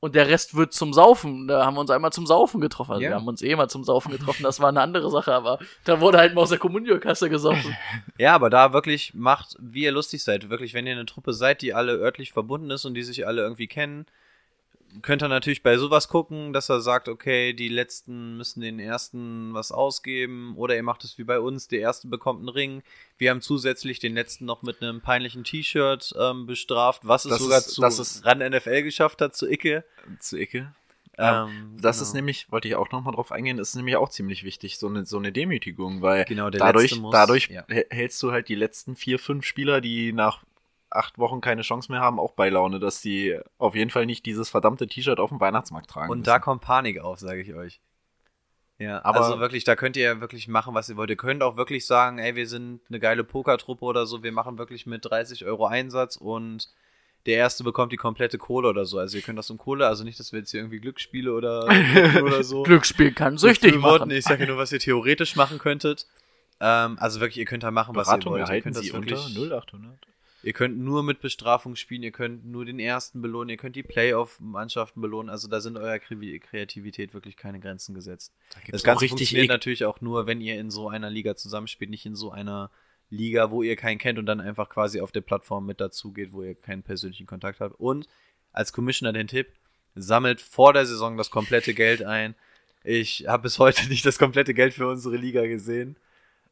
und 0.00 0.14
der 0.14 0.28
Rest 0.28 0.54
wird 0.56 0.72
zum 0.72 0.92
Saufen. 0.94 1.46
Da 1.46 1.64
haben 1.66 1.74
wir 1.74 1.80
uns 1.82 1.90
einmal 1.90 2.12
zum 2.12 2.26
Saufen 2.26 2.60
getroffen. 2.60 2.92
Also 2.92 3.02
Ja. 3.02 3.10
wir 3.10 3.14
haben 3.16 3.28
uns 3.28 3.42
eh 3.42 3.54
mal 3.54 3.68
zum 3.68 3.84
Saufen 3.84 4.10
getroffen. 4.10 4.42
Das 4.42 4.58
war 4.58 4.68
eine 4.70 4.80
andere 4.80 5.10
Sache, 5.10 5.32
aber 5.34 5.58
da 5.84 6.00
wurde 6.00 6.18
halt 6.18 6.34
mal 6.34 6.40
aus 6.40 6.48
der 6.48 6.58
Communio-Kasse 6.58 7.28
gesoffen. 7.30 7.76
Ja, 8.18 8.34
aber 8.34 8.50
da 8.50 8.72
wirklich 8.72 9.14
macht, 9.14 9.56
wie 9.60 9.84
ihr 9.84 9.92
lustig 9.92 10.22
seid. 10.24 10.50
Wirklich, 10.50 10.74
wenn 10.74 10.86
ihr 10.86 10.92
eine 10.94 11.06
Truppe 11.06 11.32
seid, 11.32 11.62
die 11.62 11.72
alle 11.74 11.92
örtlich 11.96 12.32
verbunden 12.32 12.70
ist 12.70 12.84
und 12.84 12.94
die 12.94 13.02
sich 13.02 13.26
alle 13.26 13.42
irgendwie 13.42 13.66
kennen, 13.68 14.06
könnt 15.02 15.22
ihr 15.22 15.28
natürlich 15.28 15.62
bei 15.62 15.76
sowas 15.78 16.08
gucken, 16.08 16.52
dass 16.52 16.68
er 16.68 16.80
sagt, 16.80 17.08
okay, 17.08 17.52
die 17.52 17.68
letzten 17.68 18.36
müssen 18.36 18.60
den 18.60 18.78
ersten 18.78 19.54
was 19.54 19.72
ausgeben 19.72 20.54
oder 20.56 20.76
ihr 20.76 20.82
macht 20.82 21.04
es 21.04 21.18
wie 21.18 21.24
bei 21.24 21.40
uns, 21.40 21.68
der 21.68 21.80
erste 21.80 22.08
bekommt 22.08 22.40
einen 22.40 22.48
Ring. 22.48 22.82
Wir 23.18 23.30
haben 23.30 23.40
zusätzlich 23.40 23.98
den 23.98 24.14
letzten 24.14 24.44
noch 24.44 24.62
mit 24.62 24.82
einem 24.82 25.00
peinlichen 25.00 25.44
T-Shirt 25.44 26.14
ähm, 26.18 26.46
bestraft, 26.46 27.02
was 27.04 27.24
es 27.24 27.30
Das 27.30 27.38
sogar 27.40 27.58
ist- 27.58 27.70
zu 27.70 27.80
das 27.80 27.98
ist- 27.98 28.24
ran 28.26 28.40
NFL 28.40 28.82
geschafft 28.82 29.20
hat, 29.20 29.34
zu 29.36 29.46
Icke. 29.50 29.84
zu 30.18 30.36
Icke. 30.38 30.72
Ähm, 31.18 31.76
Das 31.80 31.96
genau. 31.98 32.02
ist 32.08 32.14
nämlich, 32.14 32.50
wollte 32.50 32.68
ich 32.68 32.76
auch 32.76 32.90
nochmal 32.92 33.14
drauf 33.14 33.30
eingehen, 33.30 33.58
ist 33.58 33.74
nämlich 33.74 33.96
auch 33.96 34.08
ziemlich 34.08 34.42
wichtig, 34.42 34.78
so 34.78 34.86
eine, 34.88 35.04
so 35.04 35.18
eine 35.18 35.32
Demütigung, 35.32 36.00
weil 36.00 36.24
Genau, 36.24 36.48
dadurch, 36.48 36.96
muss- 36.98 37.12
dadurch 37.12 37.48
ja. 37.48 37.64
hä- 37.68 37.84
hältst 37.90 38.22
du 38.22 38.32
halt 38.32 38.48
die 38.48 38.54
letzten 38.54 38.96
vier, 38.96 39.18
fünf 39.18 39.44
Spieler, 39.44 39.80
die 39.82 40.12
nach 40.14 40.42
acht 40.90 41.18
Wochen 41.18 41.40
keine 41.40 41.62
Chance 41.62 41.90
mehr 41.90 42.00
haben, 42.00 42.18
auch 42.18 42.32
bei 42.32 42.48
Laune, 42.48 42.80
dass 42.80 43.00
die 43.00 43.38
auf 43.58 43.74
jeden 43.74 43.90
Fall 43.90 44.06
nicht 44.06 44.26
dieses 44.26 44.50
verdammte 44.50 44.86
T-Shirt 44.86 45.20
auf 45.20 45.30
dem 45.30 45.40
Weihnachtsmarkt 45.40 45.88
tragen. 45.90 46.10
Und 46.10 46.18
müssen. 46.18 46.26
da 46.26 46.38
kommt 46.38 46.62
Panik 46.62 47.00
auf, 47.00 47.18
sage 47.18 47.40
ich 47.40 47.54
euch. 47.54 47.80
Ja, 48.78 49.04
Aber- 49.04 49.20
also 49.20 49.38
wirklich, 49.40 49.64
da 49.64 49.76
könnt 49.76 49.96
ihr 49.96 50.20
wirklich 50.20 50.48
machen, 50.48 50.74
was 50.74 50.88
ihr 50.88 50.96
wollt. 50.96 51.10
Ihr 51.10 51.16
könnt 51.16 51.42
auch 51.42 51.56
wirklich 51.56 51.86
sagen, 51.86 52.18
ey, 52.18 52.34
wir 52.34 52.46
sind 52.46 52.80
eine 52.88 52.98
geile 52.98 53.24
Pokertruppe 53.24 53.84
oder 53.84 54.06
so, 54.06 54.22
wir 54.22 54.32
machen 54.32 54.58
wirklich 54.58 54.86
mit 54.86 55.04
30 55.04 55.44
Euro 55.44 55.66
Einsatz 55.66 56.16
und 56.16 56.68
der 57.26 57.36
Erste 57.36 57.62
bekommt 57.64 57.92
die 57.92 57.98
komplette 57.98 58.38
Kohle 58.38 58.68
oder 58.68 58.86
so. 58.86 58.98
Also 58.98 59.18
ihr 59.18 59.22
könnt 59.22 59.38
das 59.38 59.50
um 59.50 59.58
Kohle, 59.58 59.86
also 59.86 60.04
nicht, 60.04 60.18
dass 60.18 60.32
wir 60.32 60.38
jetzt 60.38 60.50
hier 60.50 60.60
irgendwie 60.60 60.80
Glücksspiele 60.80 61.32
oder, 61.34 61.64
oder 62.22 62.42
so. 62.42 62.62
Glücksspiel 62.62 63.12
kann 63.12 63.36
süchtig 63.36 63.74
Worten, 63.82 64.08
machen. 64.08 64.10
Ich 64.12 64.24
sage 64.24 64.44
ja 64.44 64.48
nur, 64.48 64.56
was 64.56 64.72
ihr 64.72 64.80
theoretisch 64.80 65.36
machen 65.36 65.58
könntet. 65.58 66.06
Ähm, 66.60 66.96
also 66.98 67.20
wirklich, 67.20 67.36
ihr 67.38 67.44
könnt 67.44 67.62
da 67.62 67.70
machen, 67.70 67.94
was 67.94 68.06
Beratung 68.08 68.34
ihr 68.36 68.40
wollt. 68.40 68.50
Ihr 68.50 68.62
könnt 68.62 68.76
das 68.76 68.84
sie 68.84 68.92
unter 68.92 69.10
wirklich, 69.10 69.36
0800. 69.36 69.98
Ihr 70.42 70.52
könnt 70.54 70.78
nur 70.78 71.02
mit 71.02 71.20
Bestrafung 71.20 71.76
spielen, 71.76 72.02
ihr 72.02 72.12
könnt 72.12 72.46
nur 72.46 72.64
den 72.64 72.78
ersten 72.78 73.20
belohnen, 73.20 73.50
ihr 73.50 73.56
könnt 73.58 73.76
die 73.76 73.82
Playoff-Mannschaften 73.82 75.00
belohnen. 75.00 75.28
Also 75.28 75.48
da 75.48 75.60
sind 75.60 75.76
eurer 75.76 75.96
Kre- 75.96 76.38
Kreativität 76.40 77.12
wirklich 77.12 77.36
keine 77.36 77.60
Grenzen 77.60 77.94
gesetzt. 77.94 78.32
Da 78.54 78.60
Das 78.70 78.82
Ganze 78.82 79.00
funktioniert 79.08 79.48
natürlich 79.48 79.84
auch 79.84 80.00
nur, 80.00 80.26
wenn 80.26 80.40
ihr 80.40 80.58
in 80.58 80.70
so 80.70 80.88
einer 80.88 81.10
Liga 81.10 81.36
zusammenspielt, 81.36 81.90
nicht 81.90 82.06
in 82.06 82.16
so 82.16 82.30
einer 82.30 82.70
Liga, 83.10 83.50
wo 83.50 83.62
ihr 83.62 83.76
keinen 83.76 83.98
kennt 83.98 84.18
und 84.18 84.26
dann 84.26 84.40
einfach 84.40 84.68
quasi 84.68 85.00
auf 85.00 85.12
der 85.12 85.20
Plattform 85.20 85.66
mit 85.66 85.80
dazu 85.80 86.12
geht, 86.12 86.32
wo 86.32 86.42
ihr 86.42 86.54
keinen 86.54 86.82
persönlichen 86.82 87.26
Kontakt 87.26 87.60
habt. 87.60 87.78
Und 87.78 88.06
als 88.52 88.72
Commissioner 88.72 89.12
den 89.12 89.26
Tipp, 89.26 89.48
sammelt 89.94 90.40
vor 90.40 90.72
der 90.72 90.86
Saison 90.86 91.16
das 91.16 91.30
komplette 91.30 91.74
Geld 91.74 92.02
ein. 92.04 92.34
Ich 92.84 93.26
habe 93.26 93.42
bis 93.42 93.58
heute 93.58 93.86
nicht 93.88 94.06
das 94.06 94.18
komplette 94.18 94.54
Geld 94.54 94.72
für 94.74 94.86
unsere 94.88 95.16
Liga 95.16 95.44
gesehen, 95.46 95.96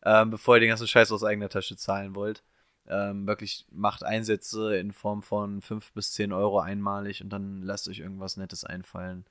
ähm, 0.04 0.30
bevor 0.30 0.56
ihr 0.56 0.60
den 0.60 0.68
ganzen 0.68 0.88
Scheiß 0.88 1.10
aus 1.12 1.24
eigener 1.24 1.48
Tasche 1.48 1.76
zahlen 1.76 2.14
wollt. 2.14 2.42
Ähm, 2.90 3.26
wirklich 3.26 3.66
macht 3.70 4.02
Einsätze 4.02 4.76
in 4.76 4.92
Form 4.92 5.22
von 5.22 5.60
5 5.60 5.92
bis 5.92 6.12
10 6.12 6.32
Euro 6.32 6.60
einmalig 6.60 7.22
und 7.22 7.30
dann 7.30 7.62
lasst 7.62 7.88
euch 7.88 7.98
irgendwas 7.98 8.36
Nettes 8.38 8.64
einfallen. 8.64 9.26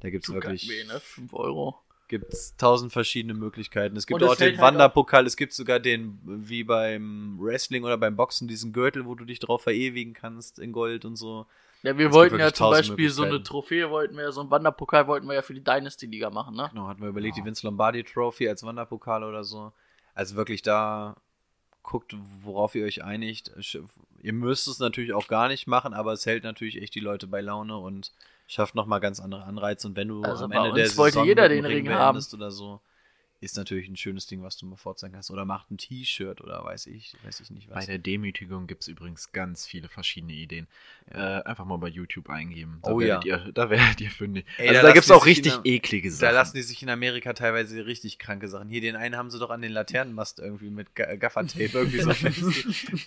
Da 0.00 0.10
gibt's 0.10 0.28
Tut 0.28 0.36
wirklich 0.36 0.68
weh, 0.68 0.84
ne? 0.84 1.00
5 1.00 1.34
Euro. 1.34 1.78
gibt's 2.06 2.56
tausend 2.56 2.92
verschiedene 2.92 3.34
Möglichkeiten. 3.34 3.96
Es 3.96 4.06
gibt 4.06 4.22
es 4.22 4.28
auch 4.28 4.36
den 4.36 4.58
halt 4.58 4.60
Wanderpokal, 4.60 5.26
es 5.26 5.36
gibt 5.36 5.52
sogar 5.52 5.80
den, 5.80 6.20
wie 6.24 6.62
beim 6.62 7.38
Wrestling 7.40 7.82
oder 7.84 7.98
beim 7.98 8.16
Boxen, 8.16 8.46
diesen 8.46 8.72
Gürtel, 8.72 9.06
wo 9.06 9.14
du 9.16 9.24
dich 9.24 9.40
drauf 9.40 9.62
verewigen 9.62 10.14
kannst 10.14 10.58
in 10.58 10.72
Gold 10.72 11.04
und 11.04 11.16
so. 11.16 11.46
Ja, 11.82 11.96
wir 11.96 12.08
Es 12.08 12.12
wollten 12.12 12.36
gibt 12.36 12.42
ja 12.42 12.52
zum 12.52 12.70
Beispiel 12.70 13.10
so 13.10 13.24
eine. 13.24 13.42
Trophäe, 13.42 13.90
wollten 13.90 14.16
wir 14.16 14.24
ja, 14.24 14.32
so 14.32 14.40
einen 14.40 14.50
Wanderpokal 14.50 15.06
wollten 15.06 15.26
wir 15.26 15.34
ja 15.34 15.42
für 15.42 15.54
die 15.54 15.64
Dynasty-Liga 15.64 16.30
machen, 16.30 16.54
ne? 16.54 16.68
Genau, 16.70 16.86
hatten 16.86 17.00
wir 17.00 17.08
überlegt, 17.08 17.36
die 17.36 17.44
Vince 17.44 17.66
Lombardi 17.66 18.04
Trophy 18.04 18.48
als 18.48 18.62
Wanderpokal 18.62 19.24
oder 19.24 19.42
so. 19.42 19.72
Also 20.14 20.36
wirklich 20.36 20.62
da 20.62 21.16
guckt, 21.82 22.14
worauf 22.42 22.74
ihr 22.74 22.84
euch 22.84 23.02
einigt. 23.02 23.52
Ihr 24.22 24.32
müsst 24.32 24.68
es 24.68 24.78
natürlich 24.78 25.12
auch 25.12 25.28
gar 25.28 25.48
nicht 25.48 25.66
machen, 25.66 25.94
aber 25.94 26.12
es 26.12 26.26
hält 26.26 26.44
natürlich 26.44 26.80
echt 26.80 26.94
die 26.94 27.00
Leute 27.00 27.26
bei 27.26 27.40
Laune 27.40 27.76
und 27.76 28.12
schafft 28.46 28.74
nochmal 28.74 29.00
ganz 29.00 29.20
andere 29.20 29.44
Anreize. 29.44 29.86
Und 29.86 29.96
wenn 29.96 30.08
du 30.08 30.22
Also 30.22 30.44
am 30.44 30.52
Ende 30.52 30.72
der 30.72 30.84
uns 30.84 30.96
wollte 30.98 31.14
Saison 31.14 31.26
jeder 31.26 31.48
den 31.48 31.64
Ring 31.64 31.84
beendest 31.86 32.34
oder 32.34 32.50
so, 32.50 32.80
ist 33.42 33.56
natürlich 33.56 33.88
ein 33.88 33.96
schönes 33.96 34.26
Ding, 34.26 34.42
was 34.42 34.56
du 34.58 34.66
mal 34.66 34.76
vorzeigen 34.76 35.14
kannst. 35.14 35.30
Oder 35.30 35.46
macht 35.46 35.70
ein 35.70 35.78
T-Shirt 35.78 36.42
oder 36.42 36.62
weiß 36.62 36.86
ich, 36.88 37.14
weiß 37.24 37.40
ich 37.40 37.50
nicht 37.50 37.68
Bei 37.70 37.76
was. 37.76 37.86
der 37.86 37.96
Demütigung 37.98 38.66
gibt 38.66 38.82
es 38.82 38.88
übrigens 38.88 39.32
ganz 39.32 39.66
viele 39.66 39.88
verschiedene 39.88 40.34
Ideen. 40.34 40.66
Äh, 41.10 41.16
einfach 41.18 41.64
mal 41.64 41.78
bei 41.78 41.88
YouTube 41.88 42.28
eingeben. 42.28 42.80
Da 42.82 42.90
Oh 42.92 43.00
werdet 43.00 43.24
Ihr, 43.24 43.50
da 43.54 43.70
werdet 43.70 44.00
ihr 44.02 44.10
fündig. 44.10 44.44
Ey, 44.58 44.68
also 44.68 44.82
da 44.82 44.88
da, 44.88 44.92
gibt 44.92 45.04
es 45.06 45.10
auch 45.10 45.24
richtig 45.24 45.54
der- 45.54 45.64
eklige 45.64 46.10
Da 46.10 46.14
Sachen. 46.16 46.34
lassen 46.34 46.56
die 46.56 46.62
sich 46.62 46.82
in 46.82 46.90
Amerika 46.90 47.32
teilweise 47.32 47.86
richtig 47.86 48.18
kranke 48.18 48.46
Sachen. 48.48 48.68
Hier, 48.68 48.82
den 48.82 48.94
einen 48.96 49.16
haben 49.16 49.30
sie 49.30 49.38
doch 49.38 49.50
an 49.50 49.62
den 49.62 49.72
Laternenmast 49.72 50.38
irgendwie 50.38 50.68
mit 50.70 50.94
Ga- 50.94 51.14
Gaffertape 51.16 51.70
irgendwie 51.72 52.00
so 52.00 52.10
fest, 52.14 52.40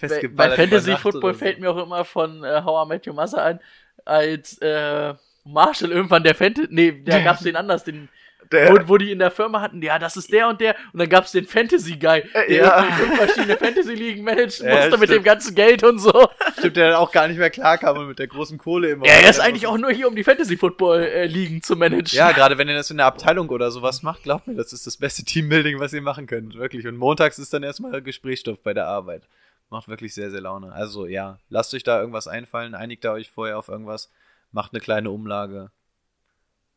Bei, 0.02 0.08
festgeballert. 0.10 0.58
bei 0.58 0.64
Fantasy 0.68 0.96
Football 0.98 1.34
so. 1.34 1.40
fällt 1.40 1.60
mir 1.60 1.70
auch 1.70 1.84
immer 1.86 2.04
von 2.06 2.44
äh, 2.44 2.62
How 2.64 2.86
I 2.88 2.90
Met 2.90 3.06
Your 3.08 3.14
Mother 3.14 3.44
ein, 3.44 3.60
als 4.06 4.58
äh, 4.60 5.14
Marshall 5.46 5.92
irgendwann 5.92 6.24
der 6.24 6.34
Fantasy, 6.36 6.68
nee, 6.72 7.04
da 7.04 7.20
gab's 7.24 7.44
den 7.44 7.56
anders, 7.56 7.84
den, 7.84 8.10
Der- 8.54 8.72
wo, 8.72 8.88
wo 8.88 8.98
die 8.98 9.12
in 9.12 9.20
der 9.20 9.32
Firma 9.32 9.60
hatten, 9.62 9.82
ja, 9.82 10.00
das 10.00 10.16
ist 10.16 10.32
der 10.32 10.48
und 10.48 10.62
der, 10.62 10.76
und 10.94 11.00
dann 11.00 11.10
gab's 11.10 11.32
den 11.32 11.46
Fantasy 11.46 11.98
Guy, 11.98 12.24
der 12.34 12.50
ja. 12.50 12.84
fünf 12.84 13.18
verschiedene 13.18 13.58
Fantasy 13.58 13.94
Ligen 13.94 14.24
managen 14.24 14.68
Ja, 14.68 14.76
musste 14.76 14.92
mit 14.92 15.10
stimmt. 15.10 15.12
dem 15.12 15.24
ganzen 15.24 15.56
Geld 15.56 15.84
und 15.84 16.00
so. 16.00 16.30
Stimmt, 16.58 16.78
der 16.78 16.90
dann 16.92 16.98
auch 16.98 17.12
gar 17.12 17.28
nicht 17.28 17.38
mehr 17.38 17.50
klarkam 17.50 17.98
und 17.98 18.08
mit 18.08 18.20
der 18.20 18.28
großen 18.28 18.58
Kohle 18.58 18.92
immer. 18.92 19.06
Ja, 19.06 19.14
er 19.14 19.30
ist 19.30 19.40
eigentlich 19.40 19.68
auch 19.68 19.78
nur 19.78 19.92
hier, 19.92 20.08
um 20.08 20.16
die 20.16 20.24
Fantasy 20.24 20.56
Football 20.56 21.04
äh, 21.04 21.62
zu 21.62 21.76
managen. 21.76 22.18
Ja, 22.18 22.32
gerade 22.32 22.58
wenn 22.58 22.68
ihr 22.70 22.76
das 22.76 22.92
in 22.92 22.98
der 22.98 23.08
Abteilung 23.08 23.50
oder 23.50 23.72
sowas 23.72 24.04
macht, 24.04 24.24
glaubt 24.24 24.48
mir, 24.48 24.56
das 24.56 24.72
ist 24.72 24.88
das 24.88 24.98
beste 24.98 25.24
Teambuilding, 25.26 25.80
was 25.80 25.92
ihr 25.94 26.02
machen 26.02 26.28
könnt. 26.28 26.56
Wirklich. 26.56 26.88
Und 26.88 26.98
montags 26.98 27.40
ist 27.40 27.54
dann 27.54 27.64
erstmal 27.64 28.02
Gesprächsstoff 28.02 28.62
bei 28.62 28.74
der 28.74 28.88
Arbeit. 28.88 29.24
Macht 29.70 29.88
wirklich 29.88 30.14
sehr, 30.14 30.30
sehr 30.30 30.42
Laune. 30.42 30.72
Also 30.72 31.08
ja, 31.08 31.40
lasst 31.50 31.74
euch 31.74 31.84
da 31.84 32.00
irgendwas 32.00 32.28
einfallen, 32.28 32.76
einigt 32.76 33.04
da 33.04 33.14
euch 33.14 33.32
vorher 33.32 33.58
auf 33.58 33.70
irgendwas, 33.70 34.12
macht 34.52 34.74
eine 34.74 34.82
kleine 34.82 35.10
Umlage. 35.10 35.72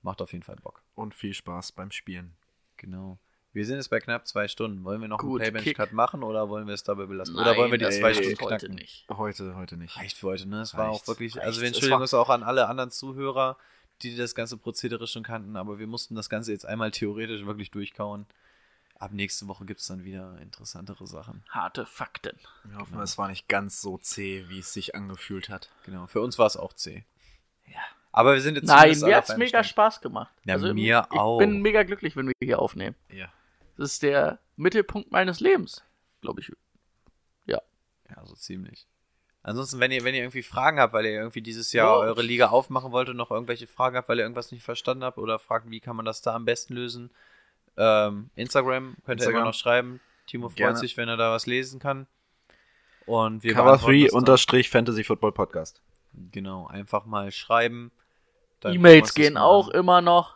Macht 0.06 0.22
auf 0.22 0.32
jeden 0.32 0.44
Fall 0.44 0.56
Bock. 0.56 0.82
Und 0.94 1.14
viel 1.14 1.34
Spaß 1.34 1.72
beim 1.72 1.90
Spielen. 1.90 2.32
Genau. 2.76 3.18
Wir 3.52 3.64
sind 3.66 3.76
jetzt 3.76 3.88
bei 3.88 3.98
knapp 3.98 4.26
zwei 4.28 4.46
Stunden. 4.48 4.84
Wollen 4.84 5.00
wir 5.00 5.08
noch 5.08 5.18
Gut, 5.18 5.40
einen. 5.40 5.52
Playbench-Cut 5.54 5.92
machen 5.92 6.22
oder 6.22 6.48
wollen 6.48 6.66
wir 6.68 6.74
es 6.74 6.84
dabei 6.84 7.06
belassen? 7.06 7.34
Nein, 7.34 7.44
oder 7.44 7.56
wollen 7.56 7.70
wir 7.72 7.78
die 7.78 7.86
das 7.86 7.98
zwei 7.98 8.14
Stunden 8.14 8.38
heute 8.40 8.66
knacken? 8.66 8.74
nicht. 8.76 9.04
Heute, 9.08 9.56
heute 9.56 9.76
nicht. 9.76 9.96
Reicht 9.96 10.16
für 10.16 10.28
heute, 10.28 10.46
ne? 10.46 10.60
Es 10.60 10.74
war 10.74 10.90
Reicht, 10.90 11.02
auch 11.02 11.08
wirklich, 11.08 11.34
reicht. 11.36 11.44
also 11.46 11.60
wir 11.60 11.66
entschuldigen 11.66 11.94
war- 11.94 12.00
uns 12.02 12.14
auch 12.14 12.28
an 12.30 12.42
alle 12.44 12.68
anderen 12.68 12.90
Zuhörer, 12.92 13.56
die 14.02 14.14
das 14.14 14.34
ganze 14.36 14.56
Prozedere 14.58 15.06
schon 15.08 15.24
kannten, 15.24 15.56
aber 15.56 15.78
wir 15.80 15.86
mussten 15.88 16.14
das 16.14 16.28
Ganze 16.28 16.52
jetzt 16.52 16.66
einmal 16.66 16.90
theoretisch 16.92 17.44
wirklich 17.46 17.70
durchkauen. 17.72 18.26
Ab 18.98 19.12
nächste 19.12 19.48
Woche 19.48 19.64
gibt 19.64 19.80
es 19.80 19.86
dann 19.88 20.04
wieder 20.04 20.38
interessantere 20.40 21.06
Sachen. 21.06 21.42
Harte 21.50 21.84
Fakten. 21.84 22.38
Wir 22.64 22.78
hoffen, 22.78 23.00
es 23.00 23.18
war 23.18 23.28
nicht 23.28 23.48
ganz 23.48 23.80
so 23.80 23.98
zäh, 23.98 24.44
wie 24.48 24.60
es 24.60 24.72
sich 24.72 24.94
angefühlt 24.94 25.48
hat. 25.48 25.70
Genau, 25.84 26.06
für 26.06 26.20
uns 26.20 26.38
war 26.38 26.46
es 26.46 26.56
auch 26.56 26.72
zäh. 26.74 27.04
Ja. 27.66 27.80
Aber 28.16 28.32
wir 28.34 28.40
sind 28.40 28.54
jetzt 28.54 28.66
Nein, 28.66 28.98
mir 29.00 29.16
hat's 29.16 29.28
einem 29.30 29.40
mega 29.40 29.62
Stand. 29.62 29.66
Spaß 29.66 30.00
gemacht. 30.00 30.32
Also, 30.48 30.68
Ja, 30.68 30.74
mir 30.74 31.06
ich 31.12 31.18
auch. 31.18 31.38
bin 31.38 31.60
mega 31.60 31.82
glücklich, 31.82 32.16
wenn 32.16 32.26
wir 32.26 32.32
hier 32.42 32.58
aufnehmen. 32.60 32.96
Ja. 33.12 33.26
Das 33.76 33.92
ist 33.92 34.02
der 34.02 34.38
Mittelpunkt 34.56 35.12
meines 35.12 35.38
Lebens, 35.40 35.84
glaube 36.22 36.40
ich. 36.40 36.50
Ja, 38.08 38.24
so 38.24 38.34
ziemlich. 38.36 38.86
Ansonsten, 39.42 39.80
wenn 39.80 39.90
ihr, 39.90 40.04
wenn 40.04 40.14
ihr 40.14 40.20
irgendwie 40.22 40.44
Fragen 40.44 40.78
habt, 40.78 40.92
weil 40.92 41.06
ihr 41.06 41.12
irgendwie 41.18 41.42
dieses 41.42 41.72
Jahr 41.72 41.88
Ja. 41.88 41.96
eure 42.08 42.22
Liga 42.22 42.50
aufmachen 42.50 42.92
wollt 42.92 43.08
und 43.08 43.16
noch 43.16 43.32
irgendwelche 43.32 43.66
Fragen 43.66 43.96
habt, 43.96 44.08
weil 44.08 44.18
ihr 44.18 44.22
irgendwas 44.24 44.52
nicht 44.52 44.62
verstanden 44.62 45.02
habt 45.02 45.18
oder 45.18 45.40
fragt, 45.40 45.68
wie 45.70 45.80
kann 45.80 45.96
man 45.96 46.04
das 46.04 46.22
da 46.22 46.32
am 46.34 46.44
besten 46.44 46.74
lösen, 46.74 47.10
ähm, 47.76 48.30
Instagram 48.36 48.94
könnt 49.04 49.06
ihr 49.08 49.12
Instagram. 49.24 49.34
immer 49.40 49.44
noch 49.46 49.54
schreiben. 49.54 50.00
Timo 50.28 50.48
freut 50.50 50.56
Gerne. 50.56 50.76
sich, 50.78 50.96
wenn 50.96 51.08
er 51.08 51.16
da 51.16 51.32
was 51.32 51.46
lesen 51.46 51.80
kann. 51.80 52.06
Und 53.06 53.42
wir 53.42 53.54
Cover 53.54 53.64
beantworten 53.70 53.92
3 53.98 54.02
das 54.04 54.10
dann. 54.12 54.18
unterstrich 54.20 54.70
Fantasy 54.70 55.02
Football 55.04 55.32
Podcast. 55.32 55.82
Genau, 56.32 56.66
einfach 56.68 57.06
mal 57.06 57.30
schreiben. 57.32 57.90
E-Mails 58.64 59.14
gehen 59.14 59.36
auch 59.36 59.68
an. 59.68 59.74
immer 59.80 60.00
noch. 60.00 60.34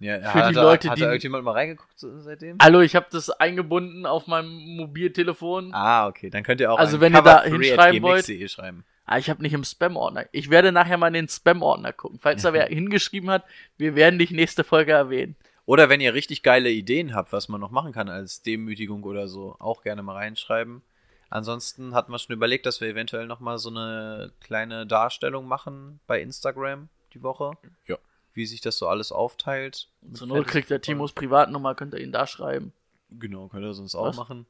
Ja, 0.00 0.20
für 0.20 0.34
hat 0.34 0.50
die 0.50 0.54
Leute, 0.54 0.90
hat 0.90 0.96
die- 0.98 1.00
da 1.02 1.06
irgendjemand 1.08 1.44
mal 1.44 1.52
reingeguckt 1.52 1.92
seitdem? 1.96 2.56
Hallo, 2.62 2.80
ich 2.80 2.94
habe 2.94 3.06
das 3.10 3.30
eingebunden 3.30 4.06
auf 4.06 4.28
meinem 4.28 4.76
Mobiltelefon. 4.76 5.74
Ah, 5.74 6.06
okay. 6.06 6.30
Dann 6.30 6.44
könnt 6.44 6.60
ihr 6.60 6.72
auch 6.72 6.78
Also 6.78 7.00
wenn 7.00 7.14
ihr 7.14 7.22
da 7.22 7.38
cover3 7.40 7.44
at 7.46 7.52
hinschreiben 7.52 8.02
wollt- 8.02 8.50
schreiben. 8.50 8.84
Ah, 9.06 9.18
ich 9.18 9.28
habe 9.30 9.42
nicht 9.42 9.54
im 9.54 9.64
Spam-Ordner. 9.64 10.26
Ich 10.32 10.50
werde 10.50 10.70
nachher 10.70 10.98
mal 10.98 11.08
in 11.08 11.14
den 11.14 11.28
Spam-Ordner 11.28 11.92
gucken. 11.92 12.18
Falls 12.20 12.42
da 12.42 12.52
wer 12.52 12.66
hingeschrieben 12.68 13.30
hat, 13.30 13.44
wir 13.76 13.96
werden 13.96 14.18
dich 14.18 14.30
nächste 14.30 14.62
Folge 14.64 14.92
erwähnen. 14.92 15.34
Oder 15.64 15.88
wenn 15.88 16.00
ihr 16.00 16.14
richtig 16.14 16.42
geile 16.42 16.70
Ideen 16.70 17.14
habt, 17.14 17.32
was 17.32 17.48
man 17.48 17.60
noch 17.60 17.70
machen 17.70 17.92
kann 17.92 18.08
als 18.08 18.42
Demütigung 18.42 19.02
oder 19.02 19.26
so, 19.26 19.56
auch 19.58 19.82
gerne 19.82 20.02
mal 20.02 20.14
reinschreiben. 20.14 20.82
Ansonsten 21.30 21.94
hatten 21.94 22.12
wir 22.12 22.18
schon 22.18 22.34
überlegt, 22.34 22.66
dass 22.66 22.80
wir 22.80 22.88
eventuell 22.88 23.26
noch 23.26 23.40
mal 23.40 23.58
so 23.58 23.68
eine 23.70 24.30
kleine 24.40 24.86
Darstellung 24.86 25.46
machen 25.46 26.00
bei 26.06 26.20
Instagram 26.22 26.88
die 27.14 27.22
Woche. 27.22 27.52
Ja. 27.86 27.96
Wie 28.34 28.46
sich 28.46 28.60
das 28.60 28.78
so 28.78 28.88
alles 28.88 29.10
aufteilt. 29.12 29.88
Zur 30.12 30.26
Not 30.28 30.46
kriegt 30.46 30.70
der 30.70 30.80
Timos 30.80 31.12
Privatnummer, 31.12 31.74
könnt 31.74 31.94
ihr 31.94 32.00
ihn 32.00 32.12
da 32.12 32.26
schreiben. 32.26 32.72
Genau, 33.10 33.48
könnt 33.48 33.64
ihr 33.64 33.74
sonst 33.74 33.94
auch 33.94 34.08
Was? 34.08 34.16
machen. 34.16 34.46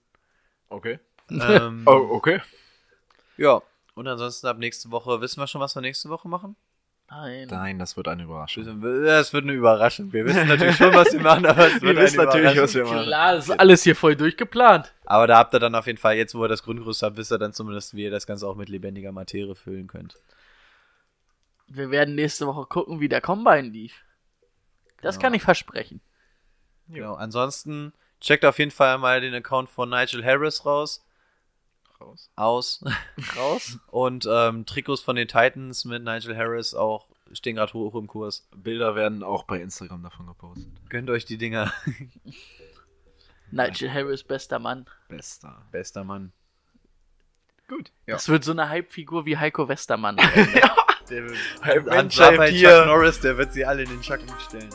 Okay. 0.69 0.99
ähm, 1.31 1.83
Oh, 1.87 2.09
okay. 2.11 2.41
Ja. 3.37 3.63
Und 3.95 4.07
ansonsten 4.07 4.47
ab 4.47 4.59
nächste 4.59 4.91
Woche, 4.91 5.21
wissen 5.21 5.41
wir 5.41 5.47
schon, 5.47 5.61
was 5.61 5.75
wir 5.75 5.81
nächste 5.81 6.09
Woche 6.09 6.29
machen? 6.29 6.57
Nein. 7.11 7.49
Nein, 7.51 7.79
das 7.79 7.97
wird 7.97 8.07
eine 8.07 8.25
Überraschung. 8.25 8.65
Das 8.65 9.33
wird 9.33 9.45
eine 9.45 9.55
Überraschung. 9.55 10.13
Wir 10.13 10.27
wissen 10.27 10.47
natürlich 10.47 10.77
schon, 10.77 10.93
was 10.93 11.11
wir 11.13 11.21
machen, 11.21 11.47
aber 11.47 11.67
es 11.67 11.73
wird 11.81 11.83
Wir 11.83 11.91
eine 11.91 12.01
wissen 12.03 12.17
natürlich, 12.19 12.61
was 12.61 12.75
wir 12.75 12.85
machen. 12.85 13.03
Klar, 13.05 13.35
das 13.35 13.49
ist 13.49 13.59
alles 13.59 13.83
hier 13.83 13.97
voll 13.97 14.15
durchgeplant. 14.15 14.93
Aber 15.07 15.27
da 15.27 15.39
habt 15.39 15.55
ihr 15.55 15.59
dann 15.59 15.75
auf 15.75 15.87
jeden 15.87 15.99
Fall, 15.99 16.17
jetzt 16.17 16.35
wo 16.35 16.45
ihr 16.45 16.49
das 16.49 16.63
Grundgerüst 16.63 17.03
habt, 17.03 17.17
wisst 17.17 17.33
ihr 17.33 17.39
dann 17.39 17.55
zumindest, 17.55 17.95
wie 17.95 18.05
ihr 18.05 18.11
das 18.11 18.27
Ganze 18.27 18.47
auch 18.47 18.57
mit 18.57 18.69
lebendiger 18.69 19.11
Materie 19.13 19.55
füllen 19.55 19.87
könnt. 19.87 20.17
Wir 21.69 21.91
werden 21.91 22.15
nächste 22.15 22.47
Woche 22.47 22.67
gucken, 22.67 23.01
wie 23.01 23.09
der 23.09 23.21
Combine 23.21 23.69
lief. 23.69 24.05
Das 25.03 25.17
Genau. 25.17 25.23
kann 25.23 25.35
ich 25.35 25.43
versprechen. 25.43 26.01
Genau. 26.89 27.15
Ansonsten 27.15 27.93
checkt 28.21 28.45
auf 28.45 28.59
jeden 28.59 28.71
Fall 28.71 28.99
mal 28.99 29.21
den 29.21 29.35
Account 29.35 29.69
von 29.71 29.91
Nigel 29.91 30.25
Harris 30.25 30.65
raus. 30.65 31.05
Raus. 32.01 32.31
Aus. 32.37 32.85
Raus. 33.37 33.79
Und 33.89 34.27
ähm, 34.31 34.65
Trikots 34.67 35.03
von 35.03 35.17
den 35.17 35.29
Titans 35.29 35.85
mit 35.85 36.03
Nigel 36.03 36.37
Harris 36.37 36.75
auch 36.75 37.07
stehen 37.33 37.57
gerade 37.57 37.75
hoch 37.75 37.95
im 37.95 38.07
Kurs. 38.07 38.49
Bilder 38.57 38.95
werden 38.95 39.23
auch 39.23 39.45
bei 39.45 39.61
Instagram 39.61 40.03
davon 40.03 40.27
gepostet. 40.27 40.67
Gönnt 40.89 41.11
euch 41.11 41.27
die 41.27 41.37
Dinger. 41.37 41.73
Nigel 43.51 43.93
Harris, 43.93 44.23
bester 44.25 44.59
Mann. 44.59 44.87
Bester. 45.09 45.63
Bester 45.71 46.05
Mann. 46.05 46.33
Gut. 47.69 47.93
Das 48.07 48.29
wird 48.29 48.45
so 48.45 48.53
eine 48.53 48.69
Hype-Figur 48.71 49.27
wie 49.27 49.37
Heiko 49.37 49.69
Westermann. 49.69 50.17
Der 51.11 51.25
wird, 51.25 51.91
Hans 51.91 52.15
Chuck 52.15 52.43
hier. 52.45 52.85
Norris, 52.87 53.21
der 53.21 53.37
wird 53.37 53.53
sie 53.53 53.65
alle 53.65 53.83
in 53.83 53.89
den 53.89 54.03
Schatten 54.03 54.29
stellen. 54.47 54.69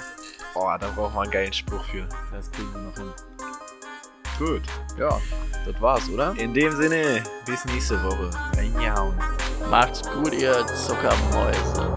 Oh, 0.55 0.69
da 0.79 0.89
braucht 0.95 1.13
man 1.13 1.23
einen 1.23 1.31
geilen 1.31 1.53
Spruch 1.53 1.83
für. 1.85 2.07
Das 2.31 2.51
kriegen 2.51 2.71
wir 2.73 2.81
noch 2.81 2.95
hin. 2.95 3.13
Gut. 4.39 4.61
Ja, 4.97 5.19
das 5.65 5.81
war's, 5.81 6.09
oder? 6.09 6.33
In 6.37 6.53
dem 6.53 6.71
Sinne, 6.75 7.23
bis 7.45 7.65
nächste 7.65 8.03
Woche. 8.03 8.29
Reingehauen. 8.55 9.15
Macht's 9.69 10.01
gut, 10.01 10.33
ihr 10.33 10.65
Zuckermäuse. 10.67 11.93